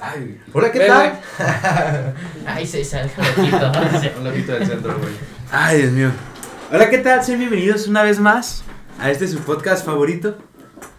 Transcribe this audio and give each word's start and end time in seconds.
Ay, 0.00 0.40
Hola, 0.52 0.72
¿qué 0.72 0.80
tal? 0.80 1.20
Ay, 2.46 2.66
se 2.66 2.84
sale 2.84 3.10
loquito. 3.16 3.72
Un 4.18 4.24
loquito 4.24 4.52
del 4.52 4.66
centro, 4.66 4.98
güey. 4.98 5.12
ay, 5.50 5.78
Dios 5.82 5.92
mío. 5.92 6.10
Hola, 6.72 6.90
¿qué 6.90 6.98
tal? 6.98 7.22
Sean 7.24 7.38
bienvenidos 7.38 7.86
una 7.86 8.02
vez 8.02 8.18
más 8.18 8.64
a 8.98 9.10
este 9.10 9.28
su 9.28 9.38
podcast 9.40 9.84
favorito, 9.86 10.36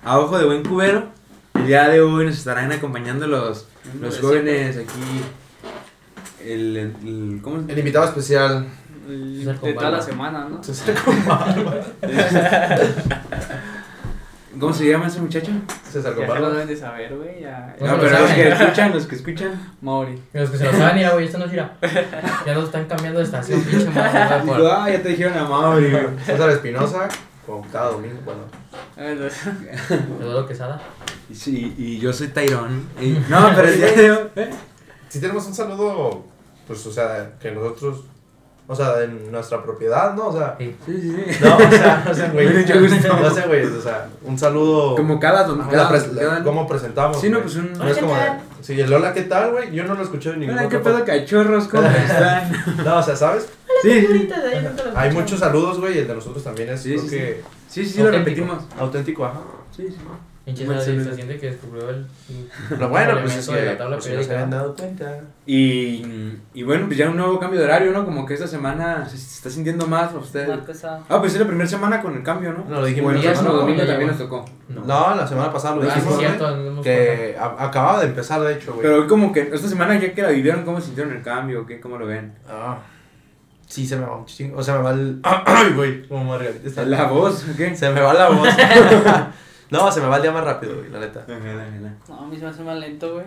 A 0.05 0.20
Ojo 0.20 0.38
de 0.38 0.46
Buen 0.46 0.63
Cubero. 0.63 1.10
El 1.55 1.68
día 1.68 1.88
de 1.89 2.02
hoy 2.02 2.26
nos 2.26 2.38
estarán 2.38 2.71
acompañando 2.71 3.28
los, 3.28 3.68
los 4.00 4.20
jóvenes 4.20 4.78
aquí. 4.78 5.22
El, 6.44 6.78
el- 6.78 7.40
¿Cómo 7.42 7.64
El 7.68 7.78
invitado 7.78 8.06
especial. 8.06 8.68
De 9.08 9.74
toda 9.74 9.92
la 9.92 10.02
semana, 10.02 10.48
¿no? 10.50 10.64
César 10.64 10.96
con 11.04 11.26
barba. 11.26 11.76
¿Cómo 14.60 14.72
se 14.74 14.88
llama 14.88 15.08
ese 15.08 15.20
muchacho? 15.22 15.52
César 15.92 16.14
con 16.14 16.28
Ya 16.28 16.34
se 16.34 16.40
lo 16.40 16.52
deben 16.52 16.68
de 16.68 16.76
saber, 16.78 17.16
güey. 17.16 17.42
Ya. 17.42 17.76
No, 17.80 17.88
No, 17.88 18.00
pero 18.00 18.12
pero 18.12 18.20
los 18.22 18.32
que 18.32 18.48
escuchan, 18.50 18.94
los 18.94 19.06
que 19.08 19.16
escuchan. 19.16 19.74
Mauri. 19.82 20.21
Los 20.34 20.50
que 20.52 20.57
se 20.57 20.64
lo 20.66 20.71
saben, 20.71 20.96
mira, 20.96 21.10
güey, 21.11 21.25
esto 21.25 21.38
no 21.39 21.50
gira. 21.50 21.75
Ya 22.46 22.54
nos 22.54 22.66
están 22.66 22.86
cambiando 22.86 23.20
de 23.20 23.25
estación, 23.25 23.61
pinche 23.64 23.86
güey, 23.86 24.46
por- 24.46 24.68
Ah, 24.71 24.89
ya 24.89 25.02
te 25.02 25.10
dijeron 25.10 25.38
a 25.38 25.46
Mauri, 25.46 25.89
güey. 25.92 26.06
César 26.25 26.50
Espinosa. 26.52 27.08
Como 27.46 27.66
cada 27.71 27.92
domingo, 27.92 28.20
bueno. 28.24 28.42
Eduardo 30.20 30.47
Quesada. 30.47 30.82
Y 31.30 31.36
Sí, 31.36 31.74
y 31.78 32.00
yo 32.00 32.14
soy 32.14 32.28
Tyrone. 32.28 32.83
Y- 33.02 33.11
No, 33.30 33.52
pero 33.56 33.67
el 33.67 33.78
día 33.78 33.92
de 33.94 34.11
hoy. 34.11 34.28
¿eh? 34.36 34.50
Si 35.09 35.20
tenemos 35.20 35.45
un 35.47 35.53
saludo, 35.53 36.25
pues, 36.67 36.86
o 36.86 36.92
sea, 36.92 37.33
que 37.39 37.52
nosotros. 37.52 38.06
O 38.66 38.73
sea, 38.76 39.03
en 39.03 39.30
nuestra 39.31 39.62
propiedad, 39.62 40.14
¿no? 40.14 40.28
O 40.28 40.38
sea. 40.38 40.56
Sí. 40.58 40.76
Sí, 40.86 41.02
sí, 41.02 41.16
sí. 41.34 41.40
No, 41.44 41.58
o 41.58 41.59
sea, 41.70 42.03
no 42.08 42.14
sé, 42.14 42.30
güey. 42.30 42.45
No 42.48 43.30
sé, 43.34 43.42
güey. 43.48 43.66
O 43.66 43.81
sea, 43.81 44.08
un 44.23 44.39
saludo. 44.39 44.95
Como 44.95 45.20
cada 45.20 45.44
domingo. 45.44 45.70
pres- 45.72 46.44
¿Cómo 46.44 46.67
presentamos? 46.67 47.20
Sí, 47.20 47.30
no, 47.30 47.42
pues 47.42 47.56
un. 47.56 47.73
No 47.73 47.88
es 47.88 47.98
como. 47.98 48.16
de- 48.16 48.53
Sí, 48.62 48.80
el 48.80 48.94
hola, 48.94 49.14
¿qué 49.14 49.23
tal, 49.23 49.52
güey? 49.52 49.72
Yo 49.73 49.84
no 49.84 49.94
lo 49.95 50.03
escuché 50.03 50.30
en 50.30 50.39
ningún 50.39 50.58
Hola, 50.58 50.70
¿qué 50.70 50.80
pedo, 50.80 51.03
cachorros? 51.03 51.67
¿Cómo 51.67 51.86
están? 51.89 52.52
No, 52.86 52.97
o 53.00 53.03
sea, 53.03 53.16
¿sabes? 53.17 53.50
Sí, 53.81 54.08
sí, 54.08 54.30
Hay 54.95 55.11
muchos 55.11 55.39
saludos, 55.42 55.81
güey. 55.81 55.98
El 55.98 56.08
de 56.08 56.16
nosotros 56.16 56.42
también 56.42 56.70
es, 56.70 56.81
Sí, 56.81 56.92
creo 56.94 57.02
sí, 57.03 57.09
que, 57.09 57.42
sí, 57.67 57.83
sí, 57.86 57.92
sí, 57.92 58.00
lo 58.00 58.05
Auténtico. 58.05 58.45
repetimos. 58.45 58.64
auténtico, 58.80 59.25
ajá. 59.25 59.42
Sí, 59.75 59.88
sí. 59.89 59.98
Pinche 60.45 60.66
se 60.67 61.16
siente 61.16 61.39
que 61.39 61.52
descubrió 61.52 61.89
el. 61.89 62.05
Lo 62.77 62.89
bueno, 62.89 63.17
pues 63.22 63.38
es 63.38 63.47
de 63.47 63.53
que 63.53 63.66
la 63.66 63.77
tabla 63.77 63.95
pues, 63.97 64.13
no 64.13 64.23
se 64.23 64.33
habían 64.33 64.49
dado 64.49 64.75
cuenta. 64.75 65.22
Y, 65.45 66.05
y 66.53 66.63
bueno, 66.63 66.86
pues 66.88 66.97
ya 66.97 67.09
un 67.09 67.16
nuevo 67.16 67.39
cambio 67.39 67.59
de 67.61 67.66
horario, 67.66 67.94
¿no? 67.94 68.03
Como 68.03 68.25
que 68.25 68.33
esta 68.33 68.45
semana 68.47 69.08
se, 69.08 69.17
se 69.17 69.36
está 69.38 69.49
sintiendo 69.49 69.88
más 69.88 70.08
para 70.09 70.19
ustedes. 70.19 70.49
Ah, 70.83 71.19
pues 71.21 71.33
es 71.33 71.39
la 71.39 71.47
primera 71.47 71.69
semana 71.69 72.02
con 72.02 72.14
el 72.17 72.23
cambio, 72.23 72.52
¿no? 72.52 72.66
No, 72.67 72.81
lo 72.81 72.86
dijimos 72.86 73.14
Bueno, 73.14 73.41
no, 73.41 73.53
domingo 73.53 73.86
también 73.86 74.08
nos 74.09 74.17
tocó. 74.17 74.44
No, 74.67 75.16
la 75.16 75.25
semana 75.25 75.53
pasada 75.53 75.77
lo 75.77 75.83
Ah, 75.83 75.86
dijimos, 75.86 76.16
güey, 76.16 76.27
cierto, 76.27 76.81
que 76.81 77.38
a- 77.39 77.66
acababa 77.66 78.02
de 78.02 78.08
empezar, 78.08 78.41
de 78.41 78.53
hecho, 78.55 78.73
güey. 78.73 78.81
Pero 78.83 79.02
hoy 79.03 79.08
como 79.08 79.31
que 79.31 79.49
esta 79.53 79.69
semana 79.69 79.97
ya 79.97 80.14
que 80.14 80.21
la 80.23 80.30
vivieron, 80.30 80.66
¿cómo 80.66 80.81
sintieron 80.81 81.14
el 81.14 81.21
cambio? 81.21 81.66
¿Qué? 81.66 81.80
¿Cómo 81.80 81.97
lo 81.97 82.05
ven? 82.05 82.33
Ah, 82.49 82.80
sí, 83.66 83.88
se 83.88 83.95
me 83.95 84.05
va 84.05 84.17
un 84.17 84.25
chingo. 84.25 84.58
O 84.58 84.64
sea, 84.64 84.75
me 84.75 84.81
va 84.83 84.91
el. 84.91 85.19
Ay, 85.23 85.71
güey. 85.73 86.05
Como 86.05 86.25
Margarita. 86.25 86.83
¿La 86.83 87.05
voz? 87.05 87.45
¿Qué? 87.55 87.73
Se 87.77 87.89
me 87.91 88.02
va 88.02 88.14
la 88.14 88.27
voz. 88.27 88.49
no, 89.73 89.91
se 89.91 90.02
me 90.02 90.07
va 90.07 90.16
el 90.17 90.21
día 90.21 90.31
más 90.31 90.43
rápido, 90.43 90.77
güey, 90.77 90.89
la 90.89 90.99
neta. 90.99 91.25
No, 92.07 92.19
a 92.19 92.27
mí 92.27 92.35
se 92.38 92.43
me 92.43 92.49
hace 92.49 92.63
más 92.63 92.77
lento, 92.77 93.13
güey. 93.16 93.25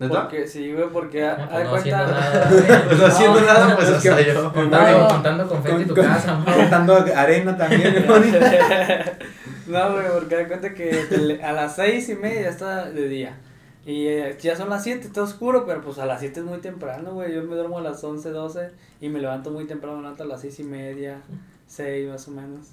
¿Neta? 0.00 0.22
Porque, 0.22 0.46
sí, 0.46 0.72
güey, 0.72 0.88
porque. 0.90 1.26
Ah, 1.26 1.36
pues 1.50 1.58
de 1.58 1.64
no 1.64 1.70
cuenta. 1.70 1.98
haciendo 2.04 2.20
nada. 2.20 2.48
güey. 2.50 2.66
Pues 2.86 2.98
no 3.00 3.06
haciendo 3.06 3.40
nada, 3.40 3.76
pues 3.76 3.90
que- 3.90 4.08
hasta 4.10 4.20
yo. 4.22 4.52
Contando, 4.52 4.98
No. 5.00 5.08
contando 5.08 5.48
confeti 5.48 5.82
en 5.82 5.88
tu 5.88 5.94
Con- 5.96 6.04
casa, 6.04 6.32
amor. 6.34 6.54
Contando 6.54 7.04
arena 7.16 7.56
también, 7.56 8.06
¿no? 8.06 8.14
No, 9.66 9.92
güey, 9.92 10.06
porque 10.14 10.36
de 10.36 10.48
cuenta 10.48 10.72
que 10.72 11.40
a 11.44 11.52
las 11.52 11.74
seis 11.76 12.08
y 12.08 12.14
media 12.14 12.42
ya 12.42 12.48
está 12.48 12.84
de 12.90 13.08
día. 13.08 13.36
Y 13.84 14.06
eh, 14.06 14.36
ya 14.40 14.54
son 14.54 14.68
las 14.70 14.82
7, 14.84 15.06
está 15.06 15.22
oscuro, 15.22 15.64
pero 15.66 15.80
pues 15.80 15.98
a 15.98 16.04
las 16.06 16.20
7 16.20 16.40
es 16.40 16.46
muy 16.46 16.58
temprano, 16.58 17.12
güey. 17.14 17.34
Yo 17.34 17.42
me 17.42 17.54
duermo 17.54 17.78
a 17.78 17.80
las 17.82 18.02
11, 18.04 18.30
12 18.30 18.70
y 19.00 19.08
me 19.08 19.18
levanto 19.18 19.50
muy 19.50 19.66
temprano, 19.66 19.96
me 19.96 20.02
levanto 20.02 20.24
a 20.24 20.26
las 20.26 20.42
seis 20.42 20.60
y 20.60 20.64
media, 20.64 21.20
6 21.66 22.08
más 22.08 22.28
o 22.28 22.30
menos. 22.32 22.68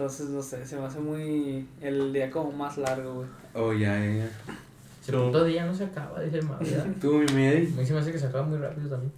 Entonces, 0.00 0.30
no 0.30 0.40
sé, 0.40 0.64
se 0.66 0.78
me 0.78 0.86
hace 0.86 0.98
muy. 0.98 1.68
El 1.82 2.10
día 2.10 2.30
como 2.30 2.50
más 2.52 2.78
largo, 2.78 3.16
güey. 3.16 3.26
Oh, 3.52 3.70
ya, 3.74 3.98
ya, 3.98 4.14
ya. 4.14 4.30
El 5.08 5.14
puto 5.14 5.44
día 5.44 5.66
no 5.66 5.74
se 5.74 5.84
acaba, 5.84 6.20
dice 6.22 6.38
el 6.38 6.46
Mavi, 6.46 6.70
¿verdad? 6.70 6.86
¿Tú, 7.02 7.12
mi 7.18 7.26
Medi? 7.34 7.66
A 7.74 7.80
mí 7.80 7.84
se 7.86 7.92
me 7.92 7.98
hace 7.98 8.10
que 8.10 8.18
se 8.18 8.26
acaba 8.26 8.44
muy 8.44 8.56
rápido 8.56 8.88
también. 8.88 9.12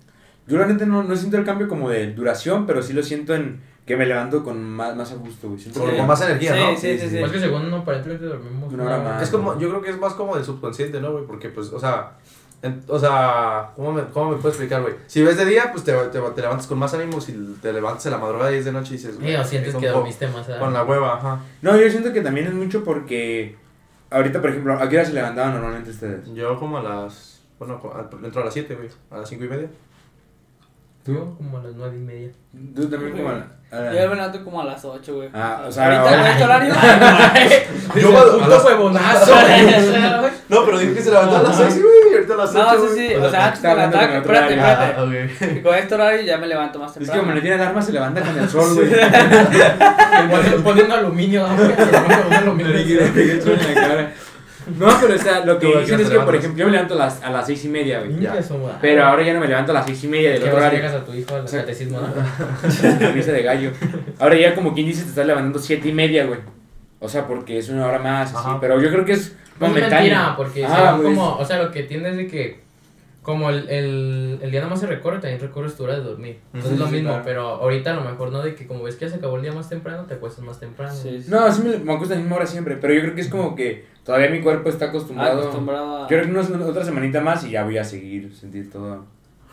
Yo 0.49 0.67
neta 0.67 0.85
no, 0.87 1.05
no 1.05 1.15
siento 1.15 1.37
el 1.37 1.45
cambio 1.45 1.69
como 1.69 1.89
de 1.89 2.13
duración, 2.15 2.67
pero 2.67 2.83
sí 2.83 2.95
lo 2.95 3.03
siento 3.05 3.33
en 3.33 3.61
que 3.87 3.97
me 3.97 4.07
levanto 4.07 4.43
con 4.43 4.61
más, 4.61 4.97
más 4.97 5.13
a 5.13 5.15
gusto, 5.15 5.49
güey. 5.51 5.61
Siento 5.61 5.81
Con, 5.83 5.91
que- 5.91 5.97
con 5.99 6.07
más 6.09 6.21
energía, 6.23 6.53
Sí, 6.55 6.61
¿no? 6.61 6.77
sí, 6.77 6.99
sí, 6.99 7.11
sí. 7.11 7.17
Pues 7.21 7.31
que 7.31 7.39
según 7.39 7.67
uno 7.67 7.77
aparentemente 7.77 8.25
dormimos 8.25 8.73
Una 8.73 8.85
hora 8.85 8.99
más. 8.99 9.23
Es 9.23 9.31
como, 9.31 9.57
yo 9.61 9.69
creo 9.69 9.83
que 9.83 9.91
es 9.91 9.99
más 10.01 10.15
como 10.15 10.35
del 10.35 10.45
subconsciente, 10.45 11.01
¿no, 11.01 11.13
güey? 11.13 11.27
Porque, 11.27 11.51
pues, 11.51 11.69
o 11.73 11.79
sea, 11.79 12.15
en- 12.63 12.83
o 12.89 12.99
sea, 12.99 13.71
¿cómo 13.77 13.93
me, 13.93 14.03
¿cómo 14.05 14.31
me 14.31 14.37
puedes 14.37 14.57
explicar, 14.57 14.83
güey? 14.83 14.95
Si 15.07 15.23
ves 15.23 15.37
de 15.37 15.45
día, 15.45 15.71
pues 15.73 15.85
te, 15.85 15.93
te, 15.93 16.21
te 16.21 16.41
levantas 16.43 16.67
con 16.67 16.79
más 16.79 16.95
ánimo. 16.95 17.21
Si 17.21 17.33
te 17.61 17.73
levantas 17.73 18.07
en 18.07 18.13
la 18.13 18.19
madrugada 18.19 18.53
y 18.53 18.57
es 18.59 18.65
de 18.65 18.73
noche 18.73 18.95
y 18.95 18.97
dices, 18.99 19.17
Sí, 19.21 19.35
o 19.35 19.45
sientes 19.45 19.75
que 19.75 19.89
dormiste 19.89 20.29
más. 20.29 20.47
¿verdad? 20.47 20.61
Con 20.61 20.73
la 20.73 20.85
hueva, 20.85 21.17
ajá. 21.17 21.41
No, 21.61 21.77
yo 21.77 21.91
siento 21.91 22.13
que 22.13 22.21
también 22.21 22.47
es 22.47 22.55
mucho 22.55 22.85
porque 22.85 23.57
ahorita, 24.11 24.41
por 24.41 24.51
ejemplo, 24.51 24.75
¿a 24.75 24.89
qué 24.89 24.97
hora 24.97 25.05
se 25.07 25.13
levantaban 25.13 25.55
normalmente 25.55 25.91
ustedes? 25.91 26.33
Yo 26.35 26.59
como 26.59 26.79
a 26.79 26.83
las, 26.83 27.41
bueno, 27.59 27.81
a- 27.95 28.25
entro 28.27 28.43
a 28.43 28.45
las 28.45 28.55
7, 28.55 28.75
güey, 28.77 28.89
a 29.11 29.19
las 29.19 29.29
5 29.29 29.45
y 29.45 29.49
media. 29.49 29.69
Yo 31.05 31.35
como 31.37 31.59
a 31.59 31.63
las 31.65 31.75
nueve 31.75 31.97
y 31.97 32.01
media. 32.01 32.31
Tú 32.77 32.89
también 32.89 33.11
como 33.17 33.31
a 33.31 33.33
la... 33.33 33.47
a 33.73 33.81
la- 33.93 33.93
Yo 34.05 34.09
me 34.09 34.15
levanto 34.15 34.45
como 34.45 34.61
a 34.61 34.65
las 34.65 34.85
8, 34.85 35.15
güey. 35.17 35.29
Ah, 35.35 35.65
o 35.67 35.73
sea, 35.73 35.87
Ahorita 35.87 36.03
ahora- 36.03 36.23
con 36.23 36.31
este 36.31 36.45
horario. 36.45 36.75
Yo 38.01 38.17
a- 38.17 38.21
a 38.21 38.33
puto 38.35 38.47
las- 38.49 38.65
huevonazo. 38.65 39.33
güey. 39.33 40.33
No, 40.49 40.65
pero 40.67 40.79
dije 40.79 40.95
que 40.95 41.03
se 41.03 41.11
levantó 41.11 41.39
a 41.39 41.43
las 41.43 41.57
6, 41.57 41.83
güey, 41.83 42.02
ahorita 42.33 42.61
a 42.61 42.75
las 42.75 42.75
8, 42.75 42.85
No, 42.85 42.89
sí, 42.89 43.09
sí. 43.09 43.15
O 43.15 43.31
sea, 43.31 43.47
antes 43.47 43.65
Espérate, 43.65 44.17
espérate. 44.17 44.61
Ah, 44.61 44.95
con 45.63 45.75
este 45.75 45.95
horario 45.95 46.23
ya 46.23 46.39
me 46.39 46.47
levanto 46.47 46.79
más 46.79 46.91
Es 46.91 46.95
que 46.95 47.01
temprano. 47.01 47.23
como 47.23 47.35
le 47.35 47.41
tiene 47.41 47.57
alarma, 47.57 47.83
se 47.83 47.93
levanta 47.93 48.21
con 48.21 48.39
el 48.39 48.49
sol, 48.51 48.75
güey. 48.75 48.91
Poniendo- 50.63 50.95
aluminio, 50.95 51.45
un 51.47 52.33
aluminio 52.33 52.73
Le 52.73 52.85
quiere 52.85 53.07
pegar 53.07 53.31
el 53.37 53.43
sol 53.43 53.59
en 53.61 53.75
la 53.75 53.81
cara. 53.81 54.13
No, 54.79 54.87
pero 55.01 55.15
o 55.17 55.19
sea, 55.19 55.45
lo 55.45 55.59
que 55.59 55.67
Tú, 55.67 55.73
¿a 55.73 55.75
qué 55.75 55.81
dicen 55.81 55.95
hora 55.97 56.05
es 56.05 56.11
que, 56.11 56.19
por 56.21 56.37
ejemplo, 56.37 56.59
yo 56.61 56.67
me 56.67 56.71
levanto 56.73 56.95
a 56.95 56.99
las, 56.99 57.21
a 57.25 57.31
las 57.31 57.47
seis 57.47 57.65
y 57.65 57.69
media, 57.69 57.99
güey. 57.99 58.21
Ya. 58.21 58.33
Pero 58.81 59.05
ahora 59.05 59.25
ya 59.25 59.35
no 59.35 59.41
me 59.41 59.49
levanto 59.49 59.73
a 59.73 59.75
las 59.75 59.87
seis 59.87 60.05
y 60.05 60.09
media 60.09 60.31
del 60.31 60.39
¿Qué 60.39 60.45
otro 60.45 60.59
hora 60.59 60.67
horario. 60.69 60.85
llegas 60.87 61.03
a 61.03 61.05
tu 61.05 61.13
hijo 61.15 61.35
al 61.35 61.45
catecismo, 61.51 61.99
no? 62.01 62.09
Misa 63.15 63.33
de 63.33 63.43
gallo. 63.43 63.73
Ahora 64.21 64.37
ya 64.37 64.55
como 64.55 64.73
quien 64.73 64.87
dice 64.87 65.03
te 65.03 65.09
estás 65.09 65.27
levantando 65.27 65.59
siete 65.59 65.89
y 65.89 65.93
media, 65.93 66.27
güey. 66.27 66.39
O 67.01 67.09
sea, 67.09 67.27
porque 67.27 67.59
es 67.59 67.69
una 67.71 67.87
hora 67.89 67.99
más, 67.99 68.33
así. 68.33 68.49
Pero 68.61 68.81
yo 68.81 68.89
creo 68.91 69.05
que 69.05 69.13
es 69.15 69.35
No 69.63 69.67
es 69.69 69.73
momentáneo. 69.75 69.99
mentira, 70.01 70.35
porque 70.37 70.65
Ah, 70.65 70.97
güey. 71.01 71.15
como, 71.15 71.37
o 71.37 71.45
sea, 71.45 71.63
lo 71.63 71.71
que 71.71 71.81
entiendes 71.81 72.13
es 72.13 72.19
de 72.19 72.27
que 72.27 72.61
como 73.23 73.51
el, 73.51 73.69
el, 73.69 74.39
el 74.43 74.51
día 74.51 74.61
nomás 74.61 74.81
se 74.81 74.87
recorre, 74.89 75.19
también 75.21 75.41
recorres 75.41 75.77
tu 75.77 75.85
hora 75.85 75.95
de 75.95 76.01
dormir. 76.03 76.39
Entonces 76.47 76.73
es 76.73 76.79
lo 76.81 76.87
Sí, 76.87 76.95
mismo, 76.95 77.11
claro. 77.11 77.23
pero 77.25 77.43
ahorita 77.43 77.93
a 77.93 77.95
lo 77.95 78.01
mejor 78.03 78.33
no 78.33 78.43
de 78.43 78.57
que 78.57 78.67
como 78.67 78.83
ves 78.83 78.97
que 78.97 79.05
ya 79.05 79.11
se 79.13 79.19
acabó 79.19 79.37
el 79.37 79.43
día 79.43 79.53
más 79.53 79.69
temprano, 79.69 80.05
te 80.07 80.15
acuestas 80.15 80.45
más 80.45 80.59
temprano. 80.59 80.93
Sí, 80.93 81.23
sí. 81.23 81.31
No, 81.31 81.53
sí 81.53 81.63
me, 81.63 81.79
me 81.79 81.93
acuesto 81.93 82.15
a 82.15 82.17
la 82.17 82.23
misma 82.23 82.37
hora 82.37 82.47
siempre, 82.47 82.77
pero 82.79 82.93
yo 82.95 83.01
creo 83.03 83.15
que 83.15 83.21
es 83.21 83.29
como 83.29 83.55
que 83.55 83.85
todavía 84.05 84.29
mi 84.29 84.41
cuerpo 84.41 84.69
está 84.71 84.87
Ah, 84.87 84.89
acostumbrado. 84.89 85.39
acostumbrado 85.41 85.97
a. 85.99 86.01
Yo 86.03 86.09
creo 86.09 86.25
que 86.25 86.31
unos- 86.33 86.51
otra 86.51 86.85
semanita 86.85 87.21
más 87.21 87.45
y 87.45 87.51
ya 87.53 87.63
voy 87.63 87.79
a 87.79 87.85
seguir, 87.85 88.35
sentir 88.35 88.69
todo. 88.71 89.05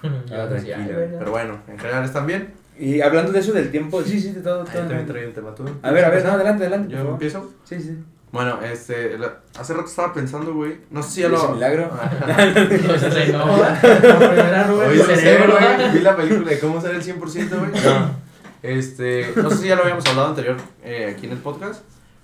Ya, 0.28 0.48
pues, 0.50 0.66
ya. 0.66 0.78
Pero 0.88 1.30
bueno, 1.30 1.59
en 1.68 1.78
general 1.78 2.03
están 2.06 2.25
bien. 2.25 2.53
Y 2.80 3.02
hablando 3.02 3.31
de 3.34 3.40
eso 3.40 3.52
del 3.52 3.69
tiempo, 3.69 4.02
sí, 4.02 4.19
sí, 4.19 4.31
de 4.31 4.42
todo. 4.42 4.64
Todo 4.64 4.72
también 4.74 5.00
bien. 5.00 5.08
traía 5.08 5.28
un 5.28 5.34
tema 5.34 5.53
tú. 5.53 5.66
A 5.84 5.92
ver, 5.92 6.06
a 6.06 6.09
ver, 6.09 6.24
no, 6.24 6.31
adelante, 6.31 6.64
adelante. 6.64 6.94
¿Yo 6.96 7.02
empiezo? 7.02 7.52
Sí, 7.66 7.80
sí. 7.80 7.98
Bueno, 8.31 8.59
este, 8.62 9.17
la- 9.17 9.40
hace 9.59 9.73
rato 9.73 9.88
estaba 9.88 10.13
pensando, 10.13 10.53
güey. 10.53 10.81
No 10.91 11.01
sé 11.01 11.12
si 11.12 11.22
ya 11.22 11.28
¿Ese 11.28 11.35
lo. 11.38 11.53
milagro? 11.53 11.91
Ahí 12.38 13.31
no, 13.31 13.44
Oye, 14.88 15.03
cerebro, 15.03 15.57
güey. 15.59 15.91
Vi 15.94 16.00
la 16.00 16.16
película 16.16 16.50
de 16.51 16.59
cómo 16.59 16.79
ser 16.79 16.95
el 16.95 17.01
100%, 17.03 17.19
güey. 17.19 17.72
No. 17.84 18.29
Este, 18.62 19.31
no 19.35 19.50
sé 19.50 19.57
si 19.57 19.68
ya 19.69 19.75
lo 19.75 19.84
habíamos 19.84 20.06
hablado 20.06 20.29
anterior 20.29 20.57
eh, 20.84 21.13
aquí 21.16 21.25
en 21.28 21.31
el 21.31 21.38
podcast, 21.39 21.81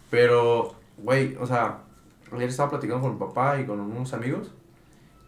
pero, 0.10 0.76
güey, 0.98 1.36
o 1.40 1.48
sea, 1.48 1.78
ayer 2.34 2.50
estaba 2.50 2.70
platicando 2.72 3.02
con 3.02 3.14
mi 3.14 3.20
papá 3.20 3.60
y 3.60 3.66
con 3.66 3.80
unos 3.80 4.14
amigos, 4.14 4.52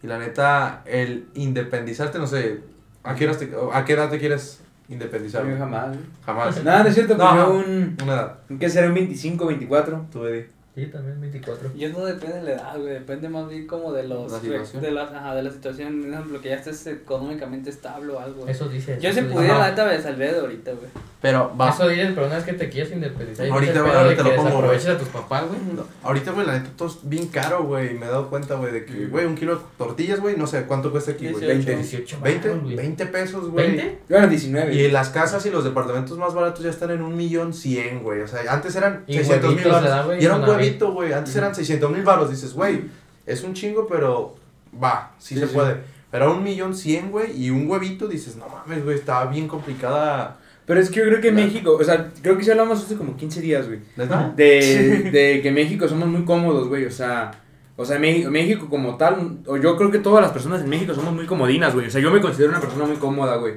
y 0.04 0.08
la 0.08 0.20
neta, 0.20 0.84
el 0.86 1.30
independizarte, 1.34 2.20
no 2.20 2.28
sé, 2.28 2.60
¿a 3.04 3.16
qué, 3.16 3.26
te- 3.28 3.52
a 3.74 3.86
qué 3.86 3.94
edad 3.94 4.10
te 4.10 4.20
quieres 4.20 4.62
independizar? 4.90 5.46
Yo 5.48 5.58
jamás. 5.58 5.96
Jamás. 6.26 6.62
Nada, 6.64 6.84
no 6.84 6.90
es 6.90 6.96
cierto, 6.96 7.16
pues 7.16 7.30
No. 7.30 7.36
yo 7.38 7.50
un. 7.56 7.98
Una 8.04 8.14
edad. 8.14 8.40
¿Qué 8.60 8.70
será? 8.70 8.88
Un 8.88 8.94
25, 8.96 9.46
24. 9.48 10.06
Tú, 10.12 10.26
Eddie. 10.26 10.50
Sí, 10.78 10.86
también 10.86 11.20
24. 11.20 11.72
Yo 11.76 11.90
no 11.90 12.06
depende 12.06 12.36
de 12.36 12.44
la 12.44 12.52
edad, 12.52 12.78
güey, 12.78 12.94
depende 12.94 13.30
más 13.30 13.50
bien 13.50 13.66
como 13.66 13.92
de 13.94 14.04
los 14.08 14.32
La 14.32 14.40
situación. 14.40 14.84
de 14.84 14.92
las 14.92 15.12
ajá, 15.12 15.34
de 15.34 15.42
la 15.42 15.50
situación, 15.50 16.02
por 16.04 16.14
ejemplo, 16.14 16.40
que 16.42 16.50
ya 16.50 16.56
estés 16.58 16.86
económicamente 16.86 17.72
estable 17.72 18.14
o 18.14 18.20
algo. 18.20 18.48
Eso 18.48 18.70
dice. 18.70 19.00
Yo 19.02 19.12
si 19.12 19.22
eso 19.22 19.28
pudiera 19.28 19.58
la 19.58 19.72
neta 19.72 19.86
me 19.86 20.00
saldría 20.00 20.34
de 20.34 20.40
ahorita, 20.40 20.74
güey. 20.74 20.86
Pero 21.20 21.52
va. 21.60 21.72
Eso 21.72 21.88
dices, 21.88 22.12
pero 22.14 22.28
una 22.28 22.36
vez 22.36 22.46
que 22.46 22.54
te 22.54 22.70
quieres 22.70 22.92
independizar, 22.92 23.48
Ahorita, 23.50 23.80
ahorita, 23.80 23.82
güey, 23.82 24.04
ahorita 24.04 24.24
lo 24.24 24.36
pongo, 24.36 24.46
desaproveches 24.50 24.88
a 24.88 24.98
tus 25.00 25.08
papás, 25.08 25.46
güey. 25.48 25.60
Ahorita, 26.04 26.32
güey, 26.32 26.46
la 26.46 26.54
neta, 26.60 26.70
todo 26.78 26.90
es 26.90 27.00
bien 27.02 27.28
caro, 27.30 27.64
güey. 27.64 27.96
Me 27.96 28.06
he 28.06 28.10
dado 28.10 28.30
cuenta, 28.30 28.54
güey, 28.54 28.72
de 28.72 28.86
que, 28.86 29.08
güey, 29.08 29.26
un 29.26 29.34
kilo 29.36 29.56
de 29.56 29.62
tortillas, 29.80 30.20
güey, 30.20 30.38
no 30.38 30.46
sé 30.46 30.64
cuánto 30.66 30.92
cuesta 30.92 31.12
aquí, 31.12 31.28
güey. 31.30 31.44
18. 31.44 31.66
20. 31.66 31.76
18 31.78 32.20
20, 32.22 32.48
baros, 32.50 32.64
güey. 32.64 32.76
20 32.76 33.06
pesos, 33.08 33.50
güey. 33.50 33.78
¿20? 33.78 33.98
Yo 34.10 34.16
era 34.18 34.28
19. 34.28 34.74
Y 34.76 34.92
las 34.92 35.10
casas 35.10 35.44
y 35.48 35.50
los 35.50 35.64
departamentos 35.64 36.16
más 36.20 36.36
baratos 36.36 36.64
ya 36.64 36.70
están 36.70 36.92
en 36.92 37.02
un 37.02 37.18
millón 37.18 37.52
cien, 37.54 38.04
güey. 38.04 38.22
O 38.22 38.28
sea, 38.28 38.42
antes 38.54 38.76
eran 38.76 39.04
Y 39.08 39.16
600 39.16 39.42
mil 39.50 39.58
huevitos, 39.58 39.82
¿verdad, 39.82 39.90
baros. 39.90 40.06
güey? 40.06 40.22
Y 40.22 40.26
era 40.26 40.36
un 40.36 40.44
huevito, 40.48 40.92
güey. 40.94 41.14
Antes 41.14 41.36
eran 41.36 41.56
600 41.56 41.92
mil 41.92 42.04
baros. 42.04 42.30
Dices, 42.30 42.54
güey, 42.54 42.84
es 43.26 43.44
un 43.44 43.56
chingo, 43.56 43.88
pero 43.88 44.36
va, 44.82 45.14
sí, 45.18 45.34
Sí, 45.34 45.42
se 45.42 45.48
sí. 45.48 45.54
puede. 45.56 45.78
Pero 46.12 46.26
a 46.26 46.32
un 46.32 46.44
millón 46.44 46.76
cien, 46.76 47.10
güey, 47.12 47.36
y 47.44 47.50
un 47.50 47.68
huevito, 47.70 48.08
dices, 48.08 48.36
no 48.38 48.48
mames, 48.48 48.84
güey, 48.84 48.98
está 48.98 49.26
bien 49.26 49.48
complicada. 49.48 50.38
Pero 50.68 50.80
es 50.80 50.90
que 50.92 51.00
yo 51.00 51.06
creo 51.06 51.22
que 51.22 51.32
Claro. 51.32 51.48
México, 51.48 51.78
o 51.80 51.84
sea, 51.84 52.12
creo 52.22 52.38
que 52.38 52.44
sí 52.44 52.52
hablamos 52.52 52.84
hace 52.84 52.96
como 52.96 53.16
15 53.18 53.42
días, 53.42 53.66
güey. 53.68 53.80
¿Neta? 53.96 54.34
De, 54.36 55.10
de 55.12 55.42
que 55.42 55.50
México 55.52 55.88
somos 55.88 56.08
muy 56.08 56.24
cómodos, 56.26 56.68
güey, 56.68 56.86
o 56.86 56.92
sea, 56.92 57.32
o 57.78 57.86
sea, 57.86 57.98
México, 57.98 58.30
México 58.30 58.68
como 58.70 58.98
tal, 58.98 59.40
o 59.48 59.58
yo 59.58 59.76
creo 59.78 59.90
que 59.90 60.00
todas 60.00 60.22
las 60.22 60.32
personas 60.32 60.62
en 60.62 60.70
México 60.70 60.94
somos 60.94 61.14
muy 61.14 61.26
comodinas, 61.26 61.74
güey, 61.74 61.88
o 61.88 61.90
sea, 61.90 62.02
yo 62.02 62.12
me 62.12 62.20
considero 62.22 62.50
una 62.52 62.60
persona 62.60 62.86
muy 62.86 62.98
cómoda, 62.98 63.38
güey. 63.38 63.54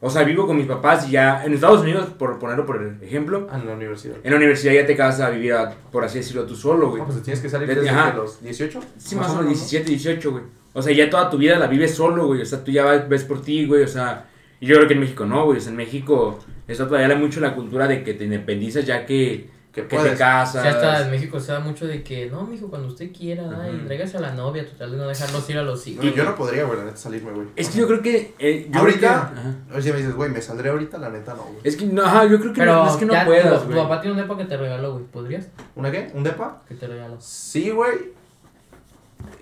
O 0.00 0.08
sea, 0.10 0.22
vivo 0.22 0.46
con 0.46 0.56
mis 0.56 0.66
papás 0.66 1.08
y 1.08 1.12
ya, 1.12 1.44
en 1.44 1.54
Estados 1.54 1.80
Unidos, 1.80 2.08
por 2.18 2.38
ponerlo 2.38 2.64
por 2.64 2.80
ejemplo, 3.02 3.48
Ah, 3.50 3.58
en 3.60 3.66
la 3.66 3.74
universidad. 3.74 4.16
en 4.22 4.30
la 4.30 4.36
universidad 4.36 4.72
ya 4.72 4.86
te 4.86 4.94
casas 4.96 5.22
a 5.22 5.30
vivir, 5.30 5.52
a- 5.54 5.74
por 5.90 6.04
así 6.04 6.18
decirlo, 6.18 6.44
tú 6.46 6.54
solo, 6.54 6.88
güey. 6.90 7.00
No, 7.00 7.06
pues 7.06 7.18
te 7.18 7.24
tienes 7.24 7.40
que 7.40 7.48
salir 7.48 7.66
Desde- 7.68 7.80
desde 7.82 8.12
los 8.14 8.40
18. 8.40 8.80
Sí, 8.96 9.16
más 9.16 9.30
o 9.30 9.36
menos 9.36 9.48
17, 9.48 9.90
18, 9.90 10.30
güey. 10.30 10.44
O 10.72 10.82
sea, 10.82 10.92
ya 10.94 11.10
toda 11.10 11.28
tu 11.30 11.36
vida 11.36 11.58
la 11.58 11.66
vives 11.66 11.94
solo, 11.96 12.26
güey. 12.28 12.42
O 12.42 12.46
sea, 12.46 12.62
tú 12.62 12.70
ya 12.70 12.84
vas- 12.84 13.08
ves 13.08 13.24
por 13.24 13.42
ti, 13.42 13.66
güey. 13.66 13.82
O 13.82 13.88
sea, 13.88 14.26
y 14.60 14.66
yo 14.66 14.76
creo 14.76 14.88
que 14.88 14.94
en 14.94 15.00
México 15.00 15.24
no, 15.26 15.44
güey. 15.44 15.58
O 15.58 15.60
sea, 15.60 15.70
en 15.70 15.76
México 15.76 16.38
está 16.66 16.86
todavía 16.86 17.14
mucho 17.16 17.40
la 17.40 17.54
cultura 17.54 17.86
de 17.86 18.02
que 18.02 18.14
te 18.14 18.24
independizas 18.24 18.84
ya 18.84 19.06
que, 19.06 19.50
Que 19.72 19.82
que 19.82 19.88
te 19.88 19.96
puedes. 19.96 20.14
O 20.14 20.18
casas. 20.18 20.62
sea, 20.62 20.70
hasta 20.72 21.04
en 21.04 21.10
México 21.12 21.38
se 21.38 21.52
da 21.52 21.60
mucho 21.60 21.86
de 21.86 22.02
que, 22.02 22.28
no, 22.30 22.42
mijo, 22.44 22.68
cuando 22.68 22.88
usted 22.88 23.12
quiera, 23.12 23.44
ay, 23.62 23.76
Ujú. 23.76 23.86
tráigase 23.86 24.16
a 24.16 24.20
la 24.20 24.32
novia, 24.34 24.66
total 24.66 24.90
de 24.92 24.96
no 24.96 25.06
dejarlos 25.06 25.48
ir 25.50 25.58
a 25.58 25.62
los 25.62 25.86
hijos. 25.86 26.04
Y 26.04 26.12
yo 26.12 26.24
no 26.24 26.34
podría, 26.34 26.64
güey, 26.64 26.78
la 26.78 26.84
neta, 26.86 26.96
salirme, 26.96 27.30
güey. 27.32 27.46
Es 27.54 27.68
que 27.68 27.78
yo 27.78 27.86
creo 27.86 28.02
que. 28.02 28.34
eh, 28.38 28.68
yo 28.72 28.80
Ahorita- 28.80 29.32
si 29.80 29.92
me 29.92 29.98
dices, 29.98 30.14
güey, 30.14 30.30
me 30.30 30.40
saldré 30.40 30.70
ahorita, 30.70 30.98
la 30.98 31.10
neta 31.10 31.34
no, 31.34 31.42
güey. 31.44 31.58
Es 31.64 31.76
que, 31.76 31.86
no, 31.86 32.02
ajá, 32.04 32.24
yo 32.24 32.40
creo 32.40 32.52
que 32.52 32.60
Pero 32.60 32.74
no, 32.84 32.90
es 32.90 32.96
que 32.96 33.06
no 33.06 33.14
puedas, 33.24 33.62
tu, 33.62 33.68
tu 33.70 33.76
papá 33.76 34.00
tiene 34.00 34.16
un 34.16 34.22
depa 34.22 34.36
que 34.36 34.44
te 34.46 34.56
regaló, 34.56 34.92
güey. 34.94 35.04
¿Podrías? 35.04 35.48
¿Una 35.76 35.90
qué? 35.92 36.10
¿Un 36.14 36.24
depa? 36.24 36.62
Que 36.66 36.74
te 36.74 36.86
regaló. 36.88 37.16
Sí, 37.20 37.70
güey. 37.70 38.17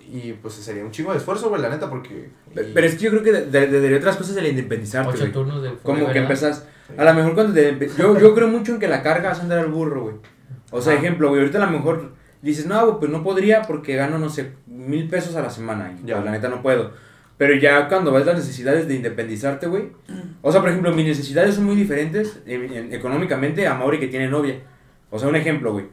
Y 0.09 0.33
pues 0.33 0.53
sería 0.53 0.83
un 0.85 0.91
chingo 0.91 1.11
de 1.11 1.17
esfuerzo, 1.17 1.49
güey, 1.49 1.61
la 1.61 1.69
neta, 1.69 1.89
porque. 1.89 2.29
Pe- 2.53 2.63
Pero 2.73 2.87
es 2.87 2.95
que 2.95 3.03
yo 3.05 3.09
creo 3.11 3.23
que 3.23 3.31
de, 3.33 3.45
de, 3.47 3.67
de- 3.67 3.79
de 3.81 3.95
otras 3.95 4.15
cosas 4.15 4.37
el 4.37 4.47
independizarte, 4.47 5.09
Ocho 5.09 5.19
güey. 5.19 5.31
turnos 5.31 5.61
del 5.61 5.73
Como 5.83 6.09
que 6.11 6.19
empezas. 6.19 6.65
A 6.97 7.03
lo 7.03 7.13
mejor 7.13 7.33
cuando 7.35 7.53
te. 7.53 7.77
Yo, 7.97 8.17
yo 8.19 8.33
creo 8.33 8.47
mucho 8.47 8.73
en 8.73 8.79
que 8.79 8.87
la 8.87 9.03
carga 9.03 9.29
vas 9.29 9.39
a 9.39 9.43
andar 9.43 9.59
al 9.59 9.67
burro, 9.67 10.03
güey. 10.03 10.15
O 10.71 10.81
sea, 10.81 10.93
Ajá. 10.93 11.01
ejemplo, 11.01 11.29
güey, 11.29 11.41
ahorita 11.41 11.61
a 11.61 11.65
lo 11.65 11.71
mejor 11.77 12.11
dices, 12.41 12.65
no, 12.65 12.85
güey, 12.85 12.99
pues 12.99 13.11
no 13.11 13.23
podría 13.23 13.61
porque 13.63 13.95
gano, 13.95 14.17
no 14.17 14.29
sé, 14.29 14.51
mil 14.65 15.09
pesos 15.09 15.35
a 15.35 15.41
la 15.41 15.49
semana. 15.49 15.93
Y, 16.01 16.07
Ya. 16.07 16.15
pues, 16.15 16.25
la 16.25 16.31
neta 16.31 16.47
no 16.47 16.61
puedo. 16.61 16.91
Pero 17.37 17.55
ya 17.55 17.87
cuando 17.87 18.11
ves 18.13 18.25
las 18.25 18.35
necesidades 18.37 18.87
de 18.87 18.95
independizarte, 18.95 19.67
güey. 19.67 19.89
O 20.41 20.51
sea, 20.51 20.61
por 20.61 20.69
ejemplo, 20.69 20.91
mis 20.93 21.05
necesidades 21.05 21.55
son 21.55 21.65
muy 21.65 21.75
diferentes 21.75 22.39
en- 22.45 22.73
en- 22.73 22.93
económicamente 22.93 23.67
a 23.67 23.73
Mauri 23.75 23.99
que 23.99 24.07
tiene 24.07 24.27
novia. 24.29 24.55
O 25.11 25.19
sea, 25.19 25.27
un 25.27 25.35
ejemplo, 25.35 25.73
güey. 25.73 25.85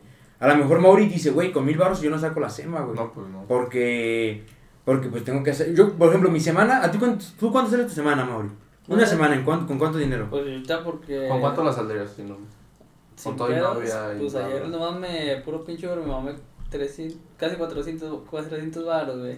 A 0.45 0.49
lo 0.49 0.57
mejor 0.57 0.81
Mauri 0.81 1.07
dice, 1.07 1.31
güey, 1.31 1.53
con 1.53 1.65
mil 1.65 1.79
baros 1.79 2.01
yo 2.01 2.11
no 2.11 2.19
saco 2.19 2.41
la 2.41 2.49
sema, 2.51 2.81
güey. 2.83 2.97
No, 2.97 3.13
pues 3.13 3.27
no. 3.29 3.45
Porque, 3.49 4.45
porque 4.85 5.09
pues 5.09 5.25
tengo 5.25 5.43
que 5.43 5.51
hacer. 5.53 5.75
Yo, 5.75 5.93
por 5.95 6.09
ejemplo, 6.09 6.31
mi 6.31 6.41
semana, 6.41 6.85
¿a 6.85 6.91
ti 6.91 6.99
cuánto, 6.99 7.25
tú 7.39 7.51
cuánto 7.51 7.71
sale 7.71 7.85
tu 7.85 7.91
semana, 7.91 8.25
Mauri? 8.25 8.49
Una 8.87 8.97
Una- 8.99 9.07
semana, 9.07 9.35
¿en 9.35 9.45
cuánto, 9.45 9.67
¿con 9.67 9.79
cuánto 9.79 9.97
dinero? 9.99 10.27
Pues 10.29 10.43
ahorita 10.43 10.85
porque. 10.85 11.29
¿Con 11.29 11.41
cuánto 11.41 11.65
la 11.65 11.73
saldrías? 11.73 12.11
Si 12.11 12.23
no? 12.23 12.37
sin 13.17 13.31
con 13.31 13.37
todo 13.39 13.53
y 13.57 13.61
novia 13.61 14.13
y 14.17 14.19
Pues 14.19 14.33
bla, 14.33 14.47
ayer 14.47 14.69
nomás 14.69 14.99
me. 14.99 15.37
Puro 15.45 15.65
pinche, 15.65 15.87
pero 15.89 16.03
me 16.03 16.09
mamé 16.09 16.33
300, 16.79 17.17
casi 17.39 17.57
400, 17.57 18.21
400 18.29 18.85
baros, 18.85 19.19
güey. 19.21 19.37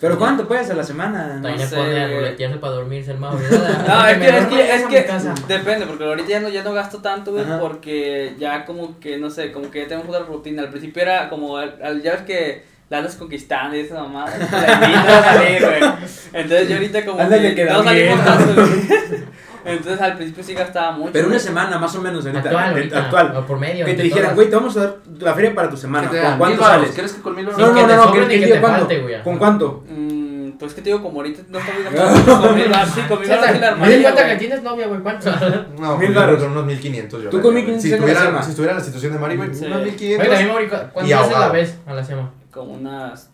¿Pero 0.00 0.18
cuánto 0.18 0.46
puedes 0.46 0.68
a 0.70 0.74
la 0.74 0.82
semana? 0.82 1.28
También 1.40 1.54
No 1.54 1.58
le 1.62 1.66
sé, 1.66 1.76
pone 1.76 2.56
para 2.58 2.72
dormirse 2.74 3.12
el 3.12 3.18
Mauri. 3.18 3.42
No, 3.88 4.06
es 4.08 4.18
que, 4.18 4.28
es 4.28 4.46
que, 4.46 4.74
es 4.74 4.82
que 4.84 5.52
depende, 5.54 5.86
porque 5.86 6.04
ahorita 6.04 6.28
ya 6.28 6.40
no, 6.40 6.48
ya 6.48 6.62
no 6.62 6.72
gasto 6.74 6.98
tanto, 7.00 7.32
güey, 7.32 7.44
Ajá. 7.44 7.60
porque 7.60 8.34
ya 8.38 8.64
como 8.64 8.98
que, 9.00 9.16
no 9.18 9.30
sé, 9.30 9.52
como 9.52 9.70
que 9.70 9.82
ya 9.82 9.88
tenemos 9.88 10.08
otra 10.08 10.26
rutina. 10.26 10.62
Al 10.62 10.70
principio 10.70 11.02
era 11.02 11.28
como, 11.30 11.56
al, 11.56 11.78
al- 11.82 12.02
ya 12.02 12.12
ves 12.12 12.22
que 12.22 12.64
la 12.90 12.98
andas 12.98 13.16
conquistando 13.16 13.76
y 13.76 13.80
esa 13.80 14.02
mamá, 14.02 14.26
la 14.28 14.74
invitas 14.74 15.08
a 15.08 15.34
salir, 15.34 15.60
güey. 15.62 15.80
Entonces 16.32 16.68
yo 16.68 16.74
ahorita 16.76 17.04
como 17.06 17.20
Ándale, 17.20 17.48
que 17.50 17.54
queda 17.54 17.72
no 17.78 17.84
salimos 17.84 18.14
bien. 18.14 18.24
tanto, 18.24 18.54
güey. 18.54 19.26
Entonces 19.66 20.00
al 20.00 20.14
principio 20.16 20.44
sí 20.44 20.54
gastaba 20.54 20.92
mucho. 20.92 21.12
Pero 21.12 21.28
una 21.28 21.38
semana, 21.38 21.78
más 21.78 21.94
o 21.94 22.00
menos, 22.02 22.24
ahorita. 22.24 22.40
Actual, 22.48 22.70
ahorita, 22.70 22.98
actual. 23.00 23.36
o 23.36 23.46
por 23.46 23.58
medio. 23.58 23.84
Que 23.84 23.94
te 23.94 24.02
dijeran, 24.02 24.34
güey, 24.34 24.48
te 24.48 24.56
vamos 24.56 24.76
a 24.76 24.80
dar 24.80 24.96
la 25.18 25.34
feria 25.34 25.54
para 25.54 25.68
tu 25.70 25.76
semana. 25.76 26.08
¿Qué 26.08 26.16
te 26.16 26.22
¿Con 26.22 26.30
dan? 26.30 26.38
cuánto 26.38 26.56
¿Mil 26.56 26.66
sales? 26.66 26.90
¿Crees 26.94 27.12
que 27.12 27.20
con 27.22 27.34
mil 27.36 27.44
No, 27.46 27.50
no, 27.52 27.66
no, 27.66 27.74
te 27.74 27.96
no, 27.96 28.28
que, 28.28 28.38
te 28.46 28.60
falte, 28.60 28.98
güey. 29.00 29.22
¿Con 29.22 29.38
cuánto? 29.38 29.84
Mm, 29.88 30.50
pues 30.58 30.72
que 30.74 30.80
te 30.82 30.90
digo, 30.90 31.02
como 31.02 31.18
ahorita 31.20 31.42
no 31.48 31.58
estamos 31.58 31.82
gastando 31.84 32.40
con 32.46 32.54
mil 32.54 32.68
baros, 32.68 32.88
sí, 32.94 33.00
con 33.08 33.20
mil 33.20 33.28
la 33.28 33.34
armaría, 33.68 34.02
cuenta 34.12 34.28
que 34.28 34.36
tienes 34.36 34.62
novia, 34.62 34.86
güey. 34.86 35.00
¿Cuánto? 35.00 35.30
No, 35.78 35.96
Mil 35.98 36.08
mil 36.08 36.16
varos. 36.16 36.42
con 36.42 36.52
unos 36.52 36.64
1500 36.66 37.22
yo. 37.24 37.30
Tú 37.30 37.36
la 37.38 37.42
con 37.42 37.54
neta, 37.54 37.66
1500 37.66 37.82
Si 37.82 37.86
en 37.88 37.90
la 37.90 37.96
estuviera, 38.06 38.20
sema. 38.30 38.42
si 38.42 38.50
estuviera 38.50 38.72
en 38.72 38.78
la 38.78 38.84
situación 38.84 39.12
de 39.12 39.18
Mari, 39.18 39.36
güey, 39.36 39.48
unos 39.50 39.60
Oye, 39.62 39.84
1500. 39.84 40.28
también, 40.28 40.48
Mauri, 40.48 40.68
¿cu- 40.68 40.74
Y 40.76 40.78
¿cuántas 40.92 41.20
veces 41.28 41.38
la 41.38 41.48
ves 41.50 41.78
a 41.86 41.94
la 41.94 42.04
semana? 42.04 42.30
Como 42.50 42.72
unas 42.72 43.30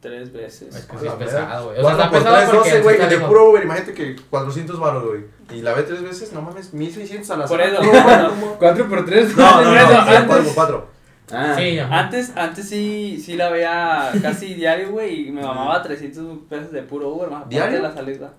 tres 0.00 0.32
veces. 0.32 0.74
Es 0.74 0.84
que 0.86 0.98
sí 0.98 1.06
es 1.06 1.12
pesado, 1.12 1.66
güey. 1.66 1.78
O 1.78 1.82
sea, 1.82 1.90
está 1.92 2.10
por 2.10 2.18
pesado 2.18 2.36
tres, 2.36 2.50
porque 2.50 2.70
12, 2.70 2.82
güey, 2.82 3.08
de 3.08 3.18
puro 3.18 3.50
Uber, 3.50 3.62
imagínate 3.64 3.94
que 3.94 4.16
400 4.30 4.78
baros, 4.80 5.04
güey. 5.06 5.24
Y 5.50 5.62
la 5.62 5.74
ve 5.74 5.82
tres 5.82 6.02
veces, 6.02 6.32
no 6.32 6.42
mames, 6.42 6.72
1600 6.72 7.30
a 7.30 7.36
la 7.36 7.46
Por 7.46 7.60
semana. 7.60 7.86
eso. 7.86 8.22
No, 8.22 8.30
¿cómo? 8.30 8.56
4 8.58 8.88
por 8.88 9.04
3. 9.04 9.36
No, 9.36 9.62
no, 9.62 9.74
no, 9.74 9.74
no, 9.74 9.98
antes- 10.00 10.26
cuatro, 10.26 10.50
cuatro. 10.54 10.86
Ah. 11.32 11.54
Sí. 11.56 11.78
Antes, 11.78 12.32
antes 12.36 12.68
sí, 12.68 13.22
sí 13.24 13.36
la 13.36 13.50
veía 13.50 14.10
casi 14.20 14.54
diario, 14.54 14.90
güey, 14.90 15.28
y 15.28 15.30
me 15.30 15.42
mamaba 15.42 15.80
300 15.82 16.38
pesos 16.48 16.72
de 16.72 16.82
puro 16.82 17.08
Uber, 17.10 17.28
más 17.30 17.38
aparte 17.42 17.54
¿Diario? 17.54 17.76
de 17.76 17.82
la 17.82 17.94
salida. 17.94 18.32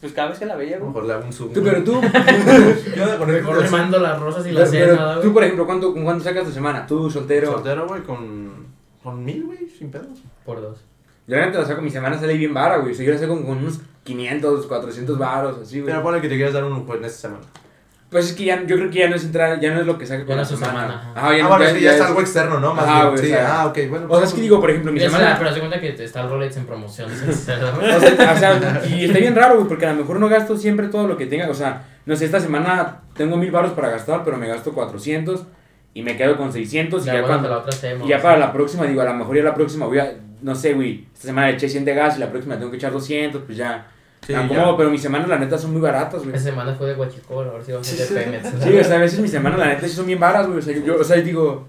Pues 0.00 0.12
cada 0.12 0.28
vez 0.30 0.38
que 0.38 0.46
la 0.46 0.56
veía, 0.56 0.78
güey. 0.78 0.88
mejor 0.88 1.04
le 1.04 1.12
hago 1.12 1.24
un 1.26 1.32
zoom. 1.32 1.52
Tú, 1.52 1.62
pero 1.62 1.84
tú. 1.84 2.00
¿Qué 2.94 3.00
onda 3.02 3.18
con 3.18 3.28
el 3.30 3.36
Mejor 3.36 3.62
le 3.62 3.68
mando 3.68 3.98
las 3.98 4.18
rosas 4.18 4.46
y 4.46 4.52
la 4.52 4.60
pero, 4.64 4.70
pero 4.70 4.96
cena, 4.96 5.20
tú, 5.20 5.32
por 5.32 5.42
ejemplo, 5.44 5.66
¿cuánto, 5.66 5.92
¿con 5.92 6.04
cuánto 6.04 6.24
sacas 6.24 6.44
tu 6.44 6.52
semana? 6.52 6.86
Tú, 6.86 7.10
soltero. 7.10 7.52
Soltero, 7.52 7.86
güey, 7.86 8.02
con. 8.02 8.66
Con 9.02 9.24
mil, 9.24 9.44
güey, 9.44 9.68
sin 9.68 9.90
pedos. 9.90 10.18
Por 10.44 10.60
dos. 10.60 10.78
Yo 11.32 11.38
la 11.40 11.46
neta 11.46 11.60
la 11.60 11.66
saco, 11.66 11.80
mi 11.80 11.90
semana 11.90 12.18
sale 12.18 12.34
bien 12.34 12.52
vara, 12.52 12.76
güey. 12.76 12.92
O 12.92 12.94
sea, 12.94 13.06
yo 13.06 13.12
la 13.12 13.18
saco 13.18 13.34
con 13.42 13.56
unos 13.58 13.80
500, 14.04 14.66
400 14.66 15.18
varos, 15.18 15.58
así, 15.62 15.80
güey. 15.80 15.90
Pero 15.90 16.02
ponle 16.02 16.20
que 16.20 16.28
te 16.28 16.36
quieras 16.36 16.52
dar 16.54 16.64
un 16.64 16.74
lujo 16.74 16.94
en 16.94 17.04
esta 17.04 17.28
semana. 17.28 17.40
Pues 18.10 18.26
es 18.26 18.32
que 18.36 18.44
ya, 18.44 18.62
yo 18.66 18.76
creo 18.76 18.90
que 18.90 18.98
ya 18.98 19.08
no 19.08 19.16
es 19.16 19.24
entrar, 19.24 19.58
ya 19.58 19.72
no 19.72 19.80
es 19.80 19.86
lo 19.86 19.96
que 19.96 20.04
saca 20.04 20.20
Ya 20.20 20.26
con 20.26 20.36
la 20.36 20.42
es 20.42 20.48
su 20.48 20.56
semana. 20.58 20.80
semana, 20.82 21.00
ajá. 21.00 21.12
Ajá, 21.16 21.30
ya 21.30 21.38
ah, 21.38 21.42
no- 21.44 21.48
bueno, 21.48 21.64
ya- 21.64 21.70
es 21.70 21.74
que 21.76 21.80
ya 21.80 21.90
ya 21.90 21.94
es 21.96 22.00
es- 22.02 22.06
algo 22.08 22.20
externo, 22.20 22.60
¿no? 22.60 22.74
Más 22.74 22.84
Ajá, 22.84 22.94
bien. 23.00 23.10
güey, 23.12 23.18
Sí, 23.24 23.32
o 23.32 23.34
sea, 23.36 23.60
ah, 23.62 23.66
ok, 23.68 23.78
bueno. 23.88 24.06
O 24.10 24.16
sea, 24.18 24.26
es 24.26 24.34
que 24.34 24.40
digo, 24.42 24.60
por 24.60 24.70
ejemplo, 24.70 24.92
mi 24.92 25.00
semana. 25.00 25.30
la- 25.30 25.38
pero 25.38 25.52
se 25.54 25.58
cuenta 25.60 25.80
que 25.80 25.92
te 25.92 26.04
está 26.04 26.20
el 26.20 26.28
Rolex 26.28 26.56
en 26.58 26.66
promoción. 26.66 27.10
O 27.26 27.32
sea, 27.32 28.34
o 28.34 28.38
sea, 28.38 28.82
y 28.86 29.04
está 29.06 29.18
bien 29.18 29.34
raro, 29.34 29.54
güey, 29.54 29.66
porque 29.66 29.86
a 29.86 29.92
lo 29.94 30.00
mejor 30.00 30.20
no 30.20 30.28
gasto 30.28 30.58
siempre 30.58 30.88
todo 30.88 31.06
lo 31.06 31.16
que 31.16 31.24
tenga. 31.24 31.48
O 31.48 31.54
sea, 31.54 31.84
no 32.04 32.14
sé, 32.14 32.26
esta 32.26 32.40
semana 32.40 33.00
tengo 33.16 33.38
mil 33.38 33.50
baros 33.50 33.72
para 33.72 33.88
gastar, 33.88 34.24
pero 34.24 34.36
me 34.36 34.46
gasto 34.46 34.72
400 34.74 35.44
y 35.94 36.02
me 36.02 36.14
quedo 36.18 36.36
con 36.36 36.52
600. 36.52 37.04
Y 37.04 37.06
Ya, 37.06 37.14
ya, 37.14 37.20
bueno, 37.20 37.34
cuando- 37.36 37.48
la 37.48 37.58
otra 37.58 37.70
hacemos. 37.70 38.06
y 38.06 38.10
ya 38.10 38.20
para 38.20 38.36
la 38.36 38.52
próxima, 38.52 38.84
digo, 38.84 39.00
a 39.00 39.06
lo 39.06 39.14
mejor 39.14 39.36
ya 39.36 39.42
la 39.42 39.54
próxima 39.54 39.86
voy 39.86 40.00
a, 40.00 40.12
no 40.42 40.54
sé, 40.54 40.74
güey, 40.74 41.06
esta 41.14 41.28
semana 41.28 41.50
eché 41.50 41.68
100 41.68 41.84
de 41.84 41.94
gas 41.94 42.16
y 42.16 42.20
la 42.20 42.30
próxima 42.30 42.56
tengo 42.58 42.70
que 42.70 42.76
echar 42.76 42.92
200, 42.92 43.42
pues 43.42 43.56
ya. 43.56 43.86
Sí, 44.26 44.32
ya. 44.32 44.44
acomodo, 44.44 44.76
pero 44.76 44.90
mis 44.90 45.02
semanas, 45.02 45.28
la 45.28 45.38
neta, 45.38 45.58
son 45.58 45.72
muy 45.72 45.80
baratas, 45.80 46.22
güey. 46.22 46.34
Esa 46.36 46.44
semana 46.50 46.74
fue 46.74 46.86
de 46.88 46.94
Guachicol, 46.94 47.48
ahora 47.48 47.64
sí 47.64 47.72
va 47.72 47.78
a 47.78 47.82
de 47.82 48.04
Pemex. 48.24 48.62
Sí, 48.62 48.76
o 48.78 48.84
sea, 48.84 48.96
a 48.96 49.00
veces 49.00 49.18
mis 49.20 49.30
semanas, 49.32 49.58
la 49.58 49.66
neta, 49.66 49.88
sí 49.88 49.94
son 49.94 50.06
bien 50.06 50.20
varas, 50.20 50.46
güey. 50.46 50.58
O 50.58 50.62
sea, 50.62 50.74
yo, 50.74 50.84
yo- 50.84 50.96
o 51.00 51.04
sea, 51.04 51.16
digo. 51.16 51.66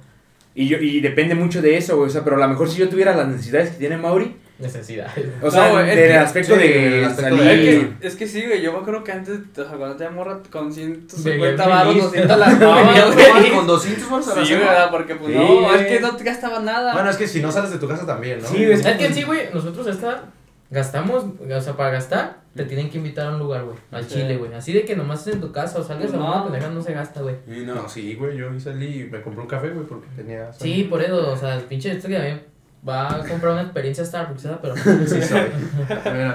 Y, 0.56 0.68
yo, 0.68 0.78
y 0.78 1.02
depende 1.02 1.34
mucho 1.34 1.64
de 1.64 1.78
eso, 1.78 1.96
güey. 1.98 2.10
O 2.10 2.12
sea, 2.12 2.24
pero 2.24 2.36
a 2.36 2.40
lo 2.40 2.48
mejor 2.48 2.70
si 2.70 2.78
yo 2.78 2.88
tuviera 2.90 3.16
las 3.16 3.28
necesidades 3.28 3.72
que 3.72 3.78
tiene 3.78 3.98
Mauri. 3.98 4.36
Necesidades. 4.60 5.26
O 5.42 5.50
sea, 5.50 5.70
No, 5.70 5.78
del 5.78 5.96
que- 5.96 6.14
aspecto 6.14 6.54
sí, 6.54 6.60
de 6.60 6.98
el 7.00 7.04
aspecto 7.06 7.38
salir. 7.38 7.52
Es 7.52 7.86
que, 8.00 8.08
es 8.08 8.16
que 8.16 8.28
sí, 8.28 8.46
güey, 8.46 8.62
yo 8.62 8.72
me 8.72 8.80
acuerdo 8.80 9.04
que 9.04 9.12
antes, 9.12 9.40
o 9.52 9.56
sea, 9.56 9.78
cuando 9.78 9.96
te 9.96 10.10
morra 10.10 10.40
con 10.52 10.72
150 10.72 11.64
Veía 11.64 11.76
baros, 11.76 11.94
feliz. 11.94 12.04
200 12.28 12.38
las 12.40 12.54
feliz. 12.58 13.34
güey. 13.34 13.52
Con 13.52 13.68
200 13.68 14.10
baros 14.12 14.28
a 14.28 14.36
la 14.36 14.42
Sí, 14.46 14.48
semana. 14.54 14.70
¿verdad? 14.72 14.92
Porque 14.92 15.16
pues 15.16 15.34
Sí, 15.34 15.40
no, 15.40 15.62
güey. 15.62 15.76
es 15.82 15.86
que 15.88 16.00
no 16.00 16.16
te 16.16 16.24
gastaba 16.24 16.60
nada. 16.60 16.94
Bueno, 16.94 17.10
es 17.10 17.18
que 17.18 17.28
si 17.28 17.42
no 17.42 17.52
sales 17.52 17.72
de 17.72 17.80
tu 17.80 17.88
casa 17.88 18.06
también, 18.06 18.42
¿no? 18.42 18.48
Sí, 18.48 18.64
es- 18.64 18.86
Es 18.86 18.98
que 18.98 19.06
en 19.08 19.14
sí, 19.16 19.24
güey, 19.24 19.42
nosotros 19.54 19.88
esta 19.88 20.26
gastamos, 20.70 21.26
o 21.40 21.62
sea, 21.62 21.74
para 21.78 21.90
gastar, 21.92 22.38
te 22.56 22.64
tienen 22.66 22.90
que 22.90 22.98
invitar 22.98 23.28
a 23.28 23.32
un 23.32 23.40
lugar, 23.40 23.64
güey, 23.64 23.78
al 23.92 24.04
Sí. 24.06 24.16
Chile, 24.16 24.38
güey. 24.38 24.54
Así 24.54 24.72
de 24.74 24.86
que 24.86 24.96
nomás 24.96 25.26
es 25.28 25.34
en 25.36 25.42
tu 25.42 25.52
casa 25.52 25.80
o 25.80 25.84
salgas 25.84 26.12
Pues 26.12 26.14
a 26.16 26.18
no. 26.24 26.32
una 26.32 26.44
pendeja, 26.44 26.70
no 26.70 26.82
se 26.82 26.94
gasta, 26.94 27.22
güey. 27.22 27.36
No, 27.48 27.88
sí, 27.90 28.16
güey, 28.16 28.38
yo 28.38 28.48
salí 28.60 29.02
y 29.02 29.04
me 29.06 29.22
compré 29.22 29.42
un 29.42 29.48
café, 29.48 29.70
güey, 29.70 29.86
porque 29.86 30.08
tenía... 30.16 30.52
Sí, 30.54 30.88
por 30.90 31.02
eso, 31.02 31.32
o 31.32 31.36
sea, 31.36 31.56
el 31.56 31.64
pinche 31.64 31.92
este 31.92 32.08
que 32.08 32.53
va 32.88 33.16
a 33.16 33.20
comprar 33.20 33.54
una 33.54 33.62
experiencia 33.62 34.04
Starbucks, 34.06 34.44
¿verdad? 34.44 34.60
Pero. 34.62 34.76
Sí, 35.08 35.22
soy. 35.22 35.42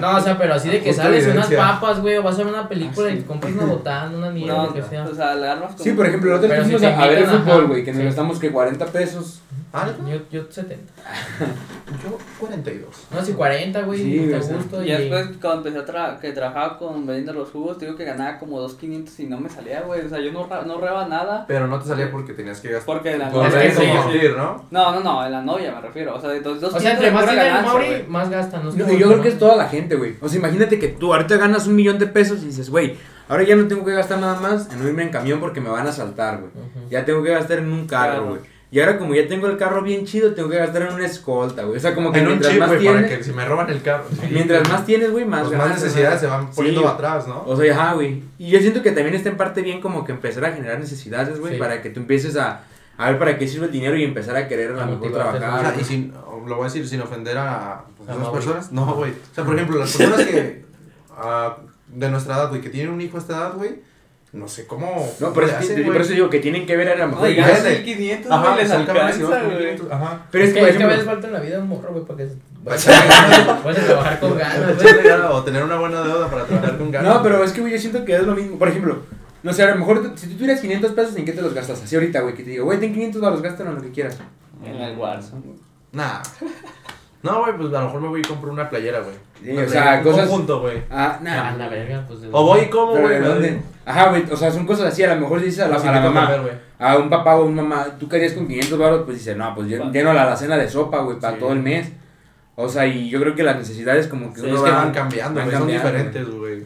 No, 0.00 0.16
o 0.16 0.20
sea, 0.20 0.38
pero 0.38 0.54
así 0.54 0.68
de 0.70 0.80
que 0.80 0.92
sales 0.92 1.26
unas 1.26 1.48
papas, 1.48 2.00
güey, 2.00 2.16
o 2.16 2.22
vas 2.22 2.34
a 2.36 2.38
ver 2.38 2.46
una 2.46 2.68
película 2.68 3.10
y 3.10 3.20
compras 3.22 3.52
una 3.52 3.66
botana, 3.66 4.16
una 4.16 4.30
nieve, 4.30 4.52
No, 4.52 4.66
lo 4.66 4.74
que 4.74 4.82
sea. 4.82 5.04
o 5.04 5.14
sea, 5.14 5.34
le 5.34 5.48
armas 5.48 5.72
como... 5.72 5.84
Sí, 5.84 5.92
por 5.92 6.06
ejemplo, 6.06 6.30
nosotros 6.30 6.56
si 6.58 6.62
fuimos 6.64 6.80
te 6.80 6.86
a, 6.86 7.00
a 7.02 7.06
ver 7.06 7.18
el 7.18 7.26
fútbol, 7.26 7.66
güey, 7.66 7.84
que 7.84 7.92
nos 7.92 8.04
gastamos 8.04 8.38
que 8.38 8.50
40 8.50 8.86
pesos. 8.86 9.42
Ah, 9.72 9.86
¿neta? 9.86 10.10
Yo, 10.10 10.20
yo 10.42 10.50
70. 10.50 10.92
Yo 12.04 12.18
42. 12.38 13.06
No, 13.10 13.24
si 13.24 13.32
40, 13.32 13.80
güey, 13.82 13.98
Sí, 14.02 14.32
a 14.32 14.38
gusto. 14.38 14.82
Y 14.82 14.88
Y, 14.88 14.92
después 14.92 15.28
cuando 15.40 15.58
empecé 15.68 15.78
a 15.78 15.84
tra 15.86 16.18
que 16.20 16.32
trabajaba 16.32 16.78
con 16.78 17.06
vendiendo 17.06 17.32
los 17.32 17.48
jugos, 17.50 17.78
te 17.78 17.86
digo 17.86 17.96
que 17.96 18.04
ganaba 18.04 18.38
como 18.38 18.60
2.500 18.66 19.08
y 19.20 19.26
no 19.26 19.40
me 19.40 19.48
salía, 19.48 19.80
güey. 19.82 20.04
O 20.04 20.08
sea, 20.08 20.20
yo 20.20 20.30
no, 20.32 20.46
no 20.66 20.80
reba 20.80 21.06
nada 21.08 21.44
Pero 21.48 21.66
no 21.66 21.78
te 21.78 21.88
salía 21.88 22.10
porque 22.10 22.34
tenías 22.34 22.60
que 22.60 22.72
gastar. 22.72 22.86
porque 22.86 23.10
de 23.10 23.18
la 23.18 23.30
Por 23.30 23.46
Es 23.46 23.54
novia... 23.54 23.74
que 23.74 23.84
invertir, 23.84 24.36
¿no? 24.36 24.64
No, 24.70 24.92
no, 24.92 25.00
no, 25.00 25.24
en 25.24 25.32
la 25.32 25.42
novia 25.42 25.74
me 25.74 25.80
refiero. 25.80 26.14
O 26.14 26.20
sea, 26.20 26.30
de 26.30 26.40
dos, 26.40 26.62
o 26.62 26.78
sea, 26.80 26.92
entre 26.92 27.10
más 27.10 27.26
el 27.28 27.64
Mauri, 27.64 28.04
más 28.08 28.28
gasta. 28.30 28.58
No 28.60 28.68
es 28.68 28.76
No, 28.76 28.84
como 28.84 28.96
y 28.96 29.00
yo 29.00 29.06
creo 29.06 29.16
¿no? 29.18 29.22
que 29.22 29.28
es 29.30 29.38
toda 29.38 29.56
la 29.56 29.68
gente, 29.68 29.96
güey. 29.96 30.16
O 30.20 30.28
sea, 30.28 30.38
imagínate 30.38 30.78
que 30.78 30.88
tú 30.88 31.12
ahorita 31.14 31.36
ganas 31.38 31.66
un 31.66 31.74
millón 31.76 31.98
de 31.98 32.06
pesos 32.06 32.42
y 32.42 32.46
dices, 32.46 32.68
güey, 32.68 32.96
ahora 33.28 33.42
ya 33.44 33.56
no 33.56 33.66
tengo 33.66 33.84
que 33.84 33.92
gastar 33.92 34.18
nada 34.18 34.38
más 34.40 34.70
en 34.70 34.78
no 34.78 34.86
irme 34.88 35.04
en 35.04 35.10
camión 35.10 35.40
porque 35.40 35.60
me 35.62 35.70
van 35.70 35.86
a 35.86 35.90
asaltar, 35.90 36.38
güey. 36.40 36.50
Ya 36.90 37.04
tengo 37.04 37.22
que 37.22 37.30
gastar 37.30 37.58
en 37.60 37.72
un 37.72 37.86
carro, 37.86 38.26
Claro. 38.34 38.57
Y 38.70 38.80
ahora 38.80 38.98
como 38.98 39.14
ya 39.14 39.26
tengo 39.26 39.46
el 39.46 39.56
carro 39.56 39.80
bien 39.82 40.04
chido, 40.04 40.34
tengo 40.34 40.50
que 40.50 40.58
gastar 40.58 40.82
en 40.82 40.92
una 40.94 41.06
escolta, 41.06 41.62
güey. 41.62 41.78
O 41.78 41.80
sea, 41.80 41.94
como 41.94 42.12
que 42.12 42.18
En 42.18 42.24
un 42.26 42.30
mientras 42.32 42.52
chip, 42.52 42.60
más 42.60 42.68
güey, 42.68 42.84
para 42.84 42.98
tienes, 42.98 43.18
que 43.18 43.24
si 43.24 43.32
me 43.32 43.44
roban 43.46 43.70
el 43.70 43.80
carro. 43.80 44.04
mientras 44.30 44.68
más 44.68 44.84
tienes, 44.84 45.10
güey, 45.10 45.24
más 45.24 45.46
Pues 45.46 45.56
más 45.58 45.70
necesidades 45.70 46.20
se 46.20 46.26
van 46.26 46.50
poniendo 46.50 46.82
Sí. 46.82 46.86
atrás, 46.86 47.26
¿no? 47.26 47.44
O 47.46 47.56
sea, 47.56 47.72
ajá, 47.74 47.94
güey. 47.94 48.22
Y 48.38 48.50
yo 48.50 48.60
siento 48.60 48.82
que 48.82 48.92
también 48.92 49.14
está 49.14 49.30
en 49.30 49.38
parte 49.38 49.62
bien 49.62 49.80
como 49.80 50.04
que 50.04 50.12
empezar 50.12 50.44
a 50.44 50.52
generar 50.52 50.78
necesidades, 50.78 51.40
güey, 51.40 51.54
Sí. 51.54 51.58
para 51.58 51.80
que 51.80 51.88
tú 51.88 52.00
empieces 52.00 52.36
a, 52.36 52.64
a 52.98 53.10
ver 53.10 53.18
para 53.18 53.38
qué 53.38 53.48
sirve 53.48 53.66
el 53.66 53.72
dinero 53.72 53.96
y 53.96 54.04
empezar 54.04 54.36
a 54.36 54.46
querer 54.48 54.72
a 54.72 54.84
lo 54.84 54.92
mejor 54.92 55.12
trabajar. 55.12 55.64
O 55.66 55.70
sea, 55.72 55.80
y 55.80 55.84
sin, 55.84 56.12
lo 56.12 56.56
voy 56.56 56.60
a 56.60 56.64
decir 56.64 56.86
sin 56.86 57.00
ofender 57.00 57.38
a 57.38 57.84
pues, 57.96 58.10
esas 58.10 58.20
Mauri. 58.20 58.34
personas. 58.36 58.70
No, 58.72 58.94
güey. 58.96 59.12
O 59.12 59.34
sea, 59.34 59.44
por 59.44 59.54
ejemplo, 59.54 59.78
las 59.78 59.96
personas 59.96 60.26
que 60.26 60.64
ah, 61.16 61.56
de 61.86 62.10
nuestra 62.10 62.34
edad, 62.34 62.48
güey, 62.50 62.60
que 62.60 62.68
tienen 62.68 62.92
un 62.92 63.00
hijo 63.00 63.16
a 63.16 63.20
esta 63.20 63.32
edad, 63.34 63.54
güey, 63.54 63.80
no 64.32 64.46
sé 64.48 64.66
cómo. 64.66 65.10
No, 65.20 65.32
pero 65.32 65.46
es 65.46 65.52
que- 65.54 65.82
por 65.82 65.96
eso 66.00 66.12
digo 66.12 66.28
que 66.30 66.38
tienen 66.40 66.66
que 66.66 66.76
ver 66.76 66.88
a 66.90 66.96
lo 66.96 67.08
mejor. 67.08 67.24
Oye, 67.26 67.36
ya 67.36 67.46
ganas 67.48 67.64
de- 67.64 67.70
1500, 67.78 68.30
Ajá, 68.32 68.56
les 68.56 68.70
alcanza, 68.70 69.24
güey. 69.42 69.58
500, 69.58 69.90
Ajá. 69.92 70.20
Pero 70.30 70.44
es 70.44 70.52
que, 70.54 70.68
es 70.68 70.76
que 70.76 70.82
a 70.82 70.86
veces 70.86 71.04
falta 71.04 71.26
en 71.28 71.32
la 71.32 71.40
vida 71.40 71.58
un 71.60 71.68
morro, 71.68 71.92
güey, 71.92 72.04
para 72.04 72.16
que 72.18 72.28
vayas 72.64 72.88
a 72.88 73.86
trabajar 73.86 74.20
con 74.20 74.36
ganas, 74.38 74.76
güey. 74.82 75.10
o 75.32 75.42
tener 75.44 75.62
una 75.64 75.76
buena 75.78 76.02
deuda 76.02 76.28
para 76.28 76.44
trabajar 76.44 76.78
con 76.78 76.90
ganas. 76.90 77.14
No, 77.14 77.22
pero 77.22 77.42
es 77.42 77.52
que, 77.52 77.60
güey, 77.60 77.72
yo 77.72 77.78
siento 77.78 78.04
que 78.04 78.14
es 78.16 78.22
lo 78.22 78.34
mismo. 78.34 78.58
Por 78.58 78.68
ejemplo, 78.68 78.98
no 79.42 79.52
sé, 79.52 79.62
a 79.62 79.70
lo 79.70 79.76
mejor 79.76 80.12
si 80.16 80.26
tú 80.28 80.34
tuvieras 80.36 80.60
500 80.60 80.92
pesos, 80.92 81.16
¿en 81.16 81.24
qué 81.24 81.32
te 81.32 81.40
los 81.42 81.54
gastas? 81.54 81.82
Así 81.82 81.94
ahorita, 81.94 82.20
güey, 82.20 82.34
que 82.34 82.42
te 82.42 82.50
digo, 82.50 82.64
güey, 82.64 82.78
ten 82.80 82.92
500 82.92 83.20
baros, 83.22 83.42
gástalo 83.42 83.70
en 83.70 83.76
lo 83.76 83.82
que 83.82 83.90
quieras. 83.92 84.18
En 84.64 84.74
el 84.76 84.96
Warzone. 84.98 85.42
Nah. 85.92 86.20
No, 87.22 87.40
güey, 87.40 87.56
pues 87.56 87.68
a 87.74 87.80
lo 87.80 87.86
mejor 87.86 88.00
me 88.00 88.08
voy 88.08 88.20
y 88.20 88.24
compro 88.24 88.52
una 88.52 88.68
playera, 88.70 89.00
güey. 89.00 89.14
Sí, 89.42 89.50
o 89.50 89.54
sea, 89.68 89.82
playera, 89.82 89.98
un 89.98 90.02
cosas- 90.04 90.28
conjunto, 90.28 90.60
güey. 90.60 90.78
Ah, 90.90 91.14
Ah, 91.16 91.18
nada. 91.22 91.52
la 91.56 91.68
verga, 91.68 92.04
pues. 92.06 92.20
de- 92.20 92.28
O 92.30 92.44
voy 92.44 92.60
y 92.60 92.66
como, 92.70 92.92
güey. 92.92 93.08
¿de 93.20 93.20
dónde? 93.20 93.60
Ajá, 93.88 94.10
güey, 94.10 94.24
o 94.30 94.36
sea, 94.36 94.50
son 94.50 94.66
cosas 94.66 94.92
así, 94.92 95.02
a 95.02 95.14
lo 95.14 95.20
mejor 95.20 95.40
dices 95.40 95.60
a 95.60 95.68
la, 95.68 95.76
a 95.76 96.00
mamá, 96.02 96.30
comer, 96.36 96.60
a 96.78 96.96
un 96.98 97.08
papá 97.08 97.36
o 97.36 97.46
una 97.46 97.62
mamá, 97.62 97.86
tú 97.98 98.08
querías 98.08 98.32
con 98.34 98.46
500 98.46 98.78
baros, 98.78 99.02
pues 99.06 99.18
dice, 99.18 99.34
no, 99.34 99.54
pues 99.54 99.68
yo 99.68 99.90
lleno 99.90 100.12
la 100.12 100.22
alacena 100.24 100.56
de 100.58 100.68
sopa, 100.68 100.98
güey, 101.00 101.18
para 101.18 101.34
Sí. 101.34 101.40
todo 101.40 101.52
el 101.52 101.60
mes. 101.62 101.90
O 102.54 102.68
sea, 102.68 102.86
y 102.86 103.08
yo 103.08 103.20
creo 103.20 103.34
que 103.34 103.42
las 103.44 103.56
necesidades 103.56 104.08
como 104.08 104.32
que 104.34 104.40
Sí, 104.40 104.46
uno 104.46 104.56
es 104.56 104.62
que 104.62 104.70
va- 104.70 104.76
van 104.84 104.92
cambiando, 104.92 105.40
van. 105.40 105.50
Son 105.50 105.66
diferentes, 105.68 106.28
güey. 106.28 106.64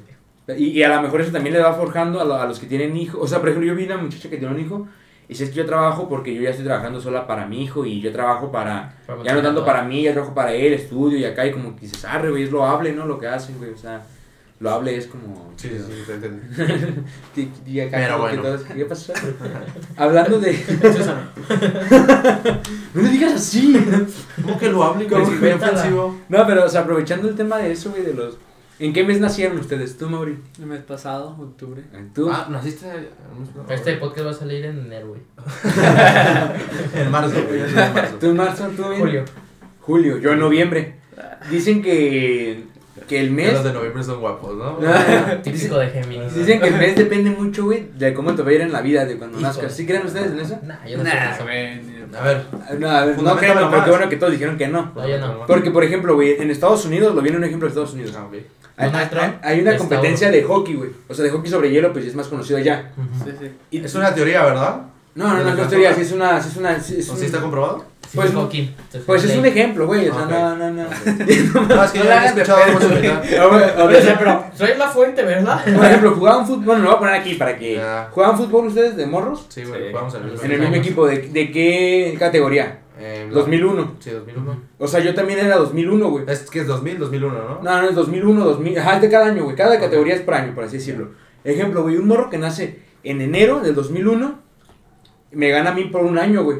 Y, 0.59 0.65
y 0.71 0.83
a 0.83 0.89
lo 0.97 1.03
mejor 1.03 1.21
eso 1.21 1.31
también 1.31 1.55
le 1.55 1.61
va 1.63 1.73
forjando 1.75 2.21
a, 2.21 2.25
lo- 2.25 2.35
a 2.35 2.47
los 2.47 2.59
que 2.59 2.67
tienen 2.67 2.97
hijos. 2.97 3.21
O 3.23 3.27
sea, 3.29 3.39
por 3.39 3.51
ejemplo, 3.51 3.69
yo 3.69 3.77
vi 3.77 3.85
una 3.85 3.99
muchacha 3.99 4.29
que 4.29 4.39
tiene 4.39 4.53
un 4.55 4.61
hijo 4.61 4.89
y 5.29 5.35
si 5.37 5.45
es 5.45 5.51
que 5.51 5.57
yo 5.57 5.67
trabajo 5.67 6.09
porque 6.09 6.35
yo 6.35 6.43
ya 6.43 6.51
estoy 6.51 6.65
trabajando 6.65 7.01
sola 7.01 7.27
para 7.27 7.47
mi 7.47 7.63
hijo 7.63 7.85
y 7.87 8.01
yo 8.01 8.11
trabajo 8.11 8.51
para, 8.51 8.95
Para 9.07 9.23
ya 9.23 9.35
no 9.35 9.43
tanto 9.43 9.65
para 9.65 9.83
mí, 9.85 10.03
ya 10.03 10.13
trabajo 10.13 10.35
para 10.35 10.53
él, 10.53 10.73
estudio 10.73 11.19
y 11.19 11.25
acá 11.25 11.47
y 11.47 11.53
como 11.53 11.75
que 11.77 11.83
dices, 11.83 12.05
arre, 12.05 12.31
güey, 12.31 12.43
es 12.45 12.51
loable, 12.51 12.93
¿no? 12.93 13.07
Lo 13.07 13.19
que 13.19 13.29
hacen, 13.29 13.57
güey, 13.59 13.71
o 13.71 13.77
sea, 13.77 14.03
loable 14.63 14.97
es 14.97 15.07
como... 15.07 15.53
Sí, 15.57 15.69
sí, 15.69 15.79
sí, 15.87 16.03
te 16.07 16.15
entendí. 16.15 17.03
Y, 17.37 17.71
y 17.71 17.81
acá 17.81 17.99
Pero 17.99 18.19
bueno. 18.19 18.43
todos, 18.43 18.63
¿qué 18.63 18.85
pasó? 18.85 19.13
Hablando 19.97 20.39
de... 20.39 20.53
no 22.95 23.03
le 23.03 23.09
digas 23.09 23.35
así. 23.35 23.77
¿Cómo 24.43 24.59
que 24.59 24.71
lo 24.71 24.83
hablen, 24.85 25.09
Como 25.09 25.41
que 25.41 25.55
ofensivo. 25.55 26.19
No, 26.29 26.47
pero, 26.47 26.65
o 26.65 26.69
sea, 26.69 26.83
aprovechando 26.83 27.29
el 27.29 27.35
tema 27.35 27.59
de 27.59 27.73
eso, 27.73 27.91
güey, 27.91 28.03
de 28.03 28.15
los... 28.15 28.39
¿En 28.79 28.93
qué 28.93 29.05
mes 29.05 29.21
nacieron 29.21 29.59
ustedes? 29.59 29.97
¿Tú, 29.97 30.09
Mauri? 30.09 30.39
El 30.59 30.67
mes 30.67 30.83
pasado, 30.83 31.37
octubre. 31.39 31.83
¿Tú? 32.15 32.31
Ah, 32.33 32.49
naciste. 32.51 33.11
Este 33.69 33.97
podcast 33.97 34.27
va 34.27 34.31
a 34.31 34.35
salir 34.35 34.65
en 34.65 34.79
enero, 34.79 35.09
güey. 35.09 35.21
En 36.95 37.11
marzo, 37.11 37.37
güey. 37.47 37.61
en 37.61 37.75
marzo. 37.75 38.17
¿Tú 38.19 38.27
en 38.27 38.37
marzo? 38.37 38.69
¿Tú 38.77 38.89
bien? 38.89 39.01
Julio. 39.01 39.25
Julio, 39.81 40.19
yo 40.19 40.33
en 40.33 40.41
noviembre. 40.41 40.97
Dicen 41.51 41.83
que, 41.83 42.65
que 43.07 43.21
el 43.21 43.31
mes. 43.31 43.53
Los 43.53 43.65
de 43.65 43.73
noviembre 43.73 44.03
son 44.03 44.21
guapos, 44.21 44.57
¿no? 44.57 44.79
Típico 45.43 45.79
de 45.79 45.89
Géminis. 45.91 46.35
Dicen 46.35 46.61
que 46.61 46.69
el 46.69 46.75
mes 46.77 46.97
depende 46.97 47.31
mucho, 47.31 47.65
güey, 47.65 47.89
de 47.97 48.13
cómo 48.15 48.35
te 48.35 48.43
va 48.43 48.51
a 48.51 48.53
ir 48.53 48.61
en 48.63 48.73
la 48.73 48.81
vida, 48.81 49.05
de 49.05 49.17
cuando 49.19 49.41
nazcas. 49.41 49.75
¿Sí 49.75 49.87
creen 49.87 50.07
ustedes 50.07 50.33
en 50.33 50.41
eso? 50.41 50.59
Nah, 50.63 50.85
yo 50.87 50.99
no 50.99 51.05
sé 51.05 51.11
eso. 51.11 51.43
A 51.43 51.45
ver. 51.45 51.83
No, 52.11 52.91
a 52.91 53.05
ver, 53.07 53.17
no 53.23 53.37
pero 53.39 53.85
qué 53.85 53.91
bueno 53.91 54.09
que 54.09 54.17
todos 54.17 54.33
dijeron 54.33 54.59
que 54.59 54.69
no. 54.69 54.93
No, 54.95 55.09
yo 55.09 55.19
no. 55.19 55.47
Porque, 55.47 55.71
por 55.71 55.83
ejemplo, 55.85 56.15
güey, 56.15 56.41
en 56.41 56.51
Estados 56.51 56.85
Unidos, 56.85 57.15
lo 57.15 57.23
viene 57.23 57.39
un 57.39 57.45
ejemplo 57.45 57.67
de 57.67 57.71
Estados 57.71 57.95
Unidos. 57.95 58.15
Ah, 58.19 58.25
ok. 58.27 58.35
Hay, 58.77 58.91
hay- 58.91 59.39
hay 59.43 59.61
una 59.61 59.77
competencia 59.77 60.31
de 60.31 60.43
hockey, 60.43 60.75
güey. 60.75 60.91
O 61.09 61.15
sea, 61.15 61.25
de 61.25 61.31
hockey 61.31 61.51
sobre 61.51 61.71
hielo, 61.71 61.93
pues 61.93 62.05
es 62.07 62.15
más 62.15 62.29
conocido 62.29 62.59
allá. 62.59 62.91
Sí, 63.25 63.31
sí. 63.39 63.51
Y- 63.71 63.85
Es 63.85 63.95
una 63.95 64.15
teoría, 64.15 64.45
¿verdad? 64.45 64.83
No, 65.15 65.29
no, 65.29 65.35
no, 65.39 65.45
no, 65.45 65.57
¿De 65.57 65.63
es 65.63 65.69
teoría, 65.69 65.95
sí 65.95 66.01
es 66.03 66.13
una. 66.13 66.41
Sí 66.41 66.49
es 66.51 66.57
una 66.57 66.81
sí 66.81 66.97
es 66.99 67.09
¿O 67.09 67.13
un- 67.13 67.19
sí 67.19 67.27
está 67.27 67.41
comprobado? 67.41 67.85
Sí, 68.13 68.19
Pues-. 68.19 68.29
Entonces, 68.31 69.03
Pues 69.07 69.25
es 69.25 69.37
un 69.39 69.47
ejemplo, 69.47 69.87
güey. 69.87 70.07
O 70.09 70.15
sea, 70.15 70.27
no, 70.27 70.57
no, 70.57 70.71
no. 70.71 70.83
No, 70.85 71.85
es 71.85 71.91
que 71.93 71.99
No 72.01 72.05
la 72.05 72.21
hagan 72.21 72.35
de 72.37 72.43
pero 74.19 74.45
soy 74.55 74.69
la 74.77 74.89
fuente, 74.89 75.23
¿verdad? 75.23 75.65
Por 75.77 75.85
ejemplo, 75.87 76.11
jugaban 76.13 76.47
fútbol, 76.47 76.65
bueno, 76.65 76.83
lo 76.83 76.89
voy 76.89 76.97
a 76.97 76.99
poner 76.99 77.15
aquí 77.15 77.35
para 77.35 77.57
que... 77.57 77.81
¿Jugaban 78.11 78.37
fútbol 78.37 78.67
ustedes 78.67 78.97
de 78.97 79.07
morros? 79.07 79.47
Sí, 79.49 79.65
güey, 79.65 79.87
Sí. 79.89 79.93
vamos 79.95 80.15
a 80.15 80.19
ver. 80.19 80.35
En 80.45 80.53
el 80.53 80.61
mismo 80.61 80.77
equipo, 80.77 81.07
¿de, 81.07 81.19
de 81.29 81.51
qué 81.51 82.15
categoría? 82.19 82.81
Eh, 82.99 83.29
2001. 83.33 83.97
Sí, 83.99 84.11
2001. 84.11 84.61
O 84.79 84.87
sea, 84.87 85.01
yo 85.01 85.15
también 85.15 85.39
era 85.39 85.57
2001, 85.57 86.11
güey. 86.11 86.25
Es 86.29 86.51
que 86.51 86.61
es 86.61 86.67
2000, 86.67 86.99
2001, 86.99 87.35
¿no? 87.35 87.61
No, 87.63 87.83
no, 87.83 87.89
es 87.89 87.95
2001, 87.95 88.45
2000, 88.45 88.79
ajá, 88.79 88.97
es 88.97 89.01
de 89.03 89.09
cada 89.11 89.27
año, 89.27 89.45
güey. 89.45 89.57
Cada 89.57 89.81
categoría 89.81 90.15
es 90.15 90.21
por 90.21 90.35
año, 90.35 90.55
por 90.55 90.65
así 90.65 90.77
decirlo. 90.77 91.13
Ejemplo, 91.45 91.83
güey, 91.83 91.97
un 91.97 92.07
morro 92.07 92.29
que 92.29 92.37
nace 92.39 92.79
en 93.03 93.23
enero 93.23 93.61
del 93.61 93.75
2001, 93.75 94.39
me 95.33 95.49
gana 95.49 95.71
a 95.71 95.75
mí 95.75 95.85
por 95.87 96.03
un 96.03 96.19
año, 96.19 96.45
güey. 96.45 96.59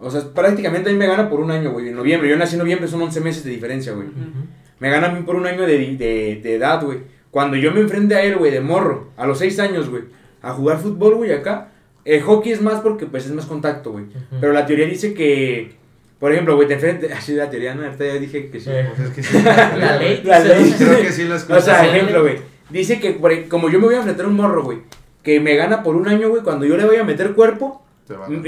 O 0.00 0.10
sea, 0.10 0.22
prácticamente 0.34 0.88
a 0.88 0.92
mí 0.92 0.98
me 0.98 1.06
gana 1.06 1.28
por 1.28 1.40
un 1.40 1.50
año, 1.50 1.72
güey. 1.72 1.88
En 1.88 1.94
noviembre, 1.96 2.28
yo 2.30 2.36
nací 2.36 2.54
en 2.54 2.60
noviembre, 2.60 2.88
son 2.88 3.02
11 3.02 3.20
meses 3.20 3.44
de 3.44 3.50
diferencia, 3.50 3.92
güey. 3.92 4.08
Me 4.78 4.88
gana 4.90 5.08
a 5.08 5.12
mí 5.12 5.22
por 5.22 5.36
un 5.36 5.46
año 5.46 5.62
de, 5.66 5.76
de, 5.96 6.40
de 6.42 6.54
edad, 6.54 6.82
güey. 6.82 6.98
Cuando 7.30 7.56
yo 7.56 7.70
me 7.72 7.80
enfrenté 7.80 8.14
a 8.14 8.22
él, 8.22 8.36
güey, 8.36 8.50
de 8.50 8.60
morro, 8.60 9.08
a 9.16 9.26
los 9.26 9.38
6 9.38 9.58
años, 9.60 9.88
güey, 9.90 10.04
a 10.42 10.52
jugar 10.52 10.78
fútbol, 10.78 11.16
güey, 11.16 11.32
acá. 11.32 11.68
El 12.04 12.22
hockey 12.22 12.52
es 12.52 12.62
más 12.62 12.80
porque, 12.80 13.04
pues, 13.06 13.26
es 13.26 13.32
más 13.32 13.44
contacto, 13.46 13.92
güey. 13.92 14.06
Pero 14.40 14.52
la 14.54 14.64
teoría 14.64 14.86
dice 14.86 15.12
que, 15.12 15.72
por 16.18 16.32
ejemplo, 16.32 16.56
güey, 16.56 16.66
te 16.66 16.74
enfrentas... 16.74 17.10
Así 17.18 17.34
la 17.34 17.50
teoría, 17.50 17.74
¿no? 17.74 17.84
Ahorita 17.84 18.06
ya 18.06 18.14
dije 18.14 18.48
que 18.48 18.58
sí. 18.58 18.70
Eh. 18.72 18.88
Pues 18.96 19.08
es 19.10 19.14
que 19.14 19.22
sí. 19.22 19.38
La 19.44 19.96
ley. 19.98 20.22
La 20.24 20.38
ley. 20.40 20.74
Creo 20.78 21.02
que 21.02 21.12
sí 21.12 21.24
lo 21.24 21.34
O 21.34 21.36
escuché. 21.36 21.60
sea, 21.60 21.86
ejemplo, 21.86 22.22
güey. 22.22 22.36
Dice 22.70 22.98
que 23.00 23.10
por 23.12 23.32
e- 23.32 23.48
como 23.48 23.68
yo 23.68 23.78
me 23.78 23.84
voy 23.86 23.94
a 23.96 23.98
enfrentar 23.98 24.24
a 24.24 24.28
un 24.30 24.36
morro, 24.36 24.62
güey, 24.64 24.78
que 25.22 25.40
me 25.40 25.56
gana 25.56 25.82
por 25.82 25.94
un 25.96 26.08
año, 26.08 26.30
güey, 26.30 26.42
cuando 26.42 26.64
yo 26.64 26.76
le 26.78 26.86
voy 26.86 26.96
a 26.96 27.04
meter 27.04 27.32
cuerpo. 27.32 27.84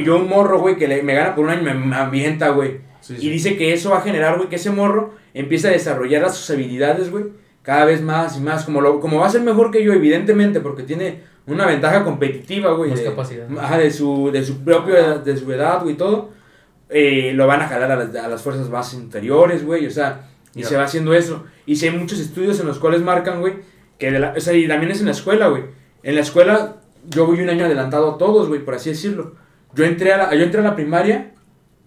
Yo 0.04 0.16
un 0.16 0.28
morro, 0.28 0.58
güey, 0.60 0.76
que 0.76 0.88
le- 0.88 1.02
me 1.02 1.14
gana 1.14 1.34
por 1.34 1.44
un 1.44 1.50
año, 1.50 1.62
me, 1.62 1.74
me 1.74 1.96
ambienta, 1.96 2.50
güey. 2.50 2.80
Sí, 3.00 3.14
Y 3.14 3.20
sí. 3.20 3.30
dice 3.30 3.56
que 3.56 3.72
eso 3.72 3.90
va 3.90 3.98
a 3.98 4.02
generar, 4.02 4.36
güey, 4.36 4.48
que 4.48 4.56
ese 4.56 4.70
morro 4.70 5.14
empieza 5.34 5.68
a 5.68 5.72
desarrollar 5.72 6.28
sus 6.30 6.48
habilidades, 6.50 7.10
güey, 7.10 7.24
cada 7.62 7.84
vez 7.84 8.00
más 8.02 8.36
y 8.36 8.40
más. 8.40 8.64
Como, 8.64 8.80
lo, 8.80 9.00
como 9.00 9.18
va 9.20 9.26
a 9.26 9.30
ser 9.30 9.42
mejor 9.42 9.70
que 9.70 9.82
yo, 9.84 9.92
evidentemente, 9.92 10.60
porque 10.60 10.82
tiene 10.84 11.20
una 11.46 11.66
ventaja 11.66 12.04
competitiva, 12.04 12.72
güey. 12.72 12.90
Más 12.90 13.00
de- 13.00 13.06
capacidad. 13.06 13.46
Ajá, 13.58 13.78
de 13.78 13.90
su, 13.90 14.30
de 14.32 14.44
su 14.44 14.62
propio 14.64 14.96
edad, 14.96 15.20
de 15.20 15.36
su 15.36 15.50
edad, 15.52 15.82
güey, 15.82 15.94
y 15.94 15.98
todo. 15.98 16.30
eh, 16.94 17.32
lo 17.34 17.46
van 17.46 17.62
a 17.62 17.68
jalar 17.68 17.90
a 17.90 17.96
las, 17.96 18.14
a 18.14 18.28
las 18.28 18.42
fuerzas 18.42 18.68
más 18.68 18.92
inferiores, 18.92 19.64
güey, 19.64 19.86
o 19.86 19.90
sea, 19.90 20.28
y 20.54 20.62
se 20.62 20.76
va 20.76 20.84
haciendo 20.84 21.14
eso. 21.14 21.44
Y 21.64 21.76
si 21.76 21.88
hay 21.88 21.96
muchos 21.96 22.20
estudios 22.20 22.60
en 22.60 22.66
los 22.66 22.78
cuales 22.78 23.00
marcan, 23.00 23.40
güey, 23.40 23.54
que 23.98 24.10
de 24.10 24.18
la, 24.18 24.34
o 24.36 24.40
sea, 24.40 24.52
y 24.52 24.68
también 24.68 24.92
es 24.92 25.00
en 25.00 25.06
la 25.06 25.12
escuela, 25.12 25.48
güey. 25.48 25.62
En 26.02 26.14
la 26.16 26.20
escuela 26.20 26.76
yo 27.08 27.24
voy 27.26 27.40
un 27.40 27.48
año 27.48 27.64
adelantado 27.64 28.12
a 28.14 28.18
todos, 28.18 28.48
güey, 28.48 28.62
por 28.62 28.74
así 28.74 28.90
decirlo. 28.90 29.36
Yo 29.74 29.84
entré 29.84 30.12
a 30.12 30.16
la, 30.18 30.34
yo 30.34 30.42
entré 30.44 30.60
a 30.60 30.64
la 30.64 30.74
primaria 30.74 31.32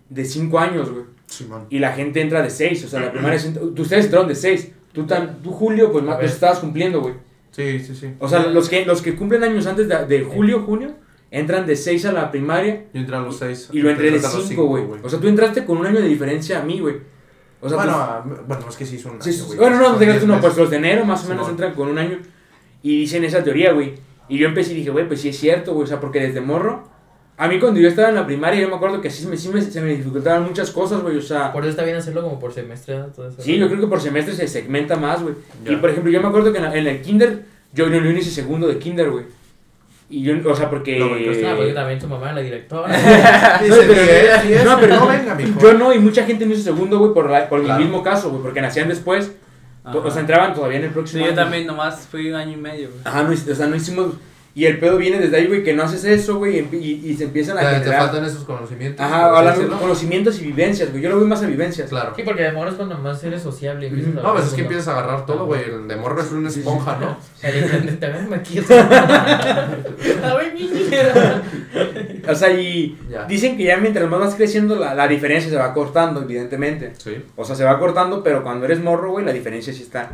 de 0.09 0.25
5 0.25 0.59
años, 0.59 0.91
güey. 0.91 1.05
Simón. 1.27 1.65
Y 1.69 1.79
la 1.79 1.91
gente 1.93 2.21
entra 2.21 2.41
de 2.41 2.49
6, 2.49 2.85
o 2.85 2.87
sea, 2.87 2.99
la 3.01 3.11
primaria... 3.13 3.37
es- 3.37 3.45
Ustedes 3.77 4.05
entraron 4.05 4.27
de 4.27 4.35
6. 4.35 4.71
Tú, 4.93 5.05
tan, 5.05 5.41
tú, 5.41 5.51
Julio, 5.51 5.91
pues 5.91 6.03
más 6.03 6.17
pues, 6.17 6.31
estabas 6.33 6.59
cumpliendo, 6.59 7.01
güey. 7.01 7.15
Sí, 7.51 7.79
sí, 7.79 7.95
sí. 7.95 8.13
O 8.19 8.27
sea, 8.27 8.47
los 8.47 8.69
que, 8.69 8.85
los 8.85 9.01
que 9.01 9.15
cumplen 9.15 9.43
años 9.43 9.65
antes 9.67 9.87
de, 9.87 10.05
de 10.05 10.23
julio, 10.23 10.61
junio, 10.63 10.95
entran 11.31 11.65
de 11.65 11.75
6 11.75 12.05
a 12.05 12.11
la 12.11 12.31
primaria 12.31 12.85
Yo 12.93 12.99
entré 13.01 13.15
a 13.15 13.19
los 13.21 13.37
6. 13.39 13.69
y 13.73 13.79
lo 13.79 13.89
entré 13.89 14.11
de 14.11 14.19
5, 14.19 14.65
güey. 14.65 14.83
O 15.03 15.09
sea, 15.09 15.19
tú 15.19 15.27
entraste 15.27 15.65
con 15.65 15.77
un 15.77 15.85
año 15.85 15.99
de 16.01 16.07
diferencia 16.07 16.59
a 16.59 16.63
mí, 16.63 16.79
güey. 16.79 16.97
O 17.61 17.67
sea, 17.69 17.77
bueno, 17.77 17.93
ah, 17.95 18.23
bueno, 18.47 18.65
es 18.69 18.75
que 18.75 18.85
sí 18.85 18.99
son. 18.99 19.21
sí, 19.21 19.33
sí, 19.33 19.43
sí. 19.49 19.57
bueno, 19.57 19.77
no, 19.77 19.93
no 19.93 19.97
te 19.97 20.05
creas 20.05 20.19
tú, 20.19 20.27
no, 20.27 20.39
pues 20.39 20.55
los 20.55 20.69
de 20.69 20.77
enero 20.77 21.03
más 21.05 21.25
o 21.25 21.29
menos 21.29 21.45
Simón. 21.45 21.51
entran 21.51 21.73
con 21.73 21.87
un 21.87 21.97
año 21.97 22.19
y 22.83 22.99
dicen 22.99 23.23
esa 23.23 23.43
teoría, 23.43 23.71
güey. 23.73 23.95
Y 24.29 24.37
yo 24.37 24.47
empecé 24.47 24.73
y 24.73 24.75
dije, 24.75 24.91
güey, 24.91 25.07
pues 25.07 25.21
sí 25.21 25.29
es 25.29 25.37
cierto, 25.39 25.73
güey. 25.73 25.85
O 25.85 25.87
sea, 25.87 25.99
porque 25.99 26.19
desde 26.19 26.41
morro, 26.41 26.87
a 27.37 27.47
mí 27.47 27.59
cuando 27.59 27.79
yo 27.79 27.89
estaba 27.89 28.09
en 28.09 28.15
la 28.15 28.25
primaria, 28.25 28.61
yo 28.61 28.69
me 28.69 28.75
acuerdo 28.75 29.01
que 29.01 29.09
sí, 29.09 29.27
me, 29.27 29.35
sí 29.35 29.49
me, 29.49 29.61
se 29.61 29.81
me 29.81 29.89
dificultaban 29.95 30.43
muchas 30.43 30.71
cosas, 30.71 31.01
güey. 31.01 31.17
O 31.17 31.21
sea, 31.21 31.51
Por 31.51 31.63
eso 31.63 31.71
está 31.71 31.83
bien 31.83 31.97
hacerlo 31.97 32.21
como 32.23 32.39
por 32.39 32.53
semestre, 32.53 32.97
¿no? 32.97 33.05
Todo 33.07 33.27
eso. 33.27 33.41
Sí, 33.41 33.57
yo 33.57 33.67
creo 33.67 33.81
que 33.81 33.87
por 33.87 33.99
semestre 33.99 34.33
se 34.35 34.47
segmenta 34.47 34.95
más, 34.95 35.21
güey. 35.21 35.35
Ya. 35.65 35.73
Y 35.73 35.75
por 35.77 35.89
ejemplo, 35.89 36.11
yo 36.11 36.21
me 36.21 36.27
acuerdo 36.29 36.51
que 36.51 36.59
en, 36.59 36.63
la- 36.63 36.75
en 36.75 36.87
el 36.87 37.01
kinder, 37.01 37.43
yo, 37.73 37.87
yo, 37.89 37.99
yo 37.99 38.09
hice 38.11 38.31
segundo 38.31 38.67
de 38.67 38.77
kinder, 38.79 39.09
güey. 39.11 39.25
Y 40.09 40.21
yo, 40.21 40.35
o 40.49 40.55
sea, 40.55 40.69
porque... 40.69 40.99
No, 40.99 41.09
porque 41.09 41.73
también 41.73 41.97
tu 41.99 42.07
mamá, 42.07 42.31
la 42.31 42.39
directora. 42.41 42.87
No, 43.67 43.75
pero- 43.87 44.63
no, 44.63 44.71
no, 44.75 44.79
pero 44.79 44.95
no 44.99 45.07
venga, 45.07 45.35
mijo. 45.35 45.59
Yo 45.59 45.73
no, 45.73 45.93
y 45.93 45.99
mucha 45.99 46.23
gente 46.25 46.45
me 46.45 46.53
hizo 46.53 46.63
segundo, 46.63 46.99
güey, 46.99 47.13
por, 47.13 47.29
la- 47.29 47.49
por 47.49 47.63
Claro. 47.63 47.79
mi 47.79 47.85
mismo 47.85 48.03
caso, 48.03 48.29
güey, 48.29 48.41
porque 48.43 48.61
nacían 48.61 48.87
después, 48.87 49.31
to- 49.91 50.03
o 50.03 50.11
sea, 50.11 50.21
entraban 50.21 50.53
todavía 50.53 50.77
en 50.77 50.83
el 50.85 50.89
Sí, 50.89 50.93
próximo 50.93 51.21
yo 51.23 51.31
año. 51.31 51.35
también 51.35 51.65
nomás 51.67 52.07
fui 52.09 52.29
un 52.29 52.35
año 52.35 52.53
y 52.53 52.57
medio, 52.61 52.89
güey. 52.89 53.01
Ajá, 53.03 53.23
no, 53.23 53.31
o 53.31 53.55
sea, 53.55 53.67
no 53.67 53.75
hicimos... 53.75 54.13
Y 54.57 54.65
el 54.67 54.79
pedo 54.79 54.95
viene 54.97 55.19
desde 55.19 55.35
ahí, 55.35 55.47
güey, 55.47 55.63
que 55.65 55.73
no 55.73 55.83
haces 55.83 56.05
eso, 56.05 56.37
güey, 56.37 56.59
y, 56.59 57.13
se 57.17 57.25
empiezan 57.25 57.57
a 57.57 57.71
Te, 57.71 57.89
te 57.89 57.91
faltan 57.91 58.23
esos 58.23 58.45
conocimientos. 58.45 59.05
Ajá, 59.05 59.25
hablando 59.25 59.49
de 59.51 59.57
decirlo. 59.57 59.79
conocimientos 59.81 60.39
y 60.41 60.45
vivencias, 60.45 60.91
güey. 60.91 61.03
Yo 61.03 61.09
lo 61.09 61.17
veo 61.17 61.27
más 61.27 61.43
a 61.43 61.45
vivencias. 61.45 61.89
Claro. 61.89 62.13
Sí, 62.15 62.21
porque 62.23 62.43
de 62.43 62.53
morro 62.53 62.69
es 62.69 62.75
cuando 62.75 62.97
más 62.97 63.21
eres 63.25 63.41
sociable 63.41 63.87
y 63.87 63.89
empiezas 63.89 64.15
a 64.15 64.21
No, 64.21 64.31
pues 64.33 64.45
es 64.45 64.53
que 64.53 64.61
empiezas 64.61 64.87
a 64.87 64.91
agarrar 64.97 65.25
todo, 65.25 65.45
güey. 65.45 65.61
El 65.61 65.89
de 65.89 65.97
morro 65.97 66.21
es 66.21 66.31
una 66.31 66.47
esponja, 66.47 66.97
¿no? 67.01 67.17
A 70.23 70.33
ver, 70.35 70.53
niña. 70.53 71.43
O 72.29 72.35
sea, 72.35 72.49
y 72.51 72.97
Ya. 73.11 73.25
dicen 73.25 73.57
que 73.57 73.63
ya 73.65 73.75
mientras 73.75 74.09
más 74.09 74.21
vas 74.21 74.35
creciendo, 74.35 74.77
la, 74.77 74.95
la 74.95 75.09
diferencia 75.09 75.49
se 75.49 75.57
va 75.57 75.73
cortando, 75.73 76.21
evidentemente. 76.21 76.93
Sí. 76.97 77.23
O 77.35 77.43
sea, 77.43 77.57
se 77.57 77.65
va 77.65 77.77
cortando, 77.77 78.23
pero 78.23 78.41
cuando 78.41 78.65
eres 78.65 78.79
morro, 78.79 79.11
güey, 79.11 79.25
la 79.25 79.33
diferencia 79.33 79.73
sí 79.73 79.83
está 79.83 80.11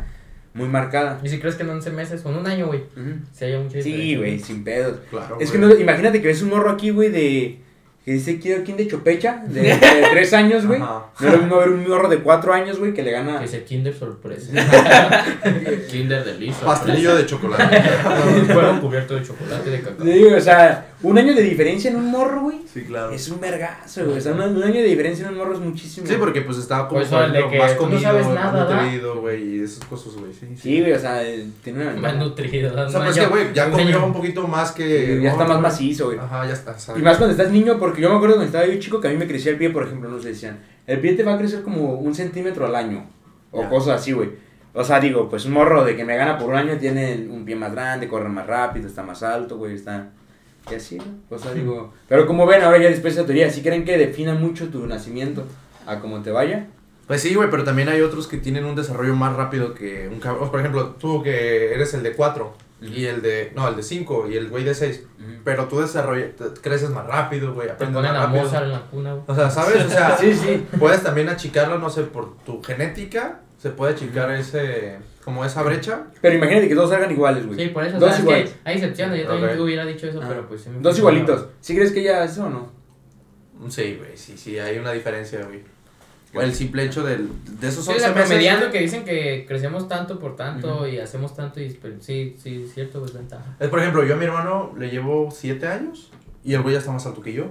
muy 0.54 0.68
marcada. 0.68 1.18
Y 1.22 1.28
si 1.28 1.38
crees 1.40 1.54
que 1.56 1.62
en 1.62 1.70
11 1.70 1.90
meses 1.90 2.22
o 2.24 2.30
en 2.30 2.36
un 2.36 2.46
año, 2.46 2.66
güey, 2.66 2.80
Ujú. 2.96 3.14
si 3.32 3.44
hay 3.44 3.56
mucha. 3.62 3.80
Sí, 3.82 4.16
güey, 4.16 4.38
sin 4.38 4.62
pedos. 4.64 4.98
Claro. 5.10 5.38
Es 5.40 5.50
que 5.50 5.58
no, 5.58 5.74
imagínate 5.74 6.20
que 6.20 6.28
ves 6.28 6.42
un 6.42 6.50
morro 6.50 6.70
aquí, 6.70 6.90
güey, 6.90 7.10
de. 7.10 7.58
Que 8.04 8.14
dice 8.14 8.40
quiero 8.40 8.64
quién 8.64 8.76
de 8.76 8.88
Chopecha, 8.88 9.44
de, 9.46 9.60
de 9.62 9.78
tres 10.12 10.32
años, 10.32 10.66
güey. 10.66 10.80
Ajá. 10.82 11.06
No 11.20 11.26
es 11.28 11.32
lo 11.34 11.38
mismo 11.38 11.56
ver 11.58 11.68
un 11.68 11.88
morro 11.88 12.08
de 12.08 12.18
cuatro 12.18 12.52
años, 12.52 12.80
güey, 12.80 12.92
que 12.92 13.02
le 13.04 13.12
gana. 13.12 13.36
Que 13.36 13.42
dice 13.44 13.62
Kinder 13.62 13.94
sorpresa. 13.94 14.50
Kinder 15.88 16.24
delicioso. 16.24 16.66
Pastelillo 16.66 17.14
de 17.14 17.26
chocolate. 17.26 17.80
Fueron 18.52 18.80
cubierto 18.80 19.14
de 19.14 19.22
chocolate 19.22 19.70
de 19.70 19.80
cacao. 19.80 20.04
Sí, 20.04 20.24
o 20.24 20.40
sea, 20.40 20.86
un 21.02 21.18
año 21.18 21.34
de 21.34 21.42
diferencia 21.42 21.90
en 21.90 21.96
un 21.96 22.10
morro, 22.10 22.42
güey. 22.42 22.60
Sí, 22.72 22.82
claro. 22.82 23.10
Es 23.10 23.28
un 23.28 23.40
vergazo, 23.40 24.04
güey. 24.04 24.18
O 24.18 24.20
sea, 24.20 24.32
un, 24.32 24.40
un 24.40 24.62
año 24.62 24.74
de 24.80 24.84
diferencia 24.84 25.26
en 25.26 25.32
un 25.32 25.38
morro 25.38 25.54
es 25.54 25.60
muchísimo. 25.60 26.06
Sí, 26.06 26.14
porque 26.18 26.42
pues 26.42 26.58
estaba 26.58 26.88
como 26.88 27.00
Pues, 27.00 27.12
el 27.12 27.32
de 27.32 27.48
que 27.48 27.58
más 27.58 27.76
tú 27.76 27.82
no 27.82 27.88
comido, 27.90 28.00
sabes 28.02 28.26
más 28.26 28.34
nada, 28.34 28.64
¿da? 28.64 28.82
nutrido, 28.82 29.20
güey, 29.20 29.56
y 29.56 29.62
esas 29.62 29.84
cosas, 29.86 30.14
güey. 30.14 30.32
Sí, 30.32 30.46
sí. 30.48 30.56
Sí, 30.56 30.80
güey, 30.80 30.92
o 30.92 30.98
sea, 30.98 31.22
eh, 31.26 31.46
tiene 31.62 31.82
una. 31.88 32.00
Más 32.00 32.16
nutrido. 32.16 32.72
O 32.86 32.88
sea, 32.88 33.04
pues 33.04 33.18
que, 33.18 33.26
güey, 33.26 33.52
ya 33.52 33.70
comió 33.70 34.06
un 34.06 34.12
poquito 34.12 34.46
más 34.46 34.72
que. 34.72 35.16
Sí, 35.16 35.22
ya 35.22 35.30
está 35.32 35.44
más 35.44 35.60
macizo, 35.60 36.06
güey. 36.06 36.18
Ajá, 36.18 36.46
ya 36.46 36.52
está. 36.54 36.76
Y 36.96 37.02
más 37.02 37.16
cuando 37.18 37.32
estás 37.32 37.50
niño, 37.52 37.78
porque 37.78 38.00
yo 38.00 38.08
me 38.10 38.16
acuerdo 38.16 38.36
cuando 38.36 38.46
estaba 38.56 38.66
yo 38.72 38.78
chico 38.80 39.00
que 39.00 39.08
a 39.08 39.10
mí 39.10 39.16
me 39.16 39.26
crecía 39.26 39.52
el 39.52 39.58
pie, 39.58 39.70
por 39.70 39.84
ejemplo, 39.84 40.08
nos 40.08 40.24
decían, 40.24 40.60
el 40.86 41.00
pie 41.00 41.14
te 41.14 41.22
va 41.24 41.34
a 41.34 41.38
crecer 41.38 41.62
como 41.62 41.94
un 41.94 42.14
centímetro 42.14 42.66
al 42.66 42.74
año, 42.74 43.06
o 43.50 43.62
Ya. 43.62 43.68
cosas 43.68 44.00
así, 44.00 44.12
güey. 44.12 44.30
O 44.74 44.82
sea, 44.82 45.00
digo, 45.00 45.28
pues 45.28 45.44
un 45.44 45.52
morro 45.52 45.84
de 45.84 45.94
que 45.94 46.04
me 46.04 46.16
gana 46.16 46.38
por 46.38 46.48
un 46.48 46.56
año 46.56 46.78
tiene 46.78 47.26
un 47.30 47.44
pie 47.44 47.54
más 47.56 47.72
grande, 47.72 48.08
corre 48.08 48.30
más 48.30 48.46
rápido, 48.46 48.86
está 48.88 49.02
más 49.02 49.22
alto, 49.22 49.58
güey, 49.58 49.74
está... 49.74 50.10
Y 50.70 50.74
así, 50.74 50.96
¿no? 50.96 51.04
O 51.30 51.38
sea, 51.38 51.52
digo... 51.52 51.92
Pero 52.08 52.26
como 52.26 52.46
ven, 52.46 52.62
ahora 52.62 52.78
ya 52.78 52.88
después 52.88 53.14
de 53.14 53.20
esa 53.20 53.26
teoría, 53.26 53.50
si 53.50 53.62
creen 53.62 53.84
que 53.84 53.98
defina 53.98 54.34
mucho 54.34 54.68
tu 54.68 54.86
nacimiento 54.86 55.44
a 55.86 55.98
cómo 55.98 56.22
te 56.22 56.30
vaya? 56.30 56.68
Pues 57.06 57.20
sí, 57.20 57.34
güey, 57.34 57.50
pero 57.50 57.64
también 57.64 57.88
hay 57.88 58.00
otros 58.00 58.28
que 58.28 58.38
tienen 58.38 58.64
un 58.64 58.76
desarrollo 58.76 59.14
más 59.14 59.34
rápido 59.36 59.74
que 59.74 60.08
un 60.08 60.20
cabrón. 60.20 60.50
Por 60.50 60.60
ejemplo, 60.60 60.90
tú 60.98 61.22
que 61.22 61.74
eres 61.74 61.92
el 61.94 62.02
de 62.02 62.12
4 62.12 62.54
y 62.80 63.04
el 63.06 63.22
de. 63.22 63.52
No, 63.54 63.68
el 63.68 63.76
de 63.76 63.82
5 63.82 64.28
y 64.30 64.36
el 64.36 64.48
güey 64.48 64.64
de 64.64 64.74
6. 64.74 65.04
Pero 65.44 65.66
tú 65.66 65.80
desarrollas, 65.80 66.30
creces 66.62 66.90
más 66.90 67.06
rápido, 67.06 67.54
güey. 67.54 67.66
Te 67.66 67.72
aprendes 67.74 67.96
ponen 67.96 68.16
a. 68.16 68.26
Mozart 68.28 68.64
en 68.64 68.72
la 68.72 68.82
cuna, 68.82 69.12
güey. 69.14 69.24
O 69.26 69.34
sea, 69.34 69.50
¿sabes? 69.50 69.84
O 69.84 69.88
sea, 69.90 70.16
Sí, 70.20 70.34
sí. 70.34 70.64
puedes 70.78 71.02
también 71.02 71.28
achicarlo, 71.28 71.78
no 71.78 71.90
sé, 71.90 72.02
por 72.04 72.36
tu 72.38 72.62
genética. 72.62 73.40
Se 73.62 73.70
puede 73.70 73.92
achicar 73.92 74.28
ese. 74.32 74.98
Como 75.24 75.44
esa 75.44 75.62
brecha. 75.62 76.02
Pero 76.20 76.34
imagínate 76.34 76.68
que 76.68 76.74
todos 76.74 76.90
salgan 76.90 77.12
iguales, 77.12 77.46
güey. 77.46 77.56
Sí, 77.56 77.68
por 77.68 77.84
eso. 77.84 77.96
Dos 78.00 78.08
o 78.08 78.12
sea, 78.12 78.16
es 78.18 78.22
iguales. 78.24 78.50
que 78.50 78.56
hay 78.68 78.74
excepciones. 78.74 79.20
Yo 79.20 79.28
también 79.28 79.50
Ok. 79.50 79.54
te 79.56 79.62
hubiera 79.62 79.84
dicho 79.86 80.06
eso, 80.08 80.20
Ah. 80.20 80.26
pero 80.28 80.48
pues 80.48 80.62
sí 80.62 80.70
me 80.70 80.80
Dos 80.80 80.98
igualitos. 80.98 81.46
¿Sí 81.60 81.76
crees 81.76 81.92
que 81.92 82.02
ya 82.02 82.24
eso 82.24 82.46
o 82.46 82.50
no? 82.50 82.72
Sí, 83.68 83.94
güey, 83.96 84.16
sí, 84.16 84.36
sí, 84.36 84.58
hay 84.58 84.78
una 84.78 84.90
diferencia, 84.90 85.44
güey. 85.44 85.60
El 86.34 86.52
simple 86.54 86.84
hecho 86.84 87.04
del, 87.04 87.28
de 87.60 87.68
esos 87.68 87.84
Sí, 87.84 87.92
11 87.92 88.08
la 88.08 88.14
meses, 88.14 88.68
que 88.72 88.80
dicen 88.80 89.04
que 89.04 89.44
crecemos 89.46 89.86
tanto 89.86 90.18
por 90.18 90.34
tanto 90.34 90.76
Ujú. 90.78 90.86
y 90.86 90.98
hacemos 90.98 91.36
tanto 91.36 91.60
y 91.60 91.68
pero 91.80 91.94
sí, 92.00 92.34
sí, 92.42 92.64
es 92.64 92.74
cierto, 92.74 93.04
es 93.04 93.12
ventaja. 93.12 93.54
Es 93.60 93.68
por 93.68 93.78
ejemplo, 93.78 94.02
yo 94.04 94.14
a 94.14 94.16
mi 94.16 94.24
hermano 94.24 94.74
le 94.76 94.88
llevo 94.90 95.30
7 95.30 95.68
años 95.68 96.10
y 96.42 96.54
el 96.54 96.62
güey 96.62 96.72
ya 96.72 96.80
está 96.80 96.90
más 96.90 97.06
alto 97.06 97.20
que 97.20 97.32
yo. 97.34 97.46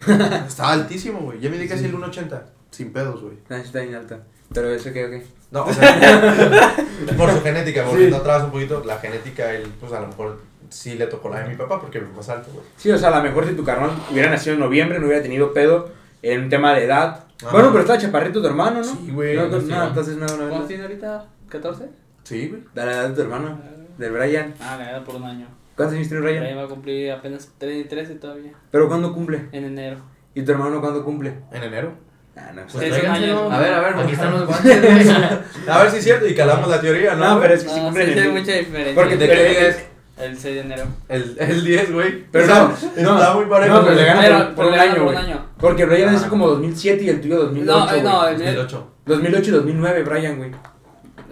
está 0.46 0.70
altísimo, 0.72 1.20
güey. 1.20 1.40
Ya 1.40 1.48
me 1.48 1.56
di 1.56 1.66
casi 1.68 1.86
el 1.86 1.94
1.80. 1.94 2.42
Sin 2.70 2.92
pedos, 2.92 3.22
güey. 3.22 3.36
Sí 3.48 3.54
está 3.64 3.80
bien 3.80 3.94
alta. 3.94 4.24
Pero 4.52 4.70
eso 4.70 4.92
qué, 4.92 5.04
ok. 5.06 5.22
No, 5.52 5.64
o 5.64 5.72
sea, 5.72 6.74
por 7.16 7.30
su 7.32 7.40
genética, 7.42 7.84
volviendo 7.84 8.16
Sí. 8.16 8.20
atrás 8.20 8.44
un 8.44 8.50
poquito, 8.50 8.82
la 8.84 8.98
genética, 8.98 9.52
él, 9.52 9.66
pues 9.80 9.92
a 9.92 10.00
lo 10.00 10.08
mejor 10.08 10.40
sí 10.68 10.94
le 10.94 11.06
tocó 11.06 11.28
la 11.28 11.40
de 11.40 11.48
mi 11.48 11.56
papá 11.56 11.80
porque 11.80 11.98
es 11.98 12.04
más 12.16 12.28
alto, 12.28 12.50
güey. 12.52 12.64
Sí, 12.76 12.90
o 12.90 12.98
sea, 12.98 13.08
a 13.08 13.16
lo 13.18 13.22
mejor 13.22 13.46
si 13.48 13.54
tu 13.54 13.64
carnal 13.64 13.90
hubiera 14.10 14.30
nacido 14.30 14.54
en 14.54 14.60
noviembre, 14.60 14.98
no 14.98 15.06
hubiera 15.06 15.22
tenido 15.22 15.52
pedo 15.52 15.90
en 16.22 16.42
un 16.44 16.48
tema 16.48 16.74
de 16.74 16.84
edad. 16.84 17.24
Ajá. 17.42 17.52
Bueno, 17.52 17.68
pero 17.70 17.80
estaba 17.80 17.98
chaparrito 17.98 18.40
tu 18.40 18.46
hermano, 18.46 18.78
¿no? 18.80 18.84
Sí, 18.84 19.10
güey, 19.12 19.36
No, 19.36 19.46
no, 19.48 19.58
no, 19.60 19.86
entonces 19.88 20.16
no, 20.16 20.26
no, 20.26 20.36
¿Cuántos 20.36 20.60
no. 20.60 20.66
tiene 20.66 20.82
ahorita? 20.84 21.24
¿14? 21.50 21.86
Sí, 22.24 22.48
güey. 22.48 22.62
De 22.74 22.86
la 22.86 22.92
edad 22.92 23.08
de 23.08 23.14
tu 23.14 23.22
hermano, 23.22 23.58
del 23.98 24.12
Brian. 24.12 24.54
Ah, 24.60 24.76
ganado 24.76 25.04
por 25.04 25.16
un 25.16 25.24
año. 25.24 25.46
¿Cuántos 25.74 25.96
años 25.96 26.08
tiene 26.08 26.26
Ahí 26.28 26.38
Brian? 26.38 26.58
va 26.58 26.64
a 26.64 26.68
cumplir 26.68 27.10
apenas 27.10 27.50
13 27.58 28.14
todavía. 28.16 28.52
¿Pero 28.70 28.86
cuándo 28.88 29.12
cumple? 29.14 29.48
En 29.52 29.64
enero. 29.64 29.98
¿Y 30.34 30.42
tu 30.42 30.52
hermano 30.52 30.80
cuándo 30.80 31.02
cumple? 31.04 31.34
En 31.50 31.62
enero. 31.64 31.92
No. 32.54 32.62
Pues 32.72 32.94
Sí, 32.94 33.06
A 33.06 33.58
ver, 33.58 33.72
a 33.74 33.80
ver, 33.80 33.94
Aquí 33.96 34.12
están 34.12 34.32
los 34.32 34.46
guantes. 34.46 35.08
A 35.68 35.82
ver 35.82 35.90
si 35.90 35.96
es 35.98 36.04
cierto 36.04 36.26
y 36.26 36.34
calamos 36.34 36.68
la 36.68 36.80
teoría, 36.80 37.14
¿no? 37.14 37.34
No, 37.34 37.40
pero 37.40 37.54
es 37.54 37.62
que 37.64 37.68
sí 37.70 37.76
No, 37.76 37.84
cumple 37.84 38.12
sí, 38.12 38.18
hay 38.18 38.28
mucha 38.28 38.52
diferencia. 38.52 38.94
Porque 38.94 39.16
¿De 39.16 39.28
te- 39.28 39.34
qué 39.34 39.44
día 39.48 39.68
es? 39.68 39.84
El 40.18 40.36
6 40.38 40.54
de 40.54 40.60
enero. 40.60 40.84
El, 41.08 41.36
el 41.38 41.64
10, 41.64 41.92
güey. 41.92 42.24
Pero 42.30 42.44
O 42.44 42.46
sea, 42.48 42.58
no, 42.64 42.74
está 43.18 43.28
no, 43.30 43.34
muy 43.36 43.46
parejo. 43.46 43.74
no, 43.74 43.82
pero 43.84 43.94
le 43.94 44.04
gana 44.04 44.20
Pero- 44.20 44.36
por, 44.38 44.46
por 44.46 44.54
pero 44.56 44.68
un 44.68 44.80
año, 44.80 44.92
por 44.92 45.00
un 45.00 45.04
güey. 45.06 45.16
año. 45.18 45.46
Porque 45.58 45.84
Brian 45.86 46.08
Ah. 46.10 46.16
es 46.16 46.22
como 46.24 46.48
2007 46.48 47.04
y 47.04 47.08
el 47.08 47.20
tuyo 47.20 47.38
2008, 47.44 47.72
No, 47.72 47.94
eh, 47.94 48.02
no, 48.02 48.28
el 48.28 48.36
mío- 48.36 48.46
2008. 48.46 48.90
2008 49.06 49.48
y 49.48 49.52
2009, 49.52 50.02
Brian, 50.02 50.36
güey. 50.36 50.50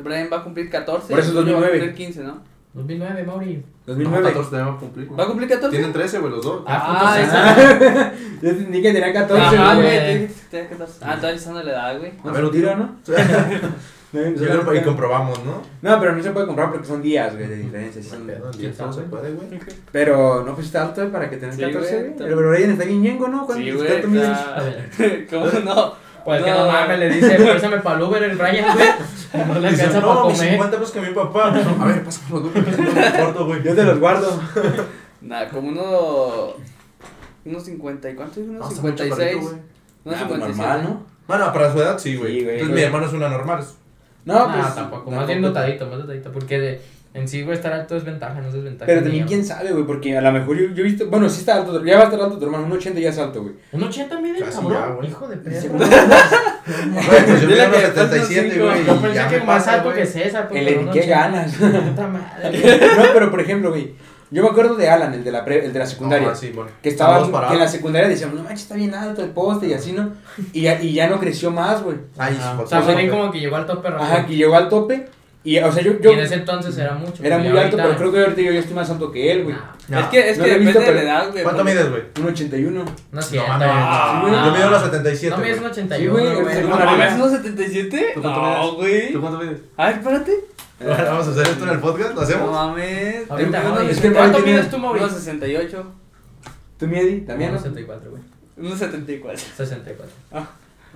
Brian 0.02 0.28
va 0.32 0.38
a 0.38 0.44
cumplir 0.44 0.70
14. 0.70 1.08
Por 1.10 1.18
eso 1.18 1.28
es 1.28 1.34
y 1.34 1.36
yo 1.36 1.42
voy 1.42 1.50
a 1.50 1.56
2009. 1.56 1.78
cumplir 1.86 1.94
15, 2.06 2.22
¿no? 2.22 2.42
2009, 2.78 3.24
Mauri. 3.24 3.62
2009. 3.86 4.18
No, 4.22 4.28
14 4.28 4.50
tenemos 4.50 4.74
que 4.74 4.80
cumplir. 4.80 5.18
¿Va 5.18 5.24
a 5.24 5.26
cumplir 5.26 5.48
14? 5.48 5.76
Tienen 5.76 5.92
13, 5.92 6.18
güey, 6.18 6.32
los 6.32 6.44
dos. 6.44 6.62
Ah, 6.66 6.84
Ah, 7.00 7.16
Ah, 7.32 8.12
Yo 8.42 8.48
entendí 8.50 8.82
que 8.82 8.92
tenía 8.92 9.12
14, 9.12 9.42
Ajá, 9.42 9.74
güey. 9.74 9.86
güey. 9.86 10.00
tiene- 10.00 10.30
tiene 10.50 10.68
14. 10.68 10.98
Ah, 11.02 11.16
todavía 11.16 11.36
están 11.38 11.54
de 11.54 11.64
la 11.64 11.70
edad, 11.70 11.98
güey. 11.98 12.12
A 12.24 12.32
ver, 12.32 12.44
un 12.44 12.50
tiro, 12.50 12.76
¿no? 12.76 12.96
Y 14.10 14.80
comprobamos, 14.84 15.38
¿no? 15.44 15.60
No, 15.82 16.00
pero 16.00 16.16
no 16.16 16.22
se 16.22 16.30
puede 16.30 16.46
comprar 16.46 16.70
porque 16.70 16.86
son 16.86 17.02
días, 17.02 17.34
güey, 17.36 17.46
de 17.46 17.56
diferencia. 17.56 18.02
sí 18.02 18.08
son- 18.08 18.26
Pedo, 18.26 18.50
el 18.50 18.56
10 18.58 18.78
no 18.80 18.92
se 18.92 19.02
puede, 19.02 19.32
güey. 19.32 19.60
Pero 19.92 20.44
no 20.46 20.54
pusiste 20.54 20.78
alto 20.78 21.06
para 21.10 21.28
que 21.28 21.36
tengas 21.36 21.56
Sí, 21.56 21.62
14, 21.62 21.98
güey, 22.00 22.14
Pero 22.16 22.50
Brian 22.50 22.70
está 22.70 22.84
bien 22.84 23.02
ñengo, 23.02 23.28
¿no? 23.28 23.44
¿Cuánto- 23.44 23.62
Sí, 23.64 23.70
güey. 23.72 24.22
A. 24.24 24.62
¿Cómo 25.30 25.46
no? 25.62 26.07
Pues 26.24 26.42
que 26.42 26.50
No. 26.50 26.66
no 26.66 26.72
mames, 26.72 26.98
le 26.98 27.08
dice, 27.10 27.38
pásame 27.52 27.78
para 27.78 27.96
el 27.96 28.02
Uber 28.02 28.22
el 28.22 28.36
Brian, 28.36 28.74
güey. 28.74 28.88
No 29.46 29.60
le 29.60 29.68
alcanza 29.68 30.00
para 30.00 30.14
no, 30.14 30.26
mis 30.28 30.36
comer. 30.38 30.52
50 30.52 30.78
pesos 30.78 30.92
que 30.92 31.00
mi 31.02 31.14
papá. 31.14 31.50
No, 31.50 31.84
a 31.84 31.86
ver, 31.86 32.02
pásame 32.04 32.30
los 32.30 32.42
dulces, 32.54 32.78
no 32.78 32.92
me 32.92 33.06
importa, 33.06 33.40
güey. 33.42 33.62
Yo 33.62 33.74
te 33.74 33.84
los 33.84 33.98
guardo. 34.00 34.40
Nada, 35.20 35.48
como 35.50 35.68
uno. 35.68 36.54
Unos 37.44 37.62
50 37.64 38.10
y 38.10 38.14
cuánto 38.14 38.40
es? 38.40 38.46
Unos 38.48 38.60
No, 38.60 38.68
está 38.68 38.80
muy 38.82 38.90
56. 38.92 39.18
chaparrito, 39.18 39.40
güey. 39.50 39.62
Unos 40.04 40.20
Ah, 40.20 40.24
pues 40.28 40.40
56. 40.40 40.56
normal, 40.56 40.82
¿no? 40.84 41.06
Bueno, 41.26 41.52
para 41.52 41.72
su 41.72 41.78
edad 41.78 41.98
sí, 41.98 42.16
güey. 42.16 42.38
Sí, 42.38 42.44
güey. 42.44 42.54
Entonces 42.56 42.76
mi 42.76 42.82
hermano 42.82 43.06
es 43.06 43.12
una 43.12 43.28
normal. 43.28 43.64
No, 44.24 44.48
No, 44.48 44.54
pues. 44.62 44.74
tampoco, 44.74 45.10
más 45.10 45.26
bien 45.26 45.42
dotadito, 45.42 45.86
más 45.86 45.98
dotadito. 45.98 46.32
Porque 46.32 46.58
de, 46.58 46.82
en 47.14 47.26
sí, 47.26 47.42
güey, 47.42 47.56
estar 47.56 47.72
alto 47.72 47.96
es 47.96 48.04
ventaja, 48.04 48.40
no 48.40 48.48
es 48.48 48.54
desventaja. 48.54 48.86
Pero 48.86 49.02
también 49.02 49.26
quién 49.26 49.44
sabe, 49.44 49.72
güey, 49.72 49.84
porque 49.84 50.16
a 50.16 50.20
lo 50.20 50.30
mejor 50.32 50.56
yo, 50.56 50.66
yo 50.74 50.82
he 50.82 50.86
visto, 50.86 51.06
bueno, 51.08 51.28
sí 51.28 51.40
está 51.40 51.56
alto, 51.56 51.84
ya 51.84 51.96
va 51.96 52.02
a 52.02 52.04
estar 52.04 52.20
alto 52.20 52.38
tu 52.38 52.44
hermano, 52.44 52.64
un 52.66 52.72
80 52.72 53.00
ya 53.00 53.08
es 53.10 53.18
alto, 53.18 53.42
güey. 53.42 53.54
¿Un 53.72 53.82
80 53.82 54.20
mide, 54.20 54.38
Casi 54.40 54.58
cabrón? 54.60 55.04
Hijo 55.04 55.26
de 55.28 55.36
perro. 55.38 55.78
Güey, 55.78 57.24
pues 57.26 57.40
yo 57.40 57.48
Dile 57.48 57.66
mido 57.68 57.70
que 57.72 57.76
unos 57.78 57.88
estás 57.88 58.04
unos 58.12 58.26
77, 58.28 58.50
cinco. 58.52 58.64
güey. 58.66 58.84
Yo 58.86 59.00
pensé 59.00 59.26
que 59.28 59.40
más 59.44 59.68
alto 59.68 59.92
que 59.94 60.06
César, 60.06 60.48
pues, 60.48 60.60
El 60.66 60.90
qué 60.90 61.00
80. 61.00 61.06
ganas. 61.08 61.54
Puta 61.54 62.06
madre. 62.06 62.80
no, 62.96 63.02
pero 63.14 63.30
por 63.30 63.40
ejemplo, 63.40 63.70
güey, 63.70 63.94
yo 64.30 64.42
me 64.42 64.50
acuerdo 64.50 64.74
de 64.76 64.90
Alan, 64.90 65.14
el 65.14 65.24
de 65.24 65.32
la, 65.32 65.42
pre- 65.44 65.64
el 65.64 65.72
de 65.72 65.78
la 65.78 65.86
secundaria. 65.86 66.28
Ah, 66.30 66.34
sí, 66.34 66.52
bueno. 66.54 66.70
Que 66.82 66.90
estaba 66.90 67.26
que 67.48 67.54
en 67.54 67.58
la 67.60 67.68
secundaria 67.68 68.08
decíamos, 68.10 68.36
no 68.36 68.42
manches, 68.42 68.62
está 68.62 68.74
bien 68.74 68.94
alto 68.94 69.22
el 69.24 69.30
poste 69.30 69.68
y 69.68 69.72
así, 69.72 69.92
¿no? 69.92 70.10
Y 70.52 70.60
ya, 70.62 70.80
y 70.82 70.92
ya 70.92 71.08
no 71.08 71.18
creció 71.18 71.50
más, 71.50 71.82
güey. 71.82 71.96
Ay, 72.18 72.38
pues, 72.56 72.66
O 72.66 72.68
sea, 72.68 72.80
bien 72.82 73.08
güey. 73.08 73.08
como 73.08 73.32
que 73.32 73.40
llegó 73.40 73.56
al 73.56 73.64
tope 73.66 73.88
rápido. 73.88 74.06
Ajá, 74.12 74.26
que 74.26 74.36
llegó 74.36 74.54
al 74.56 74.68
tope. 74.68 75.08
Y, 75.48 75.58
o 75.60 75.72
sea, 75.72 75.82
yo, 75.82 75.98
yo 76.00 76.10
Y 76.10 76.14
en 76.14 76.20
ese 76.20 76.34
entonces 76.34 76.76
era 76.76 76.94
mucho. 76.94 77.22
era 77.24 77.38
muy 77.38 77.48
alto, 77.48 77.58
ahorita- 77.60 77.82
pero 77.84 77.96
creo 77.98 78.12
que 78.12 78.18
ahorita 78.20 78.40
yo 78.42 78.52
ya 78.52 78.58
estoy 78.60 78.74
más 78.74 78.90
alto 78.90 79.10
que 79.10 79.32
él, 79.32 79.44
güey. 79.44 79.56
Nah, 79.56 79.72
Ya. 79.88 80.00
Es 80.00 80.06
que, 80.08 80.30
es 80.30 80.38
No 80.38 80.44
que 80.44 80.50
depende 80.50 80.72
visto, 80.72 80.80
de 80.80 80.86
la 80.86 80.92
pero- 81.00 81.08
edad, 81.08 81.30
güey. 81.30 81.42
¿Cuánto 81.44 81.64
mides, 81.64 81.90
güey? 81.90 82.02
Un 82.20 82.26
81. 82.26 82.84
No 82.84 82.90
es 82.90 82.96
No 83.12 83.22
cierto. 83.22 83.50
Ah, 83.52 84.18
güey. 84.20 84.34
Yo 84.34 84.52
mido 84.52 84.68
unos 84.68 84.82
77. 84.82 85.36
No 85.36 85.42
mides 85.42 85.54
un 85.56 85.60
güey. 85.62 85.70
81. 85.72 86.18
Sí, 86.18 86.22
güey, 86.42 86.62
No 86.62 86.68
mames, 86.68 86.98
verga. 86.98 87.14
unos 87.14 87.30
77. 87.32 88.06
¿Tú 88.14 88.20
cuánto 88.22 88.40
No, 88.42 88.46
mides? 88.48 88.74
güey. 88.76 89.12
¿Tú 89.14 89.20
cuánto 89.22 89.38
mides? 89.38 89.60
A 89.78 89.86
ver, 89.86 89.96
espérate. 89.96 90.32
Bueno, 90.80 91.04
vamos 91.06 91.26
a 91.26 91.30
hacer 91.30 91.46
esto 91.46 91.64
en 91.64 91.70
el 91.70 91.78
podcast, 91.80 92.08
¿lo 92.10 92.14
No 92.16 92.20
hacemos? 92.20 92.50
mames. 92.52 93.30
Ahorita, 93.30 93.62
¿Cuánto 93.62 93.80
mides 93.84 94.00
tiene- 94.44 94.62
tú, 94.64 94.78
Mauri? 94.78 95.00
Unos 95.00 95.12
68. 95.12 95.92
¿Tú, 96.78 96.86
Miedi? 96.86 97.20
¿También? 97.22 97.50
Unos 97.50 97.62
no? 97.62 97.68
74, 97.70 98.10
güey. 98.10 98.22
Unos 98.58 98.78
74. 98.78 99.40
64. 99.56 100.12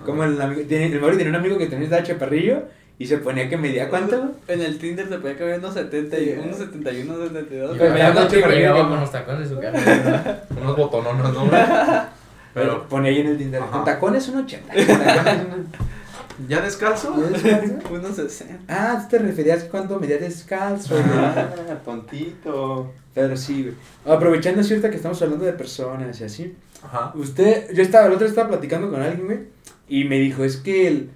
Como 0.05 0.23
el 0.23 0.39
amigo, 0.41 0.61
tiene, 0.67 0.87
el 0.93 1.01
Mauri 1.01 1.17
tenía 1.17 1.31
un 1.31 1.35
amigo 1.37 1.57
que 1.57 1.65
también 1.65 1.83
estaba 1.83 2.03
chaparrillo 2.03 2.63
y 2.99 3.05
se 3.07 3.17
ponía 3.17 3.49
que 3.49 3.57
medía 3.57 3.89
cuánto. 3.89 4.31
En 4.47 4.61
el 4.61 4.77
Tinder 4.77 5.07
se 5.09 5.17
podía 5.17 5.37
caber 5.37 5.59
unos 5.59 5.73
70 5.73 6.19
y 6.19 6.29
unos 6.43 6.57
71, 6.57 7.13
unos 7.13 7.27
72. 7.29 7.77
Pero 7.77 7.79
Pero 7.79 7.93
me 7.93 7.99
da 7.99 8.13
ya 8.13 8.21
mucho 8.21 8.41
güey. 8.47 8.89
con 8.89 8.99
los 8.99 9.11
tacones 9.11 9.49
de 9.49 9.55
su 9.55 9.61
cara. 9.61 10.43
Unos 10.61 10.77
botonones, 10.77 11.23
¿no? 11.33 11.49
Pero, 12.53 12.87
ponía 12.87 13.09
ahí 13.11 13.21
en 13.21 13.27
el 13.27 13.37
Tinder. 13.37 13.61
Con 13.63 13.83
tacones 13.83 14.27
un 14.29 14.37
80. 14.39 14.73
con 14.73 14.85
tacones 14.85 15.45
un- 15.47 15.67
¿ya 16.47 16.61
descalzo? 16.61 17.13
Unos 17.13 18.15
60. 18.15 18.59
Ah, 18.67 18.99
tú 19.01 19.17
te 19.17 19.19
referías 19.23 19.63
cuando 19.65 19.99
medías 19.99 20.21
descalzo, 20.21 20.93
güey. 20.95 21.05
Ah, 21.17 21.49
tontito. 21.83 22.91
Pero 23.15 23.35
sí, 23.37 23.63
güey. 23.63 24.15
Aprovechando 24.15 24.63
cierta 24.63 24.89
que 24.91 24.97
estamos 24.97 25.19
hablando 25.21 25.45
de 25.45 25.53
personas 25.53 26.19
y 26.21 26.23
así. 26.23 26.55
Ajá. 26.83 27.11
Usted, 27.15 27.73
yo 27.73 27.81
estaba, 27.81 28.05
el 28.07 28.13
otro 28.13 28.25
día 28.25 28.31
estaba 28.31 28.49
platicando 28.49 28.89
con 28.91 29.01
alguien, 29.01 29.25
güey, 29.25 29.39
y 29.87 30.03
me 30.05 30.19
dijo, 30.19 30.43
es 30.43 30.57
que 30.57 30.87
el, 30.87 31.09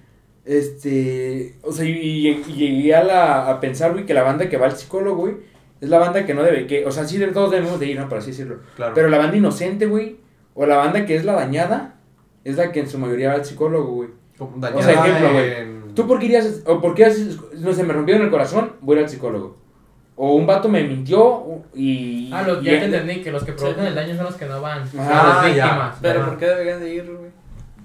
este, 0.48 1.56
o 1.62 1.72
sea, 1.72 1.84
y, 1.84 1.90
y- 1.92 2.44
y 2.48 2.52
llegué 2.54 2.94
a, 2.94 3.04
la, 3.04 3.48
a 3.48 3.60
pensar, 3.60 3.92
güey, 3.92 4.06
que 4.06 4.14
la 4.14 4.22
banda 4.22 4.48
que 4.48 4.56
va 4.56 4.66
al 4.66 4.76
psicólogo, 4.76 5.16
güey, 5.18 5.34
es 5.80 5.88
la 5.88 5.98
banda 5.98 6.24
que 6.26 6.34
no 6.34 6.42
debe, 6.42 6.66
que, 6.66 6.84
o 6.86 6.90
sea, 6.90 7.04
sí, 7.04 7.18
de- 7.18 7.28
todos 7.28 7.50
debemos 7.50 7.78
de 7.78 7.86
ir, 7.86 7.98
¿no? 8.00 8.08
Por 8.08 8.18
así 8.18 8.30
decirlo. 8.30 8.58
Claro. 8.76 8.92
Pero 8.94 9.08
la 9.08 9.18
banda 9.18 9.36
inocente, 9.36 9.86
güey, 9.86 10.16
o 10.54 10.66
la 10.66 10.76
banda 10.76 11.04
que 11.06 11.14
es 11.16 11.24
la 11.24 11.34
dañada 11.34 11.96
es 12.44 12.56
la 12.56 12.72
que 12.72 12.80
en 12.80 12.88
su 12.88 12.98
mayoría 12.98 13.28
va 13.28 13.34
al 13.34 13.44
psicólogo, 13.44 13.92
güey. 13.92 14.08
Como 14.38 14.56
O 14.56 14.60
sea, 14.60 14.70
dañada 14.70 15.06
ejemplo, 15.06 15.32
güey. 15.32 15.52
en- 15.52 15.78
¿Tú 15.94 16.06
por 16.06 16.18
qué 16.20 16.26
irías, 16.26 16.62
o 16.66 16.80
por 16.80 16.94
qué 16.94 17.04
haces, 17.06 17.38
no 17.60 17.72
sé, 17.72 17.82
me 17.82 17.92
rompieron 17.92 18.24
el 18.24 18.30
corazón, 18.30 18.72
voy 18.80 18.98
al 18.98 19.08
psicólogo? 19.08 19.56
O 20.20 20.34
un 20.34 20.46
vato 20.46 20.68
me 20.68 20.82
mintió 20.82 21.44
y... 21.74 22.30
Ah, 22.32 22.42
lo, 22.42 22.60
y- 22.60 22.64
ya 22.64 22.78
te 22.80 22.84
entendí, 22.86 23.20
que 23.20 23.30
los 23.30 23.44
que 23.44 23.52
provocan 23.52 23.82
Sí. 23.82 23.88
el 23.88 23.94
daño 23.94 24.16
son 24.16 24.24
los 24.24 24.34
que 24.36 24.46
no 24.46 24.60
van. 24.60 24.82
Ah, 24.98 25.42
las 25.44 25.56
ya. 25.56 25.64
víctimas. 25.64 25.96
Pero 26.02 26.20
Ajá. 26.20 26.28
¿por 26.30 26.38
qué 26.38 26.46
deberían 26.46 26.80
de 26.80 26.94
ir, 26.94 27.04
güey? 27.04 27.27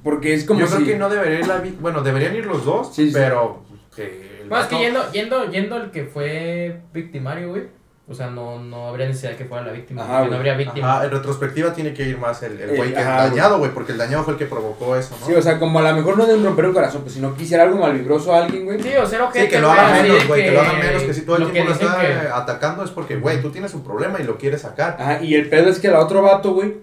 Porque 0.04 0.34
es 0.34 0.44
como 0.46 0.60
Yo 0.60 0.68
si... 0.68 0.76
creo 0.76 0.88
que 0.88 0.96
no 0.98 1.10
debería 1.10 1.40
ir 1.40 1.48
la 1.48 1.58
vi- 1.60 1.78
Bueno, 1.80 2.02
deberían 2.02 2.36
ir 2.36 2.46
los 2.46 2.66
dos, 2.66 2.94
Sí, 2.94 3.08
sí. 3.08 3.14
pero 3.14 3.64
que 3.96 4.40
el 4.42 4.50
Bueno, 4.50 4.64
es 4.64 4.70
que 4.70 4.78
yendo, 4.80 5.12
yendo, 5.12 5.50
yendo 5.52 5.78
el 5.78 5.92
que 5.92 6.04
fue 6.06 6.82
victimario, 6.94 7.50
güey. 7.50 7.64
O 8.06 8.14
sea, 8.14 8.28
no, 8.30 8.60
no 8.60 8.90
habría 8.90 9.08
necesidad 9.08 9.32
de 9.32 9.38
que 9.38 9.46
fuera 9.46 9.64
la 9.66 9.72
víctima. 9.72 10.04
Ajá, 10.04 10.20
güey. 10.20 10.32
no 10.32 10.36
habría 10.36 10.56
víctima. 10.58 10.96
Ajá, 10.96 11.06
en 11.06 11.12
retrospectiva 11.12 11.72
tiene 11.74 11.94
que 11.94 12.04
ir 12.04 12.18
más 12.18 12.44
el 12.44 12.60
el 12.60 12.72
El- 12.72 12.76
güey 12.76 12.92
que 12.94 13.00
ajá, 13.00 13.16
güey. 13.20 13.30
dañado, 13.30 13.60
güey, 13.60 13.72
porque 13.72 13.94
el 13.94 13.98
dañado 13.98 14.26
fue 14.26 14.34
el 14.34 14.40
que 14.40 14.46
provocó 14.46 14.98
eso, 14.98 15.16
¿no? 15.22 15.26
Sí, 15.26 15.34
o 15.34 15.42
sea, 15.42 15.58
como 15.58 15.80
a 15.80 15.84
lo 15.90 15.96
mejor 15.96 16.18
no 16.18 16.26
de 16.26 16.36
romper 16.36 16.66
un 16.66 16.74
corazón, 16.74 17.04
pues 17.04 17.14
si 17.14 17.22
no 17.22 17.34
quisiera 17.34 17.64
algo 17.64 17.78
malvibroso 17.78 18.34
a 18.34 18.40
alguien, 18.44 18.66
güey. 18.66 18.82
Sí, 18.84 18.90
o 19.02 19.06
sea, 19.06 19.32
Sí, 19.34 19.48
que 19.48 19.58
lo 19.62 19.72
haga 19.72 19.88
güey, 19.92 20.02
menos, 20.04 20.28
güey, 20.28 20.44
que 20.44 20.52
lo 20.52 20.60
haga 20.60 20.74
menos, 20.74 21.04
que 21.04 21.14
si 21.14 21.22
todo 21.22 21.38
el 21.38 21.44
lo 21.44 21.50
tiempo 21.52 21.70
lo 21.70 21.76
está 21.78 22.02
que- 22.02 22.08
eh, 22.12 22.18
atacando 22.34 22.84
es 22.84 22.92
porque, 22.92 23.16
güey, 23.16 23.42
tú 23.42 23.52
tienes 23.52 23.74
un 23.74 23.86
problema 23.86 24.20
y 24.20 24.24
lo 24.26 24.38
quieres 24.38 24.62
sacar. 24.64 24.98
Ajá, 25.00 25.24
y 25.24 25.36
el 25.36 25.48
pedo 25.48 25.70
es 25.70 25.80
que 25.80 25.88
el 25.88 25.96
otro 25.96 26.22
vato, 26.22 26.54
güey, 26.54 26.74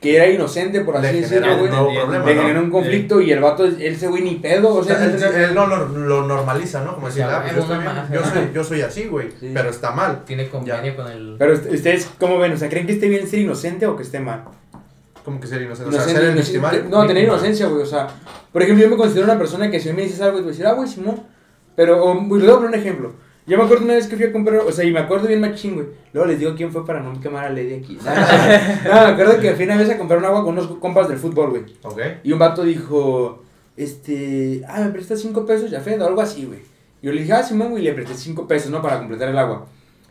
que 0.00 0.16
era 0.16 0.28
inocente, 0.28 0.82
por 0.82 0.96
así 0.96 1.20
decirlo, 1.20 1.56
güey, 1.58 1.70
le 1.70 1.76
problema, 1.76 2.24
le 2.26 2.34
¿no? 2.34 2.40
generó 2.42 2.60
un 2.62 2.70
conflicto 2.70 3.20
y 3.20 3.32
el 3.32 3.40
vato, 3.40 3.64
él 3.64 3.80
ese 3.80 4.06
güey 4.08 4.22
ni 4.22 4.34
pedo, 4.36 4.68
o 4.68 4.78
O 4.78 4.84
sea, 4.84 5.02
él, 5.04 5.14
él- 5.14 5.34
él 5.44 5.54
no 5.54 5.66
lo, 5.66 5.86
lo 5.88 6.26
normaliza, 6.26 6.84
¿no? 6.84 6.94
Como 6.94 7.06
decir, 7.06 7.22
ah, 7.24 7.40
pues 7.42 7.52
es 7.52 7.56
yo, 7.56 7.62
estoy 7.62 7.78
bien, 7.78 7.94
yo, 8.12 8.24
soy, 8.24 8.50
yo 8.54 8.64
soy 8.64 8.80
así, 8.82 9.04
güey, 9.06 9.30
Sí. 9.40 9.50
pero 9.54 9.70
está 9.70 9.92
mal. 9.92 10.22
Tiene 10.26 10.48
convenio 10.48 10.94
con 10.96 11.06
el. 11.10 11.36
Pero 11.38 11.54
ust- 11.54 11.72
ustedes, 11.72 12.08
¿cómo 12.20 12.38
ven? 12.38 12.52
O 12.52 12.56
sea, 12.58 12.68
¿creen 12.68 12.86
que 12.86 12.92
esté 12.92 13.08
bien 13.08 13.26
ser 13.26 13.38
inocente 13.40 13.86
o 13.86 13.96
que 13.96 14.02
esté 14.02 14.20
mal? 14.20 14.44
Como 15.24 15.40
que 15.40 15.46
ser 15.46 15.62
inocente, 15.62 15.88
o 15.88 15.92
sea, 15.92 16.02
Inocente, 16.02 16.20
ser 16.20 16.30
el 16.30 16.36
inocente, 16.36 16.88
no, 16.90 17.06
tener 17.06 17.24
inocencia, 17.24 17.66
güey, 17.66 17.82
o 17.82 17.86
sea, 17.86 18.06
por 18.52 18.62
ejemplo, 18.62 18.84
yo 18.84 18.90
me 18.90 18.96
considero 18.96 19.24
una 19.24 19.38
persona 19.38 19.70
que 19.70 19.80
si 19.80 19.92
me 19.92 20.02
dices 20.02 20.20
algo, 20.20 20.36
te 20.36 20.42
voy 20.42 20.50
a 20.50 20.52
decir, 20.52 20.66
ah, 20.66 20.72
güey, 20.74 20.88
Simón, 20.88 21.20
pero, 21.74 22.04
o, 22.04 22.14
le 22.14 22.20
voy 22.44 22.48
a 22.48 22.54
poner 22.54 22.68
un 22.68 22.74
ejemplo. 22.74 23.12
Yo 23.46 23.56
me 23.56 23.62
acuerdo 23.62 23.84
una 23.84 23.94
vez 23.94 24.08
que 24.08 24.16
fui 24.16 24.26
a 24.26 24.32
comprar, 24.32 24.58
o 24.58 24.72
sea, 24.72 24.84
y 24.84 24.92
me 24.92 24.98
acuerdo 24.98 25.28
bien 25.28 25.40
machín, 25.40 25.74
güey. 25.74 25.86
Luego 26.12 26.28
les 26.28 26.38
digo 26.40 26.54
quién 26.56 26.72
fue 26.72 26.84
para 26.84 27.00
no 27.00 27.20
quemar 27.20 27.46
a 27.46 27.50
Lady 27.50 27.74
aquí. 27.74 27.96
No, 28.04 28.92
me 28.92 29.12
acuerdo 29.12 29.40
que 29.40 29.54
fui 29.54 29.64
una 29.64 29.76
vez 29.76 29.88
a 29.88 29.98
comprar 29.98 30.18
un 30.18 30.24
agua 30.24 30.42
con 30.42 30.58
unos 30.58 30.66
compas 30.78 31.08
del 31.08 31.18
fútbol, 31.18 31.50
güey. 31.50 31.62
Ok. 31.82 32.00
Y 32.24 32.32
un 32.32 32.40
vato 32.40 32.64
dijo, 32.64 33.44
este, 33.76 34.62
ah, 34.66 34.80
me 34.80 34.90
prestas 34.90 35.20
cinco 35.20 35.46
pesos, 35.46 35.70
ya 35.70 35.80
o 35.80 36.06
algo 36.06 36.20
así, 36.20 36.44
güey. 36.44 36.58
Yo 37.02 37.12
le 37.12 37.20
dije, 37.20 37.34
ah, 37.34 37.42
Simón, 37.42 37.70
güey, 37.70 37.82
y 37.82 37.86
le 37.86 37.92
presté 37.92 38.14
cinco 38.14 38.48
pesos, 38.48 38.70
¿no? 38.70 38.82
Para 38.82 38.98
completar 38.98 39.28
el 39.28 39.38
agua. 39.38 39.66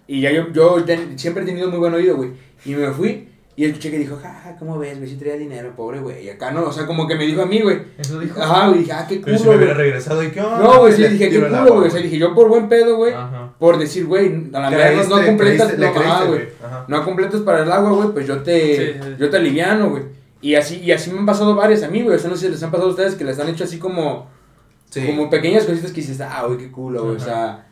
Y 0.07 0.21
ya 0.21 0.31
yo, 0.31 0.51
yo 0.53 0.77
siempre 1.17 1.43
he 1.43 1.45
tenido 1.45 1.69
muy 1.69 1.79
buen 1.79 1.93
oído, 1.93 2.15
güey. 2.15 2.31
Y 2.63 2.73
me 2.73 2.89
fui 2.91 3.27
y 3.57 3.65
escuché 3.65 3.89
que 3.89 3.99
dijo, 3.99 4.17
ja, 4.21 4.55
¿cómo 4.59 4.77
ves, 4.77 4.97
güey? 4.97 5.09
Si 5.09 5.15
traía 5.15 5.37
dinero, 5.37 5.73
pobre, 5.75 5.99
güey. 5.99 6.25
Y 6.25 6.29
acá 6.29 6.51
no, 6.51 6.63
o 6.65 6.71
sea, 6.73 6.85
como 6.85 7.07
que 7.07 7.15
me 7.15 7.25
dijo 7.25 7.41
a 7.41 7.45
mí, 7.45 7.61
güey. 7.61 7.79
Eso 7.97 8.19
dijo. 8.19 8.41
Ajá, 8.41 8.67
güey, 8.67 8.79
dije, 8.79 8.91
ah, 8.91 9.05
qué 9.07 9.21
Pero 9.23 9.37
si 9.37 9.43
culo, 9.43 9.53
me 9.53 9.57
hubiera 9.63 9.73
regresado 9.75 10.21
y 10.23 10.31
qué 10.31 10.41
onda. 10.41 10.59
No, 10.59 10.79
güey, 10.81 10.93
sí, 10.93 11.01
Le 11.01 11.09
dije, 11.09 11.29
qué 11.29 11.35
el 11.37 11.47
culo, 11.47 11.75
güey. 11.75 11.87
O 11.87 11.91
sea, 11.91 12.01
dije, 12.01 12.17
yo 12.17 12.35
por 12.35 12.49
buen 12.49 12.67
pedo, 12.67 12.97
güey. 12.97 13.13
Ajá. 13.13 13.53
Por 13.57 13.77
decir, 13.77 14.05
güey, 14.05 14.49
a 14.53 14.59
la 14.59 14.69
Creíste, 14.69 15.07
no 15.07 15.25
completas, 15.25 15.67
creíste, 15.71 15.77
no, 15.77 15.91
ajá, 15.91 15.99
creíste, 15.99 16.25
güey. 16.27 16.39
güey. 16.39 16.49
Ajá. 16.65 16.85
No 16.89 17.05
completas 17.05 17.41
para 17.41 17.63
el 17.63 17.71
agua, 17.71 17.91
güey, 17.91 18.09
pues 18.09 18.27
yo 18.27 18.39
te, 18.43 18.75
Sí, 18.93 18.99
sí. 19.01 19.15
yo 19.17 19.29
te 19.29 19.37
aliviano, 19.37 19.89
güey. 19.89 20.03
Y 20.41 20.55
así, 20.55 20.81
y 20.81 20.91
así 20.91 21.09
me 21.11 21.19
han 21.19 21.25
pasado 21.25 21.55
varias 21.55 21.81
a 21.83 21.87
mí, 21.87 22.01
güey. 22.03 22.17
O 22.17 22.19
sea, 22.19 22.29
no 22.29 22.35
sé 22.35 22.47
si 22.47 22.51
les 22.51 22.61
han 22.61 22.71
pasado 22.71 22.89
a 22.89 22.91
ustedes 22.91 23.15
que 23.15 23.23
les 23.23 23.39
han 23.39 23.47
hecho 23.47 23.63
así 23.63 23.79
como, 23.79 24.27
Sí. 24.89 25.05
como 25.07 25.29
pequeñas 25.29 25.63
cositas 25.63 25.91
que 25.91 26.01
dices, 26.01 26.19
ah, 26.21 26.43
güey, 26.45 26.57
qué 26.57 26.69
culo, 26.71 27.03
güey. 27.05 27.15
O 27.15 27.19
sea, 27.19 27.64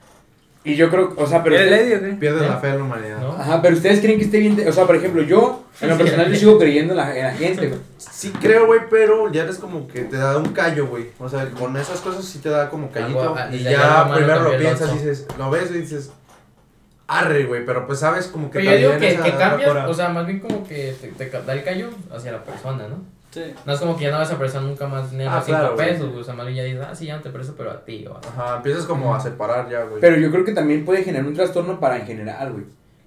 y 0.66 0.76
yo 0.76 0.90
creo, 0.90 1.14
o 1.18 1.28
sea, 1.28 1.44
pero. 1.44 1.56
Pierdes 1.58 2.44
¿Eh? 2.44 2.48
la 2.48 2.58
fe 2.58 2.70
en 2.70 2.78
la 2.78 2.84
humanidad. 2.84 3.20
¿No? 3.20 3.34
Ajá, 3.34 3.62
pero 3.62 3.76
ustedes 3.76 4.00
creen 4.00 4.18
que 4.18 4.26
esté 4.26 4.40
bien. 4.40 4.56
de- 4.56 4.70
o 4.70 4.72
sea, 4.72 4.86
por 4.86 4.96
ejemplo, 4.96 5.22
yo, 5.22 5.66
en 5.82 5.90
lo 5.90 5.98
personal, 5.98 6.32
yo 6.32 6.36
sigo 6.36 6.58
creyendo 6.58 6.94
en 6.94 6.98
la, 6.98 7.18
en 7.18 7.24
la 7.24 7.34
gente, 7.34 7.68
güey. 7.68 7.80
Sí 7.98 8.32
creo, 8.42 8.66
güey, 8.68 8.82
pero 8.90 9.32
ya 9.32 9.44
eres 9.44 9.58
como 9.58 9.88
que 9.88 10.02
te 10.02 10.16
da 10.18 10.38
un 10.38 10.54
callo, 10.54 10.88
güey. 10.88 11.10
O 11.20 11.28
sea, 11.28 11.50
con 11.52 11.76
esas 11.76 12.00
cosas 12.00 12.24
sí 12.24 12.40
te 12.40 12.50
da 12.50 12.70
como 12.70 12.90
callito. 12.92 13.36
Ah, 13.38 13.50
y 13.52 13.58
desde 13.58 13.72
ya 13.72 14.14
primero 14.14 14.44
lo 14.44 14.58
piensas 14.58 14.90
y 14.92 14.94
dices, 14.94 15.28
lo 15.38 15.50
ves 15.50 15.70
y 15.72 15.80
dices, 15.80 16.12
arre, 17.08 17.44
güey, 17.46 17.66
pero 17.66 17.86
pues 17.86 18.00
sabes 18.00 18.28
como 18.28 18.50
que 18.50 18.60
Pero 18.60 18.72
yo 18.72 18.78
digo 18.78 19.00
que, 19.00 19.18
que 19.22 19.38
cambias, 19.38 19.88
o 19.88 19.94
sea, 19.94 20.10
más 20.10 20.26
bien 20.26 20.40
como 20.40 20.66
que 20.66 20.96
te, 21.00 21.08
te 21.10 21.30
da 21.30 21.54
el 21.54 21.64
callo 21.64 21.90
hacia 22.16 22.32
la 22.32 22.44
persona, 22.44 22.88
¿no? 22.88 23.04
Sí. 23.34 23.42
No 23.66 23.74
es 23.74 23.80
como 23.80 23.98
que 23.98 24.04
ya 24.04 24.12
no 24.12 24.18
vas 24.20 24.32
a 24.32 24.38
prestar 24.38 24.62
nunca 24.62 24.86
más 24.88 25.10
dinero 25.10 25.32
Ah, 25.32 25.38
a 25.40 25.42
5 25.42 25.58
claro, 25.60 25.76
güey. 25.76 25.90
pesos, 25.90 26.10
güey. 26.10 26.22
O 26.22 26.24
sea, 26.24 26.34
más 26.36 26.46
bien 26.46 26.58
ya 26.58 26.64
dices, 26.64 26.82
ah, 26.88 26.94
sí, 26.96 27.06
ya 27.08 27.16
no 27.16 27.22
te 27.24 27.30
presto, 27.32 27.56
pero 27.58 27.72
a 27.72 27.84
ti, 27.84 28.06
o 28.06 28.16
Ajá, 28.16 28.58
empiezas 28.58 28.86
como 28.86 29.16
a 29.16 29.20
separar 29.20 29.70
ya, 29.70 29.84
güey. 29.86 30.00
Pero 30.02 30.18
yo 30.18 30.30
creo 30.32 30.46
que 30.46 30.52
también 30.52 30.86
puede 30.86 31.04
generar 31.04 31.26
un 31.28 31.34
trastorno 31.34 31.80
para 31.80 31.98
en 31.98 32.06
general, 32.06 32.52
güey. 32.54 32.66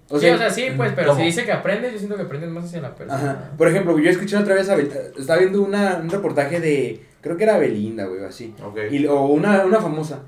O 0.09 0.19
sea, 0.21 0.31
sí, 0.31 0.35
o 0.35 0.39
sea, 0.39 0.51
sí, 0.51 0.67
pues, 0.77 0.93
pero 0.95 1.09
¿cómo? 1.09 1.21
si 1.21 1.27
dice 1.27 1.45
que 1.45 1.53
aprendes, 1.53 1.93
yo 1.93 1.99
siento 1.99 2.17
que 2.17 2.23
aprendes 2.23 2.51
más 2.51 2.65
hacia 2.65 2.81
la 2.81 2.95
persona. 2.95 3.19
Ajá. 3.31 3.51
Por 3.59 3.69
ejemplo, 3.69 3.99
yo 3.99 4.11
escuché 4.11 4.37
otra 4.37 4.55
vez, 4.55 4.69
a 4.69 4.77
Bel- 4.77 5.13
estaba 5.19 5.39
viendo 5.41 5.61
una, 5.63 5.97
un 6.03 6.09
reportaje 6.11 6.61
de, 6.61 7.05
creo 7.21 7.37
que 7.37 7.43
era 7.45 7.59
Belinda, 7.59 8.05
güey, 8.07 8.21
o 8.21 8.27
así. 8.29 8.55
Ok. 8.65 8.79
Y, 8.91 9.07
o 9.07 9.27
una, 9.27 9.65
una 9.65 9.81
famosa. 9.81 10.21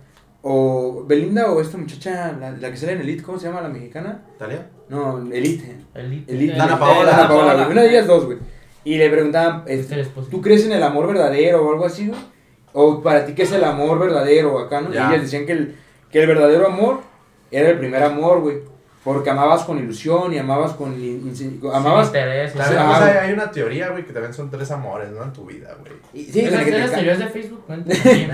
O 0.42 1.04
Belinda 1.06 1.50
o 1.50 1.61
esta 1.61 1.76
muchacha, 1.78 2.32
la, 2.40 2.52
la 2.52 2.70
que 2.70 2.76
sale 2.76 2.92
en 2.92 3.00
Elite, 3.00 3.22
¿cómo 3.22 3.38
se 3.38 3.48
llama 3.48 3.61
la 3.61 3.68
mexicana? 3.68 4.22
¿Talia? 4.38 4.66
No, 4.88 5.18
Elite. 5.32 5.76
Elite. 5.94 6.32
Elite. 6.32 6.56
Dana 6.56 6.78
Paola. 6.78 7.11
Dana 7.11 7.28
Paola. 7.28 7.68
Una 7.68 7.82
de 7.82 7.90
ellas 7.90 8.06
dos, 8.06 8.24
güey. 8.26 8.38
Y 8.88 8.96
le 8.96 9.11
preguntaban, 9.11 9.64
el 9.66 9.81
esposo. 9.81 10.29
¿tú 10.31 10.40
crees 10.40 10.64
en 10.64 10.72
el 10.72 10.83
amor 10.83 11.09
verdadero 11.09 11.62
o 11.62 11.72
algo 11.72 11.85
así? 11.85 12.11
O 12.72 13.03
para 13.03 13.27
ti, 13.27 13.35
¿qué 13.35 13.42
es 13.42 13.53
el 13.53 13.62
amor 13.62 13.98
verdadero 13.98 14.59
acá, 14.59 14.81
no? 14.81 14.90
Ya. 14.90 15.03
Y 15.03 15.09
ellas 15.11 15.24
decían 15.24 15.44
que 15.44 15.53
el, 15.53 15.77
que 16.11 16.22
el 16.22 16.27
verdadero 16.27 16.66
amor 16.66 17.01
era 17.51 17.68
el 17.68 17.77
primer 17.79 18.03
amor, 18.03 18.40
güey. 18.40 18.61
Porque 19.04 19.30
amabas 19.30 19.62
con 19.62 19.78
ilusión 19.78 20.34
y 20.34 20.38
amabas 20.38 20.72
con... 20.72 20.94
amabas... 21.72 22.08
Interés, 22.08 22.52
hay, 22.56 23.32
una 23.32 23.50
teoría, 23.50 23.88
güey, 23.90 24.04
que 24.04 24.12
también 24.12 24.34
son 24.34 24.50
tres 24.50 24.70
amores, 24.70 25.11
¿no? 25.11 25.22
En 25.22 25.32
tu 25.32 25.46
vida, 25.46 25.74
güey. 25.80 26.26
Sí, 26.30 26.40
Esas 26.40 26.50
con 26.50 26.58
la 26.58 26.64
que 26.64 26.70
te 26.70 26.76
esas 26.78 26.90
ca- 26.90 26.96
teorías 26.96 27.18
de 27.18 27.26
Facebook. 27.28 27.64
Sí, 28.02 28.28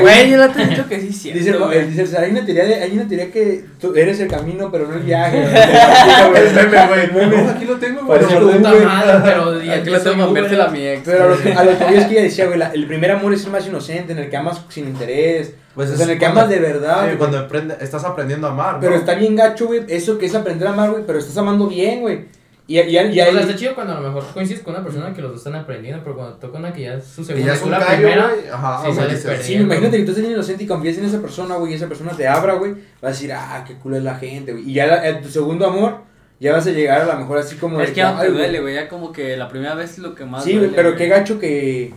Güey, 0.00 0.30
yo 0.30 0.36
la 0.36 0.48
te 0.52 0.62
he 0.62 0.66
dicho 0.66 0.88
que 0.88 1.00
sí, 1.00 1.12
cierto. 1.12 1.68
Dice, 1.68 1.86
dice, 1.86 2.02
o 2.02 2.06
sea, 2.06 2.20
hay 2.20 2.30
una 2.32 2.44
teoría 2.44 2.64
de, 2.64 2.74
hay 2.74 2.92
una 2.92 3.08
teoría 3.08 3.30
que 3.32 3.64
tú 3.80 3.94
eres 3.96 4.20
el 4.20 4.28
camino, 4.28 4.70
pero 4.70 4.86
no 4.86 4.94
el 4.94 5.02
viaje. 5.02 5.42
El 5.42 6.70
meme, 6.70 7.08
güey. 7.08 7.48
Aquí 7.48 7.64
lo 7.64 7.76
tengo, 7.78 8.04
güey. 8.04 8.20
Lo 8.20 8.28
pero 8.28 9.50
Aquí 9.72 9.90
lo 9.90 10.00
tengo, 10.00 10.30
mi 10.70 10.86
ex. 10.86 11.02
Pero 11.04 11.24
a 11.24 11.28
lo, 11.28 11.38
que, 11.42 11.54
lo 11.54 11.86
voy 11.86 11.96
es 11.96 12.06
que 12.06 12.12
ella 12.12 12.22
decía, 12.22 12.46
güey, 12.46 12.58
la- 12.58 12.72
el 12.72 12.86
primer 12.86 13.10
amor 13.10 13.32
es 13.32 13.44
el 13.44 13.50
más 13.52 13.66
inocente, 13.66 14.12
en 14.12 14.18
el 14.18 14.30
que 14.30 14.36
amas 14.36 14.60
sin 14.68 14.86
interés, 14.88 15.54
Pues 15.74 15.88
o 15.88 15.92
es 15.92 15.98
sea, 15.98 16.06
en 16.06 16.12
el 16.12 16.18
que 16.18 16.24
cuando- 16.24 16.40
amas 16.40 16.50
de 16.50 16.58
verdad. 16.60 17.10
Sí, 17.10 17.16
cuando 17.16 17.38
aprende, 17.38 17.76
estás 17.80 18.04
aprendiendo 18.04 18.46
a 18.46 18.50
amar, 18.50 18.74
¿no? 18.74 18.80
Pero 18.80 18.94
está 18.96 19.14
bien 19.14 19.34
gacho, 19.36 19.66
güey, 19.66 19.82
eso 19.88 20.18
que 20.18 20.26
es 20.26 20.34
aprender 20.34 20.68
a 20.68 20.72
amar, 20.72 20.90
güey, 20.90 21.04
pero 21.06 21.18
estás 21.18 21.36
amando 21.38 21.66
bien, 21.68 22.00
güey. 22.00 22.26
Y, 22.68 22.78
y, 22.78 22.96
y, 22.96 22.96
y 22.96 23.20
O 23.20 23.24
sea, 23.32 23.40
está 23.40 23.56
chido 23.56 23.74
cuando 23.74 23.94
a 23.96 24.00
lo 24.00 24.06
mejor 24.08 24.24
coincides 24.32 24.62
con 24.62 24.74
una 24.74 24.84
persona 24.84 25.12
que 25.12 25.20
los 25.20 25.32
dos 25.32 25.40
están 25.40 25.56
aprendiendo, 25.56 26.00
pero 26.04 26.14
cuando 26.16 26.34
toca 26.36 26.58
una 26.58 26.72
que 26.72 26.82
ya 26.82 26.94
es 26.94 27.04
su 27.04 27.24
segunda 27.24 27.46
ya 27.48 27.52
y 27.54 27.56
es 27.56 27.62
un 27.64 27.70
la 27.72 27.78
callo, 27.80 27.96
primera. 28.08 28.30
Ajá, 28.52 28.82
sí 28.86 28.94
sales 28.96 29.20
perdiendo. 29.24 29.42
Sí, 29.44 29.54
imagínate 29.54 29.96
que 29.98 30.04
tú 30.04 30.14
bien 30.20 30.30
inocente 30.32 30.62
y 30.64 30.66
confías 30.66 30.96
en 30.98 31.04
esa 31.06 31.20
persona, 31.20 31.56
güey, 31.56 31.72
y 31.72 31.74
esa 31.74 31.88
persona 31.88 32.12
te 32.12 32.26
abra, 32.28 32.54
güey, 32.54 32.72
vas 32.72 33.02
a 33.02 33.08
decir, 33.08 33.32
ah, 33.32 33.64
qué 33.66 33.74
culo 33.74 33.96
es 33.96 34.04
la 34.04 34.14
gente, 34.14 34.52
güey. 34.52 34.70
Y 34.70 34.74
ya 34.74 34.86
la- 34.86 35.06
en 35.08 35.20
tu 35.22 35.28
segundo 35.28 35.66
amor, 35.66 35.98
ya 36.38 36.52
vas 36.52 36.66
a 36.66 36.70
llegar 36.70 37.00
a 37.02 37.06
lo 37.14 37.18
mejor 37.18 37.38
así 37.38 37.56
como... 37.56 37.80
Es 37.80 37.88
de 37.88 37.94
que 37.94 37.98
ya 37.98 38.12
no 38.12 38.20
te 38.20 38.30
duele, 38.30 38.60
güey. 38.60 38.74
Ya 38.76 38.88
como 38.88 39.10
que 39.12 39.36
la 39.36 39.48
primera 39.48 39.74
vez 39.74 39.92
es 39.92 39.98
lo 39.98 40.14
que 40.14 40.24
más 40.24 40.44
Sí, 40.44 40.50
güey, 40.52 40.68
duele, 40.68 40.76
pero 40.76 40.96
qué 40.96 41.08
gacho 41.08 41.38
que, 41.40 41.92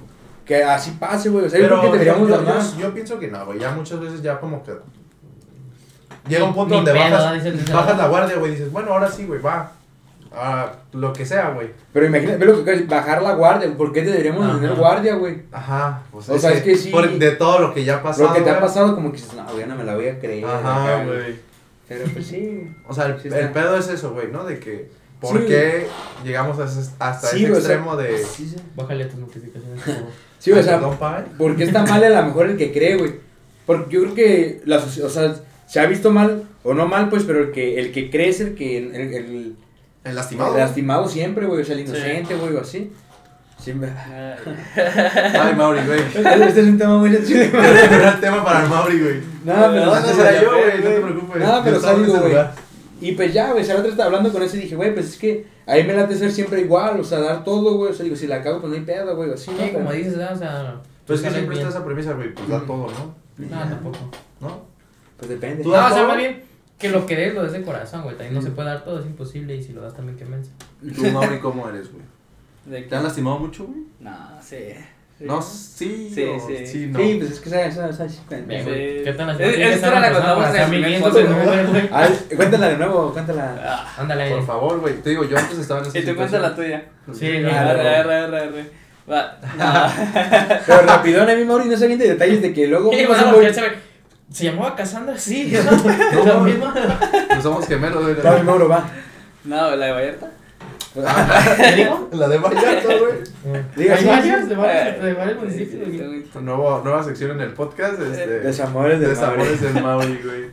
que 0.45 0.63
así 0.63 0.91
pase, 0.91 1.29
güey. 1.29 1.45
O 1.45 1.49
sea, 1.49 1.60
yo 1.60 1.65
Pero 1.65 1.79
creo 1.79 1.91
que 1.91 1.97
deberíamos 1.99 2.29
yo, 2.29 2.41
yo, 2.43 2.60
yo, 2.60 2.79
yo 2.79 2.93
pienso 2.93 3.19
que 3.19 3.27
no, 3.29 3.45
güey. 3.45 3.60
Ya 3.60 3.71
muchas 3.71 3.99
veces 3.99 4.21
ya 4.21 4.39
como 4.39 4.63
que. 4.63 4.73
Llega 6.27 6.43
un 6.45 6.53
punto 6.55 6.75
donde 6.75 6.91
pedo, 6.91 7.03
bajas, 7.03 7.43
dices, 7.43 7.71
bajas 7.71 7.97
la 7.97 8.08
guardia, 8.08 8.38
güey. 8.38 8.51
Dices, 8.51 8.71
bueno, 8.71 8.91
ahora 8.93 9.12
sí, 9.12 9.25
güey, 9.25 9.41
va. 9.41 9.71
Ah, 10.38 10.71
lo 10.91 11.13
que 11.13 11.25
sea, 11.25 11.51
güey. 11.51 11.71
Pero 11.93 12.08
imagínate, 12.08 12.38
ve 12.38 12.45
lo 12.45 12.65
que 12.65 12.73
es 12.73 12.88
bajar 12.88 13.21
la 13.21 13.34
guardia. 13.36 13.71
¿Por 13.77 13.93
qué 13.93 14.01
te 14.01 14.10
deberíamos 14.12 14.43
Ajá. 14.45 14.55
tener 14.60 14.75
guardia, 14.75 15.15
güey? 15.15 15.43
Ajá. 15.51 16.01
Pues 16.12 16.27
O 16.29 16.38
sea, 16.38 16.51
es 16.51 16.62
que 16.62 16.75
sí. 16.75 16.89
por- 16.89 17.10
de 17.10 17.31
todo 17.31 17.60
lo 17.60 17.73
que 17.73 17.86
ya 17.86 17.97
ha 17.97 18.03
pasado. 18.03 18.27
Lo 18.29 18.34
que 18.34 18.41
te 18.41 18.49
ha 18.49 18.60
pasado, 18.60 18.95
como 18.95 19.12
que 19.12 19.17
dices, 19.17 19.34
no, 19.34 19.45
güey, 19.53 19.65
no 19.65 19.75
me 19.75 19.84
la 19.86 19.95
voy 19.95 20.08
a 20.10 20.19
creer. 20.19 20.45
Ajá, 20.45 21.03
güey. 21.05 21.39
Pero 21.88 22.05
pues 22.12 22.27
sí. 22.27 22.69
O 22.88 22.93
sea, 22.93 23.05
el, 23.05 23.21
Sí 23.21 23.29
el 23.31 23.51
pedo 23.51 23.77
es 23.77 23.88
eso, 23.88 24.12
güey, 24.12 24.29
¿no? 24.31 24.43
De 24.43 24.60
que. 24.60 24.89
¿Por 25.21 25.39
Sí. 25.39 25.45
qué 25.47 25.88
llegamos 26.25 26.60
a 26.60 26.65
ese- 26.65 26.91
hasta 26.99 27.27
Sí, 27.27 27.38
ese 27.38 27.47
güey, 27.49 27.51
o 27.62 27.63
sea, 27.63 27.75
extremo 27.75 27.95
de. 27.95 28.17
Sí, 28.17 28.49
sí. 28.49 28.55
Bájale 28.75 29.03
a 29.05 29.08
tus 29.10 29.19
notificaciones, 29.19 29.81
por 29.84 29.93
favor. 29.95 30.10
Sí, 30.39 30.52
o 30.52 30.62
sea, 30.62 30.80
porque 31.38 31.63
está 31.63 31.84
mal 31.86 32.04
a 32.04 32.10
lo 32.21 32.28
mejor 32.28 32.50
el 32.50 32.58
que 32.58 32.71
cree, 32.71 32.98
güey. 32.98 33.13
Porque 33.65 33.93
yo 33.95 34.02
creo 34.04 34.13
que 34.15 34.62
la 34.65 34.78
o 34.78 35.10
sea, 35.10 35.36
se 35.67 35.80
ha 35.80 35.86
visto 35.88 36.12
mal 36.12 36.43
o 36.63 36.74
no 36.74 36.88
mal, 36.88 37.10
pues, 37.10 37.24
pero 37.24 37.39
el 37.39 37.52
que 37.52 37.80
el 37.80 37.91
que 37.91 38.10
cree 38.12 38.30
es 38.30 38.39
el 38.41 38.54
que 38.56 38.78
el, 38.78 38.95
el- 38.95 39.13
El 39.13 39.56
el 40.04 40.15
lastimado. 40.15 40.56
lastimado 40.56 41.08
siempre, 41.10 41.48
güey, 41.48 41.62
o 41.62 41.65
sea, 41.65 41.76
el 41.76 41.82
Sí. 41.86 41.89
inocente, 41.91 42.36
güey, 42.36 42.56
o 42.56 42.62
así. 42.62 42.91
Sí, 43.60 43.74
me- 43.74 43.88
Ay, 44.76 45.56
Mauri, 45.56 45.80
güey. 45.88 46.00
Este 46.48 46.62
es 46.62 46.67
un 46.67 46.78
tema 46.78 46.98
muy 47.00 47.10
sencillo. 47.12 47.41
Era 47.43 48.10
el 48.13 48.19
tema 48.19 48.43
para 48.43 48.63
el 48.63 48.69
Mauri, 48.69 49.00
güey. 49.00 49.15
No, 49.45 49.54
pero 49.71 49.86
No, 49.86 50.00
no, 50.00 50.17
ya 50.24 50.41
yo, 50.41 50.52
güey, 50.52 50.78
no 50.84 50.89
te 50.89 51.00
preocupes. 51.02 51.41
No, 51.43 51.62
pero 51.63 51.80
salgo, 51.80 52.17
güey. 52.19 52.36
Y 53.02 53.12
pues 53.13 53.34
ya, 53.34 53.52
güey, 53.52 53.63
si 53.63 53.69
la 53.71 53.78
otra 53.80 53.89
estaba 53.91 54.06
hablando 54.08 54.32
con 54.32 54.43
eso 54.43 54.58
y 54.58 54.62
dije, 54.62 54.76
güey, 54.76 54.93
pues 54.93 55.08
es 55.10 55.17
que 55.17 55.45
a 55.67 55.75
mí 55.75 55.84
me 55.84 55.93
late 55.93 56.15
ser 56.15 56.32
siempre 56.32 56.62
igual, 56.62 56.99
o 56.99 57.04
sea, 57.04 57.19
dar 57.19 57.43
todo, 57.43 57.75
güey, 57.78 57.91
o 57.91 57.93
sea, 57.93 58.04
digo, 58.04 58.15
si 58.15 58.28
la 58.28 58.41
cago, 58.41 58.60
pues 58.62 58.71
no 58.71 58.78
hay 58.78 58.86
pedo, 58.86 59.15
güey, 59.15 59.32
así, 59.32 59.51
¿no? 59.51 59.58
Sí, 59.58 59.71
como 59.71 59.89
Pero- 59.89 59.97
dices, 59.97 60.17
¿no? 60.17 60.30
o 60.32 60.36
sea. 60.38 60.82
Pues 61.08 61.19
es 61.19 61.25
que 61.25 61.32
siempre 61.32 61.56
bien. 61.56 61.67
está 61.67 61.78
esa 61.78 61.86
premisa, 61.86 62.13
güey. 62.13 62.34
Pues 62.34 62.47
da 62.49 62.60
todo, 62.65 62.88
¿no? 62.88 63.15
No, 63.38 63.60
tampoco. 63.69 63.97
¿No? 64.41 64.62
Pues 65.17 65.30
depende. 65.30 65.63
¿Tú 65.63 65.69
No, 65.71 65.86
o 65.86 65.89
sea, 65.89 66.08
más 66.08 66.17
bien, 66.17 66.43
que 66.80 66.89
lo 66.89 67.06
que 67.06 67.15
des 67.15 67.34
lo 67.34 67.43
des 67.43 67.51
de 67.54 67.62
corazón, 67.62 68.04
güey. 68.04 68.15
También 68.17 68.34
no 68.34 68.41
se 68.41 68.51
puede 68.51 68.69
dar 68.69 68.84
todo, 68.84 68.99
es 68.99 69.06
imposible. 69.06 69.56
Y 69.56 69.63
si 69.63 69.71
lo 69.73 69.82
das 69.82 69.93
también, 69.93 70.17
qué 70.17 70.25
mensa. 70.25 70.51
¿Tú, 70.95 71.04
Mauri, 71.12 71.39
cómo 71.39 71.67
eres, 71.69 71.91
güey? 71.91 72.04
¿De 72.65 72.82
¿Te 72.88 72.95
han 72.95 73.04
lastimado 73.04 73.38
mucho, 73.39 73.65
güey? 73.65 73.84
No, 73.99 74.12
sí. 74.41 74.58
Sí. 75.17 75.23
No, 75.25 75.41
sí. 75.41 76.12
Sí, 76.13 76.23
o- 76.23 76.39
sí. 76.47 76.67
sí, 76.67 76.88
no. 76.88 76.99
Sí, 76.99 77.15
pues 77.19 77.32
es 77.32 77.39
que 77.39 77.49
esa, 77.49 77.65
esa, 77.65 77.89
esa, 77.89 78.06
esa- 78.06 78.21
Bien, 78.45 78.63
Sí. 78.63 78.69
güey. 78.69 79.04
¿Qué 79.04 79.13
tan 79.13 79.30
Es- 79.30 79.39
estar 79.39 79.93
la 79.93 80.01
persona 80.01 80.13
contamos 80.13 80.45
para 80.45 80.63
en 80.65 82.38
cuéntala 82.38 82.67
de 82.69 82.78
nuevo, 82.78 83.12
cuéntala. 83.13 83.56
Ah, 83.63 83.93
Ándale. 84.01 84.30
Por 84.32 84.45
favor, 84.45 84.80
güey. 84.80 84.95
Te 85.01 85.10
digo, 85.12 85.23
yo 85.23 85.38
antes 85.38 85.58
estaba 85.60 85.80
en 85.82 85.88
esa 85.88 85.99
y 85.99 86.06
tú 86.06 86.15
cuenta 86.15 86.39
la 86.39 86.56
tuya. 86.56 86.84
Sí, 87.13 87.30
Ah. 87.45 87.69
Arre, 87.69 87.95
arre, 87.97 88.15
arre, 88.15 88.39
arre. 88.39 88.65
Va. 89.10 89.38
No. 89.58 90.56
Pero 90.65 90.82
rapidón, 90.82 91.30
a 91.30 91.36
mí 91.36 91.45
Mauri 91.45 91.65
no 91.69 91.78
se 91.78 91.86
avienta 91.86 92.06
detalles 92.06 92.41
de 92.41 92.54
que 92.54 92.67
luego. 92.67 92.91
Se 94.32 94.45
llamaba 94.45 94.75
Cassandra, 94.75 95.15
sí. 95.17 95.54
No, 96.13 96.25
la 96.25 96.34
no. 96.34 96.39
misma. 96.41 96.73
Pues 97.30 97.43
somos 97.43 97.67
gemelos, 97.67 98.01
güey. 98.04 98.15
Va, 98.15 98.38
mi 98.38 98.43
Mauro, 98.43 98.67
va. 98.67 98.84
No, 99.43 99.75
la 99.75 99.86
de 99.86 99.91
Vallarta. 99.91 100.32
La 102.12 102.27
de 102.29 102.38
Vallarta, 102.38 102.88
güey. 102.88 103.63
Diga, 103.75 103.95
Hay 103.95 104.01
sí. 104.01 104.05
de 104.47 104.55
varios, 104.55 105.03
de 105.03 105.13
varios 105.13 105.39
municipios. 105.39 105.89
Güey. 105.89 106.23
sí. 106.23 106.29
Nuevo, 106.41 106.81
nueva 106.84 107.03
sección 107.03 107.31
en 107.31 107.41
el 107.41 107.53
podcast. 107.53 108.01
Este, 108.01 108.39
Desamores 108.39 108.99
de 108.99 109.08
Desamores 109.10 109.62
del 109.62 109.84
Mauri, 109.84 110.19
güey. 110.23 110.45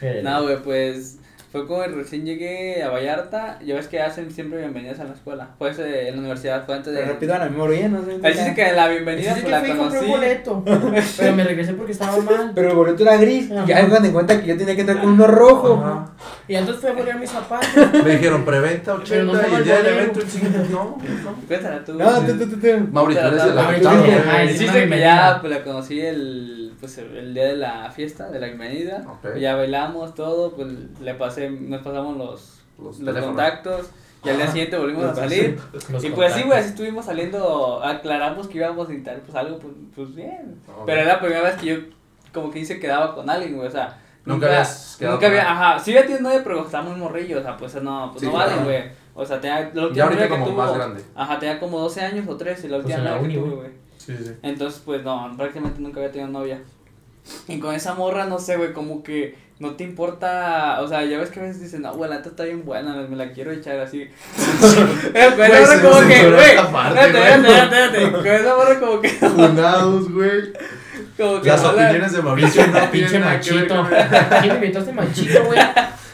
Eh, 0.00 0.20
No, 0.24 0.42
güey, 0.42 0.62
pues 0.62 1.18
fue 1.52 1.66
como 1.66 1.82
recién 1.82 2.24
llegué 2.24 2.82
a 2.82 2.88
Vallarta. 2.88 3.58
Ya 3.62 3.74
ves 3.74 3.86
que 3.86 4.00
hacen 4.00 4.30
siempre 4.30 4.58
bienvenidas 4.60 5.00
a 5.00 5.04
la 5.04 5.12
escuela. 5.12 5.50
Pues 5.58 5.78
eh, 5.78 6.08
en 6.08 6.14
la 6.14 6.20
universidad 6.20 6.64
fue 6.64 6.76
antes 6.76 6.94
de. 6.94 7.00
Pero 7.00 7.12
rapidón, 7.12 7.42
a 7.42 7.74
ya 7.74 7.88
no 7.90 8.02
sé. 8.02 8.20
Ahí 8.22 8.32
dice 8.32 8.54
que 8.54 8.68
en 8.70 8.76
la 8.76 8.88
bienvenida 8.88 9.34
Sí, 9.34 9.40
pues 9.42 9.44
que 9.44 9.50
la 9.50 9.60
fui 9.60 9.70
conocí. 9.76 9.96
un 9.98 10.10
boleto. 10.12 10.64
Pero 11.18 11.36
me 11.36 11.44
regresé 11.44 11.74
porque 11.74 11.92
estaba 11.92 12.16
mal. 12.16 12.52
Pero 12.54 12.70
el 12.70 12.74
boleto 12.74 13.02
era 13.02 13.18
gris. 13.18 13.52
Ajá. 13.52 13.66
Ya 13.66 13.76
hagan 13.76 14.02
en 14.02 14.12
cuenta 14.12 14.40
que 14.40 14.46
yo 14.46 14.56
tenía 14.56 14.74
que 14.74 14.80
entrar 14.80 15.02
con 15.02 15.10
uno 15.10 15.26
rojo. 15.26 15.74
Ajá. 15.74 16.10
Y 16.48 16.54
entonces 16.54 16.80
fui 16.80 16.90
a 16.90 16.94
bolear 16.94 17.20
mis 17.20 17.30
zapatos. 17.30 17.68
Me 18.02 18.10
dijeron 18.12 18.46
preventa 18.46 18.94
80 18.94 19.10
Pero 19.10 19.24
no 19.26 19.32
y 19.32 19.60
estaba 19.60 19.80
el 19.80 19.86
evento 19.86 20.20
el 20.20 20.30
siguiente. 20.30 20.58
No, 20.70 20.98
no. 21.22 21.34
Cuéntala 21.46 21.84
tú. 21.84 21.94
No, 21.94 22.20
tú, 22.20 22.38
tú, 22.38 22.56
tú. 22.58 22.66
Mauri, 22.90 23.14
tú 23.14 23.20
eres 23.20 23.44
de 23.44 23.54
la 23.54 23.68
que 24.88 24.98
ya 24.98 25.38
pues 25.38 25.52
la 25.52 25.62
conocí 25.62 26.00
el 26.00 26.62
pues 26.82 26.98
el 26.98 27.32
día 27.32 27.44
de 27.44 27.56
la 27.56 27.92
fiesta, 27.92 28.28
de 28.28 28.40
la 28.40 28.48
bienvenida. 28.48 29.04
Ya 29.38 29.54
bailamos 29.54 30.16
todo, 30.16 30.56
pues 30.56 30.66
le 31.00 31.14
pasé, 31.14 31.41
nos 31.50 31.82
pasamos 31.82 32.16
los, 32.16 33.00
Los 33.00 33.16
contactos 33.18 33.90
y 34.24 34.28
al 34.28 34.36
día 34.36 34.46
siguiente 34.46 34.76
volvimos 34.78 35.04
a 35.04 35.14
salir. 35.14 35.58
Los 35.72 35.84
Y 35.84 35.88
pues 35.88 36.02
sí, 36.02 36.08
güey, 36.10 36.28
así 36.28 36.42
contactos. 36.42 36.66
estuvimos 36.70 37.04
saliendo, 37.06 37.82
aclaramos 37.84 38.46
que 38.48 38.58
íbamos 38.58 38.88
a 38.88 38.92
intentar 38.92 39.20
pues 39.22 39.34
algo, 39.36 39.58
pues, 39.58 39.74
pues 39.94 40.14
bien. 40.14 40.60
Ok. 40.68 40.84
Pero 40.86 41.00
era 41.00 41.14
la 41.14 41.20
primera 41.20 41.42
vez 41.42 41.54
que 41.56 41.66
yo 41.66 41.76
como 42.32 42.50
que 42.50 42.60
hice 42.60 42.78
quedaba 42.80 43.14
con 43.14 43.28
alguien, 43.28 43.56
güey, 43.56 43.68
o 43.68 43.70
sea. 43.70 43.98
Nunca 44.24 44.46
habías 44.46 44.96
quedado 44.98 45.16
Nunca 45.16 45.26
con 45.26 45.36
había, 45.36 45.50
ajá, 45.52 45.78
sí 45.80 45.90
había 45.90 46.02
tenido 46.06 46.22
novia, 46.22 46.44
pero 46.44 46.64
estaba 46.64 46.84
muy 46.88 46.96
morrillo, 46.96 47.40
o 47.40 47.42
sea, 47.42 47.56
pues 47.56 47.74
no, 47.82 48.08
pues 48.12 48.20
Sí, 48.20 48.26
no 48.26 48.32
vale, 48.34 48.62
güey. 48.62 48.82
O 49.14 49.26
sea, 49.26 49.40
tenía, 49.40 49.60
la 49.60 49.72
Ya 49.74 49.82
última 49.82 50.04
ahorita 50.04 50.08
novia 50.14 50.22
que 50.22 50.28
como 50.28 50.44
tuvo, 50.46 50.56
más 50.56 50.74
grande. 50.74 51.02
ajá, 51.16 51.38
tenía 51.40 51.58
como 51.58 51.78
12 51.80 52.00
años 52.02 52.28
o 52.28 52.36
13, 52.36 52.68
la 52.68 52.76
Pues 52.80 52.86
última 52.94 53.04
la 53.10 53.16
novia 53.16 53.28
que 53.28 53.34
tuve, 53.34 53.48
güey. 53.48 53.56
güey. 53.56 53.70
Sí, 53.98 54.16
sí. 54.16 54.32
Entonces, 54.42 54.80
pues 54.84 55.02
no, 55.02 55.32
prácticamente 55.36 55.80
nunca 55.80 55.98
había 55.98 56.12
tenido 56.12 56.30
novia. 56.30 56.62
Y 57.48 57.58
con 57.58 57.74
esa 57.74 57.94
morra, 57.94 58.26
no 58.26 58.38
sé, 58.38 58.56
güey, 58.56 58.72
como 58.72 59.02
que 59.02 59.36
no 59.58 59.76
te 59.76 59.84
importa, 59.84 60.80
o 60.80 60.88
sea, 60.88 61.04
ya 61.04 61.18
ves 61.18 61.30
que 61.30 61.38
a 61.38 61.44
veces 61.44 61.62
dicen, 61.62 61.82
no, 61.82 61.94
güey, 61.94 62.10
la 62.10 62.16
neta 62.16 62.30
está 62.30 62.42
bien 62.44 62.64
buena, 62.64 62.94
me 62.94 63.16
la 63.16 63.32
quiero 63.32 63.52
echar 63.52 63.78
así. 63.78 64.08
Eh, 65.14 65.30
Con 65.36 65.44
esa 65.44 65.76
morra 65.76 65.82
como 65.82 66.08
que, 66.08 66.30
güey, 66.30 66.50
espérate, 66.56 67.18
espérate, 67.18 67.62
espérate, 67.62 68.12
con 68.12 68.26
esa 68.26 68.56
morra 68.56 68.80
como 68.80 69.00
que, 69.00 69.08
Funados, 69.08 70.12
güey. 70.12 70.52
como 71.16 71.40
que 71.40 71.48
Las 71.48 71.64
opiniones 71.64 72.12
de 72.12 72.22
Mauricio 72.22 72.66
no 72.66 72.90
Pinche 72.90 73.18
machito. 73.18 73.88
¿Quién 74.40 74.60
me 74.60 74.66
este 74.66 74.92
machito, 74.92 75.44
güey? 75.44 75.58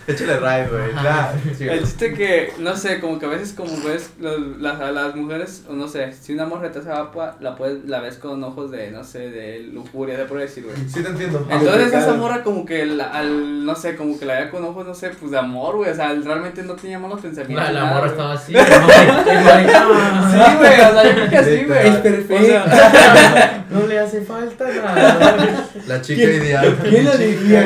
Échale 0.09 0.39
ride, 0.39 0.69
güey. 0.69 1.55
Sigue. 1.57 1.73
El 1.75 1.81
chiste 1.81 2.15
que, 2.15 2.53
no 2.59 2.75
sé, 2.77 2.99
como 3.01 3.19
que 3.19 3.27
a 3.27 3.29
veces 3.29 3.53
como 3.53 3.71
ves 3.85 4.11
los- 4.19 4.59
las, 4.59 4.79
las 4.93 5.15
mujeres, 5.15 5.65
o 5.69 5.75
no 5.75 5.87
sé, 5.87 6.13
si 6.13 6.33
una 6.33 6.47
morra 6.47 6.73
te 6.73 6.79
hace 6.79 6.89
guapa, 6.89 7.37
la 7.41 7.55
puedes, 7.57 7.85
la 7.87 8.01
ves 8.01 8.17
con 8.17 8.43
ojos 8.43 8.71
de, 8.71 8.91
no 8.91 9.05
sé, 9.05 9.29
de 9.31 9.61
lujuria, 9.61 10.17
de 10.17 10.25
por 10.25 10.39
decir, 10.39 10.65
güey. 10.65 10.77
Sí 10.89 11.03
te 11.03 11.11
entiendo. 11.11 11.47
Entonces 11.51 11.93
esa 11.93 12.15
morra 12.15 12.43
como 12.43 12.65
que 12.65 12.87
la- 12.87 13.11
al, 13.11 13.65
no 13.67 13.75
sé, 13.75 13.97
como 13.97 14.19
que 14.19 14.25
la 14.25 14.35
veía 14.35 14.51
con 14.51 14.65
ojos, 14.65 14.87
no 14.87 14.95
sé, 14.95 15.11
pues 15.11 15.31
de 15.31 15.39
amor, 15.39 15.77
güey, 15.77 15.91
o 15.91 15.95
sea, 15.95 16.13
realmente 16.25 16.63
no 16.63 16.75
tenía 16.75 16.99
malos 16.99 17.21
pensamientos. 17.21 17.67
La, 17.67 17.73
la 17.73 17.81
nada, 17.81 17.95
morra 17.95 18.01
güey. 18.09 18.11
estaba 18.13 18.33
así. 18.33 18.55
Sí, 19.29 20.57
güey, 20.59 20.81
o 20.81 20.93
sea, 20.93 21.05
yo 21.05 21.11
creo 21.15 21.31
que 21.31 21.45
sí, 21.45 21.65
güey. 21.67 21.89
Es 21.89 21.97
O 21.97 22.03
perfecto. 22.03 22.47
sea, 22.47 23.65
No 23.71 23.87
le 23.87 23.99
hace 23.99 24.23
falta 24.23 24.65
nada. 24.69 25.67
La 25.87 26.01
chica 26.01 26.23
ideal. 26.23 26.77
¿Quién 26.83 27.05
lo 27.05 27.17
diría? 27.17 27.65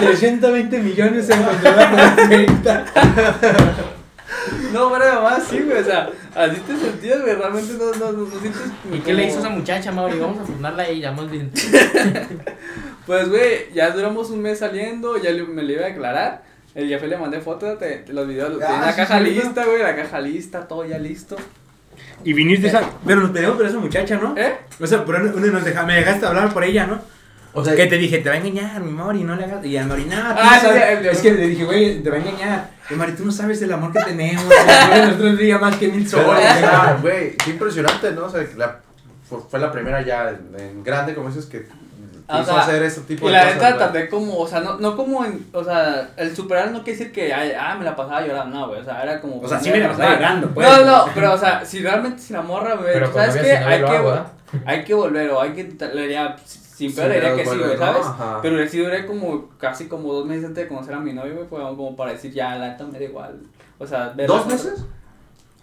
Entre 0.00 0.16
120 0.16 0.78
millones 0.80 1.26
se 1.26 1.34
encontró 1.68 1.96
la 1.96 2.16
perfecta. 2.16 2.84
no, 4.72 4.90
pero 4.92 5.04
además 5.04 5.42
sí, 5.48 5.60
güey, 5.60 5.78
o 5.78 5.84
sea, 5.84 6.08
así 6.34 6.56
te 6.60 6.76
sentías, 6.76 7.20
güey, 7.22 7.34
realmente 7.34 7.74
no, 7.74 7.92
no, 7.92 8.12
no, 8.12 8.24
no 8.26 8.40
sientes 8.40 8.62
¿Y 8.86 8.88
como- 8.90 9.04
qué 9.04 9.12
le 9.14 9.26
hizo 9.28 9.38
esa 9.40 9.48
muchacha, 9.50 9.92
Mauri? 9.92 10.18
Vamos 10.18 10.40
a 10.40 10.44
fundarla 10.44 10.82
a 10.82 10.88
ella, 10.88 11.12
más 11.12 11.30
bien. 11.30 11.50
Pues, 13.06 13.28
güey, 13.30 13.72
ya 13.74 13.90
duramos 13.90 14.30
un 14.30 14.40
mes 14.42 14.60
saliendo, 14.60 15.16
ya 15.20 15.30
le- 15.32 15.42
me 15.42 15.62
le 15.64 15.72
iba 15.72 15.82
a 15.82 15.88
declarar. 15.88 16.42
El 16.74 16.88
ya 16.88 16.98
fue 17.00 17.08
le 17.08 17.18
mandé 17.18 17.40
fotos 17.40 17.76
los 18.08 18.28
videos, 18.28 18.52
Ah, 18.62 18.66
tenía 18.66 18.80
la 18.80 18.92
sí, 18.92 18.96
caja 18.96 19.18
sí, 19.18 19.24
lista, 19.24 19.64
güey, 19.64 19.82
la 19.82 19.96
caja 19.96 20.20
lista, 20.20 20.68
todo 20.68 20.84
ya 20.86 20.98
listo. 20.98 21.36
Y 22.24 22.32
viniste 22.32 22.68
esa. 22.68 22.80
Pero 23.04 23.20
nos 23.22 23.30
peleamos 23.32 23.56
por 23.58 23.66
esa 23.66 23.78
muchacha, 23.78 24.16
¿no? 24.16 24.34
¿Eh? 24.38 24.54
O 24.80 24.86
sea, 24.86 25.04
por 25.04 25.16
una, 25.16 25.32
una 25.34 25.46
nos 25.48 25.64
deja, 25.64 25.82
me 25.84 25.96
dejaste 25.96 26.24
hablar 26.26 26.52
por 26.54 26.62
ella, 26.64 26.86
¿no? 26.86 27.00
O 27.54 27.64
sea, 27.64 27.74
Que 27.74 27.86
te 27.86 27.98
dije, 27.98 28.18
te 28.18 28.28
va 28.28 28.34
a 28.34 28.38
engañar, 28.38 28.80
mi 28.80 28.92
Mori, 28.92 29.24
no 29.24 29.36
le 29.36 29.44
hagas. 29.44 29.64
Y 29.64 29.76
al 29.76 29.86
Mori, 29.86 30.04
no, 30.06 30.16
tú 30.16 30.22
Ah, 30.38 30.60
no 30.62 30.68
sabes". 30.68 31.06
Es 31.06 31.18
que 31.20 31.32
le 31.32 31.46
dije, 31.48 31.64
güey, 31.64 32.02
te 32.02 32.10
va 32.10 32.16
a 32.16 32.18
engañar. 32.20 32.70
Y 32.90 32.94
Mari, 32.94 33.12
tú 33.12 33.24
no 33.24 33.32
sabes 33.32 33.60
el 33.62 33.72
amor 33.72 33.92
que 33.92 34.00
tenemos. 34.00 34.44
Nosotros 34.96 35.38
diga 35.38 35.58
más 35.58 35.76
que 35.76 35.88
mil 35.88 36.08
soles. 36.08 36.44
güey, 37.02 37.36
qué 37.36 37.50
impresionante, 37.50 38.10
¿no? 38.12 38.26
O 38.26 38.30
sea, 38.30 38.42
la, 38.56 38.80
fue, 39.28 39.38
fue 39.50 39.58
la 39.60 39.70
primera 39.70 40.02
ya 40.02 40.30
en, 40.30 40.60
en 40.60 40.82
grande, 40.84 41.14
como 41.14 41.28
dices, 41.28 41.46
que 41.46 41.66
Ah, 42.28 42.36
o 42.36 42.40
quiso 42.40 42.52
sea, 42.52 42.62
hacer 42.62 42.82
ese 42.84 43.00
tipo 43.02 43.26
Y 43.28 43.32
de 43.32 43.36
la 43.36 43.42
cosas. 43.44 43.56
neta 43.56 43.78
tardé 43.78 44.08
como, 44.08 44.38
o 44.38 44.46
sea, 44.48 44.60
no, 44.60 44.78
no 44.78 44.96
como 44.96 45.24
en, 45.24 45.44
o 45.52 45.62
sea, 45.64 46.10
el 46.16 46.34
superar 46.34 46.70
no 46.70 46.82
quiere 46.84 46.96
decir 46.98 47.12
que, 47.12 47.34
ay, 47.34 47.52
ah, 47.58 47.74
me 47.76 47.84
la 47.84 47.96
pasaba 47.96 48.24
llorando, 48.26 48.58
no, 48.58 48.68
güey, 48.68 48.80
o 48.80 48.84
sea, 48.84 49.02
era 49.02 49.20
como. 49.20 49.40
O 49.40 49.48
sea, 49.48 49.58
sí 49.60 49.70
me 49.70 49.80
la 49.80 49.88
pasaba 49.88 50.14
llorando, 50.14 50.48
pues. 50.54 50.66
No, 50.66 50.84
no, 50.84 51.04
pero, 51.14 51.34
o 51.34 51.38
sea, 51.38 51.64
si 51.64 51.80
realmente 51.82 52.22
si 52.22 52.32
la 52.32 52.40
morra, 52.42 52.76
güey, 52.76 52.92
Pero 52.94 53.12
¿sabes 53.12 53.36
qué? 53.36 53.52
Hay 53.56 53.78
que, 53.84 53.90
¿verdad? 53.98 54.26
hay 54.64 54.84
que 54.84 54.94
volver, 54.94 55.30
o 55.30 55.40
hay 55.42 55.50
que, 55.52 55.64
le 55.94 56.02
diría, 56.02 56.36
sin 56.74 56.94
pedo 56.94 57.08
diría 57.10 57.34
que 57.36 57.44
sí, 57.44 57.56
güey, 57.58 57.70
¿no? 57.72 57.76
¿sabes? 57.78 58.06
Ajá. 58.06 58.38
Pero 58.42 58.68
sí 58.68 58.78
duré 58.78 59.06
como, 59.06 59.48
casi 59.58 59.86
como 59.88 60.12
dos 60.12 60.26
meses 60.26 60.44
antes 60.46 60.64
de 60.64 60.68
conocer 60.68 60.94
a 60.94 61.00
mi 61.00 61.12
novio, 61.12 61.34
güey, 61.34 61.46
fue 61.48 61.60
como 61.60 61.94
para 61.96 62.12
decir, 62.12 62.32
ya, 62.32 62.56
la 62.56 62.68
neta 62.70 62.84
me 62.86 62.98
da 62.98 63.04
igual, 63.04 63.40
o 63.78 63.86
sea, 63.86 64.14
¿Dos 64.26 64.46
la- 64.46 64.52
meses? 64.52 64.84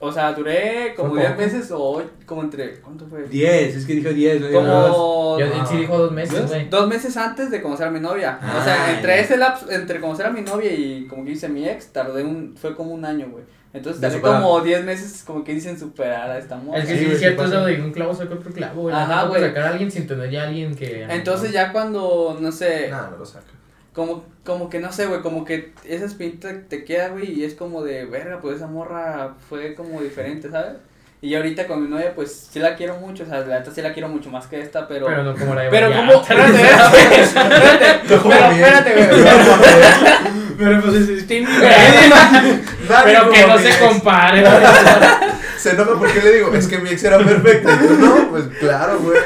O 0.02 0.10
sea, 0.13 0.32
duré 0.32 0.93
como 0.95 1.10
Fue 1.10 1.19
10 1.19 1.32
poco. 1.34 1.41
meses 1.41 1.72
o 1.76 2.02
como 2.26 2.43
entre, 2.43 2.80
¿cuánto 2.80 3.06
fue? 3.06 3.24
10, 3.24 3.76
es 3.76 3.86
que 3.86 3.95
dijo 3.95 4.08
10. 4.10 4.39
güey. 4.39 4.54
Como 4.54 5.38
Yo, 5.38 5.45
él 5.45 5.52
sí 5.67 5.76
dijo 5.76 5.98
dos 5.98 6.12
meses, 6.13 6.48
güey. 6.48 6.69
Dos 6.69 6.88
meses 6.88 7.17
antes 7.17 7.52
de 7.52 7.62
conocer 7.62 7.88
a 7.88 7.91
mi 7.91 8.00
novia. 8.00 8.39
o 8.41 8.45
Ah, 8.45 8.63
sea, 8.63 8.95
entre 8.95 9.17
ya. 9.17 9.22
ese 9.22 9.36
lapso, 9.36 9.69
entre 9.69 10.00
conocer 10.00 10.28
a 10.28 10.30
mi 10.30 10.39
novia 10.41 10.72
y 10.72 11.06
como 11.06 11.26
que 11.26 11.32
dice 11.32 11.50
mi 11.50 11.67
ex, 11.67 11.88
tardé 11.91 12.24
un, 12.24 12.56
fue 12.56 12.78
como 12.78 12.91
un 12.93 13.04
año, 13.04 13.28
güey. 13.30 13.43
Entonces 13.71 14.13
superar. 14.13 14.41
como 14.41 14.62
10 14.62 14.84
meses 14.84 15.23
como 15.25 15.43
que 15.43 15.53
dicen 15.53 15.77
superar 15.79 16.29
a 16.32 16.38
esta 16.39 16.55
morra. 16.58 16.79
Es 16.79 16.88
que 16.88 16.97
Sí, 16.97 17.05
es 17.05 17.19
cierto 17.19 17.43
eso 17.43 17.65
de 17.65 17.79
un 17.82 17.91
clavo 17.91 18.13
saca 18.15 18.34
otro 18.34 18.51
clavo, 18.51 18.82
güey. 18.84 18.95
Ajá, 18.95 19.19
Ajá, 19.19 19.27
güey. 19.27 19.41
sacar 19.41 19.63
a 19.63 19.69
alguien 19.69 19.91
sin 19.91 20.08
tener 20.08 20.29
ya 20.32 20.43
a 20.43 20.47
alguien 20.47 20.75
que. 20.75 21.03
Entonces 21.03 21.51
ya 21.51 21.71
cuando, 21.71 22.38
no 22.39 22.51
sé, 22.51 22.88
Nada, 22.89 23.12
me 23.12 23.17
lo 23.17 23.25
saca. 23.25 23.45
como, 23.93 24.23
como 24.43 24.69
que 24.69 24.79
no 24.79 24.91
sé, 24.91 25.05
güey, 25.05 25.21
como 25.21 25.45
que 25.45 25.73
esa 25.86 26.05
espinita 26.05 26.49
te 26.67 26.84
queda, 26.84 27.10
güey, 27.10 27.32
y 27.32 27.43
es 27.43 27.53
como 27.53 27.84
de, 27.84 28.05
verga, 28.05 28.39
pues 28.41 28.55
esa 28.58 28.67
morra 28.67 29.36
fue 29.49 29.75
como 29.75 30.01
diferente, 30.01 30.49
¿sabes? 30.49 30.77
Y 31.21 31.36
ahorita 31.36 31.67
con 31.67 31.84
mi 31.84 31.89
novia, 31.89 32.15
pues 32.15 32.47
sí 32.49 32.60
la 32.60 32.75
quiero 32.77 32.95
mucho, 32.95 33.23
o 33.23 33.25
sea, 33.25 33.41
la 33.41 33.60
neta 33.60 33.71
sí 33.71 33.82
la 33.82 33.91
quiero 33.93 34.08
mucho 34.08 34.29
más 34.32 34.47
que 34.47 34.62
esta, 34.62 34.88
pero... 34.88 35.05
Pero 35.05 35.21
no 35.23 35.36
como 35.36 35.53
la 35.53 35.63
de 35.63 35.69
Pero 35.69 35.91
como, 35.91 36.13
espérate, 36.21 37.21
espérate, 37.21 37.21
espérate, 37.21 38.01
pero 38.08 38.34
espérate, 38.53 38.93
güey. 38.93 40.38
Pero 40.60 40.82
pues 40.82 40.95
es. 40.95 41.24
Pero 41.28 43.32
que 43.32 43.48
no 43.48 43.58
se 43.58 43.80
compare. 43.80 44.43
Se 45.58 45.72
enoja 45.72 46.00
porque 46.00 46.22
le 46.22 46.36
digo, 46.36 46.54
es 46.54 46.67
que 46.67 46.78
mi 46.78 46.89
ex 46.89 47.04
era 47.04 47.17
perfecta. 47.17 47.74
Y 47.74 47.88
tú, 47.88 47.93
no, 47.95 48.30
pues 48.30 48.45
claro, 48.60 49.00
güey. 49.00 49.17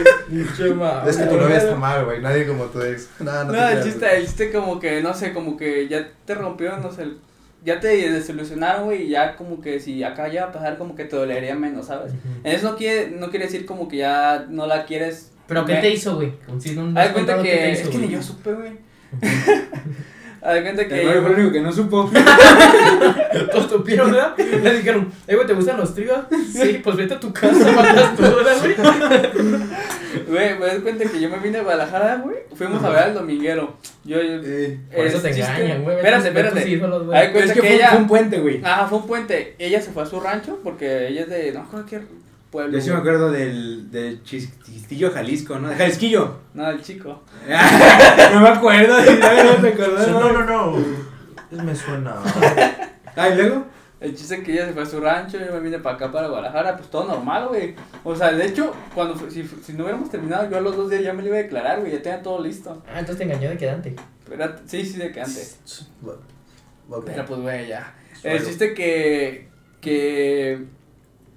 Es 1.08 1.18
que 1.18 1.26
tu 1.26 1.38
novia 1.38 1.58
está 1.58 1.76
mal, 1.76 2.06
güey. 2.06 2.22
Nadie 2.22 2.48
como 2.48 2.64
tu 2.66 2.82
ex. 2.82 3.08
Nada, 3.20 3.44
no, 3.44 3.52
te 3.52 3.58
No, 3.58 3.70
el 3.70 3.84
chiste, 3.84 4.18
el 4.18 4.26
chiste 4.26 4.52
como 4.52 4.80
que, 4.80 5.04
no 5.04 5.14
sé, 5.14 5.32
como 5.32 5.58
que 5.58 5.88
ya 5.88 6.08
te 6.26 6.34
rompió, 6.34 6.76
no 6.78 6.92
sé, 6.92 7.06
ya 7.64 7.80
te 7.80 8.10
desilusionaron, 8.10 8.86
güey, 8.86 9.04
y 9.04 9.10
ya 9.10 9.36
como 9.36 9.62
que 9.62 9.80
si 9.80 10.04
acá 10.04 10.28
ya 10.28 10.46
va 10.46 10.50
a 10.50 10.54
pasar, 10.54 10.80
como 10.80 10.96
que 10.96 11.06
te 11.06 11.16
dolería 11.16 11.54
menos, 11.54 11.86
¿sabes? 11.86 12.14
Eso 12.44 12.72
no 12.72 12.78
quiere, 12.78 13.12
no 13.12 13.30
quiere 13.30 13.46
decir 13.46 13.68
como 13.68 13.88
que 13.88 13.98
ya 13.98 14.48
no 14.50 14.66
la 14.66 14.86
quieres. 14.86 15.34
Pero 15.46 15.66
¿qué 15.66 15.76
te 15.76 15.92
hizo, 15.92 16.16
güey? 16.16 16.34
Si 16.58 16.76
no, 16.76 16.88
no 16.88 17.00
Haz 17.00 17.10
cuenta 17.10 17.38
que, 17.44 17.44
te 17.44 17.72
es 17.74 17.82
hizo, 17.82 17.92
que 17.92 17.98
ni 18.00 18.10
yo 18.10 18.24
supe, 18.24 18.54
güey. 18.54 18.72
Haz 20.44 20.62
cuenta 20.62 20.88
que... 20.88 21.02
El 21.02 21.22
fue 21.22 21.32
el 21.32 21.36
único 21.40 21.52
que 21.54 21.62
no 21.62 21.72
supo. 21.72 22.10
Todos 23.52 23.70
supieron, 23.72 24.12
¿verdad? 24.12 24.36
Le 24.38 24.74
dijeron, 24.78 25.12
eh, 25.28 25.36
güey, 25.36 25.48
¿te 25.48 25.54
gustan 25.54 25.78
los 25.78 25.96
tríos? 25.96 26.20
Sí, 26.52 26.82
pues 26.84 26.96
vete 26.98 27.14
a 27.14 27.20
tu 27.20 27.32
casa, 27.34 27.72
matas 27.72 28.16
tú, 28.16 28.22
¿verdad, 28.24 28.56
güey? 28.60 28.76
Güey, 30.28 30.60
me 30.60 30.66
das 30.66 30.80
cuenta 30.80 31.06
que 31.06 31.20
yo 31.20 31.30
me 31.30 31.38
vine 31.40 31.60
a 31.60 31.64
Guadalajara, 31.64 32.18
güey. 32.24 32.38
Fuimos 32.56 32.84
a 32.84 32.90
ver 32.90 33.00
al 33.00 33.14
dominguero. 33.14 33.78
Yo, 34.04 34.22
yo- 34.22 34.42
Eh, 34.44 34.78
Por 34.96 35.06
eso 35.08 35.20
te 35.20 35.30
engañan, 35.32 35.84
güey. 35.84 35.98
Espérate, 35.98 36.28
espérate. 36.28 36.70
ídolos, 36.70 37.06
güey. 37.06 37.18
Ay, 37.18 37.26
es 37.28 37.32
cuenta 37.32 37.54
que 37.54 37.62
que 37.62 37.68
fue, 37.68 37.76
ella- 37.76 37.90
fue 37.90 37.98
un 38.00 38.08
puente, 38.08 38.40
güey. 38.40 38.62
Ajá, 38.64 38.88
fue 38.88 38.98
un 39.00 39.08
puente. 39.08 39.56
Ella 39.58 39.82
se 39.82 39.92
fue 39.92 40.04
a 40.04 40.06
su 40.06 40.20
rancho 40.20 40.60
porque 40.64 41.08
ella 41.08 41.22
es 41.22 41.30
de. 41.30 41.52
No, 41.54 41.68
cualquier 41.70 42.04
pueblo. 42.54 42.78
Yo 42.78 42.82
sí 42.84 42.90
me 42.92 42.98
acuerdo 42.98 43.32
del, 43.32 43.90
del 43.92 44.24
Chis- 44.24 44.54
Chistillo 44.64 45.12
Jalisco, 45.12 45.58
¿no? 45.60 45.68
De 45.70 45.76
Jalisquillo. 45.76 46.38
No, 46.54 46.70
el 46.70 46.82
chico. 46.82 47.24
no 48.34 48.40
me 48.42 48.48
acuerdo. 48.50 49.04
si 49.04 49.10
no 49.10 49.58
me 49.60 49.70
acordé, 49.70 50.08
No, 50.12 50.32
no, 50.32 50.44
no. 50.46 51.64
Me 51.64 51.76
suena. 51.76 52.16
Ah, 53.16 53.30
¿y 53.30 53.36
luego? 53.36 53.66
El 54.00 54.16
chiste 54.16 54.44
que 54.44 54.52
ella 54.54 54.66
se 54.68 54.74
fue 54.74 54.84
a 54.84 54.86
su 54.86 55.00
rancho, 55.00 55.38
yo 55.40 55.52
me 55.54 55.60
vine 55.62 55.80
para 55.80 55.96
acá, 55.96 56.12
para 56.12 56.28
Guadalajara, 56.28 56.76
pues 56.78 56.90
todo 56.90 57.06
normal, 57.08 57.48
güey. 57.48 57.74
O 58.04 58.16
sea, 58.16 58.32
de 58.34 58.46
hecho, 58.46 58.74
cuando 58.94 59.16
si, 59.30 59.44
si 59.48 59.74
no 59.74 59.84
hubiéramos 59.84 60.10
terminado, 60.10 60.50
yo 60.50 60.58
a 60.58 60.62
los 60.62 60.76
dos 60.76 60.90
días 60.90 61.04
ya 61.04 61.14
me 61.14 61.22
lo 61.22 61.30
iba 61.30 61.38
a 61.38 61.42
declarar, 61.44 61.80
güey, 61.80 61.92
ya 61.94 62.02
tenía 62.02 62.22
todo 62.22 62.42
listo. 62.44 62.84
Ah, 62.88 63.00
entonces 63.00 63.18
te 63.18 63.24
engañó 63.24 63.50
de 63.50 63.58
quedante. 63.58 63.96
Pero, 64.28 64.52
sí, 64.66 64.84
sí, 64.86 64.98
de 64.98 65.12
que 65.12 65.22
antes. 65.22 65.58
Ok. 66.90 67.04
Pero 67.06 67.26
pues, 67.26 67.40
güey, 67.42 67.68
ya. 67.68 67.96
Suelo. 68.22 68.38
El 68.38 68.46
chiste 68.46 68.74
que, 68.74 69.48
que 69.80 70.66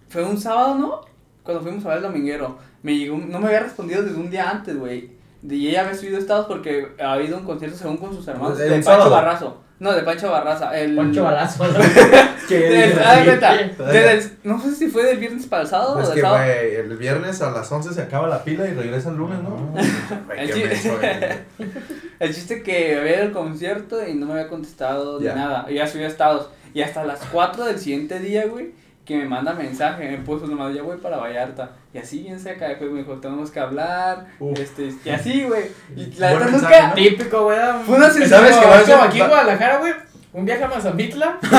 fue 0.09 0.25
un 0.25 0.39
sábado, 0.39 0.75
¿no? 0.77 1.01
Cuando 1.43 1.63
fuimos 1.63 1.85
a 1.85 1.89
ver 1.89 1.97
el 1.99 2.03
dominguero. 2.05 2.59
Me 2.83 2.97
llegó, 2.97 3.17
no 3.19 3.39
me 3.41 3.47
había 3.49 3.61
respondido 3.61 4.03
desde 4.03 4.17
un 4.17 4.31
día 4.31 4.51
antes, 4.51 4.77
güey. 4.79 5.11
Y 5.49 5.69
ella 5.69 5.83
había 5.83 5.95
subido 5.95 6.19
estados 6.19 6.47
porque 6.47 6.89
había 6.99 7.27
ido 7.29 7.37
a 7.37 7.41
un 7.41 7.47
concierto 7.47 7.77
según 7.77 7.97
con 7.99 8.15
sus 8.15 8.27
hermanos. 8.27 8.59
¿El 8.59 8.65
De 8.67 8.71
Pancho 8.77 8.91
sábado? 8.91 9.11
Barrazo. 9.11 9.63
No, 9.79 9.93
de 9.93 10.03
Pancho 10.03 10.31
Barraza. 10.31 10.77
El, 10.79 10.97
Poncho 10.97 11.23
balazo. 11.23 11.67
¿no? 11.69 11.75
El- 12.49 14.23
sé 14.63 14.75
si 14.75 14.89
fue 14.89 15.05
del 15.05 15.19
viernes 15.19 15.47
para 15.47 15.63
el 15.63 15.69
sábado 15.69 16.01
Es 16.01 16.07
o 16.07 16.09
del 16.11 16.15
que, 16.17 16.21
sábado. 16.23 16.45
güey, 16.45 16.75
el 16.77 16.97
viernes 16.97 17.43
a 17.43 17.51
las 17.51 17.71
11 17.71 17.93
se 17.93 18.03
acaba 18.03 18.29
la 18.29 18.43
pila 18.45 18.67
y 18.67 18.73
regresa 18.75 19.11
el 19.11 19.17
lunes, 19.17 19.39
¿no? 19.43 19.57
Güey, 20.27 20.41
El 20.41 20.47
qué 20.49 20.55
chi- 20.55 20.65
menso, 20.65 20.97
güey. 20.99 21.71
El 22.19 22.35
chiste 22.35 22.63
que 22.63 22.99
había 22.99 23.21
al 23.23 23.33
concierto 23.33 24.07
y 24.07 24.15
no 24.15 24.27
me 24.27 24.33
había 24.35 24.49
contestado 24.49 25.21
Ya. 25.21 25.35
ni 25.35 25.41
nada. 25.41 25.67
Y 25.69 25.75
ya 25.75 25.87
subía 25.87 26.07
estados. 26.07 26.49
Y 26.73 26.83
hasta 26.83 27.05
las 27.05 27.21
4 27.33 27.65
del 27.65 27.79
siguiente 27.79 28.19
día, 28.21 28.47
güey, 28.47 28.71
que 29.07 29.17
me 29.17 29.25
manda 29.25 29.55
mensaje. 29.55 30.11
Me 30.11 30.19
puso 30.19 30.47
nomás, 30.47 30.75
ya 30.75 30.83
voy 30.83 30.97
para 30.99 31.17
Vallarta. 31.17 31.71
Y 31.95 31.99
así 31.99 32.23
bien 32.25 32.39
seca, 32.39 32.67
después 32.69 32.91
me 32.91 32.99
dijo, 32.99 33.15
tenemos 33.15 33.51
que 33.51 33.61
hablar. 33.61 34.27
Uf. 34.41 34.59
Este, 34.59 34.93
y 35.05 35.09
así, 35.11 35.45
güey. 35.45 35.65
Y 35.97 36.13
la 36.19 36.33
neta 36.35 36.47
nunca. 36.49 36.89
¿no? 36.89 36.95
Típico, 36.95 37.45
güey. 37.45 37.59
Fue 37.87 37.97
una 37.97 38.11
¿Sabes 38.11 38.29
sensación. 38.29 38.61
que 38.61 38.67
va 38.67 38.75
a 38.79 38.85
ser- 38.85 38.95
como 38.97 39.07
aquí 39.09 39.21
en 39.21 39.29
Guadalajara, 39.29 39.79
güey. 39.79 39.93
Un 40.33 40.45
viaje 40.45 40.65
a 40.65 40.69
Mazamitla. 40.69 41.39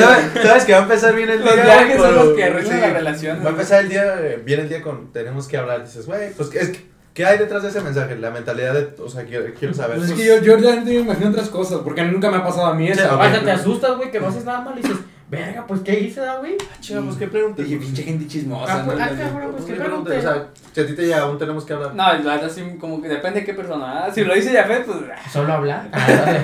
¿Sabes, 0.00 0.32
¿Sabes 0.42 0.64
que 0.64 0.72
va 0.72 0.78
a 0.78 0.82
empezar 0.82 1.14
bien 1.14 1.28
el 1.30 1.40
Los 1.44 1.54
día? 1.54 1.64
viajes 1.64 1.96
son 2.00 2.14
los 2.14 2.28
que 2.34 2.44
arruinan 2.44 2.80
la 2.80 2.90
relación, 2.90 3.40
Va 3.44 3.48
a 3.48 3.50
empezar 3.50 3.80
el 3.82 3.88
día, 3.88 4.04
eh, 4.20 4.42
viene 4.44 4.62
el 4.62 4.68
día 4.68 4.82
con, 4.82 5.12
tenemos 5.12 5.48
que 5.48 5.56
hablar. 5.56 5.84
Dices, 5.84 6.06
güey, 6.06 6.32
pues 6.32 6.54
es 6.54 6.70
que, 6.70 6.86
¿qué 7.14 7.26
hay 7.26 7.38
detrás 7.38 7.62
de 7.62 7.68
ese 7.68 7.80
mensaje? 7.80 8.16
La 8.16 8.30
mentalidad 8.30 8.72
de, 8.74 8.94
o 9.02 9.08
sea, 9.08 9.24
quiero, 9.24 9.44
quiero 9.58 9.74
saber. 9.74 9.98
Pues 9.98 10.08
es 10.10 10.14
Pues, 10.14 10.26
que 10.26 10.34
yo, 10.36 10.42
yo 10.42 10.56
realmente 10.56 10.90
me 10.92 11.00
imagino 11.00 11.30
otras 11.30 11.48
cosas, 11.48 11.80
porque 11.84 12.02
nunca 12.02 12.30
me 12.30 12.38
ha 12.38 12.44
pasado 12.44 12.66
a 12.68 12.74
mí 12.74 12.88
eso. 12.88 13.02
Sí, 13.02 13.08
ok. 13.12 13.20
Hasta 13.20 13.44
te 13.44 13.50
asustas, 13.50 13.96
güey, 13.96 14.10
que 14.10 14.20
no 14.20 14.28
haces 14.28 14.44
nada 14.44 14.60
mal 14.62 14.78
y 14.78 14.82
dices, 14.82 14.96
verga, 15.32 15.66
pues 15.66 15.80
¿qué 15.80 15.98
hice, 15.98 16.20
da, 16.20 16.36
güey? 16.38 16.56
chica, 16.80 17.00
pues 17.00 17.16
qué 17.16 17.26
preguntas. 17.26 17.64
Dije, 17.66 17.78
pinche 17.80 18.02
gente 18.04 18.26
chismosa. 18.28 18.80
Ah, 18.80 18.82
pues, 18.84 18.98
¿no? 18.98 19.04
ah, 19.04 19.08
cabrón, 19.08 19.52
pues 19.52 19.64
qué 19.64 19.72
preguntas. 19.74 20.14
pregunté. 20.14 20.18
O 20.18 20.22
sea, 20.22 20.46
si 20.72 20.80
a 20.80 20.86
ti 20.86 20.94
te 20.94 21.02
llega 21.06 21.26
un 21.28 21.38
tenemos 21.38 21.64
que 21.64 21.72
hablar. 21.72 21.94
No, 21.94 22.04
la 22.12 22.34
verdad 22.36 22.50
sí, 22.54 22.62
como 22.78 23.00
que 23.02 23.08
depende 23.08 23.40
de 23.40 23.46
qué 23.46 23.54
persona. 23.54 24.04
¿ah? 24.04 24.10
Si 24.14 24.22
lo 24.22 24.34
dice 24.34 24.52
Jafet, 24.54 24.84
pues. 24.84 24.98
Solo 25.32 25.52
hablar. 25.52 25.88
Ah. 25.92 26.38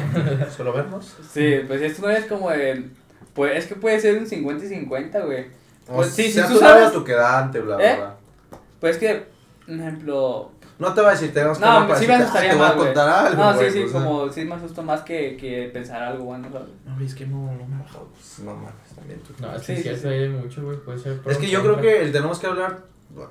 Solo 0.56 0.72
vernos. 0.72 1.14
Sí, 1.32 1.60
pues 1.66 1.82
esto 1.82 2.02
no 2.02 2.10
es 2.10 2.24
como 2.24 2.50
el. 2.50 2.90
Pues 3.34 3.56
es 3.58 3.66
que 3.66 3.76
puede 3.76 4.00
ser 4.00 4.16
un 4.18 4.26
50 4.26 4.64
y 4.64 4.68
50, 4.68 5.20
güey. 5.20 5.46
Pues 5.86 6.08
O 6.08 6.10
sí, 6.10 6.24
si 6.24 6.32
sea, 6.32 6.46
tú 6.48 6.54
tu 6.54 6.58
sabes- 6.60 6.92
tu 6.92 7.04
quedante, 7.04 7.60
bla, 7.60 7.76
bla, 7.76 7.92
¿Eh? 7.92 7.96
bla. 7.96 8.14
Pues 8.80 8.96
es 8.96 9.00
que, 9.00 9.26
por 9.66 9.74
ejemplo. 9.74 10.50
No 10.78 10.94
te 10.94 11.00
va 11.00 11.08
a 11.08 11.10
decir, 11.12 11.32
tenemos 11.34 11.58
que 11.58 11.64
No, 11.64 11.96
sí 11.96 12.06
me 12.06 12.14
asustaría 12.14 12.50
ah, 12.50 12.52
te 12.52 12.58
voy 12.58 12.66
más, 12.66 12.72
a 12.72 12.76
contar 12.76 13.08
algo, 13.26 13.42
No, 13.44 13.58
sí, 13.58 13.64
sí, 13.72 13.82
o 13.82 13.88
sea. 13.88 14.00
como 14.00 14.30
sí 14.32 14.44
me 14.44 14.54
asusto 14.54 14.82
más 14.82 15.00
que, 15.02 15.36
que 15.36 15.70
pensar 15.72 16.02
algo 16.02 16.24
bueno, 16.24 16.48
¿sabes? 16.52 16.68
No, 16.86 16.94
güey, 16.94 17.06
es 17.06 17.14
que 17.16 17.26
no, 17.26 17.36
no 17.52 17.66
me 17.66 17.76
ha 17.76 17.78
bajado. 17.82 18.06
Pues, 18.12 18.38
no 18.40 18.54
mames, 18.54 18.72
también 18.94 19.20
tú. 19.20 19.32
No, 19.40 19.56
es 19.56 19.62
Sí, 19.62 19.74
que 19.82 19.96
sí, 19.96 20.02
sí, 20.02 20.28
mucho, 20.28 20.62
güey. 20.62 20.76
Puede 20.78 20.98
ser. 20.98 21.18
Es 21.26 21.38
que 21.38 21.48
yo 21.48 21.62
creo 21.62 21.80
que 21.80 22.02
el 22.02 22.12
tenemos 22.12 22.38
que 22.38 22.46
hablar, 22.46 22.78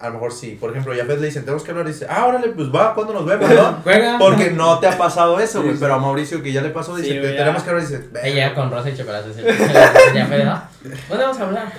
a 0.02 0.08
lo 0.08 0.14
mejor 0.16 0.34
sí. 0.34 0.58
Por 0.60 0.72
ejemplo, 0.72 0.94
Yafet 0.94 1.20
le 1.22 1.28
dicen, 1.28 1.44
tenemos 1.46 1.64
que 1.64 1.72
hablar, 1.72 1.86
y 1.88 1.92
dice, 1.94 2.06
ah, 2.10 2.26
órale, 2.26 2.50
pues 2.50 2.68
va, 2.74 2.94
¿cuándo 2.94 3.14
nos 3.14 3.26
vemos, 3.26 3.50
no? 3.50 3.74
Juega. 3.84 4.18
Porque 4.20 4.52
no 4.52 4.80
te 4.80 4.88
ha 4.88 4.98
pasado 4.98 5.40
eso, 5.40 5.60
güey. 5.60 5.72
Sí, 5.72 5.78
sí. 5.78 5.82
Pero 5.84 5.94
a 5.94 6.00
Mauricio, 6.00 6.44
que 6.44 6.52
ya 6.52 6.62
le 6.62 6.72
pasó, 6.72 6.98
dice, 6.98 7.08
Sí, 7.10 7.14
"Te- 7.16 7.20
güey, 7.22 7.32
ya. 7.34 7.40
tenemos 7.40 7.64
que 7.64 7.70
hablar, 7.70 7.86
y 7.86 7.88
dice, 7.88 8.10
Ella 8.24 8.54
con 8.54 8.70
rosa 8.72 8.90
y 8.90 8.98
chocolate. 8.98 9.30
es 9.32 9.38
el- 9.38 9.46
¿Dónde 11.10 11.23
vamos 11.23 11.39
a 11.39 11.43
hablar? 11.47 11.73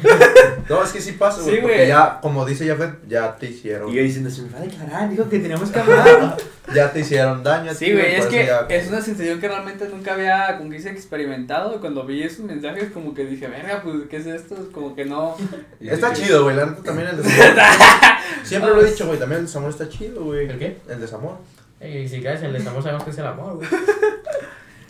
No, 0.68 0.82
es 0.84 0.92
que 0.92 1.00
sí 1.00 1.12
pasa, 1.12 1.40
güey. 1.42 1.54
Sí, 1.56 1.60
porque 1.62 1.76
güey. 1.76 1.88
ya, 1.88 2.18
como 2.20 2.44
dice 2.44 2.66
Yafet, 2.66 3.08
ya 3.08 3.36
te 3.36 3.46
hicieron. 3.46 3.90
Y 3.90 3.94
yo 3.94 4.02
diciendo, 4.02 4.30
se 4.30 4.42
me 4.42 4.50
va 4.50 4.58
a 4.58 4.62
declarar, 4.62 5.10
dijo 5.10 5.28
que 5.28 5.38
teníamos 5.38 5.70
que 5.70 5.78
hablar. 5.80 6.36
Ya 6.74 6.92
te 6.92 7.00
hicieron 7.00 7.42
daño. 7.42 7.72
Sí, 7.72 7.90
güey, 7.94 8.16
es 8.16 8.26
que 8.26 8.44
ya- 8.44 8.66
es 8.68 8.88
una 8.88 9.00
sensación 9.00 9.40
que 9.40 9.48
realmente 9.48 9.88
nunca 9.88 10.12
había, 10.12 10.58
como 10.58 10.68
que 10.68 10.76
hice 10.76 10.90
experimentado. 10.90 11.80
Cuando 11.80 12.04
vi 12.04 12.22
esos 12.22 12.40
mensajes, 12.44 12.90
como 12.92 13.14
que 13.14 13.24
dije, 13.24 13.46
verga, 13.46 13.80
pues, 13.82 13.96
¿qué 14.10 14.18
es 14.18 14.26
esto? 14.26 14.54
Como 14.70 14.94
que 14.94 15.06
no. 15.06 15.34
Está 15.80 16.12
chido, 16.12 16.42
güey. 16.44 16.56
La 16.56 16.66
neta 16.66 16.82
también 16.82 17.08
el 17.08 17.16
desamor. 17.22 17.56
Siempre 18.42 18.70
lo 18.70 18.82
he 18.82 18.90
dicho, 18.90 19.06
güey. 19.06 19.18
También 19.18 19.38
el 19.40 19.46
desamor 19.46 19.70
está 19.70 19.88
chido, 19.88 20.22
güey. 20.24 20.46
¿El 20.46 20.58
qué? 20.58 20.76
El 20.90 21.00
desamor. 21.00 21.38
Y 21.80 22.06
si 22.06 22.20
caes 22.20 22.42
el 22.42 22.52
desamor, 22.52 22.82
sabemos 22.82 23.04
que 23.04 23.10
es 23.12 23.18
el 23.18 23.26
amor, 23.26 23.54
güey. 23.56 23.68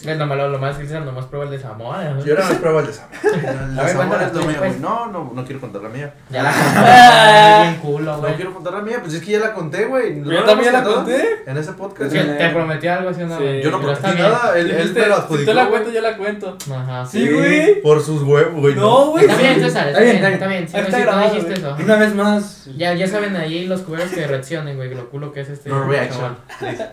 Es 0.05 0.17
lo 0.17 0.27
malo, 0.27 0.49
lo 0.49 0.59
más 0.61 0.79
difícil, 0.79 1.05
nomás 1.05 1.27
prueba 1.27 1.45
el 1.47 1.51
desamor. 1.51 1.97
¿no? 1.99 2.25
Yo 2.25 2.37
más 2.37 2.53
prueba 2.55 2.81
el 2.83 2.87
desamor. 2.87 3.11
El 3.25 3.47
A 3.49 3.53
ver, 3.53 3.69
desamor 3.69 3.97
cuéntala 3.97 4.27
es 4.27 4.33
lo 4.33 4.41
tú, 4.41 4.47
mío, 4.47 4.57
pues. 4.59 4.71
güey. 4.71 4.81
No, 4.81 5.07
no, 5.09 5.33
no 5.35 5.45
quiero 5.45 5.61
contar 5.61 5.83
la 5.83 5.89
mía. 5.89 6.15
Ya 6.31 6.43
la 6.45 6.53
conté, 6.53 7.63
bien 7.69 7.81
culo, 7.81 8.13
No 8.13 8.19
güey. 8.21 8.35
quiero 8.37 8.55
contar 8.55 8.73
la 8.75 8.81
mía, 8.83 8.99
pues 9.01 9.15
es 9.15 9.23
que 9.23 9.33
ya 9.33 9.39
la 9.41 9.53
conté, 9.55 9.87
güey. 9.87 10.15
¿No 10.17 10.31
Yo 10.33 10.45
también 10.45 10.73
la 10.73 10.85
conté. 10.85 11.43
En 11.47 11.57
ese 11.57 11.73
podcast. 11.73 12.13
Te 12.13 12.49
prometí 12.51 12.87
algo 12.87 13.11
así 13.11 13.23
una 13.23 13.39
Sí. 13.39 13.43
vez. 13.43 13.65
Yo 13.65 13.71
no 13.73 13.81
prometí 13.81 14.23
nada. 14.23 14.57
Él, 14.59 14.71
él 14.71 14.93
me 14.95 15.01
lo 15.01 15.07
Si 15.17 15.21
adjudicó. 15.21 15.51
tú 15.51 15.57
la 15.57 15.69
cuentas, 15.69 15.93
yo 15.93 16.01
la 16.01 16.17
cuento. 16.17 16.57
Ajá. 16.73 17.05
Sí, 17.07 17.29
güey. 17.33 17.83
Por 17.83 18.01
sus 18.01 18.23
huevos, 18.23 18.61
güey. 18.61 18.75
No, 18.77 19.07
güey. 19.11 19.25
Está 19.25 19.37
bien, 19.37 19.61
César, 19.61 19.89
está 19.89 20.01
Está 20.05 20.27
bien, 20.29 20.33
está 20.35 20.47
bien. 20.47 20.69
Sí, 20.69 20.77
Está 20.77 21.05
no, 21.05 21.13
no 21.17 21.25
dijiste 21.25 21.55
eso. 21.55 21.77
Una 21.79 21.97
vez 21.97 22.15
más. 22.15 22.69
Ya, 22.77 22.95
ya 22.95 23.07
saben 23.09 23.35
ahí 23.37 23.67
los 23.67 23.81
cuberos 23.81 24.11
que 24.11 24.27
reaccionen, 24.27 24.77
güey, 24.77 24.95
lo 24.95 25.09
culo 25.11 25.33
que 25.33 25.41
es 25.41 25.49
este. 25.49 25.71
No 25.71 25.85
reaction. 25.89 26.21
chaval. 26.21 26.37
please. 26.61 26.87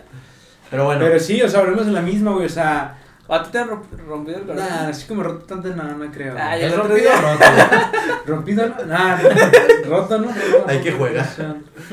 Pero 0.70 0.84
bueno. 0.84 1.00
Pero 1.04 1.18
sí, 1.20 1.42
o 1.42 1.48
sea, 1.48 1.60
volvemos 1.60 1.86
a 1.86 1.90
la 1.90 2.02
misma, 2.02 2.32
güey. 2.32 2.46
O 2.46 2.50
sea, 2.50 2.98
¿A 3.28 3.42
ti 3.42 3.50
te 3.50 3.58
han 3.58 3.68
romp- 3.68 4.06
rompido 4.06 4.38
el 4.38 4.44
corazón? 4.44 4.68
nada, 4.68 4.88
así 4.88 5.06
como 5.08 5.22
roto 5.24 5.44
tanto, 5.46 5.68
no, 5.74 5.82
no 5.96 6.12
creo. 6.12 6.34
Ay, 6.38 6.62
¿Es 6.62 6.76
rompido 6.76 7.10
o 7.10 7.20
roto? 7.20 7.44
Rompido, 8.26 8.68
no, 8.68 8.84
nada, 8.86 9.20
roto, 9.88 10.18
¿no? 10.18 10.28
Hay 10.66 10.78
que 10.80 10.92
jugar. 10.92 11.26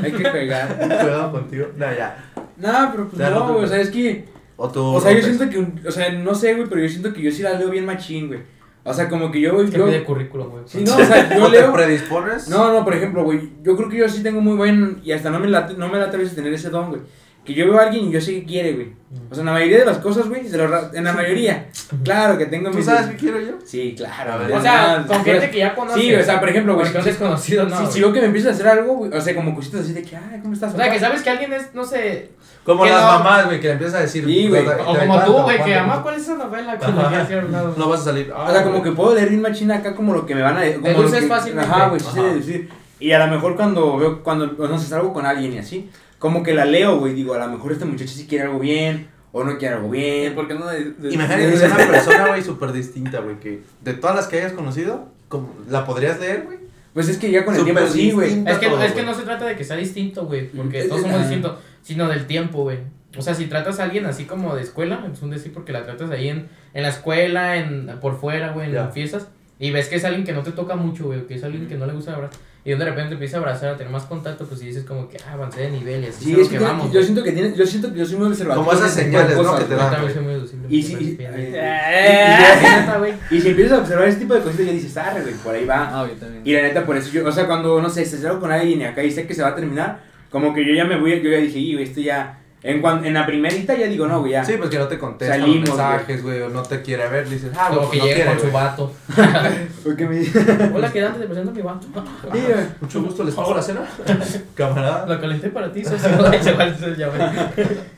Hay 0.04 0.12
que 0.12 0.30
jugar. 0.30 1.32
Contigo. 1.32 1.68
No, 1.76 1.86
ya. 1.94 2.24
No, 2.58 2.90
pero 2.92 3.08
pues 3.08 3.18
Ya, 3.20 3.30
no, 3.32 3.52
güey, 3.54 3.64
o 3.66 3.68
sea, 3.68 3.80
es 3.82 3.90
que. 3.90 4.26
O 4.58 4.70
tú. 4.70 4.84
O 4.96 5.02
sea, 5.02 5.12
yo 5.12 5.22
siento 5.24 5.50
que, 5.50 5.58
un- 5.58 5.82
o 5.88 5.92
sea, 5.92 6.12
no 6.12 6.36
sé, 6.36 6.54
güey, 6.54 6.68
pero 6.70 6.82
yo 6.82 6.90
siento 6.90 7.12
que 7.14 7.22
yo 7.24 7.32
sí 7.32 7.42
la 7.42 7.54
leo 7.54 7.70
bien 7.72 7.86
machín, 7.86 8.28
güey. 8.28 8.42
O 8.84 8.94
sea, 8.94 9.08
como 9.10 9.32
que 9.32 9.40
yo, 9.42 9.60
Es 9.62 9.72
que 9.72 9.78
yo 9.78 9.86
pide 9.86 10.04
currículum, 10.04 10.50
güey. 10.50 10.64
Sí, 10.68 10.84
no, 10.86 10.94
o 10.96 10.98
sea, 11.06 11.36
yo 11.36 11.46
¿O 11.46 11.50
te 11.50 11.62
leo. 11.62 11.74
predispones? 11.74 12.48
No, 12.50 12.72
no, 12.74 12.84
por 12.84 12.94
ejemplo, 12.94 13.24
güey, 13.24 13.50
yo 13.64 13.76
creo 13.76 13.90
que 13.90 13.98
yo 13.98 14.08
sí 14.10 14.22
tengo 14.22 14.40
muy 14.42 14.56
buen, 14.56 15.00
y 15.04 15.14
hasta 15.14 15.30
no 15.32 15.40
me 15.40 15.48
late, 15.48 15.74
no 15.76 15.88
me 15.90 15.98
late 15.98 16.16
a 16.16 16.20
veces 16.20 16.36
tener 16.36 16.54
ese 16.54 16.70
don, 16.70 16.90
güey. 16.90 17.02
Que 17.46 17.54
yo 17.54 17.66
veo 17.66 17.78
a 17.80 17.84
alguien 17.84 18.06
y 18.08 18.12
yo 18.12 18.22
sé 18.22 18.34
que 18.36 18.46
quiere, 18.46 18.72
güey. 18.74 18.88
O 19.30 19.36
sea, 19.36 19.42
en 19.42 19.46
la 19.48 19.52
mayoría 19.52 19.80
de 19.80 19.86
las 19.86 19.98
cosas, 20.00 20.28
güey, 20.30 20.50
los 20.50 20.70
ra- 20.70 20.90
en 20.94 21.04
la 21.04 21.14
mayoría. 21.14 21.68
Claro 22.04 22.38
que 22.38 22.46
tengo 22.48 22.72
¿Tú 22.72 22.78
mis... 22.78 22.86
sabes 22.86 23.08
qué 23.12 23.16
quiero 23.18 23.40
yo? 23.40 23.54
Sí, 23.66 23.94
claro. 23.98 24.34
A 24.34 24.38
ver. 24.38 24.48
güey. 24.48 24.60
O 24.60 24.62
sea, 24.62 25.00
No, 25.00 25.08
con 25.08 25.24
gente 25.26 25.52
que 25.52 25.58
ya 25.60 25.76
conoces. 25.76 26.02
Sí, 26.02 26.16
o 26.16 26.24
sea, 26.24 26.40
por 26.40 26.50
ejemplo, 26.50 26.74
güey, 26.76 26.86
Porque 26.86 26.98
un 27.00 27.04
si- 27.04 27.10
desconocido, 27.12 27.66
no. 27.66 27.86
si, 27.86 27.94
si 27.94 28.00
veo 28.00 28.14
que 28.14 28.22
me 28.22 28.28
empieza 28.28 28.50
a 28.50 28.52
hacer 28.54 28.68
algo, 28.68 28.94
güey, 28.96 29.12
o 29.14 29.22
sea, 29.22 29.36
como 29.36 29.54
cositas 29.54 29.82
así 29.82 29.94
de 29.94 30.02
que, 30.04 30.16
ay, 30.16 30.40
¿cómo 30.42 30.54
estás? 30.54 30.74
O 30.74 30.78
sea, 30.78 30.92
que 30.92 31.00
sabes 31.00 31.22
que 31.22 31.30
alguien 31.30 31.54
es, 31.54 31.74
no 31.76 31.84
sé. 31.84 32.30
Como 32.64 32.86
las 32.86 33.02
no. 33.02 33.08
mamás, 33.20 33.46
güey, 33.46 33.60
que 33.60 33.68
le 33.68 33.74
empiezas 33.74 33.96
a 33.98 34.02
decir. 34.04 34.24
Sí, 34.26 34.48
güey. 34.48 34.64
"Te- 34.66 34.72
te- 34.72 34.82
O 34.82 34.98
como 34.98 35.24
tú, 35.26 35.34
güey, 35.44 35.58
que 35.58 35.64
¿Cuánto?" 35.64 35.80
mamá, 35.88 36.02
¿cuál 36.04 36.16
es 36.16 36.22
esa 36.22 36.36
novela? 36.36 36.78
Con 36.78 36.96
que 36.96 37.42
lado? 37.52 37.74
No 37.78 37.90
vas 37.90 38.00
a 38.02 38.04
salir. 38.06 38.32
O 38.32 38.52
sea, 38.52 38.64
como 38.64 38.82
que 38.82 38.92
puedo 38.94 39.14
leer 39.14 39.30
bien 39.30 39.42
machina 39.42 39.76
acá 39.78 39.94
como 39.94 40.14
lo 40.14 40.26
que 40.26 40.34
me 40.34 40.42
van 40.42 40.58
a 40.58 40.62
decir. 40.62 40.80
Como 40.82 41.04
lo 41.04 41.12
que-. 41.12 41.60
Ajá, 41.60 41.90
güey, 41.90 42.00
sí 42.00 42.16
deducir. 42.22 42.70
Y 43.00 43.12
a 43.12 43.20
lo 43.20 43.28
mejor 43.28 43.58
cuando 43.58 43.98
veo, 43.98 44.24
cuando, 44.24 44.46
o 44.58 44.68
no 44.68 44.78
sé, 44.78 44.88
salgo 44.88 45.12
con 45.12 45.26
alguien 45.26 45.52
y 45.54 45.58
así, 45.58 45.90
como 46.24 46.42
que 46.42 46.54
la 46.54 46.64
leo, 46.64 47.00
güey, 47.00 47.14
digo, 47.14 47.34
a 47.34 47.38
lo 47.38 47.50
mejor 47.50 47.74
este 47.74 47.84
muchacho 47.84 48.14
sí 48.14 48.28
quiere 48.28 48.46
algo 48.46 48.58
bien, 48.60 49.08
o 49.34 49.44
no 49.44 49.58
quiere 49.58 49.76
algo 49.76 49.90
bien. 49.90 50.34
¿Por 50.36 50.48
qué 50.48 50.54
no? 50.54 50.66
de- 50.68 50.92
de- 50.94 51.14
Imagínate 51.14 51.52
que 51.52 51.58
sea 51.58 51.68
una 51.76 51.86
persona, 51.86 52.28
güey, 52.30 52.42
súper 52.42 52.72
distinta, 52.72 53.20
güey, 53.20 53.38
que 53.42 53.62
de 53.82 53.94
todas 53.96 54.16
las 54.16 54.28
que 54.28 54.38
hayas 54.38 54.54
conocido, 54.54 55.10
como- 55.28 55.54
¿la 55.70 55.86
podrías 55.86 56.22
leer, 56.22 56.44
güey? 56.46 56.60
Pues 56.94 57.10
es 57.10 57.18
que 57.18 57.30
ya 57.30 57.44
con 57.44 57.54
el 57.58 57.66
tiempo 57.66 57.86
sí, 57.88 58.12
güey. 58.14 58.42
Es 58.48 58.58
que, 58.58 58.68
todo, 58.70 58.82
es 58.84 58.94
que 58.94 59.04
no 59.04 59.14
se 59.14 59.24
trata 59.24 59.46
de 59.46 59.58
que 59.58 59.66
sea 59.66 59.76
distinto, 59.76 60.26
güey, 60.28 60.48
porque 60.48 60.80
Es- 60.80 60.88
todos 60.88 61.02
somos 61.02 61.20
distintos, 61.20 61.58
sino 61.82 62.08
del 62.08 62.26
tiempo, 62.26 62.64
güey. 62.64 62.78
O 63.18 63.22
sea, 63.22 63.34
si 63.34 63.48
tratas 63.48 63.82
a 63.82 63.84
alguien 63.84 64.06
así 64.06 64.24
como 64.24 64.56
de 64.56 64.62
escuela, 64.62 65.06
es 65.12 65.22
un 65.22 65.30
decir 65.30 65.52
porque 65.54 65.74
la 65.74 65.84
tratas 65.84 66.10
ahí 66.10 66.30
en, 66.30 66.48
en 66.74 66.84
la 66.84 66.90
escuela, 66.90 67.58
en 67.58 67.88
por 68.00 68.18
fuera, 68.18 68.54
güey, 68.54 68.68
en 68.68 68.74
Ya. 68.76 68.88
fiestas, 68.88 69.28
y 69.60 69.72
ves 69.72 69.90
que 69.90 69.98
es 69.98 70.06
alguien 70.06 70.24
que 70.24 70.32
no 70.34 70.42
te 70.42 70.52
toca 70.54 70.76
mucho, 70.78 71.04
güey, 71.06 71.28
que 71.28 71.36
es 71.36 71.44
alguien 71.44 71.68
que 71.68 71.76
no 71.76 71.86
le 71.86 71.92
gusta 71.94 72.14
abrazar, 72.16 72.40
y 72.66 72.74
de 72.74 72.86
repente 72.86 73.14
empieza 73.14 73.38
a 73.38 73.40
abrazar, 73.42 73.74
a 73.74 73.78
tener 73.78 73.92
más 73.92 74.04
contacto, 74.04 74.46
pues 74.46 74.62
y 74.62 74.68
dices 74.68 74.86
como 74.86 75.10
que, 75.10 75.18
ah, 75.28 75.34
avancé 75.34 75.62
de 75.64 75.72
nivel 75.72 76.04
y 76.04 76.08
así 76.08 76.26
Sí, 76.26 76.40
es 76.40 76.48
que, 76.48 76.58
que 76.58 76.64
vamos. 76.64 76.92
yo 76.94 77.04
siento 77.04 77.22
que 77.22 77.32
tiene, 77.34 77.54
yo 77.56 77.66
siento 77.66 77.92
que 77.92 78.00
yo 78.00 78.06
soy 78.06 78.18
muy 78.18 78.28
observador. 78.28 78.64
Como 78.64 78.78
esas 78.78 78.94
señales, 78.94 79.38
¿no? 79.38 79.58
que 79.58 79.64
te. 79.66 79.72
Yo 79.72 79.78
dan. 79.78 79.92
también 79.92 80.14
soy 80.14 80.24
muy. 80.24 80.34
Y 80.70 81.16
bien. 81.18 81.32
eh. 81.32 83.16
Y 83.32 83.42
si 83.42 83.50
empiezas 83.50 83.80
a 83.80 83.82
observar 83.82 84.08
ese 84.08 84.20
tipo 84.20 84.34
de 84.34 84.42
cositas, 84.42 84.66
ya 84.66 84.72
dices, 84.72 84.96
ah, 84.98 85.14
güey, 85.22 85.34
por 85.36 85.56
ahí 85.56 85.66
va. 85.66 85.90
Ah, 86.02 86.08
yo 86.08 86.16
también. 86.16 86.42
Y 86.46 86.54
la 86.54 86.62
neta, 86.62 86.86
por 86.86 86.96
eso 86.96 87.12
yo, 87.12 87.28
o 87.28 87.32
sea, 87.32 87.48
cuando, 87.48 87.82
no 87.82 87.90
sé, 87.90 88.06
se 88.06 88.18
salgo 88.18 88.40
con 88.40 88.52
alguien 88.52 88.80
y 88.82 88.86
acá 88.86 89.04
y 89.04 89.12
sé 89.12 89.28
que 89.28 89.34
se 89.34 89.42
va 89.42 89.50
a 89.50 89.56
terminar, 89.56 90.02
como 90.30 90.54
que 90.54 90.66
yo 90.66 90.74
ya 90.74 90.86
me 90.86 90.98
voy, 90.98 91.22
yo 91.22 91.30
ya 91.32 91.38
dije, 91.38 91.60
y 91.60 91.74
güey, 91.74 91.86
esto 91.86 92.00
ya, 92.02 92.40
En, 92.66 92.82
cuan- 92.82 93.04
en 93.06 93.14
la 93.14 93.26
primerita 93.26 93.76
ya 93.76 93.88
digo, 93.88 94.08
no, 94.08 94.22
güey, 94.22 94.32
ya. 94.32 94.46
Sí, 94.46 94.54
pues 94.58 94.70
que 94.70 94.80
no 94.80 94.88
te 94.88 94.98
contesta 94.98 95.36
Salimos, 95.36 95.68
los 95.68 95.78
mensajes, 95.78 96.24
güey, 96.24 96.42
o 96.44 96.50
no 96.50 96.64
te 96.64 96.82
quiere 96.82 97.08
ver, 97.10 97.28
dices, 97.30 97.52
ah, 97.58 97.68
Como 97.68 97.82
pues 97.82 97.92
que 97.92 97.98
no 97.98 98.06
llega 98.06 98.26
con 98.28 98.36
su 98.36 98.42
güey. 98.44 98.54
vato. 98.54 98.94
Porque 99.84 100.06
me. 100.08 100.22
Hola, 100.74 100.90
quedante, 100.92 101.20
te 101.20 101.26
presento 101.26 101.52
a 101.52 101.54
mi 101.54 101.62
vato. 101.62 101.88
Sí, 102.32 102.40
güey. 102.40 102.66
Mucho 102.80 103.04
gusto, 103.04 103.24
¿les 103.26 103.36
pago 103.36 103.54
la 103.54 103.62
cena? 103.62 103.82
Camarada. 104.56 105.06
Lo 105.06 105.20
calenté 105.20 105.50
para 105.50 105.72
ti, 105.74 105.84
socio. 105.84 106.10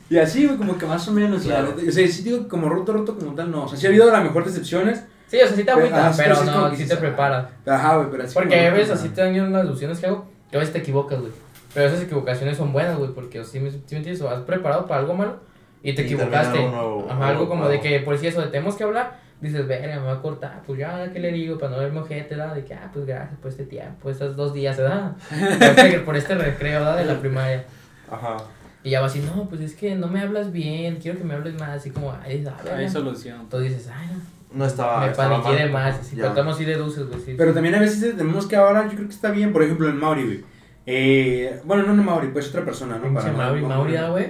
Y 0.08 0.18
así, 0.18 0.46
güey, 0.46 0.56
como 0.58 0.78
que 0.78 0.86
más 0.86 1.06
o 1.08 1.12
menos. 1.12 1.44
la 1.46 1.56
Claro. 1.58 1.74
neta- 1.76 1.88
O 1.88 1.92
sea, 1.92 2.08
sí 2.08 2.22
digo 2.22 2.42
que 2.42 2.48
como 2.48 2.68
roto, 2.68 2.92
roto 2.92 3.16
como 3.16 3.34
tal, 3.34 3.50
no. 3.50 3.64
O 3.64 3.68
sea, 3.68 3.78
sí 3.78 3.86
ha 3.86 3.88
habido 3.88 4.12
a 4.12 4.18
lo 4.18 4.24
mejor 4.24 4.44
decepciones. 4.44 5.02
Sí, 5.28 5.38
o 5.42 5.46
sea, 5.46 5.56
sí 5.56 5.64
te 5.64 5.70
agüita, 5.72 5.98
Ajá, 6.08 6.12
sí, 6.12 6.22
pero 6.24 6.44
no, 6.44 6.70
que 6.70 6.76
sí 6.76 6.86
te 6.86 6.96
preparas. 6.96 7.46
Ajá, 7.66 7.96
güey, 7.96 8.08
pero 8.10 8.22
así. 8.24 8.34
Porque 8.34 8.66
a 8.66 8.72
veces 8.72 8.90
así 8.92 9.08
te 9.08 9.20
dan 9.22 9.38
unas 9.40 9.64
ilusiones 9.64 9.98
que 9.98 10.06
hago, 10.06 10.26
que 10.50 10.56
a 10.56 10.60
veces 10.60 10.72
te 10.72 10.78
equivocas, 10.80 11.18
güey. 11.20 11.32
Pero 11.76 11.86
esas 11.88 12.02
equivocaciones 12.02 12.56
son 12.56 12.72
buenas, 12.72 12.96
güey, 12.98 13.10
porque 13.10 13.44
si 13.44 13.60
me, 13.60 13.70
sí 13.70 13.76
me 13.92 13.98
entiendes, 13.98 14.20
o 14.22 14.28
has 14.30 14.40
preparado 14.40 14.86
para 14.86 15.00
algo 15.02 15.14
malo 15.14 15.36
y 15.82 15.94
te 15.94 16.02
Y 16.02 16.04
equivocaste. 16.06 16.58
algo 16.58 16.70
nuevo, 16.70 17.00
Ajá, 17.08 17.12
algo 17.12 17.24
algo 17.24 17.48
como 17.48 17.64
nuevo. 17.64 17.72
de 17.72 17.80
que, 17.80 18.00
por 18.00 18.16
si 18.18 18.26
eso, 18.26 18.40
de 18.40 18.46
tenemos 18.48 18.74
que 18.76 18.84
hablar, 18.84 19.18
dices, 19.40 19.68
verga, 19.68 20.00
me 20.00 20.06
va 20.06 20.12
a 20.14 20.22
cortar, 20.22 20.62
pues 20.66 20.78
ya, 20.78 21.12
¿qué 21.12 21.20
le 21.20 21.30
digo? 21.32 21.58
Para 21.58 21.72
no 21.72 21.78
verme 21.78 22.00
ojete, 22.00 22.34
¿verdad? 22.34 22.54
De 22.54 22.64
que, 22.64 22.74
ah, 22.74 22.90
pues 22.92 23.04
gracias 23.06 23.38
por 23.38 23.50
este 23.50 23.64
tiempo, 23.64 24.08
estos 24.10 24.34
dos 24.34 24.54
días, 24.54 24.76
¿verdad? 24.78 25.12
Por 25.30 25.68
este, 25.84 25.98
por 26.00 26.16
este 26.16 26.34
recreo, 26.34 26.80
¿verdad? 26.80 26.96
De 26.96 27.04
la 27.04 27.20
primaria. 27.20 27.64
Ajá. 28.10 28.38
Y 28.82 28.90
ya 28.90 29.00
va 29.00 29.06
así, 29.08 29.20
no, 29.20 29.48
pues 29.48 29.60
es 29.60 29.74
que 29.74 29.94
no 29.96 30.06
me 30.06 30.20
hablas 30.20 30.52
bien, 30.52 30.96
quiero 30.96 31.18
que 31.18 31.24
me 31.24 31.34
hables 31.34 31.54
más, 31.60 31.70
así 31.70 31.90
como, 31.90 32.12
ay, 32.22 32.42
¿sabes? 32.44 32.72
Hay 32.72 32.88
solución. 32.88 33.40
Entonces 33.42 33.76
dices, 33.76 33.92
ay, 33.94 34.06
no, 34.52 34.58
No 34.60 34.64
estaba. 34.66 35.00
me 35.04 35.10
estaba 35.10 35.42
paniqué 35.42 35.64
de 35.64 35.68
más, 35.70 35.98
así, 35.98 36.18
estamos 36.20 36.54
así 36.54 36.64
de 36.64 36.76
dulces, 36.76 37.06
güey, 37.08 37.20
sí. 37.20 37.34
Pero 37.36 37.52
también 37.52 37.74
a 37.74 37.80
veces 37.80 38.16
tenemos 38.16 38.46
que 38.46 38.56
ahora, 38.56 38.84
yo 38.84 38.94
creo 38.94 39.08
que 39.08 39.14
está 39.14 39.30
bien, 39.30 39.52
por 39.52 39.62
ejemplo, 39.62 39.88
el 39.88 39.94
Mauri, 39.94 40.24
güey. 40.24 40.44
Eh, 40.86 41.60
bueno, 41.64 41.82
no, 41.82 41.92
no 41.94 42.02
Mauri, 42.02 42.28
pues 42.28 42.48
otra 42.48 42.64
persona, 42.64 42.98
¿no? 42.98 43.12
Para 43.12 43.32
Mauri, 43.32 43.60
no- 43.62 43.68
Mauri, 43.68 43.96
ah, 43.96 44.08
güey. 44.10 44.26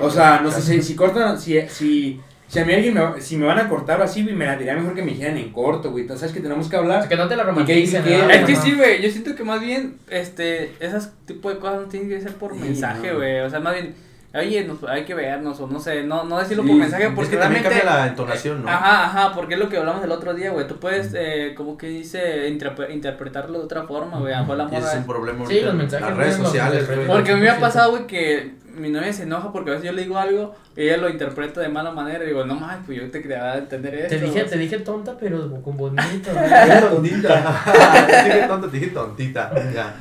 O 0.00 0.10
sea, 0.10 0.40
no 0.42 0.50
sé 0.50 0.60
si, 0.62 0.82
si 0.82 0.94
cortan, 0.94 1.38
si, 1.40 1.60
si, 1.68 2.20
si 2.46 2.58
a 2.58 2.64
mí 2.64 2.72
alguien 2.74 2.94
me, 2.94 3.20
si 3.20 3.36
me 3.36 3.46
van 3.46 3.58
a 3.58 3.68
cortar 3.68 4.00
o 4.00 4.04
así, 4.04 4.22
güey, 4.22 4.34
me 4.34 4.44
la 4.46 4.56
diría 4.56 4.74
mejor 4.74 4.94
que 4.94 5.02
me 5.02 5.12
dijeran 5.12 5.36
en 5.38 5.50
corto, 5.52 5.90
güey. 5.90 6.02
Entonces, 6.02 6.20
¿sabes 6.20 6.34
que 6.34 6.42
tenemos 6.42 6.68
que 6.68 6.76
O 6.76 6.80
hablar? 6.80 7.00
sea, 7.00 7.08
que 7.08 7.16
no 7.16 7.26
te 7.28 7.36
la 7.36 7.42
¿Y 7.42 7.46
qué- 7.46 7.50
romanticen, 7.50 8.04
¿verdad? 8.04 8.30
Es 8.30 8.44
que 8.46 8.56
sí, 8.56 8.74
güey, 8.74 9.02
yo 9.02 9.10
siento 9.10 9.34
que 9.34 9.44
más 9.44 9.60
bien, 9.60 9.96
este, 10.10 10.72
esas 10.80 11.12
tipo 11.26 11.48
de 11.50 11.58
cosas 11.58 11.82
no 11.82 11.88
tienen 11.88 12.08
que 12.08 12.20
ser 12.20 12.32
por 12.34 12.52
Sí, 12.54 12.60
mensaje, 12.60 13.08
no. 13.10 13.16
güey, 13.16 13.40
o 13.40 13.50
sea, 13.50 13.60
más 13.60 13.74
bien, 13.74 13.94
oye, 14.34 14.64
nos- 14.64 14.82
hay 14.84 15.04
que 15.04 15.14
vernos, 15.14 15.60
o 15.60 15.66
no 15.66 15.78
sé, 15.80 16.02
no, 16.04 16.24
no 16.24 16.38
decirlo 16.38 16.62
Sí, 16.64 16.68
por 16.70 16.78
mensaje, 16.78 17.04
Es 17.06 17.12
porque 17.14 17.30
que 17.32 17.36
también 17.36 17.62
cambia 17.62 17.84
la 17.84 18.06
entonación, 18.08 18.62
¿no? 18.62 18.68
ajá, 18.68 19.04
ajá, 19.04 19.32
porque 19.34 19.54
es 19.54 19.60
lo 19.60 19.68
que 19.68 19.76
hablamos 19.78 20.02
el 20.04 20.10
otro 20.10 20.34
día, 20.34 20.50
güey, 20.50 20.66
tú 20.66 20.78
puedes, 20.78 21.12
eh, 21.16 21.54
como 21.56 21.76
que 21.78 21.86
dice, 21.88 22.48
interpre- 22.50 22.92
interpretarlo 22.92 23.58
de 23.58 23.64
otra 23.64 23.84
forma, 23.84 24.18
güey, 24.18 24.32
a 24.34 24.38
lo 24.40 24.42
mejor 24.44 24.56
la 24.58 24.64
Y 24.72 24.76
ese 24.76 24.88
es 24.88 24.94
un 24.96 25.06
problema 25.06 25.46
Sí, 25.46 25.60
los 25.60 25.70
en 25.72 25.76
mensajes, 25.78 26.08
Las 26.08 26.16
redes 26.16 26.36
sociales, 26.36 26.86
güey. 26.86 27.06
Porque 27.06 27.32
a 27.32 27.34
mí 27.36 27.42
me 27.42 27.50
ha 27.50 27.60
pasado, 27.60 27.90
güey, 27.92 28.06
que 28.06 28.54
mi 28.76 28.90
novia 28.90 29.12
se 29.12 29.22
enoja 29.22 29.52
porque 29.52 29.70
a 29.70 29.74
veces 29.74 29.86
yo 29.86 29.92
le 29.92 30.02
digo 30.02 30.18
algo 30.18 30.52
y 30.76 30.82
ella 30.82 30.96
lo 30.96 31.08
interpreta 31.08 31.60
de 31.60 31.68
mala 31.68 31.92
manera 31.92 32.24
y 32.24 32.26
digo, 32.26 32.44
no 32.44 32.56
mames, 32.56 32.78
pues 32.84 32.98
yo 33.00 33.08
te 33.08 33.22
quería 33.22 33.56
entender 33.56 33.94
eso. 33.94 34.08
Te 34.08 34.18
dije, 34.18 34.42
te 34.42 34.58
dije 34.58 34.78
tonta, 34.80 35.16
pero 35.20 35.62
con 35.62 35.76
bonito, 35.76 36.30
güey. 36.34 36.80
tontita. 36.80 37.62
Te 38.04 38.24
dije 38.24 38.46
tonta, 38.48 38.68
te 38.68 38.76
dije 38.78 38.90
tontita. 38.90 39.52
Ya. 39.72 39.94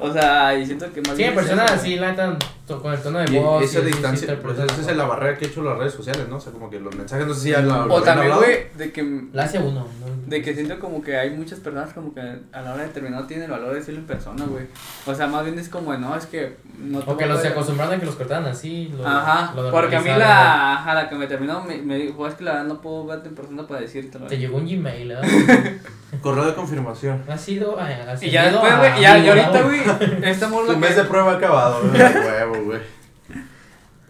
O 0.00 0.12
sea, 0.12 0.56
y 0.58 0.66
siento 0.66 0.90
que 0.92 1.00
más 1.02 1.10
Sí, 1.10 1.16
bien 1.18 1.32
en 1.32 1.38
es 1.38 1.44
personas 1.44 1.70
eso, 1.72 1.80
así, 1.80 1.96
la 1.96 2.10
neta, 2.10 2.36
con 2.80 2.92
el 2.92 3.00
tono 3.02 3.18
de 3.18 3.30
Y 3.30 3.38
voz. 3.38 3.62
esa 3.62 3.78
y 3.80 3.82
sí 3.82 3.86
distancia, 3.88 4.26
te 4.28 4.36
pues 4.36 4.58
esa 4.58 4.90
es 4.90 4.96
la 4.96 5.04
barrera 5.04 5.36
que 5.36 5.44
he 5.44 5.48
hecho 5.48 5.62
las 5.62 5.76
redes 5.76 5.92
sociales, 5.92 6.26
¿no? 6.28 6.36
O 6.36 6.40
sea, 6.40 6.50
como 6.52 6.70
que 6.70 6.80
los 6.80 6.94
mensajes, 6.96 7.26
no 7.26 7.34
sé 7.34 7.40
si 7.40 7.50
ya 7.50 7.60
lo, 7.60 7.86
lo 7.86 7.94
O 7.94 8.02
también, 8.02 8.34
güey, 8.34 8.66
de 8.76 8.90
que 8.90 9.24
La 9.32 9.44
hace 9.44 9.58
uno, 9.58 9.86
¿no? 10.00 10.12
De 10.26 10.40
que 10.40 10.54
siento 10.54 10.78
como 10.80 11.02
que 11.02 11.16
hay 11.18 11.30
muchas 11.30 11.60
personas 11.60 11.92
como 11.92 12.14
que 12.14 12.20
a 12.20 12.62
la 12.62 12.72
hora 12.72 12.84
de 12.84 12.88
terminar 12.88 13.20
no 13.20 13.26
tienen 13.26 13.44
el 13.44 13.50
valor 13.50 13.70
de 13.70 13.80
decirlo 13.80 14.00
en 14.00 14.06
persona, 14.06 14.44
güey. 14.46 14.64
O 15.06 15.14
sea, 15.14 15.26
más 15.26 15.44
bien 15.44 15.58
es 15.58 15.68
como, 15.68 15.92
no, 15.98 16.16
es 16.16 16.24
que 16.26 16.56
no 16.78 17.00
te 17.00 17.10
O 17.10 17.16
que 17.18 17.26
los 17.26 17.42
se 17.42 17.48
acostumbraron 17.48 17.94
a 17.94 18.00
que 18.00 18.06
los 18.06 18.14
cortaran 18.16 18.46
así. 18.46 18.92
Lo, 18.96 19.06
Ajá, 19.06 19.52
lo 19.54 19.70
porque 19.70 19.96
a 19.96 20.00
mí 20.00 20.08
la, 20.08 20.72
ajá, 20.72 20.94
la 20.94 21.08
que 21.10 21.14
me 21.16 21.26
terminó 21.26 21.62
me, 21.62 21.76
me 21.82 21.96
dijo, 21.98 22.26
es 22.26 22.34
que 22.34 22.44
la 22.44 22.52
verdad 22.52 22.66
no 22.68 22.80
puedo 22.80 23.04
verte 23.06 23.28
en 23.28 23.34
persona 23.34 23.66
para 23.66 23.80
decírtelo. 23.82 24.26
Te 24.26 24.38
llegó 24.38 24.56
un 24.56 24.64
Gmail, 24.66 25.08
¿verdad? 25.08 25.28
Correo 26.22 26.44
de 26.44 26.54
confirmación. 26.54 27.22
Ha 27.28 27.36
sido. 27.38 27.78
eh, 27.80 27.98
Y 27.98 28.08
ascendido 28.08 28.32
ya 28.32 28.44
después, 28.50 28.78
güey, 28.78 29.00
ya, 29.00 29.18
y 29.18 29.28
ahorita, 29.28 29.62
güey, 29.62 29.81
esta 30.24 30.48
morra 30.48 30.66
Tu 30.72 30.76
mes 30.78 30.96
de 30.96 31.04
prueba 31.04 31.32
acabado, 31.32 31.80
güey. 31.88 32.02
Huevo, 32.26 32.64
güey. 32.64 32.80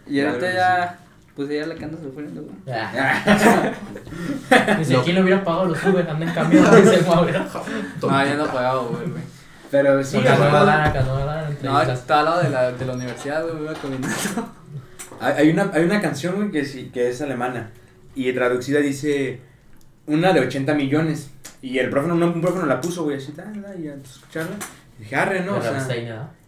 Y 0.07 0.19
ahorita 0.19 0.53
ya, 0.53 0.99
pues 1.35 1.49
ella 1.49 1.67
la 1.67 1.75
que 1.75 1.85
anda 1.85 1.97
sufriendo, 2.01 2.41
güey. 2.43 2.55
Ah. 2.77 3.71
Dice, 4.79 4.93
No. 4.93 5.03
¿quién 5.03 5.15
le 5.15 5.23
hubiera 5.23 5.43
pagado 5.43 5.65
los 5.67 5.83
Uber? 5.83 6.07
Andan 6.09 6.27
en 6.29 6.35
camión, 6.35 6.65
dice 6.75 6.95
el 6.95 7.05
Mauro. 7.05 7.31
No, 7.31 8.25
ya 8.25 8.35
no 8.35 8.45
pagado, 8.47 8.85
güey, 8.89 9.09
güey. 9.09 9.23
Pero 9.71 10.03
sí, 10.03 10.17
sea, 10.21 10.37
no 10.37 10.43
a 10.57 10.65
dar 10.65 10.87
acá, 10.87 11.01
no 11.01 11.15
a 11.15 11.25
dar 11.25 11.51
No, 11.63 11.81
estaba 11.81 12.19
al 12.19 12.25
lado 12.25 12.43
de 12.43 12.49
la, 12.49 12.71
de 12.71 12.85
la 12.85 12.93
universidad, 12.93 13.41
güey, 13.43 13.55
me 13.55 13.61
iba 13.63 13.73
caminando. 13.73 14.53
hay, 15.19 15.33
hay 15.37 15.49
una, 15.49 15.71
hay 15.73 15.83
una 15.83 15.99
canción, 15.99 16.35
güey, 16.35 16.51
que, 16.51 16.63
sí, 16.65 16.91
que 16.93 17.09
es 17.09 17.21
alemana. 17.21 17.71
Y 18.13 18.31
traducida 18.33 18.79
dice 18.79 19.41
una 20.05 20.31
de 20.33 20.41
80 20.41 20.75
millones. 20.75 21.31
Y 21.63 21.79
el 21.79 21.89
profe, 21.89 22.09
no- 22.09 22.15
un 22.15 22.41
profe 22.41 22.59
nos 22.59 22.67
la 22.67 22.81
puso, 22.81 23.03
güey, 23.05 23.17
así, 23.17 23.31
y 23.31 23.87
pues, 23.87 24.11
escucharla. 24.11 24.55
Y 25.03 25.05
dije, 25.05 25.15
arre, 25.17 25.41
¿no? 25.41 25.57
O 25.57 25.61
sea, 25.61 25.71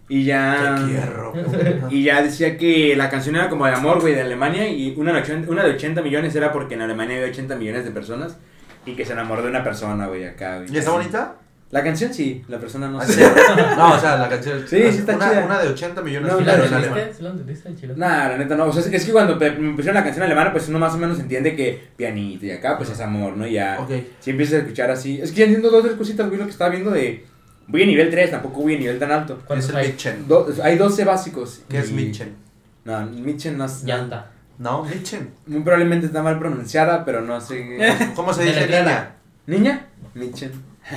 y 0.08 0.24
ya. 0.24 0.76
Te 0.78 0.92
quiero. 0.92 1.34
Y 1.90 2.04
ya 2.04 2.22
decía 2.22 2.58
que 2.58 2.96
la 2.96 3.10
canción 3.10 3.36
era 3.36 3.50
como 3.50 3.66
de 3.66 3.74
amor, 3.74 4.00
güey, 4.02 4.14
de 4.16 4.22
Alemania. 4.22 4.68
Y 4.70 4.94
una 4.98 5.12
de, 5.14 5.20
80, 5.20 5.52
una 5.52 5.64
de 5.64 5.72
80 5.72 6.02
millones 6.02 6.36
era 6.36 6.52
porque 6.54 6.76
en 6.76 6.82
Alemania 6.82 7.18
había 7.18 7.30
80 7.30 7.56
millones 7.56 7.84
de 7.86 7.92
personas. 7.92 8.38
Y 8.86 8.94
que 8.96 9.04
se 9.04 9.14
enamoró 9.14 9.42
de 9.42 9.50
una 9.50 9.64
persona, 9.64 10.08
güey, 10.08 10.26
acá, 10.26 10.60
güey. 10.60 10.72
¿Y 10.74 10.78
está 10.78 10.92
bonita? 10.92 11.36
La 11.72 11.84
canción 11.84 12.14
sí, 12.14 12.46
la 12.48 12.60
persona 12.60 12.88
no 12.88 13.00
¿Ah, 13.00 13.06
sé. 13.06 13.28
No, 13.78 13.96
o 13.96 14.00
sea, 14.00 14.18
la 14.18 14.30
canción. 14.30 14.60
Sí, 14.68 14.78
sí 14.92 15.00
está 15.00 15.16
una, 15.16 15.30
chida. 15.32 15.46
Una 15.46 15.60
de 15.60 15.68
80 15.70 16.02
millones 16.04 16.32
No, 16.32 16.38
de 16.38 16.44
¿Sí 16.44 16.48
la 16.48 16.54
claro, 16.54 16.68
en 16.68 16.74
alemán. 16.76 17.10
la 17.20 17.30
entendiste? 17.32 17.88
Nah, 17.96 18.30
la 18.30 18.38
neta 18.38 18.56
no. 18.56 18.66
O 18.66 18.72
sea, 18.72 18.82
es- 18.84 18.94
es 18.94 19.04
que 19.06 19.12
cuando 19.12 19.36
me 19.38 19.50
pusieron 19.74 19.96
la 19.96 20.04
canción 20.04 20.24
alemana, 20.24 20.52
pues 20.54 20.70
uno 20.70 20.78
más 20.78 20.94
o 20.94 20.98
menos 21.00 21.20
entiende 21.20 21.56
que 21.56 21.88
pianito 21.98 22.46
y 22.46 22.52
acá, 22.52 22.78
pues 22.78 22.92
es 22.92 23.02
amor, 23.02 23.36
¿no? 23.36 23.48
Y 23.48 23.54
ya. 23.54 23.78
Ok. 23.82 23.90
Si 24.20 24.30
empiezas 24.30 24.54
a 24.54 24.58
escuchar 24.60 24.92
así. 24.92 25.20
Es 25.20 25.32
que 25.32 25.40
ya 25.40 25.46
entiendo 25.46 25.72
dos 25.72 25.84
tres 25.84 25.96
cositas, 25.96 26.28
güey, 26.28 26.38
lo 26.38 26.46
que 26.46 26.52
estaba 26.52 26.70
viendo 26.70 26.92
de. 26.92 27.26
Voy 27.68 27.84
a 27.84 27.86
nivel 27.86 28.10
3, 28.10 28.32
tampoco 28.32 28.62
voy 28.62 28.76
a 28.76 28.80
nivel 28.80 29.00
tan 29.00 29.12
alto. 29.12 29.38
Es 29.40 29.46
¿Cuántos 29.46 29.70
el 29.70 29.76
hay? 29.78 29.88
Mitchen. 29.90 30.28
Do- 30.28 30.48
hay 30.64 30.78
12 30.78 31.04
básicos. 31.04 31.62
¿Qué 31.70 31.80
es 31.80 31.92
Mitchen? 31.92 32.36
No, 32.84 33.06
Mitchen 33.08 33.58
no 33.58 33.66
es. 33.66 33.84
Llanta. 33.84 34.32
No, 34.60 34.84
Mitchen. 34.84 35.32
Muy 35.48 35.62
probablemente 35.62 36.06
está 36.06 36.22
mal 36.22 36.38
pronunciada, 36.40 37.04
pero 37.04 37.22
no 37.22 37.42
sé. 37.42 37.78
¿Cómo 38.16 38.34
se 38.34 38.44
dice 38.44 38.68
niña? 38.68 39.16
¿Niña? 39.48 39.86
Mitchen. 40.14 40.52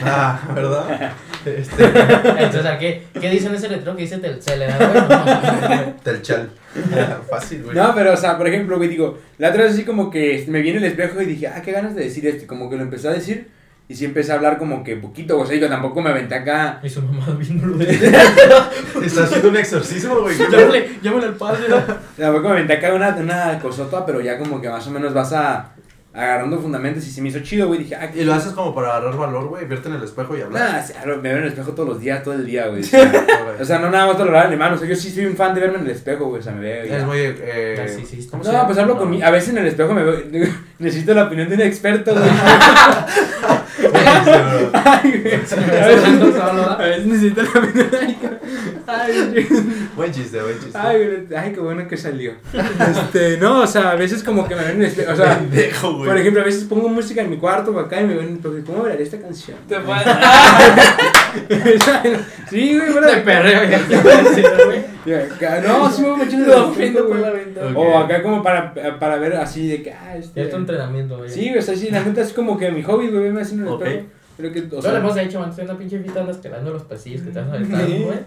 Ah, 0.04 0.38
¿verdad? 0.54 1.12
Este. 1.46 1.82
Entonces, 1.82 2.66
¿a 2.66 2.78
¿qué, 2.78 3.04
¿qué 3.18 3.30
dice 3.30 3.46
en 3.46 3.54
ese 3.54 3.70
letrero 3.70 3.96
que 3.96 4.02
dice 4.02 4.18
Telcel? 4.18 4.58
¿verdad? 4.58 5.94
Telchal. 6.04 6.50
Fácil, 7.30 7.62
güey. 7.62 7.74
No, 7.74 7.94
pero, 7.94 8.12
o 8.12 8.16
sea, 8.16 8.36
por 8.36 8.46
ejemplo, 8.48 8.76
güey, 8.76 8.90
digo, 8.90 9.18
la 9.38 9.48
otra 9.48 9.62
vez 9.64 9.72
así 9.72 9.84
como 9.84 10.10
que 10.10 10.44
me 10.48 10.60
viene 10.60 10.76
el 10.78 10.84
espejo 10.84 11.22
y 11.22 11.26
dije, 11.26 11.46
ah, 11.48 11.62
qué 11.62 11.72
ganas 11.72 11.94
de 11.94 12.02
decir 12.04 12.26
esto. 12.26 12.44
y 12.44 12.46
Como 12.46 12.68
que 12.68 12.76
lo 12.76 12.82
empecé 12.82 13.08
a 13.08 13.12
decir 13.12 13.48
y 13.90 13.94
sí 13.94 14.04
empecé 14.04 14.32
a 14.32 14.34
hablar 14.34 14.58
como 14.58 14.84
que 14.84 14.96
poquito, 14.96 15.38
o 15.38 15.46
sea, 15.46 15.56
yo 15.56 15.66
tampoco 15.66 16.02
me 16.02 16.10
aventé 16.10 16.34
acá. 16.34 16.78
Y 16.82 16.90
su 16.90 17.00
mamá 17.00 17.26
de. 17.26 17.94
Está 19.06 19.24
haciendo 19.24 19.48
un 19.48 19.56
exorcismo, 19.56 20.20
güey. 20.20 20.36
Llámale, 20.50 20.90
llámale 21.02 21.26
al 21.28 21.36
padre. 21.36 21.68
¿no? 21.70 21.76
Tampoco 22.16 22.48
me 22.48 22.54
aventé 22.54 22.74
acá 22.74 22.92
una, 22.92 23.08
una 23.16 23.58
cosota, 23.58 24.04
pero 24.04 24.20
ya 24.20 24.38
como 24.38 24.60
que 24.60 24.68
más 24.68 24.86
o 24.86 24.90
menos 24.90 25.14
vas 25.14 25.32
a 25.32 25.72
agarrando 26.18 26.58
fundamentos 26.58 27.06
y 27.06 27.10
se 27.10 27.22
me 27.22 27.28
hizo 27.28 27.40
chido, 27.40 27.68
güey. 27.68 27.80
Dije, 27.80 27.94
ah, 27.94 28.10
Y 28.14 28.24
lo 28.24 28.34
haces 28.34 28.52
como 28.52 28.74
para 28.74 28.88
agarrar 28.88 29.16
valor, 29.16 29.48
güey. 29.48 29.66
Verte 29.66 29.88
en 29.88 29.94
el 29.94 30.02
espejo 30.02 30.36
y 30.36 30.40
hablar. 30.40 30.72
Nah, 30.72 30.82
sí, 30.82 30.92
me 31.04 31.16
veo 31.16 31.36
en 31.36 31.42
el 31.44 31.48
espejo 31.48 31.72
todos 31.72 31.88
los 31.88 32.00
días, 32.00 32.22
todo 32.22 32.34
el 32.34 32.44
día, 32.44 32.66
güey. 32.68 32.82
O 32.82 32.84
sea, 32.84 33.56
o 33.60 33.64
sea, 33.64 33.78
no 33.78 33.90
nada 33.90 34.06
más 34.06 34.16
todo 34.16 34.26
lo 34.26 34.42
en 34.42 34.58
mano. 34.58 34.74
O 34.76 34.78
sea, 34.78 34.88
yo 34.88 34.96
sí 34.96 35.10
soy 35.10 35.26
un 35.26 35.36
fan 35.36 35.54
de 35.54 35.60
verme 35.60 35.78
en 35.78 35.84
el 35.84 35.90
espejo, 35.90 36.26
güey. 36.26 36.40
O 36.40 36.42
sea, 36.42 36.52
me 36.52 36.60
veo. 36.60 36.84
Es 36.84 37.04
muy. 37.04 37.18
Eh, 37.20 37.74
Narcisista. 37.76 38.32
¿cómo 38.32 38.44
se 38.44 38.52
No, 38.52 38.66
pues 38.66 38.78
hablo 38.78 38.96
con 38.96 39.10
mi. 39.10 39.22
A 39.22 39.30
veces 39.30 39.50
en 39.50 39.58
el 39.58 39.66
espejo 39.66 39.94
me 39.94 40.02
veo. 40.02 40.48
Necesito 40.78 41.14
la 41.14 41.24
opinión 41.24 41.48
de 41.48 41.54
un 41.54 41.60
experto, 41.62 42.12
güey. 42.12 42.24
Ay, 44.72 45.20
güey. 45.22 45.34
A 45.34 46.76
veces, 46.76 47.06
necesito 47.06 47.42
la 47.42 47.60
de 47.60 48.16
Ay, 48.86 49.30
güey. 49.30 49.46
Buen 49.96 50.12
chiste, 50.12 50.40
buen 50.40 50.58
chiste. 50.58 50.78
Ay, 50.78 51.04
güey. 51.04 51.38
Ay, 51.38 51.52
qué 51.52 51.60
bueno 51.60 51.86
que 51.86 51.96
salió. 51.96 52.32
Este, 52.52 53.36
no, 53.38 53.60
o 53.60 53.66
sea, 53.66 53.90
a 53.90 53.96
veces 53.96 54.22
como 54.22 54.46
que 54.46 54.54
me 54.54 54.62
ven 54.62 54.76
en 54.76 54.82
el 54.82 54.86
espejo. 54.86 55.12
O 55.12 55.16
sea, 55.16 55.40
güey. 55.40 56.08
por 56.08 56.16
ejemplo, 56.16 56.42
a 56.42 56.44
veces 56.44 56.64
pongo 56.64 56.88
música 56.88 57.22
en 57.22 57.30
mi 57.30 57.36
cuarto 57.36 57.72
o 57.72 57.78
acá 57.78 58.00
y 58.00 58.06
me 58.06 58.14
ven 58.14 58.24
en 58.24 58.30
el 58.30 58.36
espejo. 58.36 58.66
¿Cómo 58.66 58.84
veré 58.84 59.02
esta 59.02 59.18
canción? 59.18 59.58
Te 59.68 59.80
puedes... 59.80 60.04
sí, 62.50 62.76
güey, 62.78 62.92
bueno. 62.92 63.06
Te 63.06 63.16
perreo, 63.18 63.60
No, 65.66 65.90
sí 65.90 66.02
me 66.02 66.08
voy 66.10 66.22
echando 66.22 66.46
Lo 66.46 66.68
el 66.68 66.74
prendo 66.74 67.00
por 67.00 67.08
güey. 67.18 67.20
la 67.22 67.30
ventana. 67.30 67.78
O 67.78 67.98
acá 67.98 68.22
como 68.22 68.42
para, 68.42 68.74
para 68.98 69.16
ver 69.18 69.34
así 69.36 69.68
de 69.68 69.82
que, 69.82 69.92
ah, 69.92 70.16
este... 70.16 70.34
Cierto 70.34 70.56
entrenamiento, 70.56 71.18
güey. 71.18 71.30
Sí, 71.30 71.48
güey, 71.48 71.58
o 71.58 71.62
sea, 71.62 71.76
sí, 71.76 71.90
la 71.90 72.02
neta 72.04 72.20
es 72.22 72.32
como 72.32 72.58
que 72.58 72.70
mi 72.70 72.82
hobby, 72.82 73.08
güey, 73.08 73.36
así 73.38 73.54
en 73.54 73.62
el 73.62 73.68
Ok. 73.68 73.82
espejo. 73.82 74.06
Creo 74.36 74.52
que, 74.52 74.76
o 74.76 74.80
sea, 74.82 74.92
le 74.92 74.98
hemos 74.98 75.16
hecho, 75.16 75.42
antes 75.42 75.64
una 75.64 75.76
pinche 75.76 75.98
fita 75.98 76.20
andas 76.20 76.36
pelando 76.38 76.70
los 76.72 76.82
pasillos 76.84 77.22
que 77.22 77.30
te 77.30 77.40
vas 77.40 77.48
a 77.48 77.54
aventar, 77.54 77.80
Sí. 77.86 78.02
güey. 78.04 78.18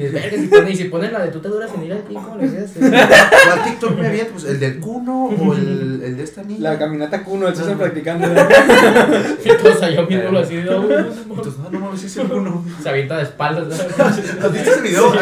Y 0.00 0.04
es 0.06 0.12
verga, 0.12 0.36
si 0.38 0.46
ponen, 0.46 0.72
y 0.72 0.76
si 0.76 0.84
ponen 0.84 1.12
la 1.12 1.20
de 1.20 1.28
tú 1.30 1.40
te 1.40 1.48
duras 1.48 1.70
en 1.74 1.84
ir 1.84 1.92
aquí, 1.92 2.14
¿cómo 2.14 2.36
le 2.36 2.44
haces? 2.46 2.70
¿Cuál 2.78 3.64
TikTok 3.64 3.98
me 3.98 4.06
avienta? 4.06 4.32
Pues 4.32 4.44
el 4.44 4.60
del 4.60 4.78
cuno 4.80 5.24
o 5.26 5.54
el, 5.54 6.02
el 6.04 6.16
de 6.16 6.22
esta 6.22 6.42
niña. 6.42 6.70
la 6.70 6.78
caminata 6.78 7.22
eso 7.48 7.60
Ah. 7.60 7.62
están 7.62 7.78
practicando. 7.78 8.26
Y 9.44 9.56
todos 9.56 9.82
allá 9.82 10.02
viéndolo 10.02 10.38
así, 10.40 10.56
de, 10.56 10.70
"Ah, 10.70 10.76
güey, 10.76 10.88
no, 10.88 11.02
no, 11.02 11.08
no". 11.08 11.34
Entonces, 11.34 11.58
no, 11.58 11.70
no 11.70 11.80
mames, 11.80 12.04
es 12.04 12.16
el 12.16 12.26
cuno. 12.28 12.64
Se 12.82 12.88
avienta 12.88 13.16
de 13.18 13.22
espaldas. 13.24 13.80
¿Has 13.98 14.16
visto 14.52 14.70
ese 14.70 14.80
video? 14.82 15.12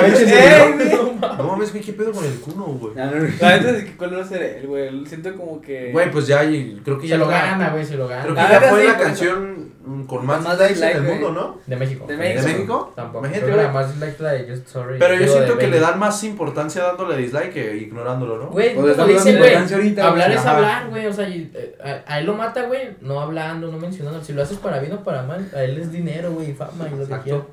No 1.38 1.44
mames, 1.44 1.72
güey, 1.72 1.82
¿qué 1.84 1.92
pedo 1.92 2.12
con 2.12 2.24
el 2.24 2.34
cuno, 2.40 2.64
güey? 2.66 2.94
No. 2.94 3.04
La 3.40 3.56
neta 3.58 3.70
es 3.70 3.84
que 3.84 3.96
cuál 3.96 4.16
va 4.16 4.22
a 4.22 4.26
ser 4.26 4.42
él, 4.42 4.66
güey. 4.66 5.06
Siento 5.06 5.34
como 5.36 5.60
que. 5.60 5.90
Güey, 5.92 6.10
pues 6.10 6.26
ya, 6.26 6.44
y 6.44 6.80
creo 6.84 6.96
que 6.98 7.02
Se 7.04 7.08
ya 7.10 7.18
lo 7.18 7.24
fue- 7.26 7.34
gana, 7.34 7.70
güey, 7.70 7.84
se 7.84 7.96
lo 7.96 8.06
Creo 8.06 8.18
gana. 8.18 8.34
que 8.34 8.40
Ah, 8.40 8.48
ya 8.50 8.56
ahora 8.56 8.68
fue 8.70 8.84
la 8.84 8.96
pues, 8.96 9.06
canción 9.08 9.68
con 10.06 10.26
más 10.26 10.42
más 10.42 10.58
dislikes 10.58 10.90
en 10.90 10.96
el 10.98 11.02
mundo, 11.12 11.32
¿no? 11.32 11.58
De 11.66 11.76
México. 11.76 12.04
De 12.06 12.16
¿De 12.16 12.42
México. 12.42 12.92
Tampoco. 12.94 13.24
Imagínate, 13.24 13.46
Creo 13.46 13.56
que 13.58 13.62
la 13.64 13.70
güey. 13.72 13.84
más 13.84 13.92
dislike 13.94 14.20
la 14.20 14.32
de 14.32 14.46
Sorry. 14.70 14.98
Pero 14.98 15.14
yo 15.14 15.26
siento 15.26 15.56
que 15.56 15.66
le 15.68 15.80
dan 15.80 15.98
más 15.98 16.22
importancia 16.24 16.82
dándole 16.82 17.16
dislike 17.16 17.52
que 17.54 17.76
ignorándolo, 17.78 18.36
¿no? 18.36 18.50
Güey, 18.50 18.74
Pues 18.74 18.96
como 18.96 19.06
le 19.06 19.12
dice, 19.14 19.32
damos 19.32 19.72
güey, 19.72 19.98
hablar 19.98 20.30
es 20.32 20.38
Ajá. 20.40 20.56
hablar, 20.56 20.88
güey, 20.90 21.06
o 21.06 21.12
sea, 21.12 21.26
y, 21.28 21.50
eh, 21.54 21.78
a, 22.06 22.12
a 22.14 22.18
él 22.20 22.26
lo 22.26 22.34
mata, 22.34 22.64
güey, 22.64 22.90
no 23.00 23.18
hablando, 23.20 23.72
no 23.72 23.78
mencionando, 23.78 24.22
si 24.22 24.34
lo 24.34 24.42
haces 24.42 24.58
para 24.58 24.78
bien 24.78 24.92
o 24.92 25.02
para 25.02 25.22
mal, 25.22 25.50
a 25.54 25.62
él 25.62 25.78
es 25.78 25.90
dinero, 25.90 26.32
güey, 26.32 26.52
fama 26.52 26.86
y 26.86 26.90
lo 26.90 26.96
que 26.98 27.02
Exacto. 27.04 27.24
quiera. 27.24 27.44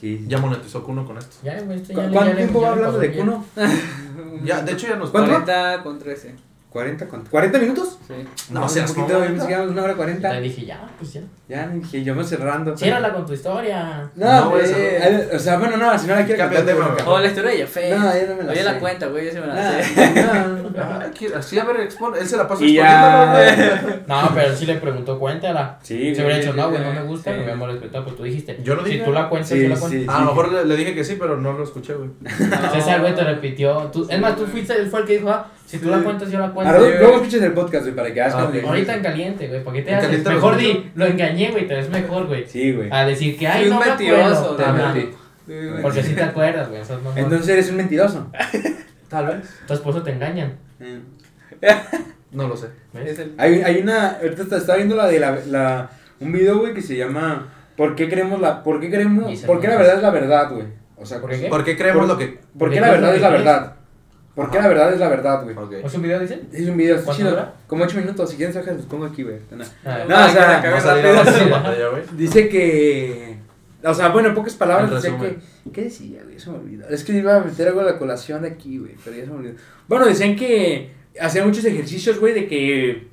Sí. 0.00 0.24
Ya 0.28 0.38
monetizó 0.38 0.82
Kuno 0.84 1.04
con 1.06 1.18
esto. 1.18 1.36
Ya, 1.42 1.60
güey, 1.62 1.78
esto 1.80 1.92
ya 1.92 1.98
¿Cu- 2.02 2.02
le- 2.08 2.12
¿Cuánto 2.12 2.30
ya 2.32 2.36
tiempo 2.36 2.66
hablando 2.66 2.98
de. 2.98 3.12
Kuno? 3.12 3.44
Ya, 4.44 4.62
de 4.62 4.72
hecho 4.72 4.86
ya 4.88 4.96
nos 4.96 5.10
¿Cuánto? 5.10 5.30
40 5.30 5.82
con 5.82 5.98
13. 5.98 6.34
40, 6.74 7.06
¿cuánto? 7.06 7.30
¿40 7.30 7.60
minutos? 7.60 7.98
Sí. 8.06 8.14
No, 8.50 8.62
un 8.64 8.68
seas 8.68 8.90
poquito, 8.90 9.12
mamón, 9.20 9.28
yo 9.38 9.46
pensé 9.46 9.60
una 9.68 9.82
hora 9.84 9.92
Ya 9.92 9.96
40. 9.96 10.40
dije, 10.40 10.66
ya, 10.66 10.88
pues 10.98 11.12
ya. 11.12 11.20
Ya, 11.48 11.68
dije, 11.68 12.02
yo 12.02 12.16
me 12.16 12.24
cerrando. 12.24 12.76
Ciérrala 12.76 13.12
con 13.12 13.24
tu 13.24 13.32
historia. 13.32 14.10
No, 14.16 14.40
No, 14.40 14.50
güey, 14.50 14.64
eh, 14.66 14.98
eh, 15.00 15.30
o 15.36 15.38
sea, 15.38 15.56
bueno, 15.58 15.76
no, 15.76 15.96
si 15.96 16.08
no 16.08 16.16
la 16.16 16.24
quiero 16.26 16.40
Cámbiate, 16.42 16.74
contar. 16.74 17.06
O 17.08 17.20
la 17.20 17.26
historia 17.28 17.50
de 17.52 17.58
Jafé. 17.62 17.90
No, 17.90 17.96
yo 18.12 18.26
no 18.28 18.34
me 18.36 18.42
la 18.42 18.50
Oye 18.50 18.58
sé. 18.60 18.64
la 18.64 18.78
cuenta, 18.80 19.06
güey, 19.06 19.24
yo 19.26 19.30
sí 19.30 19.38
me 19.38 19.46
la 19.46 19.54
Nah, 19.54 19.82
sé. 19.82 20.14
no, 20.22 20.48
no. 20.63 20.63
Así, 21.36 21.58
a 21.58 21.64
ver, 21.64 21.80
expone. 21.80 22.18
Él 22.18 22.26
se 22.26 22.36
la 22.36 22.48
pasa 22.48 22.64
Y 22.64 22.78
exponiéndolo, 22.78 23.44
ya. 23.44 24.02
No, 24.08 24.30
pero 24.34 24.48
él 24.48 24.56
sí 24.56 24.66
le 24.66 24.74
preguntó, 24.76 25.18
cuéntala. 25.18 25.78
Sí, 25.82 26.14
Se 26.14 26.22
hubiera 26.22 26.38
dicho, 26.40 26.52
no, 26.54 26.70
güey, 26.70 26.82
no 26.82 26.92
me 26.92 27.02
gusta, 27.02 27.32
sí. 27.32 27.38
no 27.38 27.46
me 27.46 27.52
hemos 27.52 27.70
respetado, 27.72 28.04
pues 28.04 28.16
tú 28.16 28.22
dijiste. 28.24 28.58
Yo 28.62 28.74
no 28.74 28.84
Si 28.84 28.90
dije. 28.92 29.04
tú 29.04 29.12
la 29.12 29.28
cuentas, 29.28 29.50
Sí, 29.50 29.62
yo 29.62 29.68
la 29.68 29.76
cuento. 29.76 29.98
sí. 29.98 30.06
A 30.08 30.20
lo 30.20 30.26
mejor 30.26 30.52
le, 30.52 30.64
le 30.64 30.76
dije 30.76 30.94
que 30.94 31.04
sí, 31.04 31.16
pero 31.18 31.36
no 31.36 31.52
lo 31.52 31.64
escuché, 31.64 31.94
güey. 31.94 32.10
César, 32.72 33.00
güey, 33.00 33.14
te 33.14 33.22
repitió. 33.24 33.90
Tú, 33.92 34.06
es 34.10 34.20
más, 34.20 34.36
tú 34.36 34.46
fuiste, 34.46 34.74
él 34.74 34.88
fue 34.88 35.00
el 35.00 35.06
que 35.06 35.12
dijo, 35.18 35.30
ah, 35.30 35.46
si 35.66 35.78
tú 35.78 35.88
la 35.88 35.98
cuentas, 35.98 36.30
yo 36.30 36.38
la 36.38 36.50
cuento. 36.50 36.74
Ahora, 36.74 36.88
luego 36.98 37.16
escuches 37.16 37.42
el 37.42 37.52
podcast, 37.52 37.84
güey, 37.84 37.94
para 37.96 38.12
que 38.12 38.20
hagas 38.22 38.34
Ah, 38.34 38.50
Ahorita 38.66 38.94
en 38.96 39.02
caliente, 39.02 39.48
güey, 39.48 39.62
¿para 39.64 39.76
qué 39.76 39.82
te 39.82 39.90
En 39.90 39.96
haces? 39.96 40.24
Mejor 40.24 40.56
di, 40.56 40.90
lo 40.94 41.06
engañé, 41.06 41.50
güey, 41.52 41.66
te 41.68 41.74
ves 41.74 41.88
mejor, 41.88 42.26
güey. 42.26 42.44
Sí, 42.46 42.72
güey. 42.72 42.88
A 42.92 43.04
decir 43.06 43.38
que, 43.38 43.46
ay, 43.46 43.68
no 43.70 43.76
un 43.76 43.80
me 43.82 43.88
mentiroso, 43.90 44.56
acuerdo. 44.58 45.08
Porque 45.82 46.02
sí 46.02 46.14
te 46.14 46.22
acuerdas, 46.22 46.68
güey. 46.68 46.80
Entonces 47.16 47.48
eres 47.48 47.70
un 47.70 47.76
mentiroso. 47.76 48.30
Tal 49.14 49.26
vez. 49.28 49.48
Entonces 49.60 49.84
por 49.84 49.94
eso 49.94 50.02
te 50.02 50.10
engañan. 50.10 50.54
Eh. 50.80 51.00
No 52.32 52.48
lo 52.48 52.56
sé. 52.56 52.66
¿ves? 52.92 53.16
El... 53.20 53.32
Hay, 53.38 53.62
hay 53.62 53.78
una, 53.80 54.16
ahorita 54.20 54.42
está- 54.42 54.56
estaba 54.56 54.76
viendo 54.78 54.96
la 54.96 55.06
de 55.06 55.20
la, 55.20 55.38
la, 55.46 55.90
un 56.18 56.32
video, 56.32 56.58
güey, 56.58 56.74
que 56.74 56.82
se 56.82 56.96
llama 56.96 57.46
¿Por 57.76 57.94
qué 57.94 58.08
creemos 58.08 58.40
la, 58.40 58.64
por 58.64 58.80
qué 58.80 58.90
creemos, 58.90 59.40
por 59.42 59.60
qué 59.60 59.68
la 59.68 59.76
verdad 59.76 59.96
es 59.98 60.02
la 60.02 60.10
verdad, 60.10 60.50
güey? 60.50 60.64
O 60.96 61.06
sea, 61.06 61.20
¿Por 61.20 61.30
qué? 61.30 61.46
¿Por 61.48 61.62
qué 61.64 61.76
creemos 61.76 62.00
Por- 62.00 62.08
lo 62.08 62.18
que.? 62.18 62.40
¿por 62.58 62.70
qué 62.70 62.78
¿Por 62.80 62.86
la 62.88 62.90
verdad 62.92 63.14
es 63.14 63.20
la 63.20 63.28
verdad? 63.30 63.72
¿Por 64.34 64.50
qué 64.50 64.58
la 64.60 64.66
verdad 64.66 64.92
es 64.92 64.98
la 64.98 65.08
verdad, 65.08 65.44
güey? 65.44 65.56
Ok. 65.56 65.72
¿Es 65.84 65.94
un 65.94 66.02
video, 66.02 66.18
dice? 66.18 66.40
Es 66.52 66.68
un 66.68 66.76
video, 66.76 66.94
está 66.96 67.04
¿Cuánto 67.04 67.18
chido. 67.22 67.30
dura? 67.30 67.52
Como 67.68 67.84
8 67.84 67.98
minutos, 67.98 68.28
si 68.30 68.36
quieren 68.36 68.52
sacar, 68.52 68.74
los 68.74 68.86
pongo 68.86 69.04
aquí, 69.04 69.22
güey. 69.22 69.36
No. 69.52 69.64
Ah, 69.84 69.98
No, 70.02 70.08
Para 70.08 70.26
o 70.26 70.80
sea, 70.80 71.50
pantalla, 71.52 71.88
güey. 71.90 72.02
Dice 72.16 72.48
que. 72.48 73.36
O 73.84 73.94
sea, 73.94 74.08
bueno, 74.08 74.28
en 74.30 74.34
pocas 74.34 74.54
palabras, 74.54 74.90
decía 75.02 75.18
que. 75.18 75.70
¿Qué 75.72 75.82
decía, 75.82 76.20
güey? 76.24 76.38
Se 76.38 76.50
me 76.50 76.56
olvidó. 76.56 76.88
Es 76.88 77.04
que 77.04 77.12
iba 77.12 77.36
a 77.36 77.44
meter 77.44 77.68
algo 77.68 77.80
a 77.80 77.84
la 77.84 77.98
colación 77.98 78.42
de 78.42 78.48
aquí, 78.48 78.78
güey, 78.78 78.92
pero 79.04 79.16
ya 79.16 79.24
se 79.24 79.30
me 79.30 79.36
olvidó. 79.36 79.54
Bueno, 79.88 80.06
decían 80.06 80.36
que 80.36 80.90
hacían 81.20 81.46
muchos 81.46 81.64
ejercicios, 81.64 82.18
güey, 82.18 82.32
de 82.34 82.46
que. 82.46 83.06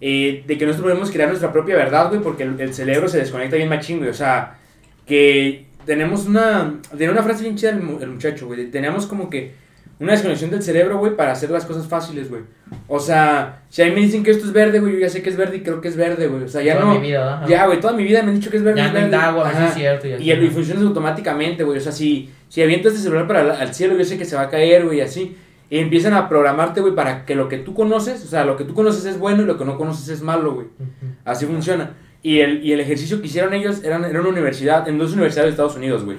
eh, 0.00 0.44
de 0.46 0.58
que 0.58 0.66
nosotros 0.66 0.90
podemos 0.90 1.10
crear 1.10 1.28
nuestra 1.28 1.52
propia 1.52 1.76
verdad, 1.76 2.08
güey, 2.08 2.20
porque 2.20 2.42
el, 2.42 2.60
el 2.60 2.74
cerebro 2.74 3.08
se 3.08 3.18
desconecta 3.18 3.56
bien 3.56 3.68
machín, 3.68 3.98
güey. 3.98 4.10
O 4.10 4.14
sea, 4.14 4.58
que 5.06 5.66
tenemos 5.86 6.26
una. 6.26 6.80
Tenía 6.90 7.10
una 7.12 7.22
frase 7.22 7.42
bien 7.44 7.56
chida 7.56 7.70
el, 7.70 7.80
mu- 7.82 7.98
el 8.00 8.08
muchacho, 8.10 8.46
güey. 8.46 8.70
Teníamos 8.70 9.06
como 9.06 9.28
que 9.30 9.52
una 10.00 10.12
desconexión 10.12 10.50
del 10.50 10.62
cerebro, 10.62 10.98
güey, 10.98 11.14
para 11.14 11.32
hacer 11.32 11.50
las 11.50 11.66
cosas 11.66 11.86
fáciles, 11.86 12.30
güey. 12.30 12.42
O 12.88 12.98
sea, 12.98 13.62
si 13.68 13.82
a 13.82 13.86
mí 13.86 13.92
me 13.92 14.00
dicen 14.00 14.22
que 14.22 14.30
esto 14.30 14.46
es 14.46 14.52
verde, 14.52 14.80
güey, 14.80 14.94
yo 14.94 14.98
ya 15.00 15.10
sé 15.10 15.22
que 15.22 15.28
es 15.30 15.36
verde 15.36 15.58
y 15.58 15.60
creo 15.60 15.80
que 15.80 15.88
es 15.88 15.96
verde, 15.96 16.26
güey. 16.26 16.44
O 16.44 16.48
sea, 16.48 16.62
ya 16.62 16.78
Toda 16.78 16.86
no. 16.94 16.98
mi 17.00 17.06
vida, 17.06 17.36
ajá. 17.36 17.46
Ya, 17.46 17.66
güey, 17.66 17.80
toda 17.80 17.92
mi 17.92 18.02
vida 18.04 18.22
me 18.22 18.30
han 18.30 18.36
dicho 18.40 18.50
que 18.50 18.56
es 18.56 18.62
verde. 18.62 18.78
Ya 18.80 18.86
es 18.86 18.92
verde. 18.94 19.06
indago, 19.06 19.40
a 19.42 19.44
ver 19.44 19.52
si 19.52 19.58
Ajá. 19.58 19.68
es 19.68 19.74
cierto. 19.74 20.06
Y, 20.08 20.10
Y, 20.22 20.30
el, 20.30 20.42
y 20.42 20.46
¿no? 20.46 20.52
funciona 20.52 20.80
automáticamente, 20.80 21.64
güey. 21.64 21.78
O 21.78 21.80
sea, 21.80 21.92
si, 21.92 22.30
si 22.48 22.62
aviento 22.62 22.88
este 22.88 23.00
celular 23.00 23.26
para 23.26 23.58
al 23.60 23.74
cielo, 23.74 23.96
yo 23.96 24.04
sé 24.04 24.16
que 24.16 24.24
se 24.24 24.36
va 24.36 24.42
a 24.42 24.48
caer, 24.48 24.86
güey, 24.86 25.00
así. 25.02 25.36
Y 25.68 25.78
empiezan 25.78 26.14
a 26.14 26.28
programarte, 26.28 26.80
güey, 26.80 26.94
para 26.94 27.24
que 27.26 27.34
lo 27.34 27.48
que 27.48 27.58
tú 27.58 27.74
conoces, 27.74 28.24
o 28.24 28.26
sea, 28.26 28.44
lo 28.44 28.56
que 28.56 28.64
tú 28.64 28.74
conoces 28.74 29.04
es 29.04 29.18
bueno 29.18 29.42
y 29.42 29.44
lo 29.44 29.56
que 29.58 29.64
no 29.64 29.76
conoces 29.76 30.08
es 30.08 30.22
malo, 30.22 30.54
güey. 30.54 30.66
Ujú. 30.66 31.12
Así 31.24 31.44
funciona. 31.46 31.92
Y 32.22 32.40
el, 32.40 32.64
y 32.64 32.72
el 32.72 32.80
ejercicio 32.80 33.20
que 33.20 33.26
hicieron 33.28 33.54
ellos 33.54 33.84
eran, 33.84 34.04
era 34.04 34.20
una 34.20 34.30
universidad, 34.30 34.88
en 34.88 34.98
dos 34.98 35.12
universidades 35.12 35.48
de 35.48 35.50
Estados 35.50 35.76
Unidos, 35.76 36.04
güey. 36.04 36.16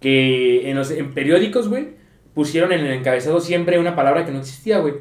Que 0.00 0.70
en, 0.70 0.76
los, 0.76 0.90
en 0.90 1.12
periódicos, 1.12 1.68
güey, 1.68 1.88
pusieron 2.40 2.72
en 2.72 2.80
el 2.80 2.92
encabezado 2.94 3.38
siempre 3.38 3.78
una 3.78 3.94
palabra 3.94 4.24
que 4.24 4.32
no 4.32 4.38
existía, 4.38 4.78
güey. 4.78 4.94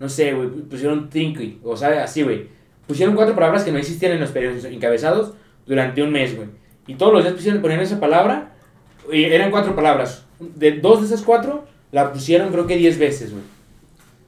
No 0.00 0.08
sé, 0.08 0.32
güey, 0.32 0.48
pusieron 0.48 1.10
trinky, 1.10 1.60
o 1.62 1.76
sea, 1.76 2.02
así, 2.02 2.22
güey. 2.22 2.46
Pusieron 2.86 3.14
cuatro 3.14 3.34
palabras 3.34 3.64
que 3.64 3.70
no 3.70 3.76
existían 3.76 4.12
en 4.12 4.20
los 4.20 4.30
periódicos 4.30 4.64
encabezados 4.64 5.34
durante 5.66 6.02
un 6.02 6.10
mes, 6.10 6.34
güey. 6.34 6.48
Y 6.86 6.94
todos 6.94 7.12
los 7.12 7.22
días 7.22 7.34
pusieron, 7.34 7.60
ponían 7.60 7.80
esa 7.80 8.00
palabra, 8.00 8.54
y 9.12 9.24
eran 9.24 9.50
cuatro 9.50 9.76
palabras. 9.76 10.24
De 10.40 10.72
dos 10.72 11.00
de 11.00 11.06
esas 11.08 11.20
cuatro, 11.20 11.66
la 11.92 12.14
pusieron 12.14 12.50
creo 12.50 12.66
que 12.66 12.78
diez 12.78 12.98
veces, 12.98 13.30
güey. 13.30 13.44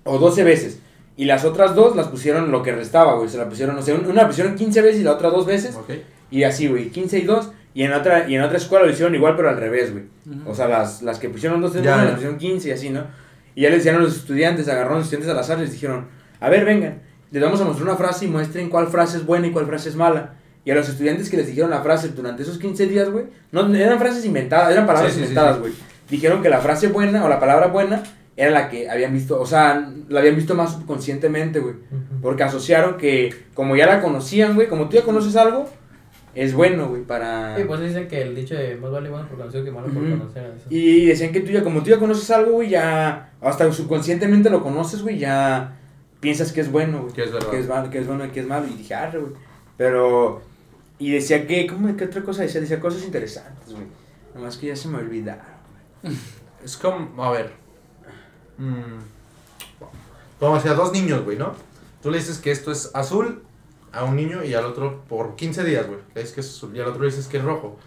O 0.05 0.19
doce 0.19 0.45
veces. 0.45 0.83
Y 1.17 1.25
las 1.25 1.47
otras 1.47 1.75
dos 1.75 1.97
las 1.97 2.09
pusieron 2.09 2.51
lo 2.51 2.63
que 2.63 2.73
restaba, 2.73 3.15
güey. 3.15 3.31
Se 3.31 3.39
la 3.39 3.49
pusieron, 3.49 3.77
no 3.77 3.81
sé, 3.81 3.95
una 3.95 4.13
la 4.13 4.27
pusieron 4.27 4.57
15 4.57 4.83
veces 4.83 5.01
y 5.01 5.05
la 5.05 5.13
otra 5.13 5.31
dos 5.31 5.47
veces. 5.47 5.75
Ok. 5.75 5.93
Y 6.31 6.43
así, 6.43 6.69
güey, 6.69 6.91
15 6.91 7.19
y 7.19 7.23
2. 7.23 7.51
Y 7.75 7.83
en 7.85 7.93
otra, 7.93 8.29
y 8.29 8.35
en 8.35 8.43
otra 8.43 8.57
escuela 8.57 8.85
lo 8.87 8.91
hicieron 8.91 9.15
igual, 9.15 9.37
pero 9.37 9.51
al 9.51 9.57
revés, 9.57 9.93
güey. 9.93 10.05
O 10.47 10.55
sea, 10.55 10.69
las, 10.69 11.03
las 11.03 11.19
que 11.19 11.29
pusieron 11.29 11.61
12 11.61 11.83
Ya, 11.83 11.97
las 12.05 12.15
pusieron 12.15 12.39
15 12.39 12.69
y 12.69 12.73
así, 12.73 12.91
¿no? 12.91 13.05
Y 13.55 13.63
ya 13.63 13.71
les 13.71 13.79
decían 13.79 13.97
a 13.97 13.99
los 14.01 14.17
estudiantes, 14.17 14.69
agarraron 14.69 14.95
a 14.95 14.99
los 14.99 15.07
estudiantes 15.07 15.31
al 15.31 15.39
azar 15.39 15.59
y 15.59 15.63
les 15.63 15.73
dijeron, 15.73 16.07
a 16.41 16.49
ver, 16.49 16.65
vengan, 16.65 17.01
les 17.31 17.43
vamos 17.43 17.61
a 17.61 17.65
mostrar 17.65 17.89
una 17.89 17.97
frase 17.97 18.25
y 18.25 18.29
muestren 18.29 18.69
cuál 18.71 18.89
frase 18.89 19.19
es 19.19 19.27
buena 19.27 19.47
y 19.47 19.51
cuál 19.51 19.67
frase 19.67 19.89
es 19.91 19.97
mala. 19.97 20.35
Y 20.65 20.71
a 20.71 20.75
los 20.75 20.89
estudiantes 20.89 21.31
que 21.31 21.37
les 21.37 21.47
dijeron 21.47 21.71
la 21.71 21.83
frase 21.83 22.09
durante 22.09 22.43
esos 22.43 22.59
15 22.59 22.87
días, 22.87 23.11
güey, 23.11 23.27
no 23.53 23.75
eran 23.75 23.99
frases 23.99 24.25
inventadas, 24.25 24.71
eran 24.73 24.87
palabras 24.87 25.13
Sí, 25.13 25.21
sí, 25.21 25.25
sí, 25.27 25.29
inventadas, 25.31 25.57
sí. 25.57 25.61
güey. 25.61 25.73
Dijeron 26.11 26.43
que 26.43 26.49
la 26.51 26.59
frase 26.59 26.89
buena 26.89 27.25
o 27.25 27.29
la 27.29 27.39
palabra 27.41 27.69
buena 27.69 28.03
era 28.37 28.51
la 28.51 28.69
que 28.69 28.89
habían 28.89 29.13
visto, 29.13 29.41
o 29.41 29.47
sea, 29.47 29.91
la 30.09 30.21
habían 30.21 30.37
visto 30.37 30.55
más 30.55 30.73
subconscientemente, 30.73 31.59
güey. 31.59 31.75
Ujú. 31.75 32.21
Porque 32.23 32.43
asociaron 32.45 32.97
que, 32.97 33.35
como 33.55 33.77
ya 33.77 33.87
la 33.87 34.01
conocían, 34.01 34.55
güey, 34.55 34.69
como 34.69 34.89
tú 34.89 34.97
ya 34.97 35.03
conoces 35.03 35.35
algo, 35.37 35.69
es 36.35 36.55
bueno, 36.55 36.89
güey, 36.89 37.03
para... 37.03 37.57
Sí, 37.57 37.65
pues 37.67 37.81
dicen 37.81 38.07
que 38.09 38.23
el 38.23 38.35
dicho 38.35 38.55
de 38.55 38.77
más 38.77 38.91
vale 38.91 39.11
bueno 39.11 39.27
por 39.29 39.39
conocido 39.39 39.65
que 39.65 39.71
malo 39.71 39.89
por 39.89 40.03
conocer. 40.09 40.55
Eso. 40.57 40.67
Y 40.71 41.07
decían 41.07 41.33
que 41.33 41.41
tú 41.41 41.51
ya, 41.51 41.65
como 41.65 41.83
tú 41.83 41.91
ya 41.91 41.99
conoces 41.99 42.31
algo, 42.31 42.53
güey, 42.53 42.69
ya, 42.69 43.33
hasta 43.41 43.73
subconscientemente 43.73 44.51
lo 44.51 44.63
conoces, 44.63 45.03
güey, 45.03 45.19
ya 45.19 45.77
piensas 46.21 46.53
que 46.53 46.61
es 46.61 46.71
bueno, 46.71 47.03
güey. 47.03 47.13
Que 47.13 47.25
es 47.25 47.33
verdad. 47.33 47.51
Que 47.51 47.59
es, 47.59 47.69
mal- 47.69 47.91
que 47.91 47.99
es 47.99 48.07
bueno 48.07 48.25
y 48.25 48.29
que 48.29 48.41
es 48.41 48.47
malo. 48.47 48.67
Y 48.67 48.77
dije, 48.77 48.95
ah, 48.95 49.11
güey. 49.13 49.33
Pero, 49.77 50.43
y 50.99 51.13
decía 51.13 51.47
que, 51.47 51.67
¿cómo, 51.67 51.97
qué 51.97 52.05
otra 52.05 52.23
cosa 52.23 52.43
decía? 52.43 52.61
Decía 52.61 52.81
cosas 52.81 53.05
interesantes, 53.05 53.73
güey. 53.73 53.87
Nomás 54.35 54.57
que 54.57 54.69
ya 54.69 54.77
se 54.77 54.89
me 54.89 54.99
olvidaron. 54.99 55.45
Es 56.65 56.77
como, 56.77 57.25
a 57.25 57.31
ver. 57.33 57.53
Mm, 58.59 58.99
como 60.41 60.57
hacia 60.57 60.75
dos 60.75 60.93
niños, 60.93 61.25
güey, 61.25 61.37
¿no? 61.39 61.53
Tú 62.03 62.11
le 62.11 62.19
dices 62.19 62.39
que 62.39 62.51
esto 62.51 62.71
es 62.71 62.91
azul 62.95 63.43
a 63.93 64.05
un 64.05 64.17
niño 64.17 64.45
y 64.45 64.55
al 64.55 64.65
otro 64.65 65.03
por 65.09 65.37
15 65.37 65.65
días, 65.65 65.87
güey. 65.87 65.99
Le 66.15 66.21
dices 66.21 66.35
que 66.35 66.41
es 66.41 66.49
azul 66.49 66.71
y 66.77 66.81
al 66.81 66.89
otro 66.89 67.01
le 67.03 67.07
dices 67.09 67.27
que 67.27 67.39
es 67.39 67.43
rojo. 67.45 67.79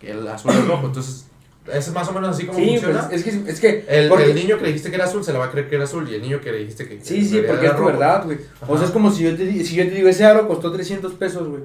Que 0.00 0.10
el 0.12 0.26
azul 0.28 0.50
es 0.52 0.66
rojo. 0.66 0.86
Entonces, 0.86 1.26
es 1.72 1.92
más 1.92 2.08
o 2.08 2.12
menos 2.12 2.30
así 2.30 2.46
como 2.46 2.58
Sí, 2.58 2.70
funciona. 2.70 3.08
pues, 3.08 3.26
es 3.26 3.34
que, 3.44 3.50
es 3.50 3.60
que, 3.60 3.84
el, 3.88 4.08
porque- 4.08 4.24
el 4.24 4.34
niño 4.34 4.56
que 4.56 4.62
le 4.62 4.68
dijiste 4.68 4.88
que 4.90 4.96
era 4.96 5.04
azul 5.04 5.22
se 5.24 5.32
le 5.32 5.38
va 5.38 5.46
a 5.46 5.50
creer 5.50 5.68
que 5.68 5.74
era 5.76 5.84
azul 5.84 6.08
y 6.08 6.14
el 6.14 6.22
niño 6.22 6.40
que 6.40 6.50
le 6.52 6.58
dijiste 6.58 6.88
que. 6.88 6.98
que 6.98 7.04
Sí, 7.04 7.24
sí, 7.24 7.42
porque 7.46 7.64
era 7.66 7.70
es 7.70 7.76
tu 7.76 7.78
rojo. 7.82 7.86
verdad, 7.92 8.24
güey. 8.24 8.38
O 8.66 8.76
sea, 8.78 8.86
es 8.86 8.92
como 8.92 9.10
si 9.10 9.24
yo, 9.24 9.36
te, 9.36 9.64
si 9.64 9.74
yo 9.76 9.84
te 9.84 9.90
digo, 9.94 10.08
ese 10.08 10.24
aro 10.24 10.48
costó 10.48 10.72
300 10.72 11.12
pesos, 11.14 11.46
güey. 11.48 11.62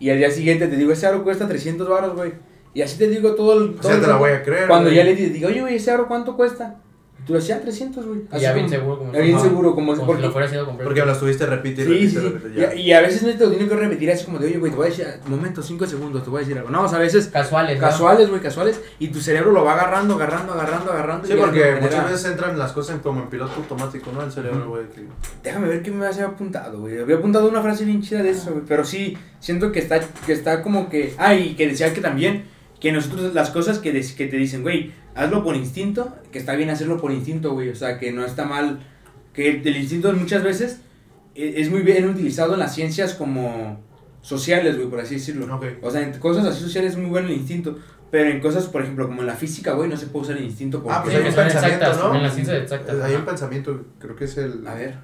Y 0.00 0.10
al 0.10 0.18
día 0.18 0.30
siguiente 0.30 0.66
te 0.68 0.76
digo, 0.76 0.92
ese 0.92 1.06
aro 1.06 1.24
cuesta 1.24 1.48
300 1.48 1.88
baros, 1.88 2.14
güey. 2.14 2.32
Y 2.74 2.82
así 2.82 2.98
te 2.98 3.08
digo 3.08 3.34
todo 3.34 3.54
el... 3.54 3.70
O 3.70 3.72
todo 3.72 3.82
sea, 3.84 3.94
el 3.96 4.00
te 4.02 4.06
la 4.06 4.16
voy 4.16 4.30
a 4.30 4.42
creer. 4.44 4.68
Cuando 4.68 4.86
güey. 4.90 4.96
ya 4.96 5.02
le 5.04 5.16
di- 5.16 5.30
digo, 5.30 5.48
oye, 5.48 5.60
güey, 5.62 5.76
ese 5.76 5.90
aro 5.90 6.06
cuánto 6.06 6.36
cuesta? 6.36 6.76
Le 7.28 7.34
decías, 7.34 7.58
"Ah, 7.58 7.62
300, 7.62 8.06
güey. 8.06 8.20
Así 8.30 8.42
ya 8.42 8.52
bien 8.54 8.66
como- 8.66 8.76
seguro, 8.78 8.98
como 8.98 9.12
ya 9.12 9.20
bien 9.20 9.34
Ajá. 9.36 9.44
seguro, 9.44 9.74
como, 9.74 9.92
como 9.94 10.06
porque, 10.06 10.20
si 10.22 10.26
lo 10.26 10.32
fuera 10.32 10.48
sido 10.48 10.64
completo. 10.66 10.88
Porque 10.88 11.00
me 11.00 11.06
las 11.06 11.20
tuviste 11.20 11.46
repite 11.46 11.82
y 11.82 11.84
Sí, 11.84 11.90
repite 11.90 12.08
sí, 12.10 12.16
y 12.16 12.20
sí. 12.20 12.28
repite. 12.28 12.60
ya. 12.60 12.74
Y, 12.74 12.80
y 12.80 12.92
a 12.92 13.00
veces 13.02 13.22
no 13.22 13.28
te 13.30 13.44
lo 13.44 13.50
tienen 13.50 13.68
que 13.68 13.76
repetir 13.76 14.10
así 14.10 14.24
como 14.24 14.38
de, 14.38 14.46
oye, 14.46 14.58
güey, 14.58 14.70
te 14.72 14.76
voy 14.78 14.86
a 14.86 14.90
decir, 14.90 15.06
momento, 15.26 15.62
5 15.62 15.86
segundos, 15.86 16.24
te 16.24 16.30
voy 16.30 16.38
a 16.38 16.40
decir 16.40 16.56
algo. 16.56 16.70
No, 16.70 16.84
o 16.84 16.88
sea, 16.88 16.98
a 16.98 17.00
veces 17.02 17.28
Casuales, 17.28 17.78
casuales, 17.78 18.28
güey, 18.30 18.40
casuales. 18.40 18.80
Y 18.98 19.08
tu 19.08 19.20
cerebro 19.20 19.52
lo 19.52 19.62
va 19.64 19.74
agarrando, 19.74 20.14
agarrando, 20.14 20.52
agarrando, 20.54 20.90
agarrando. 20.92 21.26
Sí, 21.28 21.34
porque 21.38 21.76
muchas 21.80 22.10
veces 22.10 22.30
entran 22.30 22.58
las 22.58 22.72
cosas 22.72 22.96
en- 22.96 23.02
como 23.02 23.22
en 23.22 23.28
piloto 23.28 23.52
automático, 23.56 24.10
¿no? 24.12 24.22
El 24.22 24.32
cerebro, 24.32 24.68
güey. 24.70 24.84
que- 24.88 25.04
Déjame 25.42 25.68
ver 25.68 25.82
qué 25.82 25.90
me 25.90 26.06
había 26.06 26.26
apuntado, 26.26 26.80
güey. 26.80 26.98
Había 26.98 27.16
apuntado 27.16 27.48
una 27.48 27.60
frase 27.62 27.84
bien 27.84 28.00
chida 28.02 28.22
de 28.22 28.30
eso, 28.30 28.50
güey. 28.52 28.62
Pero 28.66 28.84
sí, 28.84 29.16
siento 29.40 29.70
que 29.70 29.80
está, 29.80 30.00
que 30.26 30.32
está 30.32 30.62
como 30.62 30.88
que. 30.88 31.14
Ah, 31.18 31.34
y 31.34 31.54
que 31.56 31.66
decía 31.68 31.92
que 31.92 32.00
también, 32.00 32.44
que 32.80 32.92
nosotros 32.92 33.34
las 33.34 33.50
cosas 33.50 33.78
que, 33.80 33.92
des- 33.92 34.12
que 34.12 34.26
te 34.28 34.36
dicen, 34.36 34.62
güey, 34.62 34.92
hazlo 35.18 35.42
por 35.42 35.56
instinto, 35.56 36.16
que 36.32 36.38
está 36.38 36.54
bien 36.54 36.70
hacerlo 36.70 36.98
por 36.98 37.12
instinto, 37.12 37.52
güey. 37.52 37.68
O 37.70 37.74
sea, 37.74 37.98
que 37.98 38.12
no 38.12 38.24
está 38.24 38.44
mal. 38.44 38.80
Que 39.32 39.60
el 39.62 39.76
instinto 39.76 40.12
muchas 40.12 40.42
veces 40.42 40.80
e- 41.34 41.60
es 41.60 41.70
muy 41.70 41.82
bien 41.82 42.08
utilizado 42.08 42.54
en 42.54 42.60
las 42.60 42.74
ciencias 42.74 43.14
como 43.14 43.80
sociales, 44.22 44.76
güey, 44.76 44.88
por 44.88 45.00
así 45.00 45.16
decirlo. 45.16 45.54
Ok. 45.54 45.64
O 45.82 45.90
sea, 45.90 46.02
en 46.02 46.18
cosas 46.18 46.46
así 46.46 46.62
sociales 46.62 46.92
es 46.92 46.98
muy 46.98 47.10
bueno 47.10 47.28
el 47.28 47.34
instinto. 47.34 47.78
Pero 48.10 48.30
en 48.30 48.40
cosas, 48.40 48.66
por 48.66 48.80
ejemplo, 48.80 49.06
como 49.06 49.20
en 49.20 49.26
la 49.26 49.34
física, 49.34 49.72
güey, 49.72 49.90
no 49.90 49.96
se 49.96 50.06
puede 50.06 50.24
usar 50.24 50.36
el 50.38 50.44
instinto 50.44 50.82
porque... 50.82 50.96
Ah, 50.96 51.02
pues 51.02 51.14
Sí, 51.14 51.20
hay 51.20 51.28
un 51.28 51.34
pensamiento, 51.34 51.84
exactas, 51.84 51.98
¿no? 51.98 52.14
en 52.14 52.22
las 52.22 52.34
ciencias 52.34 52.62
exactas. 52.62 53.00
Hay 53.02 53.14
un 53.14 53.24
pensamiento, 53.26 53.84
creo 53.98 54.16
que 54.16 54.24
es 54.24 54.36
el. 54.38 54.66
A 54.66 54.74
ver. 54.74 54.94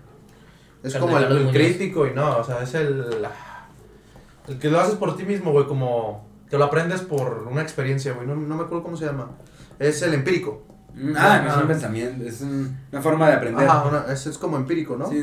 Es 0.82 0.92
Cardenal 0.94 1.28
como 1.28 1.36
el, 1.40 1.50
crítico 1.50 2.06
y 2.06 2.14
no, 2.14 2.38
o 2.38 2.44
sea, 2.44 2.62
es 2.62 2.74
el. 2.74 3.04
El 4.48 4.58
que 4.58 4.70
lo 4.70 4.80
haces 4.80 4.94
por 4.94 5.16
ti 5.16 5.24
mismo, 5.24 5.52
güey, 5.52 5.66
como. 5.66 6.26
Que 6.48 6.56
lo 6.56 6.64
aprendes 6.64 7.02
por 7.02 7.46
una 7.50 7.60
experiencia, 7.62 8.12
güey. 8.12 8.26
No, 8.26 8.36
no 8.36 8.54
me 8.56 8.64
acuerdo 8.64 8.82
cómo 8.82 8.96
se 8.96 9.04
llama. 9.06 9.30
Es 9.78 10.02
el 10.02 10.14
empírico. 10.14 10.62
Mm, 10.94 11.12
Ah, 11.16 11.40
no 11.44 11.50
es 11.50 11.56
un 11.56 11.66
pensamiento, 11.66 12.24
es 12.24 12.40
un- 12.40 12.76
una 12.92 13.02
forma 13.02 13.28
de 13.28 13.34
aprender. 13.34 13.68
Ajá, 13.68 13.84
una- 13.88 14.12
es, 14.12 14.26
es 14.26 14.38
como 14.38 14.56
empírico, 14.56 14.96
¿no? 14.96 15.08
Sí, 15.10 15.22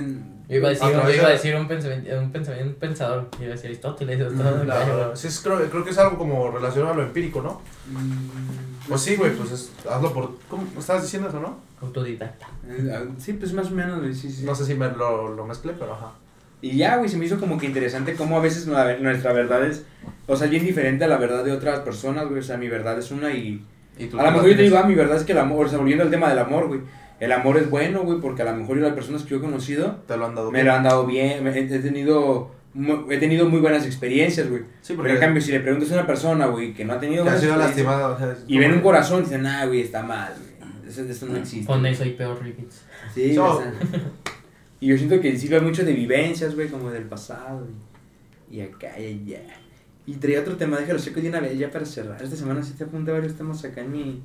Yo 0.49 0.57
iba 0.57 0.67
a 0.67 0.71
decir, 0.71 0.87
yo 0.89 0.93
iba 1.13 1.23
a 1.23 1.27
de- 1.27 1.33
decir 1.33 1.55
un 1.55 1.65
pensamiento, 1.69 2.19
un 2.19 2.31
pensamiento, 2.31 2.69
un 2.71 2.75
pensador. 2.75 3.29
Yo 3.37 3.43
iba 3.45 3.53
a 3.53 3.55
decir 3.55 3.67
Aristóteles. 3.67 4.19
La- 4.67 4.85
pero- 4.85 5.15
sí, 5.15 5.27
es- 5.27 5.39
creo, 5.39 5.57
creo 5.69 5.83
que 5.85 5.91
es 5.91 5.97
algo 5.97 6.17
como 6.17 6.51
relacionado 6.51 6.91
a 6.93 6.95
lo 6.97 7.03
empírico, 7.03 7.41
¿no? 7.41 7.61
Mm, 7.87 8.89
Pues 8.89 9.01
sí, 9.01 9.15
güey, 9.15 9.31
pues 9.33 9.51
es, 9.51 9.71
hazlo 9.89 10.11
por. 10.11 10.31
¿Cómo 10.49 10.67
estabas 10.77 11.03
diciendo 11.03 11.29
eso, 11.29 11.39
no? 11.39 11.57
Autodidacta. 11.81 12.47
Eh, 12.67 12.91
ah, 12.93 13.03
Sí, 13.17 13.33
pues 13.33 13.53
más 13.53 13.67
o 13.67 13.71
menos, 13.71 14.01
sí, 14.17 14.29
sí. 14.29 14.43
No 14.43 14.53
sé 14.55 14.65
si 14.65 14.73
me 14.75 14.89
lo, 14.89 15.33
lo 15.33 15.45
mezclé, 15.45 15.71
pero 15.79 15.93
ajá. 15.93 16.11
Y 16.61 16.75
ya, 16.77 16.97
güey, 16.97 17.09
se 17.09 17.17
me 17.17 17.25
hizo 17.25 17.39
como 17.39 17.57
que 17.57 17.67
interesante 17.67 18.15
cómo 18.15 18.37
a 18.37 18.41
veces 18.41 18.67
nuestra 18.67 19.31
verdad 19.33 19.65
es, 19.65 19.83
o 20.27 20.35
sea, 20.35 20.47
bien 20.47 20.65
diferente 20.65 21.05
a 21.05 21.07
la 21.07 21.17
verdad 21.17 21.43
de 21.45 21.51
otras 21.53 21.79
personas, 21.79 22.27
güey. 22.27 22.39
O 22.41 22.43
sea, 22.43 22.57
mi 22.57 22.67
verdad 22.67 22.99
es 22.99 23.11
una 23.11 23.31
y... 23.31 23.65
¿Y 23.97 24.05
tú 24.07 24.19
A 24.19 24.23
lo 24.23 24.31
mejor 24.31 24.49
yo 24.49 24.55
te 24.55 24.63
digo, 24.63 24.77
ah, 24.77 24.83
mi 24.83 24.95
verdad 24.95 25.17
es 25.17 25.23
que 25.23 25.31
el 25.33 25.37
amor, 25.37 25.65
o 25.65 25.69
sea, 25.69 25.77
volviendo 25.77 26.03
al 26.03 26.09
tema 26.09 26.29
del 26.29 26.39
amor, 26.39 26.67
güey. 26.67 26.81
El 27.19 27.31
amor 27.31 27.57
es 27.57 27.69
bueno, 27.69 28.01
güey, 28.01 28.19
porque 28.19 28.41
a 28.41 28.45
lo 28.45 28.55
mejor 28.55 28.77
yo 28.77 28.83
las 28.83 28.93
personas 28.93 29.21
que 29.23 29.29
yo 29.29 29.37
he 29.37 29.41
conocido 29.41 29.97
Te 30.07 30.17
lo 30.17 30.25
han 30.25 30.33
dado 30.33 30.49
me 30.49 30.57
bien. 30.59 30.65
lo 30.67 30.73
han 30.73 30.83
dado 30.83 31.05
bien, 31.05 31.43
me- 31.43 31.51
he, 31.57 31.63
tenido... 31.79 32.49
He 33.09 33.17
tenido 33.17 33.47
muy 33.49 33.59
buenas 33.59 33.85
experiencias, 33.85 34.49
güey. 34.49 34.63
Sí, 34.81 34.93
Porque 34.93 35.11
en 35.11 35.19
cambio, 35.19 35.41
si 35.41 35.51
le 35.51 35.59
preguntas 35.59 35.91
a 35.91 35.95
una 35.95 36.07
persona, 36.07 36.45
güey, 36.47 36.73
que 36.73 36.83
no 36.85 36.93
ha 36.93 36.99
tenido 36.99 37.23
que 37.25 37.29
ha 37.29 37.37
sido 37.37 37.57
lastimado. 37.57 38.15
o 38.15 38.17
sea, 38.17 38.33
y 38.47 38.57
ven 38.57 38.71
un 38.73 38.79
corazón, 38.79 39.23
dicen, 39.23 39.45
ah, 39.45 39.65
güey, 39.65 39.81
está 39.81 40.01
mal, 40.03 40.33
güey. 40.37 40.89
Eso, 40.89 41.03
eso 41.03 41.25
no 41.27 41.37
existe. 41.37 41.67
Pon 41.67 41.85
eso 41.85 42.03
y 42.05 42.11
peor 42.11 42.41
repeats. 42.41 42.83
Sí, 43.13 43.35
So- 43.35 43.57
o 43.57 43.61
sea, 43.61 43.73
y 44.79 44.87
yo 44.87 44.97
siento 44.97 45.19
que 45.21 45.37
sirve 45.37 45.59
mucho 45.59 45.83
de 45.85 45.93
vivencias, 45.93 46.55
güey, 46.55 46.69
como 46.69 46.89
del 46.89 47.03
pasado. 47.03 47.67
Y, 48.49 48.57
y 48.57 48.61
acá 48.61 48.97
y 48.97 49.05
allá. 49.33 49.41
Y 50.11 50.15
traía 50.17 50.41
otro 50.41 50.57
tema, 50.57 50.77
déjalo 50.77 50.99
seco 50.99 51.19
de 51.21 51.29
una 51.29 51.39
vez 51.39 51.57
ya 51.57 51.71
para 51.71 51.85
cerrar. 51.85 52.21
Esta 52.21 52.35
semana 52.35 52.61
sí 52.63 52.73
te 52.73 52.83
apunté 52.83 53.11
varios 53.11 53.35
temas 53.35 53.63
acá 53.63 53.81
en 53.81 53.91
mi, 53.91 54.21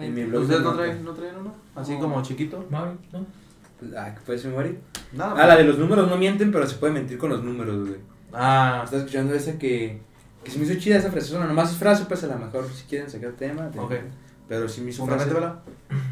en 0.00 0.14
mi 0.14 0.24
blog. 0.24 0.42
¿Ustedes 0.42 0.62
no 0.62 0.72
traen, 0.74 1.04
no 1.04 1.12
traen 1.12 1.36
uno? 1.36 1.54
Así 1.74 1.92
No. 1.92 2.00
como 2.00 2.22
chiquito. 2.22 2.64
Mauri, 2.70 2.92
¿no? 3.12 3.18
notas. 3.20 3.98
Ah, 3.98 4.14
¿qué 4.14 4.20
puedes 4.24 4.44
memoria? 4.44 4.72
Nada. 5.12 5.34
Ah, 5.36 5.46
la 5.46 5.56
de 5.56 5.64
los 5.64 5.78
números 5.78 6.08
no 6.08 6.16
mienten, 6.16 6.50
pero 6.52 6.66
se 6.66 6.76
puede 6.76 6.92
mentir 6.92 7.18
con 7.18 7.30
los 7.30 7.42
números, 7.42 7.88
güey. 7.88 8.00
Ah, 8.32 8.82
Estaba 8.84 9.02
escuchando 9.02 9.34
esa 9.34 9.58
que, 9.58 10.00
que 10.44 10.50
se 10.50 10.58
me 10.58 10.64
hizo 10.64 10.74
chida 10.78 10.96
esa 10.96 11.10
frase. 11.10 11.32
Bueno, 11.32 11.46
nomás 11.48 11.70
es 11.72 11.76
frase, 11.78 12.04
pues 12.06 12.22
a 12.24 12.28
lo 12.28 12.38
mejor 12.38 12.66
si 12.72 12.84
quieren 12.84 13.10
sacar 13.10 13.32
tema. 13.32 13.70
te- 13.70 13.78
Ok. 13.78 13.92
Pero 14.48 14.68
sí 14.68 14.80
me 14.80 14.90
hizo 14.90 15.04
frase. 15.06 15.30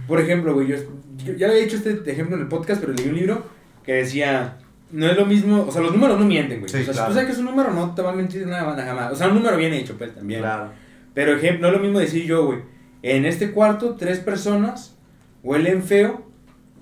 Por 0.06 0.20
ejemplo, 0.20 0.54
güey, 0.54 0.66
yo, 0.68 0.76
yo 1.24 1.32
ya 1.34 1.46
le 1.48 1.54
había 1.54 1.64
dicho 1.64 1.76
este 1.76 2.10
ejemplo 2.10 2.36
en 2.36 2.42
el 2.42 2.48
podcast, 2.48 2.80
pero 2.80 2.92
leí 2.92 3.08
un 3.08 3.14
libro 3.16 3.42
que 3.84 3.94
decía, 3.94 4.58
no 4.90 5.06
es 5.06 5.16
lo 5.16 5.26
mismo, 5.26 5.64
o 5.68 5.70
sea, 5.72 5.82
los 5.82 5.92
números 5.92 6.18
no 6.18 6.24
mienten, 6.26 6.60
güey. 6.60 6.70
Sí, 6.70 6.78
o 6.78 6.84
sea, 6.84 6.92
claro. 6.92 7.08
si 7.08 7.08
tú 7.08 7.14
sabes 7.14 7.26
que 7.26 7.32
es 7.32 7.38
un 7.38 7.44
número, 7.46 7.72
no 7.72 7.94
te 7.94 8.02
va 8.02 8.10
a 8.10 8.14
mentir 8.14 8.46
nada, 8.46 8.62
nada 8.74 8.84
jamás. 8.84 9.12
O 9.12 9.16
sea, 9.16 9.28
un 9.28 9.34
número 9.34 9.56
bien 9.56 9.72
hecho, 9.72 9.96
pues, 9.98 10.14
también. 10.14 10.40
Claro. 10.40 10.70
Pero, 11.14 11.32
ejemplo, 11.34 11.68
no 11.68 11.74
es 11.74 11.80
lo 11.80 11.84
mismo 11.84 11.98
decir 11.98 12.24
yo, 12.24 12.46
güey, 12.46 12.58
en 13.02 13.24
este 13.26 13.50
cuarto, 13.52 13.94
tres 13.96 14.18
personas 14.18 14.96
huelen 15.42 15.82
feo, 15.82 16.26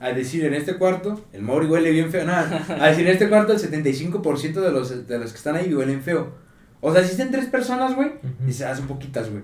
a 0.01 0.11
decir 0.11 0.45
en 0.45 0.53
este 0.55 0.75
cuarto, 0.77 1.21
el 1.33 1.43
Mauri 1.43 1.67
huele 1.67 1.91
bien 1.91 2.11
feo, 2.11 2.25
nada, 2.25 2.67
a 2.81 2.89
decir 2.89 3.07
en 3.07 3.13
este 3.13 3.29
cuarto 3.29 3.53
el 3.55 3.59
75% 3.59 4.53
de 4.61 4.71
los, 4.71 5.07
de 5.09 5.19
los 5.19 5.31
que 5.33 5.37
están 5.39 5.57
ahí 5.57 5.73
huelen 5.75 6.03
feo. 6.03 6.33
O 6.81 6.93
sea, 6.93 7.03
si 7.03 7.13
están 7.13 7.31
tres 7.31 7.47
personas, 7.47 7.95
güey, 7.95 8.13
dices, 8.45 8.67
ah, 8.67 8.77
son 8.77 8.87
poquitas, 8.87 9.31
güey. 9.31 9.43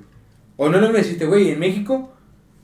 O 0.57 0.69
no 0.69 0.77
es 0.77 0.83
lo 0.83 0.89
mismo 0.89 0.99
decirte, 1.03 1.25
güey, 1.25 1.51
en 1.51 1.59
México, 1.59 2.13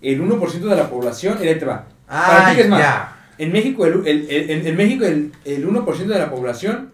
el 0.02 0.20
1% 0.22 0.60
de 0.60 0.76
la 0.76 0.88
población, 0.90 1.38
y 1.42 1.46
ahí 1.48 1.58
te 1.58 1.64
va. 1.64 1.86
Para 2.06 2.46
Ah, 2.46 2.50
ti, 2.50 2.56
¿qué 2.56 2.62
es 2.62 2.68
más? 2.68 2.78
ya. 2.80 3.14
En 3.38 3.52
México, 3.52 3.86
el, 3.86 4.06
el, 4.06 4.26
el- 4.30 4.66
en, 4.66 4.76
México 4.76 5.04
el, 5.04 5.32
el 5.44 5.66
1% 5.68 5.96
de 6.06 6.18
la 6.18 6.30
población 6.30 6.92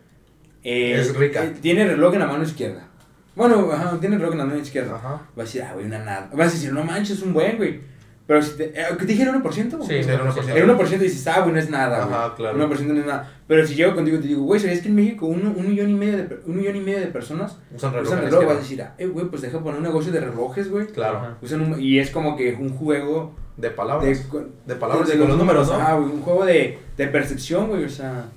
eh, 0.62 0.94
Es 0.98 1.14
rica. 1.16 1.44
eh, 1.44 1.54
tiene 1.60 1.86
reloj 1.86 2.14
en 2.14 2.20
la 2.20 2.26
mano 2.26 2.42
izquierda. 2.44 2.88
Bueno, 3.34 3.68
ajá, 3.72 3.98
tiene 4.00 4.16
reloj 4.16 4.32
en 4.32 4.38
la 4.38 4.44
mano 4.46 4.60
izquierda. 4.60 4.94
Ajá. 4.96 5.22
Vas 5.34 5.38
a 5.38 5.42
decir, 5.42 5.62
ah, 5.62 5.72
güey, 5.74 5.86
una 5.86 5.98
nada. 5.98 6.30
Vas 6.32 6.48
a 6.48 6.52
decir, 6.52 6.72
no 6.72 6.84
manches, 6.84 7.18
es 7.18 7.22
un 7.22 7.32
buen, 7.32 7.56
güey. 7.56 7.80
Pero 8.26 8.40
si 8.40 8.56
te. 8.56 8.64
Eh, 8.64 8.84
¿Qué 8.90 8.96
te 9.04 9.04
dije 9.06 9.22
el 9.24 9.30
1%? 9.34 9.86
Sí, 9.86 9.94
el 9.96 10.06
1%. 10.20 10.48
El 10.54 10.68
1% 10.70 10.98
dices, 10.98 11.26
ah, 11.26 11.40
güey, 11.40 11.52
no 11.52 11.58
es 11.58 11.68
nada, 11.68 12.04
güey. 12.06 12.14
Ajá, 12.16 12.34
claro. 12.34 12.58
1% 12.70 12.80
no 12.86 13.00
es 13.00 13.06
nada. 13.06 13.30
Pero 13.46 13.66
si 13.66 13.74
llego 13.74 13.94
contigo 13.94 14.16
y 14.16 14.20
te 14.20 14.28
digo, 14.28 14.42
güey, 14.44 14.58
¿sabías 14.60 14.80
que 14.80 14.88
en 14.88 14.94
México 14.94 15.26
un, 15.26 15.46
un, 15.46 15.68
millón 15.68 15.90
y 15.90 15.94
medio 15.94 16.16
de, 16.16 16.38
un 16.46 16.56
millón 16.56 16.76
y 16.76 16.80
medio 16.80 17.00
de 17.00 17.06
personas 17.08 17.58
Usan 17.74 17.92
reloj. 17.92 18.08
usan 18.08 18.22
reloj? 18.24 18.44
Vas 18.46 18.56
a 18.56 18.60
decir, 18.60 18.80
ah, 18.82 18.94
eh, 18.96 19.06
güey, 19.06 19.26
pues 19.26 19.42
deja 19.42 19.58
poner 19.60 19.76
un 19.78 19.82
negocio 19.84 20.10
de 20.12 20.20
relojes, 20.20 20.70
güey. 20.70 20.86
Claro. 20.86 21.36
Usan 21.42 21.60
un- 21.60 21.80
y 21.80 21.98
es 21.98 22.10
como 22.10 22.36
que 22.36 22.54
un 22.54 22.70
juego 22.70 23.34
De 23.56 23.70
palabras. 23.70 24.04
de, 24.06 24.38
De, 24.38 24.46
de, 24.66 24.74
palabras 24.74 25.08
de 25.08 25.14
y 25.14 25.18
con 25.18 25.28
los 25.28 25.38
números, 25.38 25.68
¿no? 25.68 25.74
Ah, 25.74 25.94
güey, 25.94 26.10
un 26.12 26.22
juego 26.22 26.44
de, 26.44 26.78
de 26.96 27.06
percepción, 27.08 27.68
güey, 27.68 27.84
o 27.84 27.88
sea, 27.88 28.28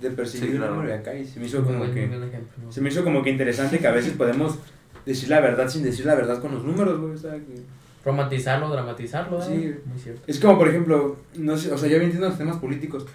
de 0.00 0.10
percibir 0.10 0.50
Sí, 0.50 0.56
claro. 0.56 0.72
el 0.72 0.76
número 0.78 0.92
de 0.94 0.98
acá 1.00 1.14
y 1.14 1.24
se 1.26 1.40
me 1.40 1.46
hizo 1.46 1.62
como 1.64 1.84
que 1.92 2.06
muy 2.06 2.72
se 2.72 2.80
me 2.80 2.88
hizo 2.88 3.04
como 3.04 3.22
que 3.22 3.30
interesante 3.30 3.78
que 3.78 3.86
a 3.86 3.92
veces 3.92 4.12
podemos 4.14 4.58
decir 5.06 5.28
la 5.28 5.40
verdad 5.40 5.68
sin 5.68 5.82
decir 5.82 6.06
la 6.06 6.14
verdad 6.14 6.40
con 6.40 6.52
los 6.54 6.64
números, 6.64 7.00
güey, 7.00 7.12
o 7.14 7.16
sea, 7.18 7.32
que 7.32 7.62
Romantizarlo, 8.04 8.68
dramatizarlo. 8.68 9.38
¿eh? 9.40 9.44
Sí. 9.46 9.74
Muy 9.88 9.98
cierto. 9.98 10.22
es 10.26 10.40
como 10.40 10.58
por 10.58 10.68
ejemplo, 10.68 11.16
no 11.36 11.56
sé, 11.56 11.70
o 11.72 11.78
sea, 11.78 11.88
yo 11.88 11.94
bien 11.98 12.06
entiendo 12.06 12.28
los 12.28 12.38
temas 12.38 12.56
políticos. 12.56 13.06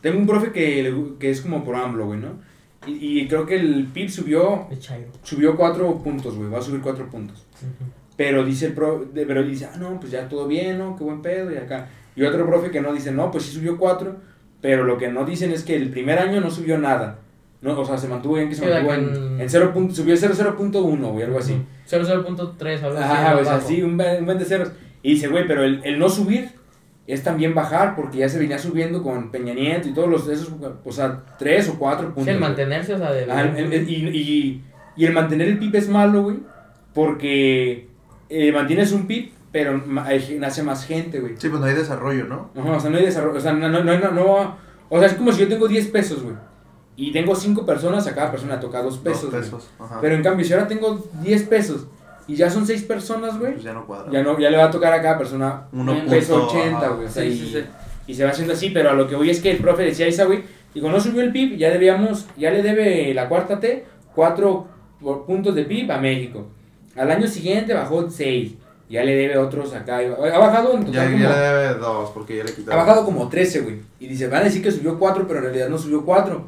Tengo 0.00 0.18
un 0.18 0.26
profe 0.26 0.52
que, 0.52 1.14
que 1.18 1.30
es 1.30 1.40
como 1.40 1.64
pro 1.64 1.76
AMLO, 1.78 2.06
güey, 2.06 2.20
¿no? 2.20 2.28
Y, 2.86 3.20
y 3.22 3.26
creo 3.28 3.44
que 3.44 3.56
el 3.56 3.86
PIB 3.92 4.08
subió 4.08 4.68
subió 5.24 5.56
cuatro 5.56 6.00
puntos, 6.00 6.36
güey, 6.36 6.48
va 6.48 6.58
a 6.58 6.62
subir 6.62 6.80
cuatro 6.80 7.10
puntos. 7.10 7.44
Ujú. 7.60 7.90
Pero 8.16 8.44
dice 8.44 8.66
el 8.66 8.72
pro, 8.72 9.04
de- 9.12 9.26
pero 9.26 9.42
dice, 9.42 9.68
ah, 9.72 9.76
no, 9.78 9.98
pues 10.00 10.12
ya 10.12 10.28
todo 10.28 10.46
bien, 10.46 10.78
¿no? 10.78 10.96
Qué 10.96 11.04
buen 11.04 11.20
pedo, 11.22 11.52
y 11.52 11.56
acá. 11.56 11.88
Y 12.14 12.22
otro 12.24 12.46
profe 12.46 12.70
que 12.70 12.80
no 12.80 12.92
dice, 12.92 13.12
no, 13.12 13.30
pues 13.30 13.44
sí 13.44 13.52
subió 13.52 13.76
4, 13.76 14.16
pero 14.62 14.84
lo 14.84 14.96
que 14.96 15.08
no 15.08 15.24
dicen 15.26 15.50
es 15.52 15.62
que 15.64 15.76
el 15.76 15.90
primer 15.90 16.18
año 16.18 16.40
no 16.40 16.50
subió 16.50 16.78
nada. 16.78 17.18
No, 17.60 17.78
o 17.78 17.84
sea, 17.84 17.98
se 17.98 18.08
mantuvo 18.08 18.34
bien 18.36 18.48
que 18.48 18.54
se 18.54 18.64
Sí, 18.64 18.70
mantuvo 18.70 18.94
en, 18.94 19.14
en- 19.14 19.40
en 19.40 19.50
0. 19.50 19.70
punto- 19.74 19.94
subió 19.94 20.14
0.1, 20.16 21.12
güey, 21.12 21.24
algo 21.24 21.38
así. 21.38 21.52
Ujú. 21.54 21.64
00.3, 21.86 22.82
algo 22.82 22.98
así. 22.98 23.04
Ajá, 23.12 23.36
o 23.36 23.44
sea, 23.44 23.60
sí, 23.60 23.82
un 23.82 24.00
un 24.00 24.24
buen 24.26 24.38
de 24.38 24.44
ceros. 24.44 24.70
Y 25.02 25.12
dice, 25.12 25.28
güey, 25.28 25.46
pero 25.46 25.62
el, 25.64 25.80
el 25.84 25.98
no 25.98 26.08
subir 26.08 26.50
es 27.06 27.22
también 27.22 27.54
bajar, 27.54 27.94
porque 27.96 28.18
ya 28.18 28.28
se 28.28 28.38
venía 28.38 28.58
subiendo 28.58 29.02
con 29.02 29.30
Peña 29.30 29.54
Nieto 29.54 29.88
y 29.88 29.92
todos 29.94 30.08
los, 30.08 30.28
esos, 30.28 30.50
o 30.84 30.92
sea, 30.92 31.22
3 31.38 31.68
o 31.68 31.78
4 31.78 32.06
puntos. 32.08 32.24
Sí, 32.24 32.30
el 32.30 32.38
güey. 32.38 32.48
mantenerse, 32.48 32.94
o 32.94 32.98
sea, 32.98 33.12
de. 33.12 33.30
Ah, 33.30 33.42
el- 33.56 33.72
el- 33.72 33.88
y, 33.88 33.94
y, 34.08 34.64
y 34.96 35.04
el 35.04 35.12
mantener 35.12 35.48
el 35.48 35.58
PIB 35.58 35.76
es 35.76 35.88
malo, 35.88 36.22
güey, 36.24 36.38
porque 36.94 37.88
eh, 38.28 38.52
mantienes 38.52 38.92
un 38.92 39.06
PIB, 39.06 39.32
pero 39.52 39.82
hay- 40.04 40.36
nace 40.38 40.62
más 40.62 40.84
gente, 40.86 41.20
güey. 41.20 41.34
Sí, 41.38 41.48
pues 41.48 41.60
no 41.60 41.66
hay 41.66 41.74
desarrollo, 41.74 42.24
¿no? 42.26 42.50
Ajá, 42.56 42.72
o 42.72 42.80
sea, 42.80 42.90
no 42.90 42.98
hay 42.98 43.04
desarrollo, 43.04 43.38
o 43.38 43.40
sea, 43.40 43.52
no, 43.52 43.68
no, 43.68 43.82
no, 43.82 43.98
no, 43.98 44.10
no- 44.10 44.56
o 44.88 44.98
sea, 44.98 45.08
es 45.08 45.14
como 45.14 45.32
si 45.32 45.40
yo 45.40 45.48
tengo 45.48 45.66
10 45.68 45.86
pesos, 45.88 46.22
güey, 46.22 46.34
y 46.96 47.12
tengo 47.12 47.34
5 47.34 47.64
personas, 47.66 48.06
a 48.06 48.14
cada 48.14 48.30
persona 48.30 48.58
toca 48.60 48.82
2 48.82 48.98
pesos, 48.98 49.22
Dos 49.22 49.30
güey. 49.30 49.42
pesos. 49.42 49.70
Ajá. 49.78 49.98
Pero 50.00 50.14
en 50.14 50.22
cambio, 50.22 50.44
si 50.44 50.52
ahora 50.52 50.66
tengo 50.68 51.08
10 51.22 51.42
pesos 51.44 51.86
y 52.26 52.34
ya 52.36 52.50
son 52.50 52.66
6 52.66 52.82
personas, 52.84 53.38
güey, 53.38 53.52
pues 53.52 53.64
ya 53.64 53.72
no 53.72 53.86
cuadra. 53.86 54.10
ya, 54.12 54.22
no, 54.22 54.38
ya 54.38 54.50
le 54.50 54.56
va 54.56 54.64
a 54.64 54.70
tocar 54.70 54.92
a 54.92 55.00
cada 55.02 55.16
persona 55.18 55.64
Uno 55.72 55.92
un 55.92 56.06
peso 56.06 56.38
punto, 56.40 56.58
80, 56.58 56.78
ajá. 56.78 56.88
güey, 56.94 57.06
o 57.06 57.10
sea, 57.10 57.22
Sí, 57.22 57.28
y, 57.28 57.38
sí, 57.38 57.46
sí. 57.52 57.64
y 58.08 58.14
se 58.14 58.24
va 58.24 58.30
haciendo 58.30 58.52
así, 58.54 58.70
pero 58.70 58.90
a 58.90 58.94
lo 58.94 59.08
que 59.08 59.16
voy 59.16 59.30
es 59.30 59.40
que 59.40 59.50
el 59.52 59.58
profe 59.58 59.82
decía 59.84 60.06
esa, 60.06 60.24
güey, 60.24 60.42
digo, 60.74 60.90
no 60.90 61.00
subió 61.00 61.22
el 61.22 61.32
PIB, 61.32 61.56
ya 61.56 61.70
debíamos, 61.70 62.26
ya 62.36 62.50
le 62.50 62.62
debe 62.62 63.12
la 63.14 63.28
cuarta 63.28 63.58
T 63.60 63.86
4 64.14 64.66
puntos 65.26 65.54
de 65.54 65.64
PIB 65.64 65.90
a 65.92 65.98
México. 65.98 66.46
Al 66.96 67.10
año 67.10 67.26
siguiente 67.28 67.74
bajó 67.74 68.10
6, 68.10 68.52
ya 68.88 69.02
le 69.04 69.14
debe 69.14 69.36
otros 69.38 69.74
acá, 69.74 69.98
ha 69.98 70.38
bajado 70.38 70.74
en 70.74 70.84
total 70.86 70.92
ya 70.94 71.12
como, 71.12 71.28
le 71.28 71.38
debe 71.38 71.74
dos, 71.74 72.10
porque 72.10 72.36
ya 72.36 72.44
le 72.44 72.50
ha 72.50 72.54
quitaron. 72.54 72.86
bajado 72.86 73.04
como 73.04 73.28
13, 73.28 73.60
güey, 73.60 73.76
y 74.00 74.06
dice, 74.08 74.28
van 74.28 74.42
a 74.42 74.44
decir 74.44 74.62
que 74.62 74.70
subió 74.70 74.98
4, 74.98 75.26
pero 75.26 75.38
en 75.40 75.44
realidad 75.46 75.68
no 75.68 75.76
subió 75.78 76.04
4, 76.04 76.44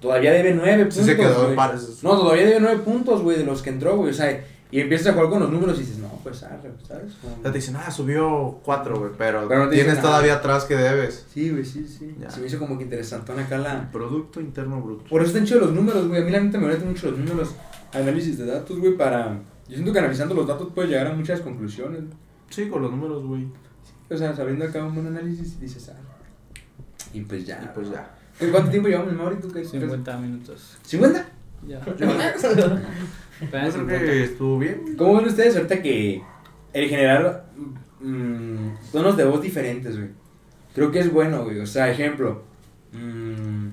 todavía 0.00 0.32
debe 0.32 0.54
9 0.54 0.84
puntos, 0.84 0.98
Sí 0.98 1.04
se 1.04 1.16
quedó 1.16 1.48
en 1.50 1.56
pares. 1.56 1.98
No, 2.02 2.16
todavía 2.18 2.46
debe 2.46 2.60
9 2.60 2.80
puntos, 2.84 3.22
güey, 3.22 3.38
de 3.38 3.44
los 3.44 3.60
que 3.62 3.70
entró, 3.70 3.96
güey, 3.96 4.10
o 4.10 4.14
sea, 4.14 4.44
y 4.72 4.80
empiezas 4.80 5.08
a 5.08 5.12
jugar 5.14 5.30
con 5.30 5.40
los 5.40 5.50
números 5.50 5.76
y 5.78 5.80
dices, 5.80 5.98
no, 5.98 6.08
pues 6.22 6.44
arre, 6.44 6.70
¿sabes? 6.86 7.12
Como- 7.20 7.36
Ya 7.42 7.50
te 7.50 7.58
dicen, 7.58 7.74
ah, 7.76 7.90
subió 7.90 8.60
cuatro, 8.64 9.00
güey, 9.00 9.10
pero, 9.18 9.48
Pero 9.48 9.64
no 9.64 9.68
te 9.68 9.74
tienes 9.74 10.00
todavía 10.00 10.34
atrás 10.34 10.64
que 10.64 10.76
debes. 10.76 11.26
Sí, 11.34 11.50
güey, 11.50 11.64
sí, 11.64 11.84
sí. 11.88 12.14
Ya. 12.20 12.30
Se 12.30 12.38
me 12.40 12.46
hizo 12.46 12.60
como 12.60 12.78
que 12.78 12.84
interesantón 12.84 13.40
acá 13.40 13.58
la... 13.58 13.90
Producto 13.90 14.40
interno 14.40 14.80
bruto. 14.80 15.02
Por 15.10 15.22
eso 15.22 15.30
están 15.32 15.44
chidos 15.44 15.62
los 15.62 15.72
números, 15.72 16.06
güey. 16.06 16.22
A 16.22 16.24
mí 16.24 16.30
la 16.30 16.38
neta 16.38 16.58
me 16.58 16.68
gustan 16.68 16.86
mucho 16.88 17.10
los 17.10 17.18
números. 17.18 17.50
Análisis 17.92 18.38
de 18.38 18.46
datos, 18.46 18.78
güey, 18.78 18.96
para... 18.96 19.38
Yo 19.70 19.76
siento 19.76 19.92
que 19.92 19.98
analizando 20.00 20.34
los 20.34 20.46
datos 20.46 20.68
puedes 20.74 20.90
llegar 20.90 21.06
a 21.06 21.12
muchas 21.14 21.40
conclusiones. 21.40 22.02
Sí, 22.50 22.68
con 22.68 22.82
los 22.82 22.90
números, 22.90 23.24
güey. 23.24 23.46
O 24.10 24.16
sea, 24.16 24.34
sabiendo 24.34 24.64
acá 24.64 24.84
un 24.84 24.94
buen 24.94 25.06
análisis, 25.06 25.60
dices, 25.60 25.88
ah... 25.90 25.98
Y 27.14 27.20
pues 27.22 27.46
ya. 27.46 27.62
Y 27.64 27.68
pues 27.74 27.90
ya. 27.90 28.10
¿En 28.40 28.50
¿Cuánto 28.50 28.70
tiempo 28.70 28.88
llevamos, 28.88 29.12
Mauri? 29.14 29.36
¿Tú 29.36 29.50
qué? 29.52 29.64
50 29.64 30.16
minutos. 30.18 30.78
¿50? 30.88 31.24
Ya. 31.66 31.80
Yo 33.74 33.86
creo 33.86 33.86
que 33.86 34.24
estuvo 34.24 34.58
bien. 34.58 34.94
¿Cómo 34.96 35.16
ven 35.16 35.26
ustedes 35.26 35.56
ahorita 35.56 35.80
que 35.82 36.22
el 36.72 36.88
generar 36.88 37.46
mm, 38.00 38.68
tonos 38.92 39.16
de 39.16 39.24
voz 39.24 39.40
diferentes, 39.42 39.96
güey? 39.96 40.10
Creo 40.74 40.90
que 40.90 41.00
es 41.00 41.12
bueno, 41.12 41.44
güey. 41.44 41.58
O 41.60 41.66
sea, 41.66 41.90
ejemplo. 41.90 42.42
mm, 42.92 43.68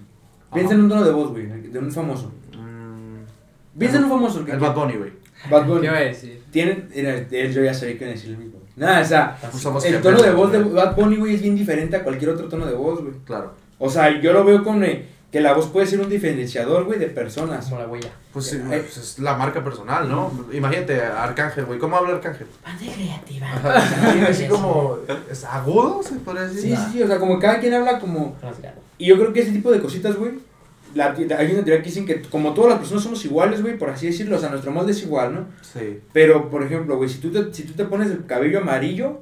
piensa 0.54 0.74
en 0.74 0.82
un 0.82 0.90
tono 0.90 1.04
de 1.04 1.12
voz, 1.12 1.32
güey, 1.32 1.48
de 1.48 1.80
un 1.80 1.92
famoso. 1.92 2.32
Mm, 2.58 3.78
Piensa 3.78 3.98
en 3.98 4.06
un 4.06 4.10
famoso. 4.10 4.44
que- 4.46 4.52
El 4.52 4.60
Bad 4.60 4.76
Bunny, 4.76 4.94
güey. 4.98 5.12
Bad 5.50 5.64
¿Qué 5.64 5.68
Bunny. 5.70 5.86
iba 5.88 5.98
a 5.98 6.02
decir? 6.02 6.44
Tienen, 6.52 6.90
era, 6.94 7.14
él, 7.16 7.54
yo 7.54 7.64
ya 7.64 7.74
sabía 7.74 7.98
que 7.98 8.04
iba 8.04 8.12
a 8.12 8.16
decir 8.16 8.32
lo 8.32 8.38
mismo. 8.40 8.60
Nada, 8.76 9.02
o 9.02 9.06
sea, 9.06 9.38
Usamos 9.54 9.84
el 9.86 10.02
tono 10.02 10.22
de 10.22 10.32
voz 10.32 10.52
de. 10.52 10.60
Bad 10.60 10.96
Bunny, 10.96 11.16
güey, 11.18 11.36
es 11.36 11.42
bien 11.42 11.56
diferente 11.56 11.96
a 11.96 12.04
cualquier 12.04 12.32
otro 12.32 12.48
tono 12.48 12.66
de 12.66 12.74
voz, 12.74 13.02
güey. 13.02 13.14
Claro. 13.26 13.54
O 13.80 13.90
sea, 13.90 14.20
yo 14.22 14.34
lo 14.34 14.44
veo 14.44 14.64
con 14.64 14.84
eh, 14.84 15.06
que 15.32 15.42
la 15.42 15.54
voz 15.54 15.68
puede 15.68 15.88
ser 15.88 16.00
un 16.00 16.10
diferenciador, 16.10 16.86
güey, 16.86 17.00
de 17.00 17.08
personas. 17.08 17.66
Como 17.66 17.82
la 17.82 17.88
huella. 17.88 18.10
Pues, 18.34 18.48
sí, 18.48 18.58
Eh, 18.58 18.84
pues 18.86 18.98
es 18.98 19.20
la 19.20 19.36
marca 19.36 19.64
personal, 19.64 20.08
¿no? 20.08 20.32
Imagínate, 20.54 21.02
Arcángel, 21.02 21.66
güey. 21.66 21.80
¿Cómo 21.80 21.98
habla 21.98 22.16
Arcángel? 22.16 22.48
Banda 22.64 22.94
creativa. 22.94 23.48
Sí, 24.14 24.20
así 24.30 24.48
como. 24.48 24.98
¿Es 25.32 25.44
agudo, 25.44 26.02
se 26.04 26.16
podría 26.16 26.44
decir? 26.44 26.62
Sí, 26.62 26.76
sí, 26.76 26.92
sí, 26.94 27.04
o 27.04 27.08
sea, 27.08 27.18
como 27.20 27.40
cada 27.40 27.60
quien 27.60 27.74
habla 27.74 28.00
como... 28.00 28.36
Y 29.00 29.08
yo 29.08 29.16
creo 29.18 29.34
que 29.34 29.42
ese 29.42 29.52
tipo 29.52 29.72
de 29.72 29.80
cositas, 29.80 30.16
güey, 30.16 30.34
la, 30.98 31.12
hay 31.38 31.52
una 31.52 31.64
teoría 31.64 31.78
que 31.82 31.90
dicen 31.90 32.06
que 32.06 32.22
como 32.24 32.54
todas 32.54 32.72
las 32.72 32.80
personas 32.80 33.04
somos 33.04 33.24
iguales, 33.24 33.62
güey, 33.62 33.78
por 33.78 33.90
así 33.90 34.08
decirlo, 34.08 34.36
o 34.36 34.40
sea, 34.40 34.50
nuestro 34.50 34.72
molde 34.72 34.92
es 34.92 35.02
igual, 35.04 35.34
¿no? 35.34 35.46
Sí. 35.62 36.00
Pero, 36.12 36.50
por 36.50 36.64
ejemplo, 36.64 36.98
güey, 36.98 37.10
si 37.10 37.20
tú 37.20 37.32
te, 37.32 37.54
si 37.54 37.64
tú 37.64 37.74
te 37.74 37.86
pones 37.86 38.12
el 38.12 38.26
cabello 38.26 38.60
amarillo, 38.60 39.22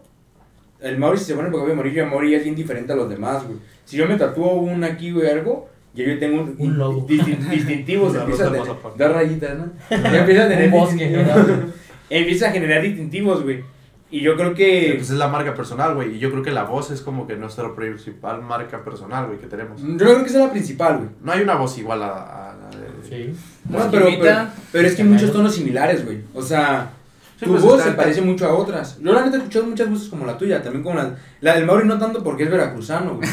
el 0.82 0.98
Mauri 0.98 1.18
si 1.20 1.26
se 1.26 1.36
pone 1.36 1.48
el 1.50 1.54
cabello 1.54 1.74
amarillo, 1.74 2.04
el 2.04 2.10
Mauri 2.10 2.32
ya 2.32 2.38
es 2.38 2.44
bien 2.44 2.56
diferente 2.56 2.94
a 2.94 2.96
los 2.96 3.10
demás, 3.10 3.44
güey. 3.46 3.58
Si 3.86 3.98
yo 3.98 4.08
me 4.08 4.16
tatúo 4.18 4.54
un 4.54 4.84
aquí, 4.84 5.12
güey, 5.12 5.28
algo, 5.30 5.70
ya 5.94 6.06
yo 6.06 6.18
tengo 6.20 6.42
un, 6.42 6.56
Un 6.58 6.78
logo. 6.78 7.08
distin- 7.08 7.50
distintivos, 7.50 8.14
La 8.14 8.22
empieza 8.24 8.48
a 8.48 8.52
tener, 8.52 9.12
rayitas, 9.14 9.58
¿no? 9.58 9.72
Ya 9.90 10.20
empieza 10.20 10.46
a 10.46 10.50
tener 10.50 10.70
empieza 12.10 12.48
a 12.48 12.52
generar 12.52 12.82
distintivos, 12.82 13.44
güey. 13.44 13.64
Y 14.12 14.22
yo 14.22 14.36
creo 14.36 14.50
Sí, 14.50 14.56
que... 14.56 14.94
Pues 14.98 15.10
es 15.10 15.18
la 15.18 15.28
marca 15.28 15.54
personal, 15.56 15.96
güey. 15.96 16.16
Y 16.16 16.20
yo 16.20 16.32
creo 16.32 16.44
que 16.44 16.52
la 16.52 16.64
voz 16.64 16.92
es 16.92 17.02
como 17.02 17.26
que 17.28 17.36
nuestra 17.36 17.76
principal 17.76 18.42
marca 18.42 18.84
personal, 18.84 19.26
güey, 19.28 19.40
que 19.40 19.48
tenemos. 19.48 19.82
Yo 19.82 19.98
creo 19.98 20.20
que 20.20 20.26
esa 20.30 20.40
es 20.40 20.46
la 20.46 20.52
principal, 20.52 20.98
güey. 20.98 21.10
No 21.24 21.32
hay 21.32 21.42
una 21.42 21.56
voz 21.56 21.78
igual 21.78 22.04
a, 22.04 22.52
a 22.52 22.56
la 22.56 22.70
de. 22.70 22.88
Sí. 23.10 23.36
No, 23.68 23.78
Pues, 23.78 23.88
pero, 23.92 24.06
pero, 24.22 24.48
pero 24.72 24.88
es 24.88 24.96
que 24.96 25.02
hay 25.02 25.08
muchos 25.08 25.32
tonos 25.32 25.54
similares, 25.56 26.06
güey. 26.06 26.20
O 26.34 26.42
sea, 26.42 26.92
Sí, 27.38 27.46
tu 27.46 27.52
pues, 27.52 27.64
voz 27.64 27.80
está- 27.80 27.92
se 27.92 27.98
parece 27.98 28.22
mucho 28.22 28.46
a 28.46 28.54
otras. 28.54 28.98
Yo 29.02 29.12
la 29.12 29.26
neta 29.26 29.36
he 29.36 29.40
escuchado 29.40 29.66
muchas 29.66 29.90
voces 29.90 30.08
como 30.08 30.26
la 30.26 30.38
tuya, 30.38 30.62
también 30.64 30.84
como 30.84 30.96
la, 30.96 31.16
la 31.42 31.54
del 31.56 31.66
Mauri 31.66 31.86
no 31.88 31.98
tanto 32.00 32.24
porque 32.24 32.44
es 32.44 32.50
veracruzano, 32.52 33.16
güey. 33.16 33.28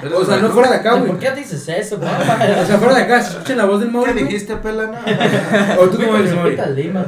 ¿Eres 0.00 0.12
O 0.16 0.24
sea, 0.24 0.38
no 0.38 0.48
fuera 0.50 0.70
de 0.70 0.76
acá, 0.76 0.94
güey. 0.94 1.06
¿Por 1.12 1.18
qué 1.18 1.30
dices 1.32 1.68
eso, 1.68 1.96
O 1.96 2.00
sea, 2.66 2.78
fuera 2.78 2.94
de 2.96 3.02
acá, 3.02 3.22
si 3.22 3.30
escuchan 3.32 3.56
la 3.58 3.64
voz 3.66 3.80
del 3.80 3.90
Mauri, 3.90 4.12
¿Qué 4.12 4.24
dijiste, 4.24 4.56
pelana? 4.56 5.00
o 5.78 5.88
tú 5.88 5.98
cómo 5.98 6.16
eres, 6.16 6.34
Mauri. 6.34 6.58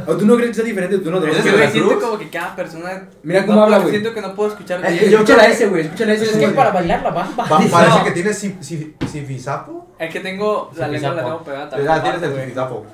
O 0.06 0.16
tú 0.16 0.26
no 0.26 0.36
crees 0.36 0.50
que 0.50 0.54
sea 0.54 0.64
diferente 0.64 0.98
de 0.98 1.10
voz. 1.10 1.22
¿Eres 1.24 1.38
Es 1.38 1.52
que, 1.52 1.68
siento 1.70 2.00
como 2.00 2.18
que 2.18 2.28
cada 2.30 2.54
persona. 2.54 3.08
Mira 3.22 3.46
cómo 3.46 3.58
no 3.58 3.64
habla, 3.64 3.78
güey. 3.78 3.90
Siento 3.90 4.14
que 4.14 4.20
no 4.20 4.34
puedo 4.34 4.50
escuchar 4.50 4.80
Eh, 4.84 5.08
yo- 5.10 5.18
Escúchala 5.18 5.46
ese, 5.46 5.66
güey, 5.66 5.82
escúchala 5.82 6.12
ese. 6.12 6.24
Es 6.24 6.36
que 6.36 6.48
para 6.48 6.70
bailar 6.70 7.02
la 7.02 7.10
bamba. 7.10 7.46
Parece 7.48 7.98
No. 7.98 8.04
que 8.04 8.10
tienes 8.12 8.38
si- 8.38 8.56
si- 8.60 8.94
sifisapo. 9.10 9.88
Es 9.98 10.12
que 10.12 10.20
tengo. 10.20 10.70
La 10.76 10.88
lengua 10.88 11.14
la 11.14 11.22
tengo 11.22 11.44
pegada 11.44 11.68
también. 11.70 11.90
Ah, 11.90 12.02
tienes 12.02 12.22
el 12.22 12.40
sifisapo. 12.40 12.86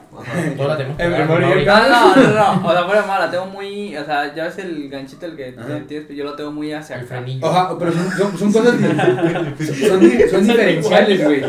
Toda 0.56 0.68
la 0.68 0.76
acá. 0.76 0.94
No, 1.90 2.16
no, 2.16 2.16
no, 2.16 2.60
no. 2.62 2.68
O 2.68 2.72
sea, 2.72 2.84
fuera 2.84 3.02
mala, 3.06 3.26
la 3.26 3.30
tengo 3.30 3.46
muy. 3.46 3.96
O 3.96 4.04
sea, 4.04 4.34
ya 4.34 4.44
ves 4.44 4.58
el 4.58 4.88
ganchito 4.88 5.26
el 5.26 5.36
que 5.36 5.52
tienes, 5.52 6.06
pero 6.06 6.12
yo 6.14 6.24
lo 6.24 6.34
tengo 6.34 6.52
muy 6.52 6.72
hacia 6.72 6.96
El 6.96 7.06
Oja, 7.40 7.78
pero 7.78 7.92
son, 7.92 8.10
son, 8.10 8.38
son 8.38 8.52
cosas 8.52 8.74
son, 9.58 10.30
son 10.30 10.46
diferenciales, 10.46 11.24
güey. 11.24 11.42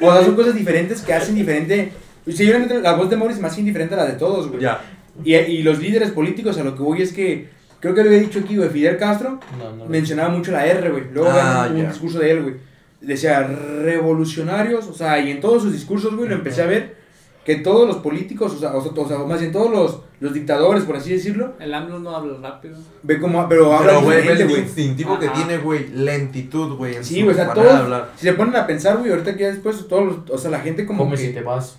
O 0.00 0.12
sea, 0.12 0.24
son 0.24 0.34
cosas 0.36 0.54
diferentes 0.54 1.00
que 1.02 1.14
hacen 1.14 1.34
diferente. 1.34 1.92
Yo 2.26 2.46
realmente 2.48 2.80
la 2.80 2.92
voz 2.94 3.08
de 3.08 3.16
Mauri 3.16 3.34
es 3.34 3.40
más 3.40 3.56
indiferente 3.58 3.94
a 3.94 3.98
la 3.98 4.06
de 4.06 4.12
todos, 4.14 4.48
güey. 4.48 4.60
Ya. 4.60 4.80
Y, 5.24 5.34
y 5.34 5.62
los 5.62 5.78
líderes 5.80 6.10
políticos 6.10 6.58
a 6.58 6.64
lo 6.64 6.74
que 6.76 6.82
voy 6.82 7.02
es 7.02 7.12
que, 7.12 7.48
creo 7.80 7.94
que 7.94 8.02
lo 8.02 8.08
había 8.08 8.20
dicho 8.20 8.40
aquí, 8.40 8.56
güey, 8.56 8.68
Fidel 8.68 8.96
Castro 8.98 9.40
No, 9.58 9.76
no. 9.76 9.86
mencionaba 9.86 10.28
mucho 10.28 10.52
la 10.52 10.66
R, 10.66 10.90
güey. 10.90 11.04
Luego 11.12 11.30
Ah, 11.32 11.68
un 11.70 11.86
discurso 11.88 12.18
de 12.18 12.30
él, 12.30 12.42
güey. 12.42 12.54
Decía 13.00 13.42
revolucionarios, 13.42 14.86
o 14.88 14.92
sea, 14.94 15.18
y 15.20 15.30
en 15.30 15.40
todos 15.40 15.62
sus 15.62 15.72
discursos, 15.72 16.14
güey, 16.16 16.28
lo 16.28 16.34
empecé 16.34 16.62
a 16.62 16.66
ver 16.66 16.96
que 17.44 17.56
todos 17.56 17.86
los 17.86 17.98
políticos, 17.98 18.52
o 18.54 18.58
sea, 18.58 18.72
o, 18.74 18.78
o 18.78 19.08
sea, 19.08 19.18
más 19.18 19.40
bien 19.40 19.52
todos 19.52 19.70
los, 19.70 20.00
los 20.20 20.32
dictadores, 20.34 20.84
por 20.84 20.96
así 20.96 21.12
decirlo, 21.12 21.54
El 21.60 21.72
AMLO 21.74 22.00
no 22.00 22.16
habla 22.16 22.38
rápido. 22.42 22.76
ve 23.02 23.20
como, 23.20 23.48
pero 23.48 23.72
habla 23.72 23.86
Pero, 23.92 24.02
güey, 24.02 24.16
diferente, 24.18 24.42
el 24.44 24.48
güey. 24.48 24.62
distintivo 24.62 25.18
que 25.18 25.28
tiene, 25.28 25.58
güey. 25.58 25.88
Lentitud, 25.90 26.76
güey. 26.76 27.02
Sí, 27.04 27.22
güey, 27.22 27.34
o 27.34 27.36
sea, 27.36 27.52
todos, 27.54 28.02
si 28.16 28.26
se 28.26 28.32
ponen 28.32 28.56
a 28.56 28.66
pensar, 28.66 28.96
güey, 28.98 29.10
ahorita 29.10 29.34
que 29.36 29.42
ya 29.44 29.48
después, 29.50 29.86
todos 29.88 30.04
los, 30.04 30.30
o 30.30 30.38
sea, 30.38 30.50
la 30.50 30.60
gente 30.60 30.86
como 30.86 31.04
Como 31.04 31.12
que... 31.12 31.18
si 31.18 31.32
te 31.32 31.40
vas. 31.42 31.78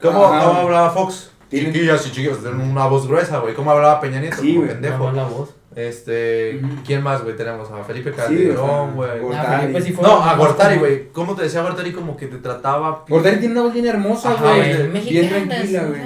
¿Cómo, 0.00 0.24
Ajá. 0.24 0.44
cómo 0.46 0.58
hablaba 0.60 0.90
Fox? 0.90 1.30
Tiene- 1.48 1.72
Chiquillas 1.72 2.06
y 2.06 2.10
chiquillos, 2.10 2.40
tienen 2.40 2.60
una 2.60 2.86
voz 2.86 3.08
gruesa, 3.08 3.38
güey. 3.40 3.54
¿Cómo 3.54 3.72
hablaba 3.72 4.00
Peña 4.00 4.20
Nieto? 4.20 4.36
Sí, 4.40 4.54
Como 4.54 4.68
pendejo. 4.68 5.10
La 5.12 5.24
voz. 5.24 5.50
Este. 5.74 6.60
¿quién 6.86 7.02
más, 7.02 7.22
güey? 7.22 7.36
Tenemos 7.36 7.70
a 7.70 7.82
Felipe 7.84 8.12
Calderón, 8.12 8.94
güey. 8.94 9.10
Ah, 9.34 9.62
fue 9.70 10.02
no, 10.02 10.18
más 10.20 10.28
a 10.28 10.36
Gortari, 10.36 10.78
güey. 10.78 11.08
¿Cómo 11.12 11.34
te 11.34 11.42
decía 11.42 11.62
Gortari? 11.62 11.92
Como 11.92 12.16
que 12.16 12.26
te 12.26 12.38
trataba. 12.38 13.04
Gortari 13.08 13.36
tiene 13.38 13.54
una 13.54 13.62
voz 13.64 13.72
bien 13.74 13.86
hermosa, 13.86 14.34
güey. 14.34 14.88
bien 15.08 15.28
tranquila, 15.28 15.84
güey. 15.84 16.00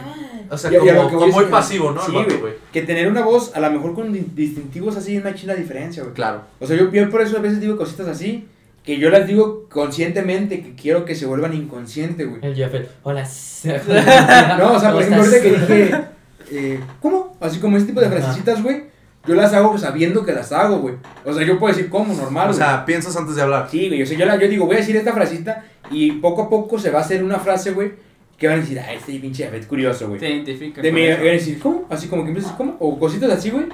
O 0.51 0.59
sea, 0.59 0.71
Y- 0.71 0.75
y 0.75 0.89
a 0.89 0.95
lo 0.95 0.99
como, 1.05 1.09
que 1.09 1.15
como 1.17 1.27
voy 1.33 1.33
muy 1.45 1.45
pasivo, 1.51 1.91
¿no? 1.93 2.05
Sí, 2.05 2.13
güey. 2.13 2.55
Que 2.73 2.83
tener 2.83 3.09
una 3.09 3.23
voz, 3.25 3.53
a 3.55 3.61
lo 3.61 3.71
mejor 3.71 3.95
con 3.95 4.13
di- 4.13 4.27
distintivos 4.35 4.97
así, 4.97 5.17
es 5.17 5.23
una 5.23 5.35
china 5.35 5.55
diferencia, 5.55 6.03
güey. 6.03 6.15
Claro. 6.15 6.43
O 6.61 6.67
sea, 6.67 6.77
yo, 6.77 6.91
yo 6.93 7.09
por 7.11 7.21
eso 7.23 7.37
a 7.37 7.41
veces 7.41 7.61
digo 7.61 7.77
cositas 7.77 8.07
así, 8.09 8.47
que 8.85 8.99
yo 8.99 9.09
las 9.11 9.27
digo 9.27 9.67
conscientemente, 9.71 10.63
que 10.63 10.75
quiero 10.75 11.05
que 11.05 11.15
se 11.15 11.25
vuelvan 11.27 11.55
inconscientes, 11.55 12.29
güey. 12.29 12.41
El 12.45 12.55
Jeffel. 12.55 12.87
Hola. 13.03 13.25
No, 14.59 14.73
o 14.75 14.81
sea, 14.81 14.93
por 14.93 15.03
¿Cómo 15.05 15.23
ejemplo, 15.23 15.23
ahorita 15.23 15.41
que 15.43 15.51
dije, 15.51 16.05
eh, 16.51 16.81
¿cómo? 17.01 17.37
Así 17.41 17.59
como 17.59 17.77
ese 17.77 17.87
tipo 17.87 18.01
de 18.01 18.09
frasecitas, 18.09 18.63
güey, 18.63 18.85
yo 19.27 19.35
las 19.35 19.53
hago 19.55 19.77
sabiendo 19.79 20.25
que 20.25 20.33
las 20.33 20.53
hago, 20.53 20.79
güey. 20.81 20.97
O 21.25 21.33
sea, 21.33 21.43
yo 21.47 21.59
puedo 21.59 21.75
decir, 21.75 21.89
¿cómo? 21.91 22.13
Normal, 22.15 22.51
O 22.51 22.53
sea, 22.53 22.85
piensas 22.85 23.17
antes 23.17 23.37
de 23.37 23.43
hablar. 23.43 23.69
Sí, 23.71 23.89
güey, 23.89 24.03
o 24.03 24.07
sea, 24.07 24.19
yo, 24.19 24.27
la- 24.27 24.37
yo 24.39 24.49
digo, 24.49 24.67
voy 24.67 24.77
a 24.77 24.81
decir 24.81 24.97
esta 24.97 25.13
frasita 25.15 25.65
y 25.91 26.13
poco 26.13 26.43
a 26.43 26.51
poco 26.51 26.79
se 26.79 26.91
va 26.91 26.99
a 26.99 27.03
hacer 27.03 27.25
una 27.25 27.39
frase, 27.39 27.71
güey, 27.73 27.93
que 28.39 28.47
van 28.49 28.59
a 28.59 28.61
decir, 28.61 28.79
ah, 28.81 28.93
este 28.93 29.19
pinche 29.21 29.45
Jafet 29.45 29.67
curioso, 29.67 30.09
güey. 30.09 30.21
Te 30.21 30.31
identifica. 30.31 30.83
De 30.83 30.91
van 30.91 31.21
a 31.21 31.31
decir, 31.31 31.59
¿cómo? 31.61 31.87
Así 31.91 32.09
como 32.09 32.23
que 32.25 32.29
empiezas, 32.29 32.53
¿cómo? 32.53 32.77
O 32.81 32.99
cositas 32.99 33.31
así, 33.31 33.51
güey, 33.51 33.67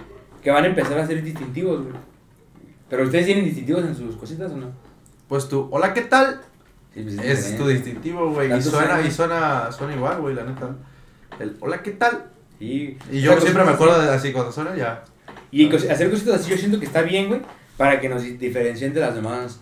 que 0.43 0.51
van 0.51 0.65
a 0.65 0.67
empezar 0.69 0.99
a 0.99 1.07
ser 1.07 1.23
distintivos, 1.23 1.83
güey. 1.83 1.95
Pero 2.89 3.05
ustedes 3.05 3.27
tienen 3.27 3.45
distintivos 3.45 3.85
en 3.85 3.95
sus 3.95 4.17
cositas 4.17 4.51
o 4.53 4.57
no? 4.57 4.67
Pues 5.29 5.49
tú, 5.49 5.69
hola, 5.71 5.95
¿qué 5.95 6.03
tal? 6.03 6.41
Sí, 6.93 7.03
pues, 7.03 7.19
Es 7.19 7.57
tu 7.57 7.67
distintivo, 7.69 8.31
güey. 8.33 8.53
Y 8.53 8.61
suena, 8.63 9.01
y 9.01 9.11
suena, 9.11 9.71
suena 9.71 9.95
igual, 9.95 10.21
güey, 10.21 10.35
la 10.35 10.45
neta. 10.45 10.77
El 11.39 11.57
hola, 11.61 11.83
¿qué 11.83 11.93
tal? 11.93 12.25
Sí. 12.59 12.99
Y 13.13 13.19
O 13.19 13.21
yo 13.21 13.33
sea, 13.33 13.41
siempre 13.43 13.65
me 13.65 13.71
acuerdo 13.71 14.03
de 14.03 14.11
así, 14.11 14.33
cuando 14.33 14.51
suena 14.53 14.75
ya. 14.77 15.05
Y 15.53 15.69
cos- 15.71 15.89
hacer 15.89 16.11
cositas 16.11 16.41
así 16.41 16.51
yo 16.51 16.57
siento 16.57 16.79
que 16.81 16.87
está 16.87 17.03
bien, 17.03 17.29
güey, 17.29 17.41
para 17.77 18.01
que 18.01 18.09
nos 18.09 18.23
diferencien 18.23 18.93
de 18.93 19.01
las 19.01 19.15
demás 19.15 19.61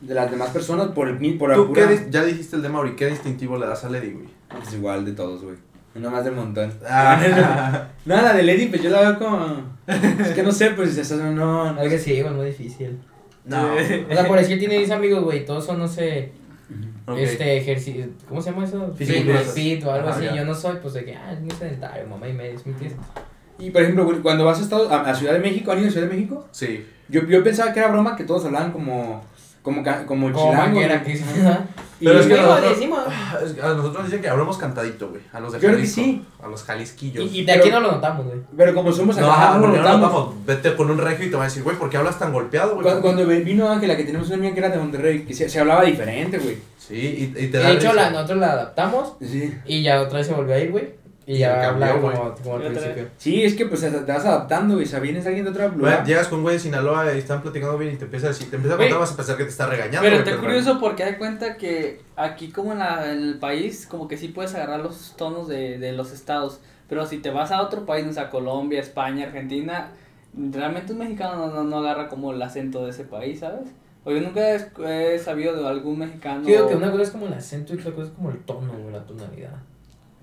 de 0.00 0.14
las 0.14 0.30
demás 0.30 0.50
personas 0.50 0.88
por 0.88 1.08
el 1.08 1.38
por 1.38 1.54
¿Tú 1.54 1.72
qué 1.72 1.86
dis- 1.86 2.10
ya 2.10 2.22
dijiste 2.24 2.56
el 2.56 2.62
de 2.62 2.68
Mauri, 2.68 2.96
¿qué 2.96 3.06
distintivo 3.06 3.56
le 3.58 3.66
das 3.66 3.84
a 3.84 3.88
Lady, 3.90 4.10
güey? 4.12 4.26
es 4.62 4.74
igual 4.74 5.04
de 5.04 5.12
todos, 5.12 5.42
güey. 5.42 5.56
Uno 5.94 6.10
más 6.10 6.24
del 6.24 6.34
montón. 6.34 6.70
Ah, 6.88 7.88
Nada, 8.04 8.34
de 8.34 8.42
Lady, 8.42 8.66
pues 8.66 8.82
yo 8.82 8.90
la 8.90 9.00
veo 9.00 9.18
como 9.18 9.76
es 9.86 10.28
que 10.34 10.42
no 10.42 10.52
sé, 10.52 10.70
pues 10.70 10.96
eso 10.98 11.16
no 11.16 11.72
no 11.72 11.80
Es 11.80 11.88
que 11.90 11.98
sí, 11.98 12.20
güey, 12.20 12.34
muy 12.34 12.46
difícil. 12.46 12.98
no. 13.44 13.74
O 13.74 13.78
sea, 14.14 14.26
por 14.26 14.38
decir, 14.38 14.58
tiene 14.58 14.76
10 14.78 14.90
amigos, 14.90 15.24
güey. 15.24 15.44
Todos 15.46 15.64
son, 15.64 15.78
no 15.78 15.88
sé, 15.88 16.32
este 17.16 17.56
ejercicio. 17.56 18.06
¿Cómo 18.28 18.42
se 18.42 18.50
llama 18.50 18.64
eso? 18.64 18.92
Fit 18.94 19.84
o 19.84 19.92
algo 19.92 20.08
así. 20.08 20.24
ya. 20.24 20.36
Yo 20.36 20.44
no 20.44 20.54
soy, 20.54 20.76
pues 20.82 20.94
de 20.94 21.04
que, 21.04 21.14
ah, 21.14 21.32
es 21.32 21.40
muy 21.40 21.50
sedentario, 21.52 22.06
mamá 22.06 22.28
y 22.28 22.32
medio, 22.32 22.58
¿me 22.64 22.72
entiendes? 22.72 22.98
Y 23.58 23.70
por 23.70 23.80
ejemplo, 23.82 24.04
güey, 24.04 24.18
cuando 24.18 24.44
vas 24.44 24.58
a, 24.58 24.62
Estados, 24.62 24.90
a, 24.92 25.00
a 25.00 25.14
Ciudad 25.14 25.32
de 25.32 25.38
México, 25.38 25.72
¿han 25.72 25.78
ido 25.78 25.88
a 25.88 25.90
Ciudad 25.90 26.08
de 26.08 26.14
México? 26.14 26.46
Sí. 26.50 26.84
Yo, 27.08 27.24
yo 27.26 27.42
pensaba 27.42 27.72
que 27.72 27.78
era 27.78 27.88
broma 27.88 28.16
que 28.16 28.24
todos 28.24 28.44
hablaban 28.44 28.72
como 28.72 29.24
como 29.66 29.82
ca- 29.82 30.06
como 30.06 30.28
Y- 31.98 32.04
Pero 32.04 32.20
es 32.20 32.26
que 32.26 32.34
Decimos, 32.34 32.50
nosotros- 32.50 32.76
decimos. 32.76 33.00
Que 33.56 33.62
A 33.62 33.68
nosotros 33.70 33.94
nos 33.94 34.04
dicen 34.04 34.20
que 34.20 34.28
hablamos 34.28 34.58
cantadito, 34.58 35.08
güey. 35.08 35.22
A 35.32 35.40
los 35.40 35.50
de 35.50 35.58
Yo 35.58 35.60
creo 35.60 35.70
que 35.72 35.76
Jalisco. 35.78 36.00
sí. 36.02 36.24
A 36.40 36.46
los 36.46 36.62
jalisquillos. 36.62 37.24
Y- 37.24 37.40
y- 37.40 37.44
De 37.44 37.52
aquí 37.52 37.62
pero- 37.64 37.80
no 37.80 37.86
lo 37.88 37.92
notamos, 37.94 38.26
güey. 38.26 38.38
pero 38.56 38.74
como 38.74 38.92
somos 38.92 39.16
no, 39.16 39.26
acá, 39.26 39.34
ajá, 39.42 39.52
no 39.54 39.58
lo 39.58 39.62
porque 39.66 39.78
no 39.78 39.82
nos 39.82 39.92
notamos. 40.00 40.24
vamos. 40.26 40.46
Vete 40.46 40.76
con 40.76 40.90
un 40.90 40.98
regio 40.98 41.26
y 41.26 41.30
te 41.30 41.36
va 41.36 41.42
a 41.42 41.46
decir, 41.46 41.64
güey, 41.64 41.76
¿por 41.76 41.90
qué 41.90 41.96
hablas 41.96 42.16
tan 42.16 42.32
golpeado, 42.32 42.74
güey? 42.74 42.82
Cuando, 42.84 43.00
cuando 43.02 43.26
vino 43.26 43.68
Ángela, 43.68 43.96
que 43.96 44.04
tenemos 44.04 44.28
una 44.28 44.36
amiga 44.36 44.52
que 44.54 44.60
era 44.60 44.68
de 44.68 44.78
Monterrey, 44.78 45.24
que 45.24 45.34
se, 45.34 45.48
se 45.48 45.58
hablaba 45.58 45.82
diferente, 45.82 46.38
güey. 46.38 46.58
Sí, 46.78 46.94
y, 46.94 47.40
y 47.40 47.44
Y 47.44 47.48
te 47.48 47.58
da 47.58 47.68
de 47.70 47.74
hecho, 47.74 47.92
la, 47.92 48.10
nosotros 48.10 48.38
la 48.38 48.52
adaptamos 48.52 49.14
Sí. 49.20 49.52
y 49.66 49.82
ya 49.82 50.00
otra 50.00 50.18
vez 50.18 50.28
se 50.28 50.32
volvió 50.34 50.54
a 50.54 50.58
ir, 50.58 50.70
güey. 50.70 50.90
Y 51.28 51.34
Y 51.34 51.38
ya 51.38 51.60
cambió, 51.60 51.86
habla 51.86 52.00
como, 52.00 52.34
como 52.36 52.54
al 52.56 52.62
Y 52.66 52.68
principio. 52.68 53.08
Sí, 53.16 53.42
es 53.42 53.54
que 53.56 53.66
pues 53.66 53.80
te 53.80 53.90
vas 53.90 54.24
adaptando, 54.24 54.74
güey. 54.74 54.86
O 54.86 54.88
sea, 54.88 55.00
vienes 55.00 55.26
alguien 55.26 55.44
de 55.44 55.50
otra 55.50 55.66
lugar. 55.68 56.04
llegas 56.06 56.28
con 56.28 56.38
un 56.38 56.44
güey 56.44 56.54
de 56.54 56.60
Sinaloa 56.60 57.12
y 57.14 57.18
están 57.18 57.42
platicando 57.42 57.76
bien 57.78 57.94
y 57.94 57.96
te 57.96 58.04
empieza 58.04 58.26
a 58.26 58.28
decir, 58.30 58.48
te 58.48 58.54
empieza 58.56 58.76
a 58.76 58.78
contar, 58.78 58.98
vas 59.00 59.12
a 59.12 59.16
pensar 59.16 59.36
que 59.36 59.42
te 59.42 59.50
está 59.50 59.66
regañando. 59.66 60.02
Pero 60.02 60.16
está 60.16 60.30
pero- 60.30 60.40
curioso 60.42 60.78
porque 60.78 61.02
hay 61.02 61.14
cuenta 61.16 61.56
que 61.56 62.00
aquí 62.14 62.50
como 62.52 62.72
en, 62.72 62.78
la- 62.78 63.10
en 63.12 63.18
el 63.22 63.38
país 63.40 63.86
como 63.90 64.06
que 64.06 64.16
sí 64.16 64.28
puedes 64.28 64.54
agarrar 64.54 64.78
los 64.80 65.14
tonos 65.16 65.48
de, 65.48 65.78
de 65.78 65.90
los 65.92 66.12
estados, 66.12 66.60
pero 66.88 67.04
si 67.06 67.18
te 67.18 67.30
vas 67.30 67.50
a 67.50 67.60
otro 67.60 67.84
país, 67.84 68.06
no 68.06 68.12
sé, 68.12 68.20
a 68.20 68.30
Colombia, 68.30 68.78
España, 68.78 69.26
Argentina, 69.26 69.88
realmente 70.32 70.92
un 70.92 71.00
mexicano 71.00 71.36
no, 71.48 71.52
no, 71.52 71.64
no 71.64 71.78
agarra 71.78 72.08
como 72.08 72.32
el 72.32 72.40
acento 72.40 72.84
de 72.84 72.90
ese 72.90 73.02
país, 73.04 73.40
¿sabes? 73.40 73.68
O 74.04 74.12
yo 74.12 74.20
nunca 74.20 74.40
he, 74.54 75.14
he 75.14 75.18
sabido 75.18 75.56
de 75.60 75.66
algún 75.66 75.98
mexicano. 75.98 76.42
Digo 76.46 76.68
que 76.68 76.76
una 76.76 76.92
cosa 76.92 77.02
es 77.02 77.10
como 77.10 77.26
el 77.26 77.32
acento 77.32 77.74
y 77.74 77.78
otra 77.78 77.90
cosa 77.92 78.06
es 78.06 78.12
como 78.12 78.30
el 78.30 78.38
tono, 78.44 78.72
güey, 78.74 78.92
la 78.92 79.04
tonalidad. 79.04 79.50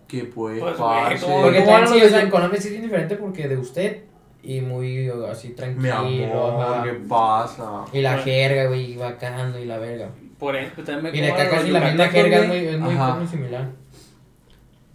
¿Qué 0.07 0.25
pues, 0.25 0.59
Pues, 0.59 0.75
parce? 0.75 1.25
güey, 1.25 1.41
Porque 1.41 1.59
¿cómo 1.59 1.71
también 1.71 1.73
hablan 1.75 1.87
sí, 1.87 1.99
los 1.99 2.07
o 2.07 2.09
sea, 2.09 2.17
de- 2.19 2.23
en 2.25 2.29
Colombia 2.29 2.61
sí 2.61 2.75
es 2.75 2.81
diferente 2.81 3.15
porque 3.15 3.47
de 3.47 3.57
usted 3.57 4.03
y 4.43 4.61
muy 4.61 5.09
uh, 5.09 5.25
así 5.27 5.49
Mi 5.49 5.53
tranquilo. 5.55 6.47
amor, 6.47 6.61
ajá. 6.75 6.83
¿qué 6.83 6.93
pasa? 7.07 7.85
Y 7.93 8.01
la 8.01 8.09
Bueno. 8.11 8.23
jerga, 8.25 8.65
güey, 8.67 8.95
bacano 8.97 9.57
y 9.59 9.65
la 9.65 9.77
verga. 9.77 10.09
Por 10.37 10.55
ejemplo, 10.55 10.83
también 10.83 11.13
me 11.13 11.17
Y 11.17 11.21
de 11.21 11.31
acá 11.31 11.49
casi 11.49 11.71
la 11.71 11.79
misma 11.79 12.05
yucatecos, 12.05 12.13
jerga 12.21 12.37
es 12.41 12.47
güey. 12.47 12.59
muy, 12.61 12.67
es 12.73 12.79
muy, 12.79 12.93
Ajá. 12.95 13.15
muy 13.15 13.27
similar. 13.27 13.69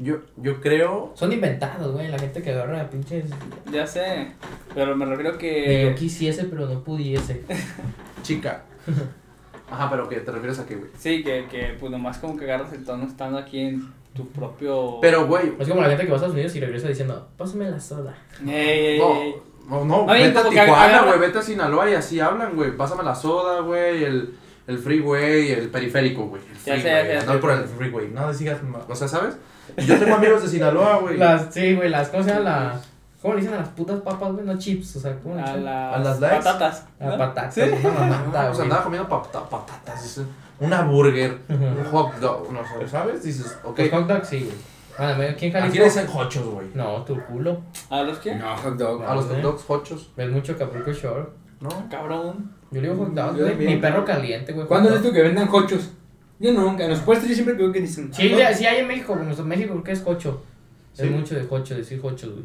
Yo, 0.00 0.16
yo 0.36 0.60
creo. 0.60 1.12
Son 1.16 1.32
inventados, 1.32 1.92
güey, 1.92 2.06
la 2.08 2.18
gente 2.18 2.40
que 2.40 2.50
agarra 2.52 2.88
pinches. 2.88 3.24
Ya 3.72 3.84
sé, 3.86 4.28
pero 4.74 4.94
me 4.94 5.04
refiero 5.06 5.32
de 5.32 5.38
que... 5.38 5.82
yo 5.90 5.94
quisiese, 5.96 6.44
pero 6.44 6.66
no 6.66 6.84
pudiese. 6.84 7.42
Chica. 8.22 8.62
Ajá, 9.70 9.90
pero 9.90 10.08
¿qué? 10.08 10.16
¿Te 10.20 10.30
refieres 10.30 10.58
a 10.60 10.66
qué, 10.66 10.76
güey? 10.76 10.90
Sí, 10.96 11.22
que, 11.24 11.46
que 11.50 11.76
pues 11.80 11.90
nomás 11.90 12.18
como 12.18 12.36
que 12.36 12.44
agarras 12.44 12.72
el 12.72 12.84
tono 12.84 13.06
estando 13.06 13.38
aquí 13.38 13.60
en 13.60 13.88
tu 14.18 14.28
propio... 14.28 14.98
Pero, 15.00 15.26
güey. 15.26 15.54
Es 15.58 15.68
como 15.68 15.80
la 15.80 15.88
gente 15.88 16.04
que 16.04 16.10
va 16.10 16.14
a 16.14 16.18
Estados 16.18 16.34
Unidos 16.34 16.54
y 16.56 16.60
regresa 16.60 16.88
diciendo, 16.88 17.28
pásame 17.38 17.70
la 17.70 17.80
soda. 17.80 18.14
Ey, 18.46 18.98
No, 18.98 19.16
ey. 19.22 19.34
no, 19.68 19.84
no, 19.84 19.96
Oye, 20.04 20.28
vete 20.28 20.38
a 20.38 20.48
Tijuana, 20.48 21.02
güey, 21.02 21.18
vete 21.18 21.38
a 21.38 21.42
Sinaloa 21.42 21.90
y 21.90 21.94
así 21.94 22.20
hablan, 22.20 22.54
güey. 22.56 22.76
Pásame 22.76 23.02
la 23.04 23.14
soda, 23.14 23.60
güey, 23.60 24.04
el, 24.04 24.34
el 24.66 24.78
freeway, 24.78 25.52
el 25.52 25.68
periférico, 25.70 26.26
güey. 26.26 26.42
El 26.66 26.80
freeway, 26.80 27.24
no 27.26 27.40
por 27.40 27.52
el 27.52 27.64
freeway, 27.64 28.08
no 28.08 28.34
sigas, 28.34 28.58
o 28.88 28.94
sea, 28.94 29.08
¿sabes? 29.08 29.36
Yo 29.86 29.98
tengo 29.98 30.16
amigos 30.16 30.42
de 30.42 30.48
Sinaloa, 30.48 30.98
güey. 30.98 31.16
Las, 31.16 31.54
sí, 31.54 31.74
güey, 31.76 31.88
las, 31.88 32.08
¿cómo 32.08 32.22
se 32.24 32.30
llama 32.30 32.40
la? 32.42 32.80
¿Cómo 33.20 33.34
le 33.34 33.40
dicen 33.40 33.54
a 33.56 33.58
las 33.60 33.68
putas 33.70 34.00
papas, 34.00 34.32
güey? 34.32 34.46
No 34.46 34.56
chips, 34.58 34.94
o 34.96 35.00
sea, 35.00 35.16
¿cómo 35.20 35.34
le 35.34 35.40
A 35.42 35.46
dicen? 35.46 35.64
las, 35.64 35.94
¿A 35.94 35.98
las 35.98 36.20
likes? 36.20 36.36
patatas. 36.36 36.86
A 37.00 37.04
¿no? 37.06 37.18
patatas, 37.18 37.54
Sí. 37.54 37.60
una 37.62 37.80
No, 37.92 38.00
mamada, 38.06 38.46
pues 38.48 38.60
andaba 38.60 38.84
comiendo 38.84 39.08
pata- 39.08 39.48
patatas, 39.48 40.20
una 40.60 40.82
burger, 40.82 41.38
un 41.48 41.84
hot 41.90 42.16
dog, 42.16 42.52
no 42.52 42.60
sé, 42.64 42.88
¿sabes? 42.88 43.22
Dices, 43.22 43.58
ok. 43.64 43.78
Los 43.78 43.90
hot 43.90 44.06
dogs 44.06 44.28
sí, 44.28 44.38
güey. 44.40 45.16
Bueno, 45.16 45.32
aquí 45.32 45.46
en 45.46 45.52
Jalisco. 45.52 45.68
Aquí 45.68 45.78
le 45.78 45.84
dicen 45.84 46.06
hochos, 46.12 46.44
güey. 46.44 46.66
No, 46.74 47.04
tu 47.04 47.20
culo. 47.26 47.62
¿A 47.88 48.02
los 48.02 48.18
qué? 48.18 48.34
No, 48.34 48.56
hot 48.56 48.76
dog. 48.76 49.04
A 49.04 49.14
los 49.14 49.26
hot 49.26 49.40
dogs, 49.40 49.64
hochos, 49.68 50.10
Ves 50.16 50.30
mucho 50.30 50.52
Acapulco 50.52 50.92
Shore. 50.92 51.26
¿no? 51.60 51.68
Cabrón. 51.90 52.52
Yo 52.70 52.80
le 52.80 52.88
digo 52.88 53.04
hot 53.04 53.14
dogs, 53.14 53.38
Yo 53.38 53.44
güey. 53.44 53.56
Mi 53.56 53.76
perro 53.76 54.04
caliente, 54.04 54.52
güey. 54.52 54.66
¿Cuándo 54.66 54.88
es 54.88 54.96
dog. 54.96 55.04
tú 55.04 55.12
que 55.12 55.22
vendan 55.22 55.46
cochos? 55.46 55.90
Yo 56.40 56.52
nunca. 56.52 56.84
En 56.84 56.90
los 56.90 57.00
puestos 57.00 57.28
yo 57.28 57.34
siempre 57.34 57.54
veo 57.54 57.72
que 57.72 57.80
dicen. 57.80 58.12
Sí, 58.12 58.28
dog. 58.28 58.40
sí 58.54 58.66
hay 58.66 58.80
en 58.80 58.88
México, 58.88 59.16
en 59.16 59.48
México 59.48 59.72
creo 59.72 59.84
que 59.84 59.92
es 59.92 60.00
cocho. 60.00 60.42
Sí. 60.92 61.04
Es 61.04 61.10
mucho 61.10 61.34
de 61.36 61.46
cocho, 61.46 61.76
decir 61.76 62.00
cochos, 62.00 62.32
güey. 62.32 62.44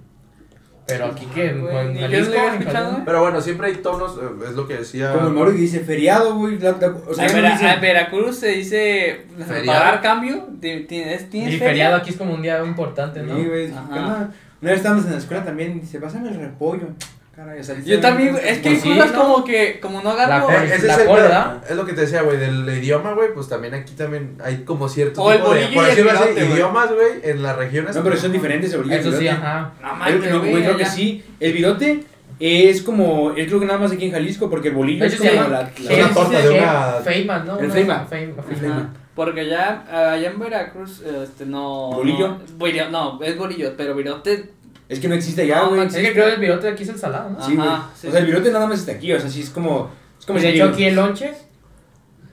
Pero 0.85 1.05
aquí 1.05 1.25
que 1.27 1.49
en, 1.51 1.65
en 1.67 1.93
yo 1.93 1.99
Jalisco, 2.01 2.33
lo 2.33 2.39
había 2.39 2.53
en 2.55 2.59
escuchado, 2.61 2.85
Jalisco- 2.91 3.05
Pero 3.05 3.21
bueno, 3.21 3.41
siempre 3.41 3.67
hay 3.67 3.73
tonos, 3.75 4.17
eh, 4.17 4.25
es 4.49 4.51
lo 4.55 4.67
que 4.67 4.73
decía. 4.77 5.13
Como 5.13 5.27
el 5.27 5.33
Mauro 5.33 5.51
que 5.51 5.57
dice 5.57 5.79
feriado, 5.79 6.35
güey. 6.35 6.59
la- 6.59 6.71
la- 6.73 6.95
O 7.07 7.13
sea, 7.13 7.25
en, 7.25 7.31
no 7.31 7.37
Vera- 7.41 7.51
dicen- 7.51 7.69
en 7.69 7.81
Veracruz 7.81 8.35
se 8.37 8.47
dice 8.49 9.25
Feriado. 9.47 9.79
pagar 9.79 10.01
cambio. 10.01 10.47
ti- 10.59 10.81
Tienes, 10.87 11.29
tienes 11.29 11.53
Y 11.53 11.57
feria? 11.57 11.69
feriado 11.69 11.95
aquí 11.95 12.09
es 12.09 12.17
como 12.17 12.33
un 12.33 12.41
día 12.41 12.61
importante, 12.65 13.21
¿no? 13.21 13.35
Sí, 13.37 13.45
güey. 13.45 13.71
Una 13.71 14.71
vez 14.71 14.77
estábamos 14.77 15.05
en 15.05 15.11
la 15.13 15.17
escuela 15.17 15.43
también. 15.43 15.79
Dice, 15.79 15.99
pásame 15.99 16.29
el 16.29 16.35
repollo. 16.39 16.87
Caray, 17.35 17.59
o 17.59 17.63
sea, 17.63 17.75
Yo 17.83 17.99
también, 17.99 18.31
güey, 18.33 18.47
es 18.47 18.59
que 18.59 18.69
hay 18.69 18.75
Pues 18.75 18.83
sí, 18.83 18.89
cosas 18.95 19.11
¿no? 19.13 19.23
como 19.23 19.43
que, 19.43 19.79
como 19.79 20.01
no 20.03 20.11
agarro. 20.11 20.47
La- 20.51 20.63
Eh, 20.65 20.71
ese 20.75 20.85
La 20.85 20.93
es, 20.93 20.99
el 20.99 21.07
¿verdad? 21.07 21.63
es 21.67 21.75
lo 21.75 21.83
que 21.85 21.93
te 21.93 22.01
decía, 22.01 22.21
güey, 22.21 22.37
del 22.37 22.69
idioma, 22.77 23.13
güey, 23.13 23.33
pues 23.33 23.49
también 23.49 23.73
aquí 23.73 23.93
también 23.95 24.37
hay 24.43 24.57
como 24.57 24.87
cierto 24.87 25.23
O 25.23 25.31
el 25.31 25.39
de, 25.39 25.67
por 25.73 25.83
decirlo 25.85 26.11
así, 26.11 26.29
idiomas, 26.39 26.93
güey, 26.93 27.07
en 27.23 27.41
las 27.41 27.55
regiones. 27.55 27.95
No, 27.95 28.03
pero 28.03 28.17
son 28.17 28.31
diferentes 28.33 28.71
el 28.73 28.77
bolillo 28.81 28.95
y 28.95 28.99
el 28.99 29.07
Eso 29.07 29.11
sí, 29.17 29.23
virote. 29.23 29.37
ajá. 29.41 29.71
No 29.81 30.09
Yo 30.11 30.19
creo, 30.19 30.39
güey, 30.39 30.51
güey, 30.51 30.63
creo 30.63 30.77
que 30.77 30.85
sí. 30.85 31.23
El 31.39 31.53
virote 31.53 32.03
es 32.39 32.81
como. 32.83 33.31
Es 33.31 33.47
creo 33.47 33.59
que 33.59 33.65
nada 33.65 33.79
más 33.79 33.91
aquí 33.91 34.05
en 34.05 34.11
Jalisco, 34.11 34.47
porque 34.51 34.67
el 34.67 34.75
bolillo 34.75 35.03
es 35.03 35.15
como 35.15 35.31
la. 35.31 35.71
Una 35.89 36.13
torta 36.13 36.39
de 36.39 36.49
una- 36.51 36.91
Feynman, 37.03 37.47
¿no? 37.47 37.59
El 37.59 37.71
Feynman. 37.71 38.07
Feynman. 38.07 38.93
Porque 39.15 39.41
allá, 39.41 39.83
allá 40.13 40.29
en 40.29 40.39
Veracruz, 40.39 41.01
este, 41.01 41.47
no. 41.47 41.91
¿Bolillo? 41.93 42.27
No, 42.27 42.39
bolillo, 42.57 42.89
no, 42.89 43.19
es 43.23 43.35
bolillo, 43.37 43.73
pero 43.75 43.95
virote. 43.95 44.49
Es 44.89 44.99
que 44.99 45.07
no 45.07 45.15
existe 45.15 45.47
No, 45.47 45.69
güey. 45.69 45.79
no 45.81 45.85
Es 45.87 45.95
que 45.95 46.13
creo 46.13 46.25
que 46.27 46.33
el 46.33 46.39
virote 46.39 46.67
de 46.67 46.73
aquí 46.73 46.83
es 46.83 46.89
el 46.89 46.99
salado, 46.99 47.29
¿no? 47.29 47.43
Sí, 47.43 47.55
güey. 47.55 47.67
O 47.67 48.11
sea, 48.11 48.19
el 48.19 48.25
virote 48.25 48.51
nada 48.51 48.67
más 48.67 48.79
está 48.79 48.91
aquí, 48.93 49.11
o 49.13 49.19
sea, 49.19 49.29
sí 49.29 49.41
es 49.41 49.49
como. 49.49 49.89
Es 50.19 50.25
como 50.25 50.39
de 50.39 50.45
si 50.45 50.51
hecho 50.51 50.63
digo- 50.65 50.73
aquí 50.75 50.85
el 50.85 50.95
lonche 50.95 51.33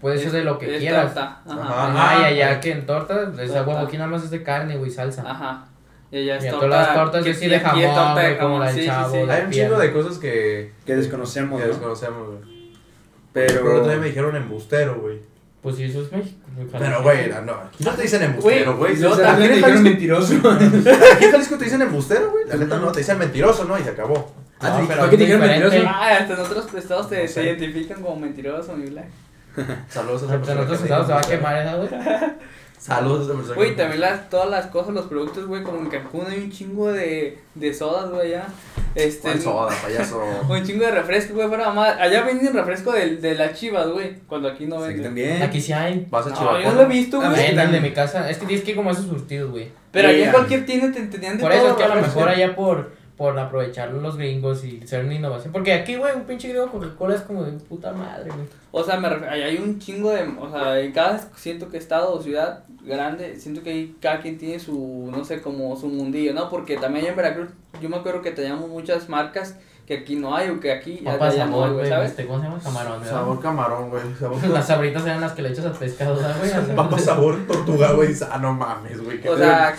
puede 0.01 0.19
ser 0.19 0.33
de 0.33 0.45
lo 0.45 0.59
que 0.59 0.75
es 0.77 0.81
quieras. 0.81 1.15
torta, 1.15 1.41
Ajá. 1.47 1.61
Ajá. 1.63 2.13
Ajá, 2.17 2.21
y 2.21 2.25
allá 2.35 2.61
que 2.61 2.73
en 2.73 2.87
torta, 2.87 3.33
Torta. 3.33 3.63
huevo 3.63 3.79
aquí 3.79 3.97
nada 3.99 4.09
más 4.11 4.25
es 4.25 4.31
de 4.31 4.43
carne, 4.43 4.77
güey, 4.77 4.91
salsa. 4.91 5.23
Ajá. 5.29 5.67
Y 6.11 6.19
allá 6.19 6.37
es 6.39 6.51
torta. 6.51 6.67
todas 6.67 6.87
las 6.87 6.95
tortas 6.97 7.23
que- 7.25 7.33
yo 7.33 7.39
sí 7.39 7.47
de 7.49 7.57
es 7.57 7.63
jamón, 7.63 7.83
torta 7.95 8.21
de 8.21 8.39
como 8.39 8.59
la 8.59 8.73
sí, 8.73 8.81
sí, 8.81 8.87
chavo, 8.87 9.13
sí. 9.13 9.31
Hay 9.31 9.43
un 9.45 9.51
chingo 9.51 9.79
de 9.79 9.93
cosas 9.93 10.19
que, 10.19 10.73
Que 10.87 10.97
desconocemos, 10.97 11.61
que 11.61 11.67
¿no? 11.67 11.73
desconocemos, 11.73 12.27
güey. 12.29 12.71
Pero. 13.33 13.61
Pero 13.63 13.77
otro 13.79 13.89
día 13.93 14.01
me 14.01 14.07
dijeron 14.07 14.35
embustero, 14.37 15.01
güey. 15.01 15.21
Pues 15.63 15.77
sí, 15.77 15.85
eso 15.85 16.03
es 16.03 16.11
México. 16.13 16.39
Pero, 16.73 17.03
güey, 17.03 17.29
no, 17.45 17.53
aquí 17.53 17.85
no 17.85 17.91
te 17.93 18.03
dicen 18.03 18.23
embustero, 18.23 18.77
güey. 18.79 18.95
Y 18.95 18.97
luego 18.99 19.15
O 19.15 19.19
sea, 19.19 19.27
también 19.29 19.53
aquí 19.53 19.61
te 19.61 19.67
dijeron 19.67 19.85
Jalisco- 19.85 19.91
mentiroso. 19.91 20.35
aquí 21.15 21.25
en 21.25 21.31
Jalisco 21.33 21.59
te 21.59 21.65
dicen 21.65 21.83
embustero, 21.83 22.31
güey. 22.31 22.45
La 22.49 22.57
neta 22.57 22.79
no, 22.79 22.91
te 22.93 23.01
dicen 23.01 23.19
mentiroso, 23.19 23.65
¿no? 23.65 23.79
Y 23.79 23.83
se 23.83 23.91
acabó. 23.91 24.33
Ah, 24.61 24.71
No, 24.71 24.81
sí, 24.81 24.85
pero 24.89 25.01
¿por 25.01 25.11
qué 25.11 25.17
te 25.17 25.23
dijeron 25.25 25.47
mentiroso? 25.47 25.77
Ah, 25.87 26.17
hasta 26.21 26.35
en 26.35 26.41
otros 26.41 26.75
estados 26.75 27.09
te, 27.11 27.25
No 27.27 27.43
identifican 27.43 28.03
como 28.03 28.17
mentiroso, 28.17 28.75
mi 28.75 28.89
black. 28.91 29.07
Saludos 29.89 30.23
a 30.23 30.27
esa 30.27 30.35
Hasta 30.35 30.39
persona. 30.39 30.55
nosotros 30.55 30.79
que 30.79 30.85
estados 30.85 31.07
se 31.07 31.13
va 31.13 31.19
a 31.19 31.23
quemar 31.23 31.57
esa, 31.59 31.75
güey. 31.77 31.89
Saludos 32.81 33.21
a 33.21 33.25
esa 33.25 33.35
persona. 33.35 33.55
Güey, 33.57 33.77
también 33.77 34.01
las, 34.01 34.31
todas 34.31 34.49
las 34.49 34.67
cosas, 34.69 34.95
los 34.95 35.05
productos, 35.07 35.47
güey, 35.47 35.63
como 35.63 35.81
en 35.81 35.87
Cancún 35.91 36.25
hay 36.27 36.39
un 36.39 36.51
chingo 36.51 36.91
de, 36.91 37.39
de 37.55 37.75
sodas, 37.75 38.11
güey, 38.11 38.29
allá. 38.35 38.47
Este, 38.95 39.21
¿Cuál 39.29 39.41
soda, 39.41 39.75
payaso? 39.83 40.21
Un 40.49 40.65
chingo 40.65 40.85
de 40.87 40.91
refresco, 40.91 41.35
güey, 41.35 41.47
fuera 41.47 41.67
mamá. 41.67 41.91
Allá 42.01 42.25
venden 42.25 42.55
refresco 42.55 42.91
de, 42.93 43.17
de 43.19 43.35
las 43.35 43.53
chivas, 43.53 43.87
güey, 43.89 44.17
cuando 44.27 44.49
aquí 44.49 44.65
no 44.65 44.81
venden. 44.81 45.03
también. 45.03 45.43
Aquí 45.43 45.61
sí 45.61 45.73
hay. 45.73 46.07
Vas 46.11 46.27
a 46.27 46.31
No, 46.31 46.37
Chihuahua. 46.37 46.63
yo 46.63 46.69
no 46.71 46.75
lo 46.77 46.83
he 46.83 46.87
visto, 46.87 47.21
A 47.21 47.29
güey. 47.31 47.47
el 47.47 47.71
de 47.73 47.81
mi 47.81 47.93
casa. 47.93 48.29
Es 48.31 48.39
que 48.39 48.47
tienes 48.47 48.65
que 48.65 48.71
ir 48.73 48.77
como 48.77 48.89
a 48.91 48.93
esos 48.95 49.07
surtidos, 49.07 49.51
güey. 49.51 49.69
Pero 49.93 50.09
allá 50.09 50.25
en 50.25 50.33
cualquier 50.33 50.65
tienda 50.67 50.91
te 50.91 51.03
tenían 51.07 51.37
de 51.37 51.43
Por 51.43 51.53
todo 51.53 51.61
eso 51.61 51.71
es 51.71 51.77
que 51.77 51.85
a 51.85 51.95
lo 51.95 52.01
mejor 52.01 52.29
allá 52.29 52.57
por, 52.57 52.93
por 53.21 53.39
aprovechar 53.39 53.93
los 53.93 54.17
gringos 54.17 54.65
y 54.65 54.81
ser 54.87 55.05
una 55.05 55.13
innovación. 55.13 55.53
Porque 55.53 55.75
aquí, 55.75 55.95
güey, 55.95 56.17
un 56.17 56.23
pinche 56.23 56.49
gringo 56.49 56.71
Coca-Cola 56.71 57.17
es 57.17 57.21
como 57.21 57.45
de 57.45 57.53
puta 57.53 57.93
madre, 57.93 58.31
güey. 58.31 58.47
O 58.73 58.83
sea, 58.83 58.99
me 58.99 59.09
hay 59.09 59.59
un 59.59 59.79
chingo 59.79 60.11
de. 60.11 60.23
O 60.41 60.51
sea, 60.51 60.81
en 60.81 60.91
cada 60.93 61.19
siento 61.37 61.69
que 61.69 61.77
estado 61.77 62.15
o 62.15 62.23
ciudad 62.23 62.65
grande, 62.83 63.39
siento 63.39 63.63
que 63.63 63.73
ahí 63.73 63.97
cada 64.01 64.23
quien 64.23 64.39
tiene 64.39 64.59
su, 64.59 65.11
no 65.15 65.23
sé, 65.23 65.43
como 65.43 65.77
su 65.77 65.89
mundillo, 65.89 66.33
¿no? 66.33 66.49
Porque 66.49 66.79
también 66.79 67.05
en 67.05 67.17
Veracruz, 67.17 67.51
yo 67.83 67.91
me 67.91 67.97
acuerdo 67.97 68.23
que 68.23 68.31
teníamos 68.31 68.71
muchas 68.71 69.11
marcas 69.11 69.55
que 69.91 69.97
aquí 69.97 70.15
no 70.15 70.37
hay 70.37 70.49
o 70.51 70.61
que 70.61 70.71
aquí 70.71 71.01
ya, 71.03 71.15
Papas 71.15 71.35
ya 71.35 71.47
no 71.47 71.57
hay, 71.57 71.63
sabor, 71.63 71.73
güey. 71.73 71.89
¿sabes? 71.89 72.11
Este, 72.11 72.25
¿Cómo 72.25 72.39
se 72.39 72.45
llama? 72.45 72.61
Camarón, 72.63 73.01
¿verdad? 73.01 73.13
Sabor 73.13 73.41
camarón, 73.41 73.91
güey. 73.91 74.03
Sabor 74.17 74.49
Las 74.49 74.67
sabritas 74.69 75.03
eran 75.05 75.21
las 75.21 75.33
que 75.33 75.43
le 75.43 75.49
echas 75.49 75.65
al 75.65 75.73
pescado, 75.73 76.15
¿verdad, 76.15 76.37
güey? 76.39 76.77
Papa 76.77 76.97
sabor 77.01 77.45
tortuga, 77.45 77.93
güey. 77.95 78.15
Ah, 78.31 78.39
no 78.39 78.55
mames, 78.55 79.03
güey. 79.03 79.27
O 79.27 79.37
sea, 79.37 79.75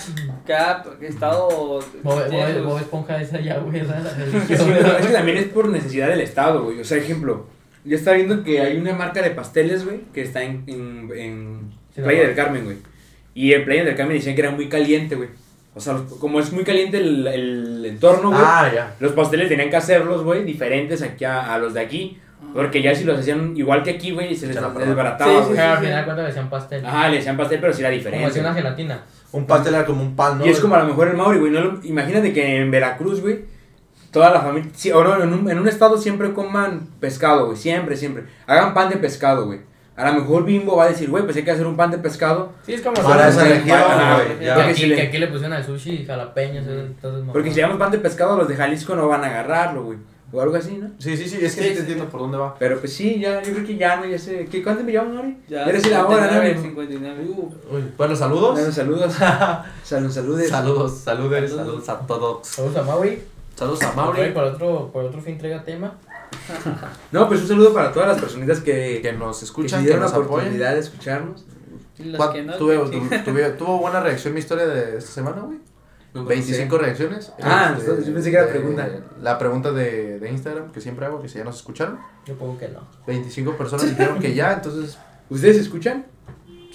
cada 0.45 0.83
estado. 0.99 1.79
Bob, 2.03 2.77
Esponja 2.77 3.21
esa 3.21 3.39
ya, 3.39 3.59
güey. 3.59 3.79
esa 3.79 3.99
es 3.99 4.51
es 4.51 5.07
que 5.07 5.13
también 5.13 5.37
es 5.37 5.45
por 5.45 5.69
necesidad 5.69 6.09
del 6.09 6.19
Estado, 6.19 6.61
güey. 6.65 6.81
O 6.81 6.83
sea, 6.83 6.97
ejemplo, 6.97 7.45
yo 7.85 7.95
estaba 7.95 8.17
viendo 8.17 8.43
que 8.43 8.59
hay 8.59 8.75
una 8.75 8.93
marca 8.93 9.21
de 9.21 9.31
pasteles, 9.31 9.85
güey, 9.85 10.01
que 10.13 10.23
está 10.23 10.43
en, 10.43 10.65
en, 10.67 11.09
en 11.15 11.71
Sí, 11.95 12.01
Playa 12.01 12.21
no, 12.21 12.27
del 12.27 12.35
Carmen, 12.35 12.65
güey. 12.65 12.77
Y 13.33 13.53
en 13.53 13.63
Playa 13.63 13.85
del 13.85 13.95
Carmen 13.95 14.17
decían 14.17 14.35
que 14.35 14.41
era 14.41 14.51
muy 14.51 14.67
caliente, 14.69 15.15
güey. 15.15 15.29
O 15.73 15.79
sea, 15.79 15.93
los- 15.93 16.03
como 16.19 16.39
es 16.39 16.51
muy 16.51 16.63
caliente 16.63 16.97
el, 16.97 17.25
el 17.27 17.85
entorno, 17.85 18.29
güey, 18.29 18.41
Ah, 18.43 18.69
ya. 18.73 18.95
los 18.99 19.13
pasteles 19.13 19.47
tenían 19.49 19.69
que 19.69 19.77
hacerlos, 19.77 20.23
güey, 20.23 20.43
diferentes 20.43 21.01
aquí 21.01 21.23
a, 21.25 21.53
a 21.53 21.57
los 21.57 21.73
de 21.73 21.79
aquí. 21.81 22.19
Porque 22.55 22.81
ya 22.81 22.93
si 22.95 23.03
los 23.05 23.19
hacían 23.19 23.55
igual 23.55 23.83
que 23.83 23.91
aquí, 23.91 24.11
güey, 24.11 24.35
se 24.35 24.47
les 24.47 24.55
desbarataba, 24.55 25.45
Sí, 25.45 25.51
sí, 25.53 25.57
al 25.59 25.77
final 25.77 25.95
de 25.99 26.03
cuentas 26.03 26.17
le 26.17 26.23
decían 26.23 26.49
pastel. 26.49 26.85
Ajá, 26.85 27.07
le 27.07 27.17
decían 27.17 27.37
pastel, 27.37 27.59
pero 27.61 27.71
sí 27.71 27.81
era 27.81 27.89
Como 27.89 27.97
diferente. 27.99 28.27
hacía 28.27 28.41
una 28.41 28.53
gelatina. 28.53 29.03
Un 29.31 29.45
pastel 29.45 29.75
era 29.75 29.85
como 29.85 30.01
un 30.01 30.15
pan, 30.15 30.39
¿no? 30.39 30.45
Y 30.45 30.49
es 30.49 30.59
como 30.59 30.75
a 30.75 30.79
lo 30.79 30.85
mejor 30.85 31.07
el 31.07 31.15
Mauri, 31.15 31.39
güey. 31.39 31.51
No 31.51 31.61
lo- 31.61 31.79
imagínate 31.83 32.33
que 32.33 32.57
en 32.57 32.71
Veracruz, 32.71 33.21
güey, 33.21 33.45
toda 34.11 34.31
la 34.31 34.41
familia, 34.41 34.69
sí, 34.73 34.91
o 34.91 35.03
no, 35.03 35.21
en 35.23 35.31
un, 35.31 35.49
en 35.49 35.59
un 35.59 35.67
estado 35.69 35.97
siempre 35.97 36.33
coman 36.33 36.87
pescado, 36.99 37.45
güey. 37.45 37.57
Siempre, 37.57 37.95
siempre. 37.95 38.23
Hagan 38.47 38.73
pan 38.73 38.89
de 38.89 38.97
pescado, 38.97 39.45
güey. 39.45 39.59
A 39.97 40.09
lo 40.11 40.21
mejor 40.21 40.45
Bimbo 40.45 40.77
va 40.77 40.85
a 40.85 40.87
decir, 40.87 41.09
güey, 41.09 41.23
pues 41.23 41.35
hay 41.35 41.43
que 41.43 41.51
hacer 41.51 41.67
un 41.67 41.75
pan 41.75 41.91
de 41.91 41.97
pescado. 41.97 42.53
Sí, 42.65 42.73
es 42.73 42.81
como 42.81 42.95
Para 43.01 43.27
esa 43.27 43.43
región, 43.43 43.77
güey. 44.15 44.27
Porque 44.37 44.49
aquí, 44.51 44.73
si 44.81 44.85
le- 44.87 44.95
que 44.95 45.01
aquí 45.03 45.17
le 45.17 45.27
pusieron 45.27 45.53
al 45.53 45.65
sushi 45.65 45.91
y 45.91 46.05
jalapeños. 46.05 46.65
Entonces, 46.65 47.23
Porque 47.31 47.49
si 47.49 47.57
le 47.57 47.61
damos 47.63 47.77
pan 47.77 47.91
de 47.91 47.97
pescado, 47.99 48.37
los 48.37 48.47
de 48.47 48.55
Jalisco 48.55 48.95
no 48.95 49.07
van 49.07 49.23
a 49.23 49.27
agarrarlo, 49.27 49.83
güey. 49.83 49.97
O 50.33 50.39
algo 50.39 50.55
así, 50.55 50.77
¿no? 50.77 50.87
Sí, 50.97 51.17
sí, 51.17 51.27
sí, 51.27 51.39
es 51.43 51.55
que 51.55 51.61
Sí, 51.61 51.67
sí 51.67 51.69
te 51.69 51.73
sí. 51.73 51.79
entiendo 51.81 52.05
por 52.05 52.21
dónde 52.21 52.37
va. 52.37 52.55
Pero 52.57 52.79
pues 52.79 52.93
sí, 52.93 53.19
ya, 53.19 53.41
yo 53.43 53.51
creo 53.51 53.65
que 53.65 53.75
ya, 53.75 53.97
no, 53.97 54.05
ya 54.05 54.17
sé. 54.17 54.47
¿Qué, 54.49 54.63
¿Cuánto 54.63 54.81
me 54.85 54.93
llaman, 54.93 55.15
Mauri? 55.15 55.37
Ya, 55.49 55.65
Eres 55.65 55.85
la 55.91 56.07
hora, 56.07 56.27
¿no? 56.27 56.41
59, 56.41 56.49
amigo? 56.51 56.61
59. 56.61 57.25
Uh, 57.69 57.75
Uy, 57.75 57.83
bueno, 57.97 58.15
saludos. 58.15 58.53
Bueno, 58.53 58.71
saludos. 58.71 59.13
Salud, 59.83 60.09
saludes. 60.09 60.49
Saludos, 60.49 60.99
saludos, 61.01 61.49
Saludos. 61.49 61.51
saludos 61.51 61.89
a 61.89 61.99
todos. 62.07 62.47
Saludos 62.47 62.77
a 62.77 62.83
Maui. 62.83 63.19
Saludos 63.55 63.83
a 63.83 63.91
Mauri. 63.91 64.17
Mauri, 64.19 64.31
Por 64.33 64.43
otro, 64.45 64.89
por 64.93 65.03
otro 65.03 65.21
fin 65.21 65.37
traiga 65.37 65.61
tema. 65.65 65.95
No, 67.11 67.27
pues 67.27 67.41
un 67.41 67.47
saludo 67.47 67.73
para 67.73 67.91
todas 67.91 68.09
las 68.09 68.19
personitas 68.19 68.59
que, 68.61 68.99
que 69.01 69.13
nos 69.13 69.39
que 69.39 69.45
escuchan, 69.45 69.79
que 69.81 69.87
dieron 69.87 70.01
nos 70.03 70.11
la 70.11 70.17
apoyan. 70.17 70.33
oportunidad 70.39 70.73
de 70.73 70.79
escucharnos. 70.79 71.45
Los 71.99 72.17
¿Cuán- 72.17 72.33
que 72.33 72.41
no, 72.43 72.53
tuve- 72.57 72.89
tu- 72.89 73.31
tuve- 73.31 73.49
¿Tuvo 73.57 73.77
buena 73.79 73.99
reacción 73.99 74.33
mi 74.33 74.39
historia 74.39 74.65
de 74.65 74.97
esta 74.97 75.11
semana, 75.11 75.41
güey? 75.41 75.59
25 76.13 76.77
reacciones. 76.77 77.31
Ah, 77.41 77.73
Este, 77.77 78.03
yo 78.05 78.13
pensé 78.13 78.31
que 78.31 78.37
era 78.37 78.47
pregunta. 78.47 78.89
La 79.21 79.37
pregunta 79.37 79.71
de, 79.71 80.19
de 80.19 80.29
Instagram 80.29 80.71
que 80.71 80.81
siempre 80.81 81.05
hago, 81.05 81.21
que 81.21 81.29
si 81.29 81.37
ya 81.37 81.43
nos 81.45 81.55
escucharon. 81.57 81.99
Yo 82.25 82.35
pongo 82.35 82.57
que 82.57 82.67
no. 82.69 82.81
25 83.07 83.55
personas 83.55 83.89
dijeron 83.89 84.19
que 84.19 84.33
ya, 84.33 84.53
entonces 84.53 84.97
¿Ustedes 85.29 85.57
escuchan? 85.57 86.05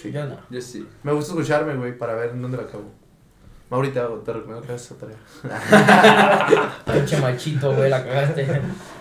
sí. 0.00 0.10
Yo 0.12 0.24
no. 0.24 0.38
Yo 0.48 0.60
sí. 0.62 0.86
Me 1.02 1.12
gusta 1.12 1.32
escucharme, 1.32 1.74
güey, 1.76 1.98
para 1.98 2.14
ver 2.14 2.30
en 2.30 2.40
dónde 2.40 2.56
la 2.56 2.62
acabo. 2.64 2.84
Maurita, 3.68 4.06
te 4.24 4.32
recomiendo 4.32 4.62
que 4.62 4.68
hagas 4.68 4.82
esa 4.82 4.94
tarea. 4.94 5.16
Pinche 6.92 7.20
machito, 7.20 7.74
güey, 7.74 7.90
la 7.90 8.04
cagaste. 8.04 8.46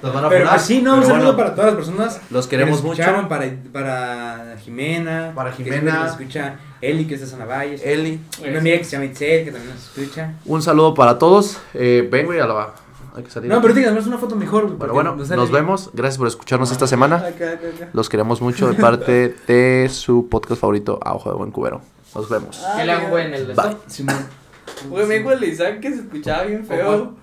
Nos 0.02 0.12
van 0.12 0.26
a 0.26 0.30
Pero 0.30 0.50
pues 0.50 0.62
sí, 0.64 0.82
no, 0.82 0.96
un 0.96 1.04
saludo 1.04 1.18
bueno, 1.34 1.38
para 1.38 1.54
todas 1.54 1.66
las 1.68 1.76
personas. 1.76 2.22
Los 2.32 2.48
que 2.48 2.58
queremos 2.58 2.82
mucho. 2.82 3.04
Para, 3.30 3.54
para 3.72 4.58
Jimena. 4.64 5.34
Para 5.36 5.52
que 5.52 5.64
Jimena. 5.64 6.06
nos 6.06 6.12
escucha 6.14 6.56
Eli, 6.82 7.06
que 7.06 7.14
es 7.14 7.22
de 7.22 7.28
Zanavalles. 7.28 7.86
Eli. 7.86 8.20
Una 8.44 8.58
amiga 8.58 8.80
que 8.80 8.84
se 8.86 8.92
llama 8.94 9.06
Itzel, 9.06 9.46
que 9.46 9.52
también 9.52 9.72
nos 9.72 9.84
escucha. 9.84 10.34
Un 10.46 10.64
saludo 10.64 10.96
para 10.96 11.20
todos. 11.20 11.60
Eh, 11.76 12.08
ven, 12.12 12.26
güey, 12.26 12.40
a 12.40 12.48
la. 12.48 12.74
Hay 13.16 13.24
que 13.24 13.30
salir. 13.30 13.52
No, 13.52 13.62
pero 13.62 13.76
díganos 13.76 14.08
una 14.08 14.18
foto 14.18 14.36
mejor. 14.36 14.66
güey, 14.66 14.80
Pero 14.80 14.94
bueno, 14.94 15.16
nos 15.16 15.52
vemos. 15.52 15.92
Gracias 15.94 16.18
por 16.18 16.28
escucharnos 16.28 16.72
esta 16.72 16.88
semana. 16.88 17.18
Acá, 17.18 17.52
acá, 17.52 17.68
acá. 17.68 17.90
Los 17.94 18.10
queremos 18.10 18.42
mucho 18.42 18.68
de 18.68 18.74
parte 18.74 19.36
de 19.48 19.90
su 19.92 20.28
podcast 20.28 20.60
favorito, 20.60 21.00
A 21.04 21.14
Ojo 21.14 21.30
de 21.30 21.36
Buen 21.36 21.52
Cubero. 21.52 21.82
Nos 22.16 22.28
vemos. 22.30 22.66
¿Qué 22.76 22.84
le 22.84 22.92
hago, 22.92 23.20
en 23.20 23.34
el 23.34 23.46
Bye. 23.54 23.78
Simón. 23.88 24.45
Güey, 24.90 25.06
me 25.06 25.18
dijo 25.20 25.32
el 25.32 25.44
Isaac 25.44 25.80
que 25.80 25.90
se 25.92 26.00
escuchaba 26.02 26.44
bien 26.44 26.66
feo. 26.66 27.16